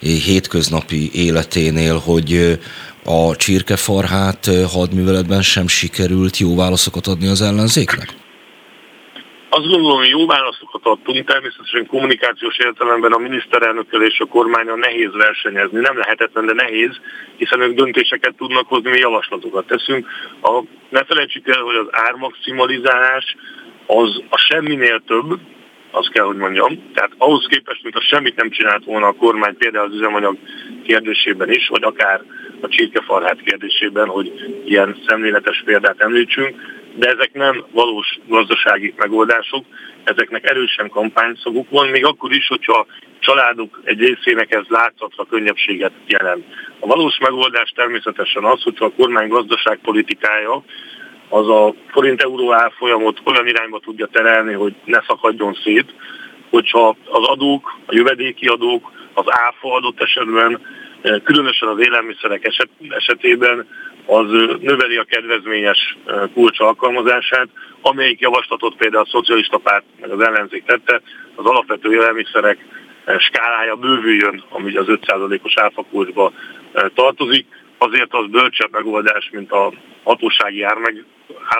hétköznapi 0.00 1.10
életénél, 1.12 1.98
hogy 1.98 2.58
a 3.04 3.36
csirkefarhát 3.36 4.50
hadműveletben 4.68 5.42
sem 5.42 5.68
sikerült 5.68 6.38
jó 6.38 6.56
válaszokat 6.56 7.06
adni 7.06 7.26
az 7.26 7.42
ellenzéknek? 7.42 8.19
Azt 9.52 9.68
gondolom, 9.68 9.98
hogy 9.98 10.08
jó 10.08 10.26
válaszokat 10.26 10.86
adtunk, 10.86 11.26
természetesen 11.26 11.86
kommunikációs 11.86 12.58
értelemben 12.58 13.12
a 13.12 13.18
miniszterelnökkel 13.18 14.02
és 14.02 14.20
a 14.20 14.24
kormányon 14.24 14.78
nehéz 14.78 15.12
versenyezni, 15.12 15.80
nem 15.80 15.98
lehetetlen, 15.98 16.46
de 16.46 16.52
nehéz, 16.52 17.00
hiszen 17.36 17.60
ők 17.60 17.74
döntéseket 17.74 18.34
tudnak 18.36 18.66
hozni, 18.68 18.90
mi 18.90 18.98
javaslatokat 18.98 19.66
teszünk. 19.66 20.06
A, 20.42 20.62
ne 20.88 21.04
felejtsük 21.04 21.48
el, 21.48 21.62
hogy 21.62 21.74
az 21.74 21.86
ármaximalizálás 21.90 23.36
az 23.86 24.22
a 24.28 24.36
semminél 24.36 25.02
több, 25.06 25.38
azt 25.90 26.10
kell, 26.10 26.24
hogy 26.24 26.36
mondjam. 26.36 26.90
Tehát 26.94 27.12
ahhoz 27.18 27.46
képest, 27.48 27.82
mint 27.82 27.96
a 27.96 28.06
semmit 28.10 28.36
nem 28.36 28.50
csinált 28.50 28.84
volna 28.84 29.06
a 29.06 29.12
kormány, 29.12 29.56
például 29.56 29.86
az 29.86 29.94
üzemanyag 29.94 30.36
kérdésében 30.84 31.50
is, 31.50 31.68
vagy 31.68 31.82
akár 31.82 32.22
a 32.60 32.68
csirkefarhát 32.68 33.40
kérdésében, 33.40 34.08
hogy 34.08 34.32
ilyen 34.64 34.96
szemléletes 35.06 35.62
példát 35.64 36.00
említsünk, 36.00 36.78
de 37.00 37.08
ezek 37.08 37.32
nem 37.32 37.64
valós 37.72 38.18
gazdasági 38.26 38.94
megoldások, 38.96 39.64
ezeknek 40.04 40.50
erősen 40.50 40.88
kampányszaguk 40.88 41.70
van, 41.70 41.88
még 41.88 42.04
akkor 42.04 42.32
is, 42.32 42.46
hogyha 42.46 42.86
családok 43.18 43.80
egy 43.84 43.98
részének 43.98 44.54
ez 44.54 44.64
látszatra 44.68 45.24
könnyebbséget 45.24 45.92
jelent. 46.06 46.44
A 46.80 46.86
valós 46.86 47.18
megoldás 47.18 47.70
természetesen 47.70 48.44
az, 48.44 48.62
hogyha 48.62 48.84
a 48.84 48.92
kormány 48.96 49.28
gazdaságpolitikája 49.28 50.62
az 51.28 51.48
a 51.48 51.74
forint-euró 51.90 52.52
árfolyamot 52.52 53.20
olyan 53.24 53.46
irányba 53.46 53.78
tudja 53.78 54.06
terelni, 54.06 54.52
hogy 54.52 54.74
ne 54.84 55.00
szakadjon 55.06 55.54
szét, 55.64 55.94
hogyha 56.50 56.96
az 57.04 57.26
adók, 57.26 57.78
a 57.86 57.94
jövedéki 57.94 58.46
adók, 58.46 58.92
az 59.14 59.24
áfa 59.26 59.74
adott 59.74 60.00
esetben, 60.00 60.60
különösen 61.24 61.68
az 61.68 61.80
élelmiszerek 61.80 62.44
eset, 62.44 62.68
esetében 62.88 63.66
az 64.10 64.30
növeli 64.60 64.96
a 64.96 65.04
kedvezményes 65.04 65.96
kulcs 66.34 66.60
alkalmazását, 66.60 67.48
amelyik 67.80 68.20
javaslatot 68.20 68.76
például 68.76 69.02
a 69.02 69.10
szocialista 69.10 69.58
párt 69.58 69.84
meg 70.00 70.10
az 70.10 70.20
ellenzék 70.20 70.64
tette, 70.64 71.00
az 71.34 71.44
alapvető 71.44 71.92
élelmiszerek 71.92 72.58
skálája 73.18 73.76
bővüljön, 73.76 74.44
ami 74.48 74.76
az 74.76 74.86
5%-os 74.88 75.54
áfakulcsba 75.56 76.32
tartozik. 76.94 77.46
Azért 77.78 78.14
az 78.14 78.26
bölcsebb 78.26 78.72
megoldás, 78.72 79.28
mint 79.32 79.52
a 79.52 79.72
hatósági 80.02 80.62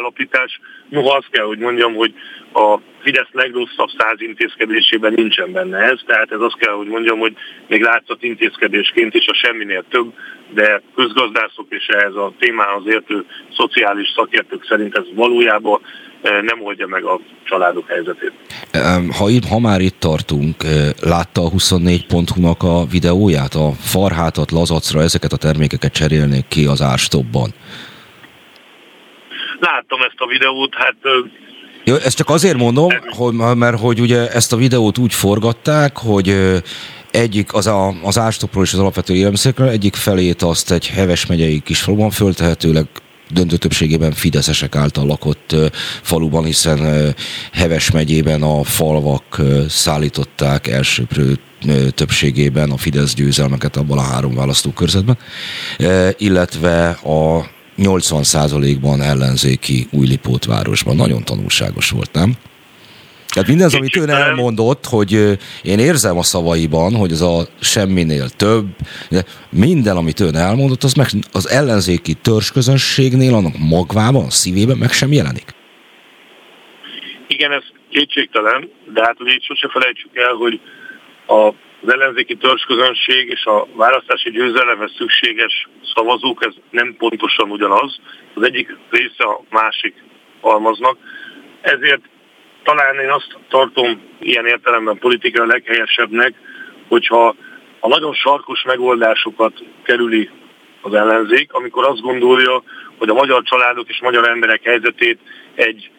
ármegállapítás. 0.00 0.60
Noha 0.88 1.16
azt 1.16 1.30
kell, 1.30 1.44
hogy 1.44 1.58
mondjam, 1.58 1.94
hogy 1.94 2.14
a 2.52 2.78
Fidesz 3.02 3.32
legrosszabb 3.32 3.88
száz 3.98 4.20
intézkedésében 4.20 5.12
nincsen 5.12 5.52
benne 5.52 5.78
ez, 5.78 5.98
tehát 6.06 6.32
ez 6.32 6.40
azt 6.40 6.58
kell, 6.58 6.72
hogy 6.72 6.86
mondjam, 6.86 7.18
hogy 7.18 7.34
még 7.68 7.82
látszott 7.82 8.22
intézkedésként 8.22 9.14
is 9.14 9.26
a 9.26 9.34
semminél 9.34 9.84
több, 9.90 10.12
de 10.54 10.82
közgazdászok 10.94 11.66
és 11.68 11.86
ehhez 11.86 12.14
a 12.14 12.32
témához 12.38 12.82
értő 12.86 13.24
szociális 13.56 14.12
szakértők 14.14 14.66
szerint 14.68 14.96
ez 14.96 15.04
valójában 15.14 15.80
eh, 16.22 16.42
nem 16.42 16.62
oldja 16.62 16.86
meg 16.86 17.04
a 17.04 17.20
családok 17.44 17.88
helyzetét. 17.88 18.32
Ha, 19.18 19.28
itt, 19.28 19.44
ha 19.44 19.58
már 19.58 19.80
itt 19.80 19.98
tartunk, 19.98 20.54
eh, 20.62 20.90
látta 21.00 21.40
a 21.40 21.50
24.hu-nak 21.50 22.62
a 22.62 22.84
videóját, 22.90 23.54
a 23.54 23.70
farhátat, 23.72 24.50
lazacra, 24.50 25.00
ezeket 25.00 25.32
a 25.32 25.36
termékeket 25.36 25.92
cserélnék 25.92 26.48
ki 26.48 26.66
az 26.66 26.82
árstopban? 26.82 27.50
Láttam 29.60 30.00
ezt 30.00 30.16
a 30.16 30.26
videót, 30.26 30.74
hát 30.74 30.96
jó, 31.84 31.94
ezt 31.94 32.16
csak 32.16 32.28
azért 32.28 32.56
mondom, 32.56 32.88
hogy, 33.08 33.34
mert 33.34 33.80
hogy 33.80 34.00
ugye 34.00 34.30
ezt 34.30 34.52
a 34.52 34.56
videót 34.56 34.98
úgy 34.98 35.14
forgatták, 35.14 35.96
hogy 35.96 36.36
egyik 37.10 37.54
az 37.54 37.66
a, 37.66 37.94
az 38.02 38.18
ástopról 38.18 38.64
és 38.64 38.72
az 38.72 38.78
alapvető 38.78 39.14
élelmiszerekről, 39.14 39.68
egyik 39.68 39.94
felét 39.94 40.42
azt 40.42 40.72
egy 40.72 40.88
Heves 40.88 41.26
megyei 41.26 41.60
kisfaluban 41.60 42.10
föltehetőleg 42.10 42.86
döntő 43.30 43.56
többségében 43.56 44.12
fideszesek 44.12 44.76
által 44.76 45.06
lakott 45.06 45.54
faluban, 46.02 46.44
hiszen 46.44 47.14
Heves 47.52 47.90
megyében 47.90 48.42
a 48.42 48.64
falvak 48.64 49.40
szállították 49.68 50.66
elsőprő 50.66 51.38
többségében 51.94 52.70
a 52.70 52.76
Fidesz 52.76 53.14
győzelmeket 53.14 53.76
abban 53.76 53.98
a 53.98 54.02
három 54.02 54.34
választókörzetben, 54.34 55.18
illetve 56.18 56.88
a 56.88 57.46
80%-ban 57.80 59.02
ellenzéki 59.02 59.86
Újlipótvárosban. 59.90 60.96
Nagyon 60.96 61.24
tanulságos 61.24 61.90
volt, 61.90 62.12
nem? 62.12 62.34
Tehát 63.32 63.48
mindez, 63.48 63.74
amit 63.74 63.96
ön 63.96 64.10
elmondott, 64.10 64.86
hogy 64.86 65.12
én 65.62 65.78
érzem 65.78 66.18
a 66.18 66.22
szavaiban, 66.22 66.94
hogy 66.94 67.12
ez 67.12 67.20
a 67.20 67.46
semminél 67.60 68.28
több, 68.28 68.66
de 69.10 69.24
minden, 69.50 69.96
amit 69.96 70.20
ön 70.20 70.34
elmondott, 70.36 70.82
az 70.82 70.94
meg 70.94 71.06
az 71.32 71.48
ellenzéki 71.48 72.14
törzsközönségnél, 72.14 73.34
annak 73.34 73.58
magvában, 73.58 74.24
a 74.24 74.30
szívében 74.30 74.76
meg 74.76 74.90
sem 74.90 75.12
jelenik. 75.12 75.54
Igen, 77.26 77.52
ez 77.52 77.62
kétségtelen, 77.90 78.70
de 78.94 79.00
hát 79.04 79.20
ugye 79.20 79.38
sose 79.40 79.68
felejtsük 79.68 80.16
el, 80.16 80.32
hogy 80.32 80.60
a 81.26 81.54
az 81.82 81.92
ellenzéki 81.92 82.36
törzsközönség 82.36 83.28
és 83.28 83.44
a 83.44 83.66
választási 83.74 84.30
győzelemhez 84.30 84.92
szükséges 84.96 85.68
szavazók, 85.94 86.44
ez 86.44 86.54
nem 86.70 86.94
pontosan 86.98 87.50
ugyanaz. 87.50 88.00
Az 88.34 88.42
egyik 88.42 88.76
része 88.90 89.24
a 89.24 89.40
másik 89.50 89.94
halmaznak. 90.40 90.96
Ezért 91.60 92.00
talán 92.62 92.98
én 92.98 93.10
azt 93.10 93.38
tartom 93.48 94.00
ilyen 94.20 94.46
értelemben 94.46 94.98
politikai 94.98 95.46
leghelyesebbnek, 95.46 96.34
hogyha 96.88 97.34
a 97.80 97.88
nagyon 97.88 98.14
sarkos 98.14 98.62
megoldásokat 98.62 99.52
kerüli 99.82 100.30
az 100.80 100.94
ellenzék, 100.94 101.52
amikor 101.52 101.84
azt 101.84 102.00
gondolja, 102.00 102.62
hogy 102.98 103.08
a 103.08 103.14
magyar 103.14 103.42
családok 103.42 103.88
és 103.88 104.00
magyar 104.00 104.28
emberek 104.28 104.62
helyzetét 104.62 105.18
egy 105.54 105.90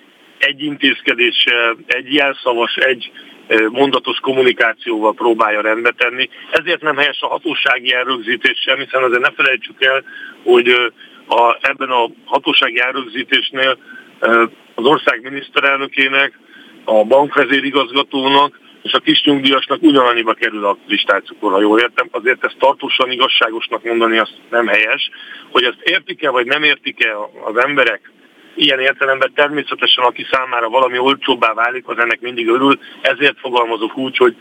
egy 0.42 0.64
intézkedéssel, 0.64 1.78
egy 1.88 2.14
jelszavas, 2.14 2.76
egy 2.76 3.12
mondatos 3.72 4.20
kommunikációval 4.20 5.14
próbálja 5.14 5.62
rendbe 5.62 5.92
tenni. 5.92 6.30
Ezért 6.52 6.82
nem 6.82 6.98
helyes 6.98 7.22
a 7.22 7.28
hatósági 7.28 7.94
elrögzítés 7.94 8.60
sem, 8.66 8.78
hiszen 8.78 9.04
azért 9.04 9.22
ne 9.22 9.32
felejtsük 9.32 9.84
el, 9.84 10.04
hogy 10.44 10.70
a, 11.28 11.58
ebben 11.62 11.90
a 11.90 12.10
hatósági 12.26 12.80
elrögzítésnél 12.80 13.78
az 14.76 14.86
ország 14.86 15.22
miniszterelnökének, 15.22 16.40
a 16.84 17.04
bankvezérigazgatónak 17.04 18.60
és 18.84 18.94
a 18.94 19.00
kis 19.00 19.24
nyugdíjasnak 19.24 19.82
ugyanannyiba 19.82 20.34
kerül 20.34 20.66
a 20.66 20.78
kristálycukor, 20.88 21.52
ha 21.52 21.62
jól 21.62 21.80
értem. 21.80 22.08
Azért 22.12 22.46
ezt 22.46 22.58
tartósan 22.60 23.12
igazságosnak 23.12 23.84
mondani, 23.84 24.18
azt 24.18 24.38
nem 24.50 24.68
helyes. 24.68 25.10
Hogy 25.52 25.64
ezt 25.64 25.82
értik-e 25.82 26.30
vagy 26.30 26.46
nem 26.46 26.64
értik-e 26.64 27.16
az 27.44 27.58
emberek, 27.58 28.12
ilyen 28.56 28.80
értelemben 28.80 29.32
természetesen, 29.36 30.04
aki 30.04 30.26
számára 30.32 30.70
valami 30.70 30.98
olcsóbbá 30.98 31.54
válik, 31.54 31.88
az 31.88 31.98
ennek 31.98 32.22
mindig 32.22 32.48
örül, 32.48 32.80
ezért 33.02 33.40
fogalmazok 33.40 33.98
úgy, 33.98 34.18
hogy 34.18 34.36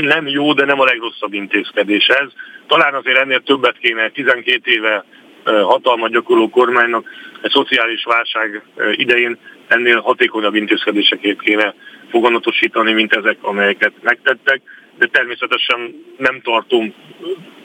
nem 0.00 0.26
jó, 0.26 0.52
de 0.52 0.64
nem 0.64 0.80
a 0.80 0.84
legrosszabb 0.84 1.32
intézkedés 1.32 2.06
ez. 2.06 2.28
Talán 2.66 2.94
azért 2.94 3.18
ennél 3.18 3.42
többet 3.42 3.78
kéne 3.78 4.08
12 4.08 4.70
éve 4.70 5.04
hatalmat 5.44 6.10
gyakorló 6.10 6.50
kormánynak 6.50 7.08
egy 7.42 7.50
szociális 7.50 8.04
válság 8.04 8.62
idején 8.92 9.38
ennél 9.68 10.00
hatékonyabb 10.00 10.54
intézkedéseket 10.54 11.40
kéne 11.40 11.74
foganatosítani, 12.10 12.92
mint 12.92 13.12
ezek, 13.12 13.36
amelyeket 13.40 13.92
megtettek, 14.02 14.60
de 14.98 15.06
természetesen 15.06 16.04
nem 16.16 16.40
tartunk 16.40 16.94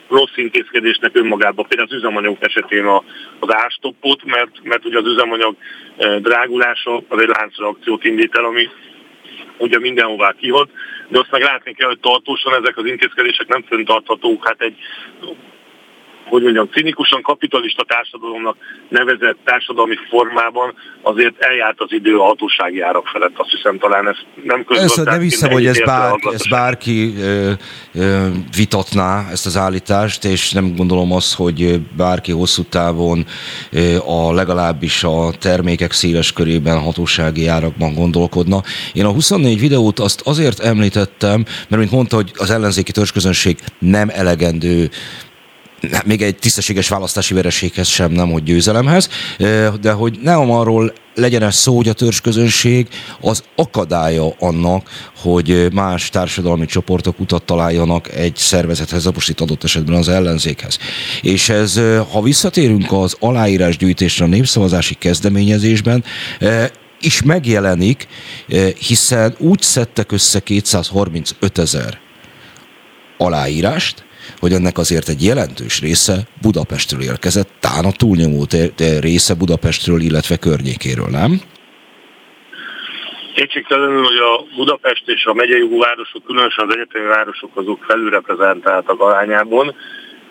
rossz 0.09 0.35
intézkedésnek 0.35 1.15
önmagában, 1.15 1.65
például 1.67 1.89
az 1.89 1.95
üzemanyag 1.95 2.37
esetén 2.39 2.85
a, 2.85 3.03
az 3.39 3.53
árstoppot, 3.53 4.23
mert, 4.23 4.63
mert 4.63 4.85
ugye 4.85 4.97
az 4.97 5.05
üzemanyag 5.05 5.55
drágulása 6.19 7.03
az 7.07 7.21
egy 7.21 7.27
láncreakciót 7.37 8.03
indít 8.03 8.35
el, 8.35 8.45
ami 8.45 8.69
ugye 9.57 9.79
mindenhová 9.79 10.33
kihat, 10.39 10.69
de 11.07 11.19
azt 11.19 11.31
meg 11.31 11.41
látni 11.41 11.73
kell, 11.73 11.87
hogy 11.87 11.99
tartósan 11.99 12.53
ezek 12.53 12.77
az 12.77 12.85
intézkedések 12.85 13.47
nem 13.47 13.63
föntarthatók. 13.63 14.47
Hát 14.47 14.61
egy 14.61 14.75
hogy 16.29 16.43
mondjam, 16.43 16.69
cinikusan 16.71 17.21
kapitalista 17.21 17.83
társadalomnak 17.87 18.57
nevezett 18.89 19.37
társadalmi 19.43 19.95
formában 20.09 20.73
azért 21.01 21.43
eljárt 21.43 21.81
az 21.81 21.91
idő 21.91 22.17
a 22.17 22.23
hatósági 22.23 22.81
árak 22.81 23.07
felett. 23.07 23.31
Azt 23.35 23.49
hiszem 23.49 23.77
talán 23.77 24.07
ez 24.07 24.15
nem 24.43 24.63
közgazdász. 24.63 25.05
Nem 25.05 25.21
hiszem, 25.21 25.51
hogy 25.51 25.65
ez, 25.65 25.79
bár, 25.79 26.13
ez 26.33 26.47
bárki 26.47 27.13
ö, 27.17 27.51
ö, 27.93 28.27
vitatná 28.55 29.29
ezt 29.31 29.45
az 29.45 29.57
állítást, 29.57 30.23
és 30.23 30.51
nem 30.51 30.75
gondolom 30.75 31.11
azt, 31.11 31.35
hogy 31.35 31.79
bárki 31.97 32.31
hosszú 32.31 32.63
távon 32.63 33.25
ö, 33.71 33.95
a 34.05 34.33
legalábbis 34.33 35.03
a 35.03 35.31
termékek 35.39 35.91
széles 35.91 36.33
körében 36.33 36.79
hatósági 36.79 37.47
árakban 37.47 37.93
gondolkodna. 37.93 38.61
Én 38.93 39.05
a 39.05 39.11
24 39.11 39.59
videót 39.59 39.99
azt 39.99 40.21
azért 40.21 40.59
említettem, 40.59 41.45
mert 41.67 41.81
mint 41.81 41.91
mondta, 41.91 42.15
hogy 42.15 42.31
az 42.35 42.49
ellenzéki 42.49 42.91
törzsközönség 42.91 43.57
nem 43.79 44.09
elegendő 44.13 44.89
még 46.05 46.21
egy 46.21 46.35
tisztességes 46.35 46.87
választási 46.87 47.33
vereséghez 47.33 47.87
sem, 47.87 48.11
nem 48.11 48.31
hogy 48.31 48.43
győzelemhez, 48.43 49.09
de 49.81 49.91
hogy 49.91 50.19
nem 50.21 50.51
arról 50.51 50.93
legyen 51.15 51.43
ez 51.43 51.55
szó, 51.55 51.75
hogy 51.75 51.89
a 51.89 51.93
közönség 52.23 52.87
az 53.21 53.43
akadálya 53.55 54.35
annak, 54.39 54.89
hogy 55.17 55.73
más 55.73 56.09
társadalmi 56.09 56.65
csoportok 56.65 57.19
utat 57.19 57.43
találjanak 57.43 58.15
egy 58.15 58.35
szervezethez, 58.35 59.05
most 59.05 59.29
itt 59.29 59.41
adott 59.41 59.63
esetben 59.63 59.95
az 59.95 60.07
ellenzékhez. 60.07 60.77
És 61.21 61.49
ez, 61.49 61.79
ha 62.11 62.21
visszatérünk 62.21 62.91
az 62.91 63.15
aláírásgyűjtésre 63.19 64.25
a 64.25 64.27
népszavazási 64.27 64.93
kezdeményezésben, 64.93 66.03
is 67.01 67.21
megjelenik, 67.21 68.07
hiszen 68.87 69.35
úgy 69.37 69.61
szedtek 69.61 70.11
össze 70.11 70.39
235 70.39 71.57
ezer 71.57 71.99
aláírást, 73.17 74.07
hogy 74.39 74.51
ennek 74.51 74.77
azért 74.77 75.09
egy 75.09 75.23
jelentős 75.23 75.81
része 75.81 76.17
Budapestről 76.41 77.01
érkezett, 77.01 77.49
tán 77.59 77.85
a 77.85 77.91
túlnyomó 77.91 78.45
része 78.99 79.35
Budapestről, 79.35 80.01
illetve 80.01 80.37
környékéről, 80.37 81.07
nem? 81.11 81.41
Kétségtelenül, 83.35 84.03
hogy 84.03 84.17
a 84.17 84.55
Budapest 84.55 85.03
és 85.05 85.25
a 85.25 85.33
megyei 85.33 85.67
városok, 85.77 86.23
különösen 86.23 86.67
az 86.67 86.75
egyetemi 86.75 87.05
városok 87.05 87.51
azok 87.53 87.83
felülreprezentáltak 87.83 89.01
arányában. 89.01 89.75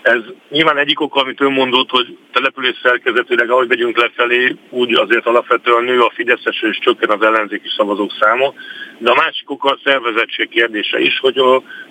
Ez 0.03 0.20
nyilván 0.51 0.79
egyik 0.79 1.01
oka, 1.01 1.20
amit 1.20 1.41
ön 1.41 1.53
mondott, 1.53 1.91
hogy 1.91 2.16
település 2.33 2.77
szerkezetileg, 2.83 3.51
ahogy 3.51 3.69
megyünk 3.69 3.97
lefelé, 3.97 4.57
úgy 4.70 4.95
azért 4.95 5.27
alapvetően 5.27 5.85
nő 5.85 6.01
a 6.01 6.12
Fideszes 6.15 6.62
és 6.62 6.79
csökken 6.79 7.11
az 7.11 7.23
ellenzéki 7.23 7.69
szavazók 7.77 8.12
száma. 8.20 8.55
De 8.99 9.11
a 9.11 9.15
másik 9.15 9.51
oka 9.51 9.70
a 9.70 9.79
szervezettség 9.85 10.49
kérdése 10.49 11.01
is, 11.01 11.19
hogy 11.19 11.39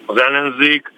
az 0.06 0.22
ellenzék 0.22 0.92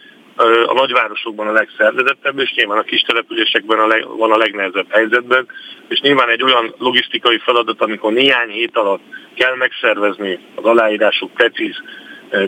a 0.67 0.73
nagyvárosokban 0.73 1.47
a 1.47 1.51
legszervezettebb, 1.51 2.39
és 2.39 2.53
nyilván 2.55 2.77
a 2.77 2.83
kis 2.83 3.01
településekben 3.01 3.79
a 3.79 3.87
leg, 3.87 4.05
van 4.17 4.31
a 4.31 4.37
legnehezebb 4.37 4.89
helyzetben, 4.89 5.47
és 5.87 5.99
nyilván 5.99 6.29
egy 6.29 6.43
olyan 6.43 6.73
logisztikai 6.77 7.37
feladat, 7.37 7.81
amikor 7.81 8.13
néhány 8.13 8.49
hét 8.49 8.77
alatt 8.77 9.01
kell 9.35 9.55
megszervezni 9.55 10.39
az 10.55 10.63
aláírások 10.63 11.33
precíz 11.33 11.75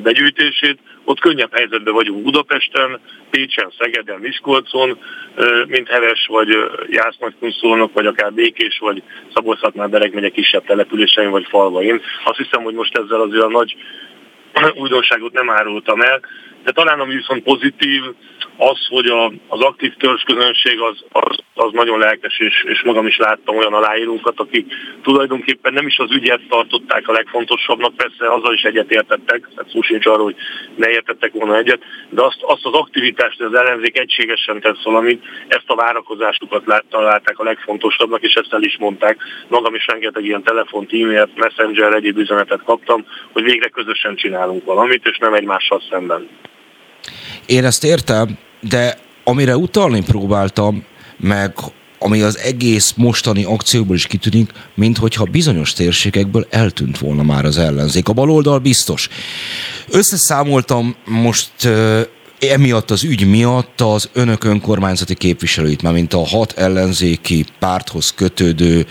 begyűjtését, 0.03 0.79
ott 1.03 1.19
könnyebb 1.19 1.53
helyzetben 1.53 1.93
vagyunk 1.93 2.23
Budapesten, 2.23 2.99
Pécsen, 3.29 3.71
Szegeden, 3.79 4.19
Miskolcon, 4.19 4.97
mint 5.65 5.87
Heves, 5.87 6.27
vagy 6.27 6.47
Jász-Nagykunszolnok, 6.89 7.93
vagy 7.93 8.05
akár 8.05 8.33
Békés, 8.33 8.77
vagy 8.79 9.03
szabolcs 9.33 9.59
bereg 9.89 10.13
megye 10.13 10.29
kisebb 10.29 10.65
településein, 10.65 11.29
vagy 11.29 11.45
falvain. 11.49 12.01
Azt 12.23 12.37
hiszem, 12.37 12.63
hogy 12.63 12.73
most 12.73 12.97
ezzel 12.97 13.21
azért 13.21 13.43
a 13.43 13.49
nagy 13.49 13.75
újdonságot 14.73 15.33
nem 15.33 15.49
árultam 15.49 16.01
el, 16.01 16.21
de 16.63 16.71
talán 16.71 16.99
ami 16.99 17.15
viszont 17.15 17.43
pozitív, 17.43 18.03
az, 18.69 18.87
hogy 18.87 19.05
a, 19.05 19.25
az 19.47 19.61
aktív 19.61 19.93
törzsközönség 19.95 20.79
az, 20.79 20.97
az, 21.11 21.37
az 21.53 21.71
nagyon 21.71 21.99
lelkes, 21.99 22.39
és, 22.39 22.65
és 22.67 22.81
magam 22.83 23.07
is 23.07 23.17
láttam 23.17 23.57
olyan 23.57 23.73
aláírókat, 23.73 24.39
akik 24.39 24.73
tulajdonképpen 25.03 25.73
nem 25.73 25.87
is 25.87 25.97
az 25.97 26.11
ügyet 26.11 26.41
tartották 26.49 27.07
a 27.07 27.11
legfontosabbnak, 27.11 27.95
persze 27.95 28.33
azzal 28.33 28.53
is 28.53 28.61
egyetértettek, 28.61 29.47
tehát 29.55 29.71
szó 29.71 29.81
sincs 29.81 30.05
arról, 30.05 30.23
hogy 30.23 30.35
ne 30.75 30.89
értettek 30.89 31.31
volna 31.33 31.57
egyet, 31.57 31.81
de 32.09 32.23
azt, 32.23 32.37
azt 32.41 32.65
az 32.65 32.73
aktivitást, 32.73 33.37
hogy 33.37 33.45
az 33.53 33.59
ellenzék 33.59 33.97
egységesen 33.97 34.59
tesz 34.59 34.83
valamit, 34.83 35.23
ezt 35.47 35.69
a 35.69 35.75
várakozásukat 35.75 36.83
találták 36.89 37.39
a 37.39 37.43
legfontosabbnak, 37.43 38.21
és 38.21 38.33
ezt 38.33 38.53
el 38.53 38.63
is 38.63 38.77
mondták. 38.77 39.17
Magam 39.47 39.75
is 39.75 39.85
rengeteg 39.87 40.25
ilyen 40.25 40.43
telefont, 40.43 40.93
e-mailt, 40.93 41.35
messenger, 41.35 41.93
egyéb 41.93 42.17
üzenetet 42.17 42.63
kaptam, 42.63 43.05
hogy 43.31 43.43
végre 43.43 43.69
közösen 43.69 44.15
csinálunk 44.15 44.65
valamit, 44.65 45.05
és 45.05 45.17
nem 45.17 45.33
egymással 45.33 45.81
szemben. 45.89 46.29
Én 47.45 47.65
ezt 47.65 47.83
értem, 47.83 48.49
de 48.61 48.97
amire 49.23 49.57
utalni 49.57 50.03
próbáltam, 50.03 50.83
meg 51.17 51.53
ami 51.99 52.21
az 52.21 52.37
egész 52.37 52.93
mostani 52.95 53.43
akcióból 53.43 53.95
is 53.95 54.07
kitűnik, 54.07 54.51
mint 54.75 54.97
hogyha 54.97 55.23
bizonyos 55.23 55.73
térségekből 55.73 56.47
eltűnt 56.49 56.97
volna 56.97 57.23
már 57.23 57.45
az 57.45 57.57
ellenzék. 57.57 58.07
A 58.07 58.13
baloldal 58.13 58.59
biztos. 58.59 59.09
Összeszámoltam 59.89 60.95
most 61.05 61.51
emiatt 62.39 62.91
az 62.91 63.03
ügy 63.03 63.27
miatt 63.27 63.81
az 63.81 64.09
önök 64.13 64.43
önkormányzati 64.43 65.15
képviselőit, 65.15 65.81
már 65.81 65.93
mint 65.93 66.13
a 66.13 66.27
hat 66.27 66.51
ellenzéki 66.57 67.45
párthoz 67.59 68.13
kötődő 68.15 68.85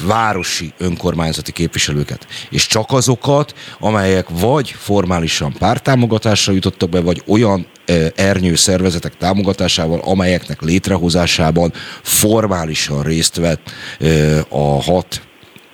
városi 0.00 0.72
önkormányzati 0.78 1.52
képviselőket, 1.52 2.26
és 2.50 2.66
csak 2.66 2.92
azokat, 2.92 3.54
amelyek 3.78 4.26
vagy 4.28 4.70
formálisan 4.78 5.52
pártámogatásra 5.52 6.52
jutottak 6.52 6.88
be, 6.88 7.00
vagy 7.00 7.22
olyan 7.26 7.66
e, 7.86 8.12
ernyő 8.16 8.54
szervezetek 8.54 9.16
támogatásával, 9.16 10.00
amelyeknek 10.00 10.60
létrehozásában 10.60 11.72
formálisan 12.02 13.02
részt 13.02 13.36
vett 13.36 13.70
e, 14.00 14.38
a 14.48 14.82
hat 14.82 15.20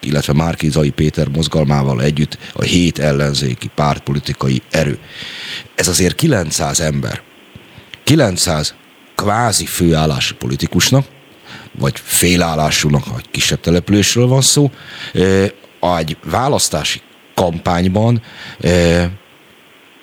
illetve 0.05 0.33
Márkizai 0.33 0.91
Péter 0.91 1.29
mozgalmával 1.29 2.03
együtt 2.03 2.39
a 2.53 2.63
hét 2.63 2.99
ellenzéki 2.99 3.71
pártpolitikai 3.75 4.63
erő. 4.71 4.99
Ez 5.75 5.89
azért 5.89 6.15
900 6.15 6.81
ember. 6.81 7.21
900 8.05 8.75
kvázi 9.15 9.67
főállási 9.67 10.35
politikusnak, 10.35 11.07
vagy 11.79 12.01
félállásúnak, 12.05 13.07
vagy 13.07 13.31
kisebb 13.31 13.61
településről 13.61 14.27
van 14.27 14.41
szó, 14.41 14.71
egy 15.99 16.17
választási 16.25 17.01
kampányban 17.35 18.23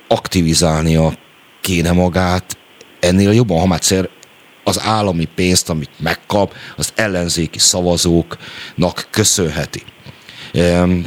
aktivizálnia 0.07 1.13
kéne 1.61 1.91
magát 1.91 2.57
ennél 2.99 3.31
jobban, 3.31 3.59
ha 3.59 3.65
már 3.65 4.09
az 4.63 4.79
állami 4.81 5.25
pénzt, 5.35 5.69
amit 5.69 5.89
megkap, 5.97 6.53
az 6.75 6.91
ellenzéki 6.95 7.59
szavazóknak 7.59 9.07
köszönheti. 9.09 9.83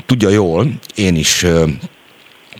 Tudja 0.06 0.28
jól, 0.28 0.66
én 0.94 1.16
is 1.16 1.46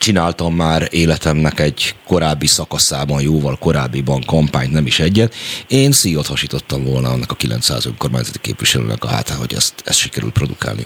csináltam 0.06 0.54
már 0.54 0.80
életemnek 0.90 1.60
egy 1.60 1.80
korábbi 2.06 2.46
szakaszában, 2.46 3.20
jóval 3.30 3.56
korábbiban 3.66 4.20
kampányt, 4.32 4.72
nem 4.72 4.86
is 4.86 4.98
egyet. 5.08 5.34
Én 5.80 5.92
szíjat 5.92 6.26
hasítottam 6.26 6.80
volna 6.90 7.08
annak 7.14 7.30
a 7.30 7.40
900 7.44 7.86
önkormányzati 7.86 8.40
képviselőnek 8.48 9.02
a 9.04 9.12
hátán, 9.14 9.38
hogy 9.44 9.52
ezt, 9.60 9.74
ezt 9.84 10.02
sikerült 10.04 10.38
produkálni. 10.40 10.84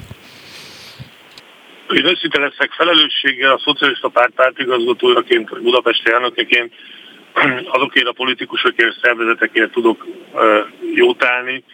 én 1.99 2.07
őszinte 2.13 2.39
leszek 2.47 2.71
felelősséggel 2.81 3.53
a 3.53 3.63
szocialista 3.65 4.09
párt 4.09 4.35
pártigazgatójaként, 4.41 5.49
vagy 5.49 5.63
budapesti 5.63 6.11
elnökeként 6.11 6.73
azokért 7.77 8.07
a 8.07 8.19
politikusokért, 8.23 9.01
szervezetekért 9.03 9.73
tudok 9.73 10.07
jót 10.95 11.25
állni, 11.25 11.65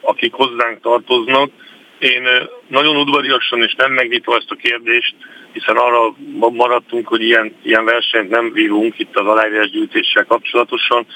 akik 0.00 0.32
hozzánk 0.32 0.80
tartoznak. 0.80 1.50
Én 1.98 2.28
nagyon 2.66 2.96
udvariasan 2.96 3.62
és 3.62 3.74
nem 3.74 3.92
megnyitva 3.92 4.36
ezt 4.36 4.50
a 4.50 4.54
kérdést, 4.54 5.14
hiszen 5.52 5.76
arra 5.76 6.14
maradtunk, 6.52 7.08
hogy 7.08 7.22
ilyen, 7.22 7.54
ilyen 7.62 7.84
versenyt 7.84 8.30
nem 8.30 8.52
vívunk 8.52 8.98
itt 8.98 9.16
az 9.16 9.26
aláírásgyűjtéssel 9.26 10.24
kapcsolatosan, 10.24 11.06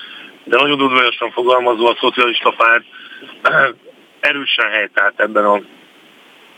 de 0.44 0.56
nagyon 0.56 0.82
udvariasan 0.82 1.30
fogalmazva 1.30 1.88
a 1.88 1.96
szocialista 2.00 2.54
párt 2.56 2.84
erősen 4.20 4.70
helytált 4.70 5.20
ebben 5.20 5.44
a 5.44 5.60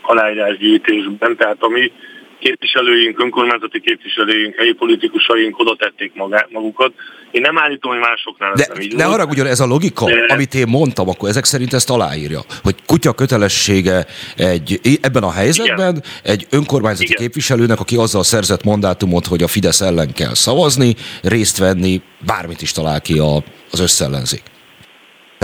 aláírásgyűjtésben, 0.01 1.35
tehát 1.35 1.57
a 1.59 1.67
mi 1.67 1.91
képviselőink, 2.39 3.19
önkormányzati 3.19 3.81
képviselőink, 3.81 4.55
helyi 4.55 4.73
politikusaink 4.73 5.59
oda 5.59 5.75
tették 5.75 6.11
magukat. 6.49 6.93
Én 7.31 7.41
nem 7.41 7.57
állítom, 7.57 7.91
hogy 7.91 7.99
másoknál 7.99 8.53
de, 8.53 8.65
nem 8.73 8.81
így 8.81 8.95
Ne 8.95 9.03
haragudjon, 9.03 9.45
ez 9.45 9.59
a 9.59 9.65
logika, 9.65 10.05
de... 10.05 10.33
amit 10.33 10.53
én 10.53 10.67
mondtam, 10.67 11.09
akkor 11.09 11.29
ezek 11.29 11.43
szerint 11.43 11.73
ezt 11.73 11.89
aláírja, 11.89 12.39
hogy 12.63 12.75
kutya 12.85 13.13
kötelessége 13.13 14.05
egy, 14.37 14.79
ebben 15.01 15.23
a 15.23 15.31
helyzetben 15.31 15.95
Igen. 15.95 16.03
egy 16.23 16.47
önkormányzati 16.49 17.05
Igen. 17.05 17.21
képviselőnek, 17.21 17.79
aki 17.79 17.95
azzal 17.95 18.23
szerzett 18.23 18.63
mandátumot, 18.63 19.25
hogy 19.25 19.43
a 19.43 19.47
Fidesz 19.47 19.81
ellen 19.81 20.13
kell 20.13 20.33
szavazni, 20.33 20.95
részt 21.21 21.57
venni, 21.57 22.01
bármit 22.25 22.61
is 22.61 22.71
talál 22.71 23.01
ki 23.01 23.19
a, 23.19 23.43
az 23.71 23.79
összellenzék. 23.79 24.41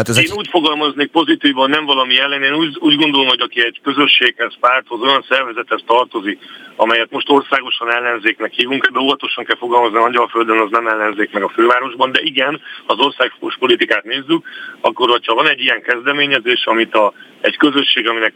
Tehát 0.04 0.18
ezek... 0.18 0.32
Én 0.32 0.38
úgy 0.38 0.50
fogalmaznék 0.50 1.12
pozitívan, 1.12 1.70
nem 1.70 1.86
valami 1.86 2.20
ellen. 2.20 2.44
Én 2.44 2.54
úgy, 2.54 2.78
úgy 2.80 2.96
gondolom, 2.96 3.28
hogy 3.28 3.42
aki 3.42 3.66
egy 3.66 3.80
közösséghez, 3.84 4.54
párthoz, 4.60 5.02
olyan 5.02 5.26
szervezethez 5.30 5.82
tartozik, 5.86 6.40
amelyet 6.76 7.12
most 7.12 7.30
országosan 7.30 7.92
ellenzéknek 7.92 8.54
hívunk, 8.54 8.88
de 8.88 9.00
óvatosan 9.00 9.46
kell 9.46 9.58
fogalmazni, 9.58 9.98
a 9.98 10.04
Angyalföldön 10.04 10.60
az 10.60 10.70
nem 10.72 10.88
ellenzék 10.88 11.32
meg 11.32 11.44
a 11.44 11.50
fővárosban, 11.50 12.12
de 12.12 12.20
igen, 12.22 12.62
az 12.86 12.98
országos 13.00 13.58
politikát 13.60 14.04
nézzük, 14.04 14.48
akkor 14.82 15.10
hogyha 15.10 15.34
van 15.34 15.50
egy 15.50 15.60
ilyen 15.60 15.82
kezdeményezés, 15.82 16.66
amit 16.66 16.96
a, 16.96 17.14
egy 17.42 17.58
közösség, 17.58 18.08
aminek, 18.08 18.34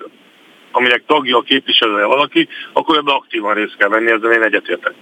aminek 0.71 1.03
tagja 1.05 1.37
a 1.37 1.41
képviselője 1.41 2.05
valaki, 2.05 2.47
akkor 2.73 2.97
ebbe 2.97 3.11
aktívan 3.11 3.53
részt 3.53 3.77
kell 3.77 3.89
venni, 3.89 4.11
ezzel 4.11 4.31
én 4.31 4.43
egyetértek 4.43 4.93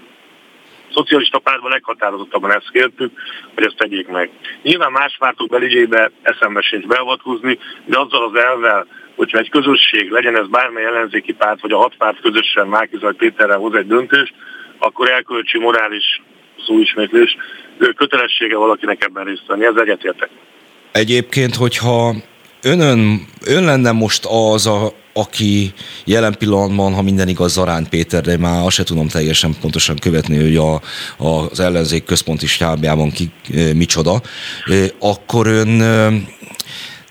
szocialista 0.94 1.40
pártban 1.40 1.72
leghatározottabban 1.72 2.56
ezt 2.56 2.72
kértük, 2.72 3.11
hogy 3.56 3.65
ezt 3.65 3.78
tegyék 3.78 4.07
meg. 4.07 4.30
Nyilván 4.61 4.91
más 4.91 5.15
pártok 5.20 5.49
belügyébe 5.49 6.11
eszembe 6.22 6.61
sincs 6.61 6.86
beavatkozni, 6.86 7.60
de 7.86 7.99
azzal 7.99 8.24
az 8.24 8.40
elvel, 8.40 8.88
hogyha 9.15 9.38
egy 9.38 9.49
közösség, 9.49 10.10
legyen 10.10 10.38
ez 10.38 10.48
bármely 10.48 10.86
ellenzéki 10.86 11.34
párt, 11.34 11.61
vagy 11.61 11.72
a 11.72 11.78
hat 11.78 11.95
párt 11.98 12.22
közösen 12.22 12.68
Márkizaj 12.68 13.14
Péterrel 13.14 13.57
hoz 13.57 13.76
egy 13.76 13.88
döntést, 13.88 14.34
akkor 14.78 15.10
elkölcsi 15.10 15.60
morális 15.60 16.22
szóismétlés 16.65 17.38
kötelessége 17.95 18.57
valakinek 18.57 19.03
ebben 19.03 19.24
részt 19.24 19.45
venni. 19.48 19.65
Ez 19.65 19.76
egyetértek. 19.76 20.30
Egyébként, 20.91 21.56
hogyha 21.56 22.14
önön, 22.64 23.27
ön 23.45 23.64
lenne 23.64 23.91
most 23.91 24.26
az 24.26 24.68
a 24.68 24.94
aki 25.14 25.73
jelen 26.06 26.35
pillanatban, 26.38 26.94
ha 26.94 27.02
minden 27.02 27.27
igaz, 27.27 27.52
Zarány 27.52 27.90
Péter, 27.90 28.22
de 28.22 28.38
már 28.38 28.65
azt 28.65 28.76
se 28.76 28.84
tudom 28.84 29.07
teljesen 29.07 29.52
pontosan 29.61 29.95
követni, 29.98 30.41
hogy 30.41 30.56
a, 30.56 30.81
az 31.26 31.60
ellenzék 31.60 32.03
központi 32.03 32.48
stábjában 32.48 33.10
ki 33.11 33.30
e, 33.56 33.73
micsoda, 33.73 34.22
akkor 34.99 35.48
ön 35.48 35.81
e, 35.81 36.10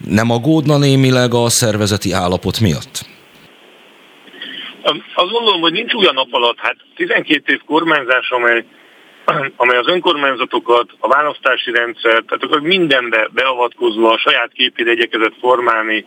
nem 0.08 0.30
aggódna 0.30 0.78
némileg 0.78 1.34
a 1.34 1.48
szervezeti 1.48 2.12
állapot 2.12 2.60
miatt? 2.60 3.10
Azt 5.14 5.30
gondolom, 5.30 5.60
hogy 5.60 5.72
nincs 5.72 5.94
olyan 5.94 6.14
nap 6.14 6.28
alatt. 6.30 6.58
Hát 6.58 6.76
12 6.96 7.52
év 7.52 7.60
kormányzás, 7.66 8.30
amely 8.30 8.64
amely 9.56 9.76
az 9.76 9.88
önkormányzatokat, 9.88 10.90
a 10.98 11.08
választási 11.08 11.70
rendszert, 11.70 12.26
tehát 12.26 12.44
akkor 12.44 12.60
mindenbe 12.60 13.28
beavatkozva 13.32 14.12
a 14.12 14.18
saját 14.18 14.52
képére 14.52 14.92
igyekezett 14.92 15.34
formálni, 15.40 16.06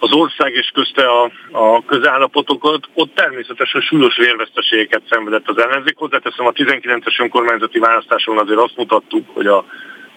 az 0.00 0.12
ország 0.12 0.52
és 0.52 0.70
közte 0.74 1.06
a, 1.06 1.30
a 1.52 1.84
közállapotokat, 1.84 2.88
ott 2.94 3.14
természetesen 3.14 3.80
súlyos 3.80 4.16
vérveszteségeket 4.16 5.02
szenvedett 5.10 5.48
az 5.48 5.58
ellenzék. 5.58 5.96
Hozzáteszem, 5.96 6.46
a 6.46 6.52
19-es 6.52 7.20
önkormányzati 7.20 7.78
választáson 7.78 8.38
azért 8.38 8.58
azt 8.58 8.76
mutattuk, 8.76 9.28
hogy 9.34 9.46
a 9.46 9.64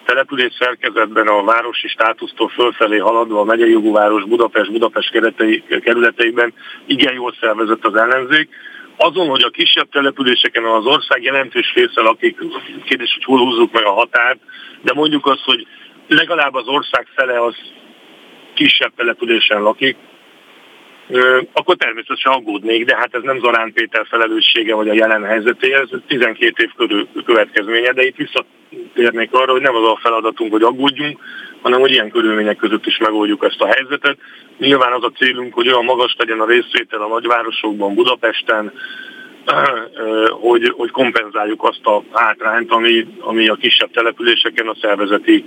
település 0.05 0.53
szerkezetben 0.59 1.27
a 1.27 1.43
városi 1.43 1.87
státusztól 1.87 2.49
fölfelé 2.49 2.97
haladva 2.97 3.39
a 3.39 3.43
megyei 3.43 3.71
jogú 3.71 3.91
város 3.91 4.23
Budapest, 4.23 4.71
Budapest 4.71 5.11
keretei, 5.11 5.63
kerületeiben 5.81 6.53
igen 6.85 7.13
jól 7.13 7.33
szervezett 7.39 7.85
az 7.85 7.95
ellenzék. 7.95 8.49
Azon, 9.03 9.27
hogy 9.29 9.41
a 9.41 9.49
kisebb 9.49 9.89
településeken 9.89 10.65
az 10.65 10.85
ország 10.85 11.23
jelentős 11.23 11.73
része 11.73 12.01
lakik, 12.01 12.37
kérdés, 12.85 13.13
hogy 13.13 13.23
hol 13.23 13.39
húzzuk 13.39 13.71
meg 13.71 13.85
a 13.85 13.91
határt, 13.91 14.39
de 14.81 14.93
mondjuk 14.93 15.25
azt, 15.25 15.43
hogy 15.43 15.67
legalább 16.07 16.53
az 16.53 16.67
ország 16.67 17.07
fele 17.15 17.41
az 17.41 17.55
kisebb 18.53 18.91
településen 18.95 19.61
lakik, 19.61 19.97
akkor 21.53 21.75
természetesen 21.75 22.31
aggódnék, 22.31 22.85
de 22.85 22.95
hát 22.95 23.15
ez 23.15 23.21
nem 23.23 23.39
Zorán 23.39 23.73
Péter 23.73 24.05
felelőssége 24.09 24.75
vagy 24.75 24.89
a 24.89 24.93
jelen 24.93 25.23
helyzeté, 25.23 25.73
ez 25.73 25.89
12 26.07 26.63
év 26.63 26.69
körül 26.77 27.07
következménye, 27.25 27.91
de 27.91 28.03
itt 28.03 28.15
visszatérnék 28.15 29.33
arra, 29.33 29.51
hogy 29.51 29.61
nem 29.61 29.75
az 29.75 29.83
a 29.83 29.99
feladatunk, 30.01 30.51
hogy 30.51 30.63
aggódjunk, 30.63 31.19
hanem 31.61 31.79
hogy 31.79 31.91
ilyen 31.91 32.11
körülmények 32.11 32.57
között 32.57 32.85
is 32.85 32.97
megoldjuk 32.97 33.43
ezt 33.43 33.61
a 33.61 33.67
helyzetet. 33.67 34.17
Nyilván 34.57 34.93
az 34.93 35.03
a 35.03 35.11
célunk, 35.17 35.53
hogy 35.53 35.67
olyan 35.67 35.85
magas 35.85 36.15
legyen 36.17 36.39
a 36.39 36.45
részvétel 36.45 37.01
a 37.01 37.07
nagyvárosokban, 37.07 37.93
Budapesten, 37.93 38.73
hogy, 40.29 40.73
hogy 40.75 40.91
kompenzáljuk 40.91 41.63
azt 41.63 41.85
a 41.85 42.03
hátrányt, 42.11 42.71
ami, 42.71 43.07
ami 43.19 43.47
a 43.47 43.55
kisebb 43.55 43.91
településeken 43.91 44.67
a 44.67 44.75
szervezeti 44.81 45.45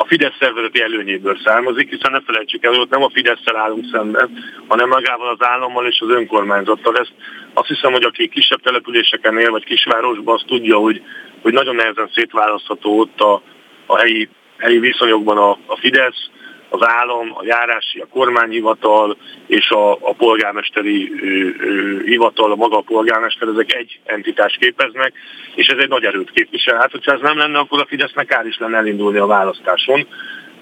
a 0.00 0.04
Fidesz 0.06 0.36
szervezeti 0.40 0.80
előnyéből 0.80 1.38
származik, 1.44 1.90
hiszen 1.90 2.12
ne 2.12 2.20
felejtsük 2.20 2.64
el, 2.64 2.70
hogy 2.70 2.80
ott 2.80 2.90
nem 2.90 3.02
a 3.02 3.10
fidesz 3.10 3.40
állunk 3.44 3.84
szemben, 3.92 4.44
hanem 4.68 4.88
magával 4.88 5.28
az 5.28 5.46
állammal 5.46 5.86
és 5.86 6.00
az 6.00 6.08
önkormányzattal. 6.08 6.96
Ezt 6.96 7.12
azt 7.52 7.68
hiszem, 7.68 7.92
hogy 7.92 8.04
aki 8.04 8.28
kisebb 8.28 8.60
településeken 8.60 9.38
él, 9.38 9.50
vagy 9.50 9.64
kisvárosban, 9.64 10.34
az 10.34 10.42
tudja, 10.46 10.76
hogy, 10.76 11.02
hogy 11.42 11.52
nagyon 11.52 11.74
nehezen 11.74 12.10
szétválasztható 12.14 12.98
ott 12.98 13.20
a, 13.20 13.42
a 13.86 13.98
helyi, 13.98 14.28
helyi 14.58 14.78
viszonyokban 14.78 15.38
a, 15.38 15.50
a 15.50 15.76
Fidesz, 15.76 16.30
az 16.68 16.80
állam, 16.82 17.32
a 17.34 17.44
járási, 17.44 17.98
a 17.98 18.06
kormányhivatal 18.06 19.16
és 19.46 19.70
a, 19.70 19.92
a 19.92 20.12
polgármesteri 20.12 21.12
ö, 21.12 21.26
ö, 21.58 22.02
hivatal, 22.04 22.52
a 22.52 22.56
maga 22.56 22.76
a 22.76 22.80
polgármester, 22.80 23.48
ezek 23.48 23.74
egy 23.74 24.00
entitás 24.04 24.56
képeznek, 24.60 25.12
és 25.54 25.66
ez 25.66 25.78
egy 25.78 25.88
nagy 25.88 26.04
erőt 26.04 26.30
képvisel. 26.30 26.78
Hát, 26.78 26.90
hogyha 26.90 27.12
ez 27.12 27.20
nem 27.20 27.38
lenne, 27.38 27.58
akkor 27.58 27.80
a 27.80 27.86
Fidesznek 27.86 28.26
kár 28.26 28.46
is 28.46 28.58
lenne 28.58 28.76
elindulni 28.76 29.18
a 29.18 29.26
választáson. 29.26 30.06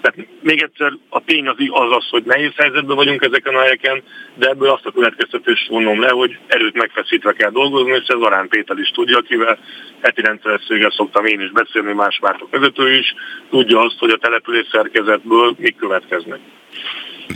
Tehát 0.00 0.28
még 0.42 0.62
egyszer 0.62 0.92
a 1.08 1.20
tény 1.24 1.46
az, 1.48 1.56
az 1.58 1.90
az, 1.96 2.08
hogy 2.10 2.24
nehéz 2.24 2.52
helyzetben 2.56 2.96
vagyunk 2.96 3.22
ezeken 3.22 3.54
a 3.54 3.60
helyeken, 3.60 4.02
de 4.34 4.48
ebből 4.48 4.70
azt 4.70 4.86
a 4.86 4.92
következtetést 4.92 5.68
vonom 5.68 6.00
le, 6.00 6.08
hogy 6.08 6.38
erőt 6.46 6.74
megfeszítve 6.74 7.32
kell 7.32 7.50
dolgozni, 7.50 7.90
és 7.90 8.06
ez 8.06 8.20
Arán 8.20 8.48
Péter 8.48 8.78
is 8.78 8.90
tudja, 8.90 9.18
akivel 9.18 9.58
heti 10.00 10.20
rendszerességgel 10.20 10.90
szoktam 10.90 11.24
én 11.24 11.40
is 11.40 11.50
beszélni, 11.50 11.92
más 11.92 12.18
pártok 12.20 12.50
vezető 12.50 12.92
is, 12.92 13.14
tudja 13.50 13.80
azt, 13.80 13.98
hogy 13.98 14.10
a 14.10 14.16
település 14.16 14.66
szerkezetből 14.70 15.54
mik 15.58 15.76
következnek. 15.76 16.38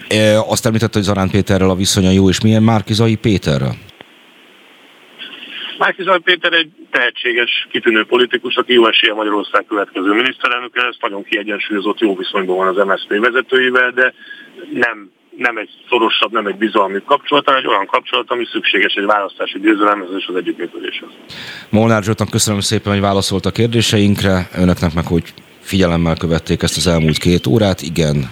E, 0.09 0.41
azt 0.41 0.67
említette, 0.67 0.99
hogy 0.99 1.07
Zarán 1.07 1.31
Péterrel 1.31 1.71
a 1.71 1.75
viszonya 1.75 2.11
jó, 2.11 2.29
és 2.29 2.41
milyen 2.41 2.63
Márkizai 2.63 3.17
Péterrel? 3.17 3.75
Márkizaj 5.85 6.19
Péter 6.19 6.53
egy 6.53 6.71
tehetséges, 6.91 7.69
kitűnő 7.71 8.05
politikus, 8.07 8.55
aki 8.57 8.73
jó 8.73 8.87
esélye 8.87 9.15
Magyarország 9.15 9.65
következő 9.69 10.13
miniszterelnöke, 10.13 10.87
ez 10.87 10.97
nagyon 11.01 11.23
kiegyensúlyozott, 11.23 12.01
jó 12.01 12.17
viszonyban 12.17 12.57
van 12.57 12.69
az 12.69 12.87
MSZP 12.87 13.21
vezetőivel, 13.21 13.91
de 13.91 14.13
nem, 14.73 15.11
nem 15.37 15.57
egy 15.57 15.71
szorosabb, 15.89 16.33
nem 16.33 16.47
egy 16.47 16.57
bizalmi 16.57 17.01
kapcsolat, 17.07 17.45
hanem 17.45 17.61
egy 17.61 17.67
olyan 17.67 17.87
kapcsolat, 17.87 18.31
ami 18.31 18.45
szükséges 18.53 18.95
egy 18.95 19.05
választási 19.05 19.61
győzelemhez 19.61 20.09
és 20.19 20.27
az 20.27 20.35
együttműködéshez. 20.35 21.09
Molnár 21.71 22.03
Zsoltan, 22.03 22.27
köszönöm 22.31 22.61
szépen, 22.61 22.93
hogy 22.93 23.01
válaszolt 23.01 23.47
a 23.47 23.51
kérdéseinkre, 23.51 24.49
önöknek 24.55 24.95
meg, 24.95 25.07
hogy 25.07 25.25
figyelemmel 25.71 26.17
követték 26.17 26.63
ezt 26.63 26.77
az 26.77 26.87
elmúlt 26.87 27.19
két 27.19 27.47
órát. 27.47 27.83
Igen, 27.83 28.31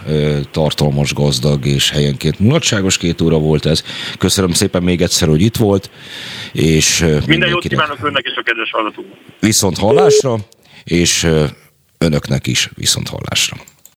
tartalmas, 0.51 1.15
gazdag 1.15 1.66
és 1.66 1.90
helyenként 1.90 2.39
mulatságos 2.39 2.97
két 2.97 3.20
óra 3.20 3.39
volt 3.39 3.66
ez. 3.66 3.82
Köszönöm 4.19 4.52
szépen 4.52 4.82
még 4.82 5.01
egyszer, 5.01 5.28
hogy 5.28 5.43
itt 5.43 5.56
volt. 5.56 5.90
És 6.52 7.05
Minden 7.27 7.48
jót 7.48 7.66
kívánok 7.69 7.98
önnek 8.02 8.24
és 8.24 8.36
a 8.36 8.43
kedves 8.43 8.70
hallgatóknak. 8.70 9.19
Viszont 9.40 9.78
hallásra, 9.78 10.36
és 10.85 11.28
önöknek 11.98 12.47
is 12.47 12.70
viszont 12.74 13.09
hallásra. 13.09 13.56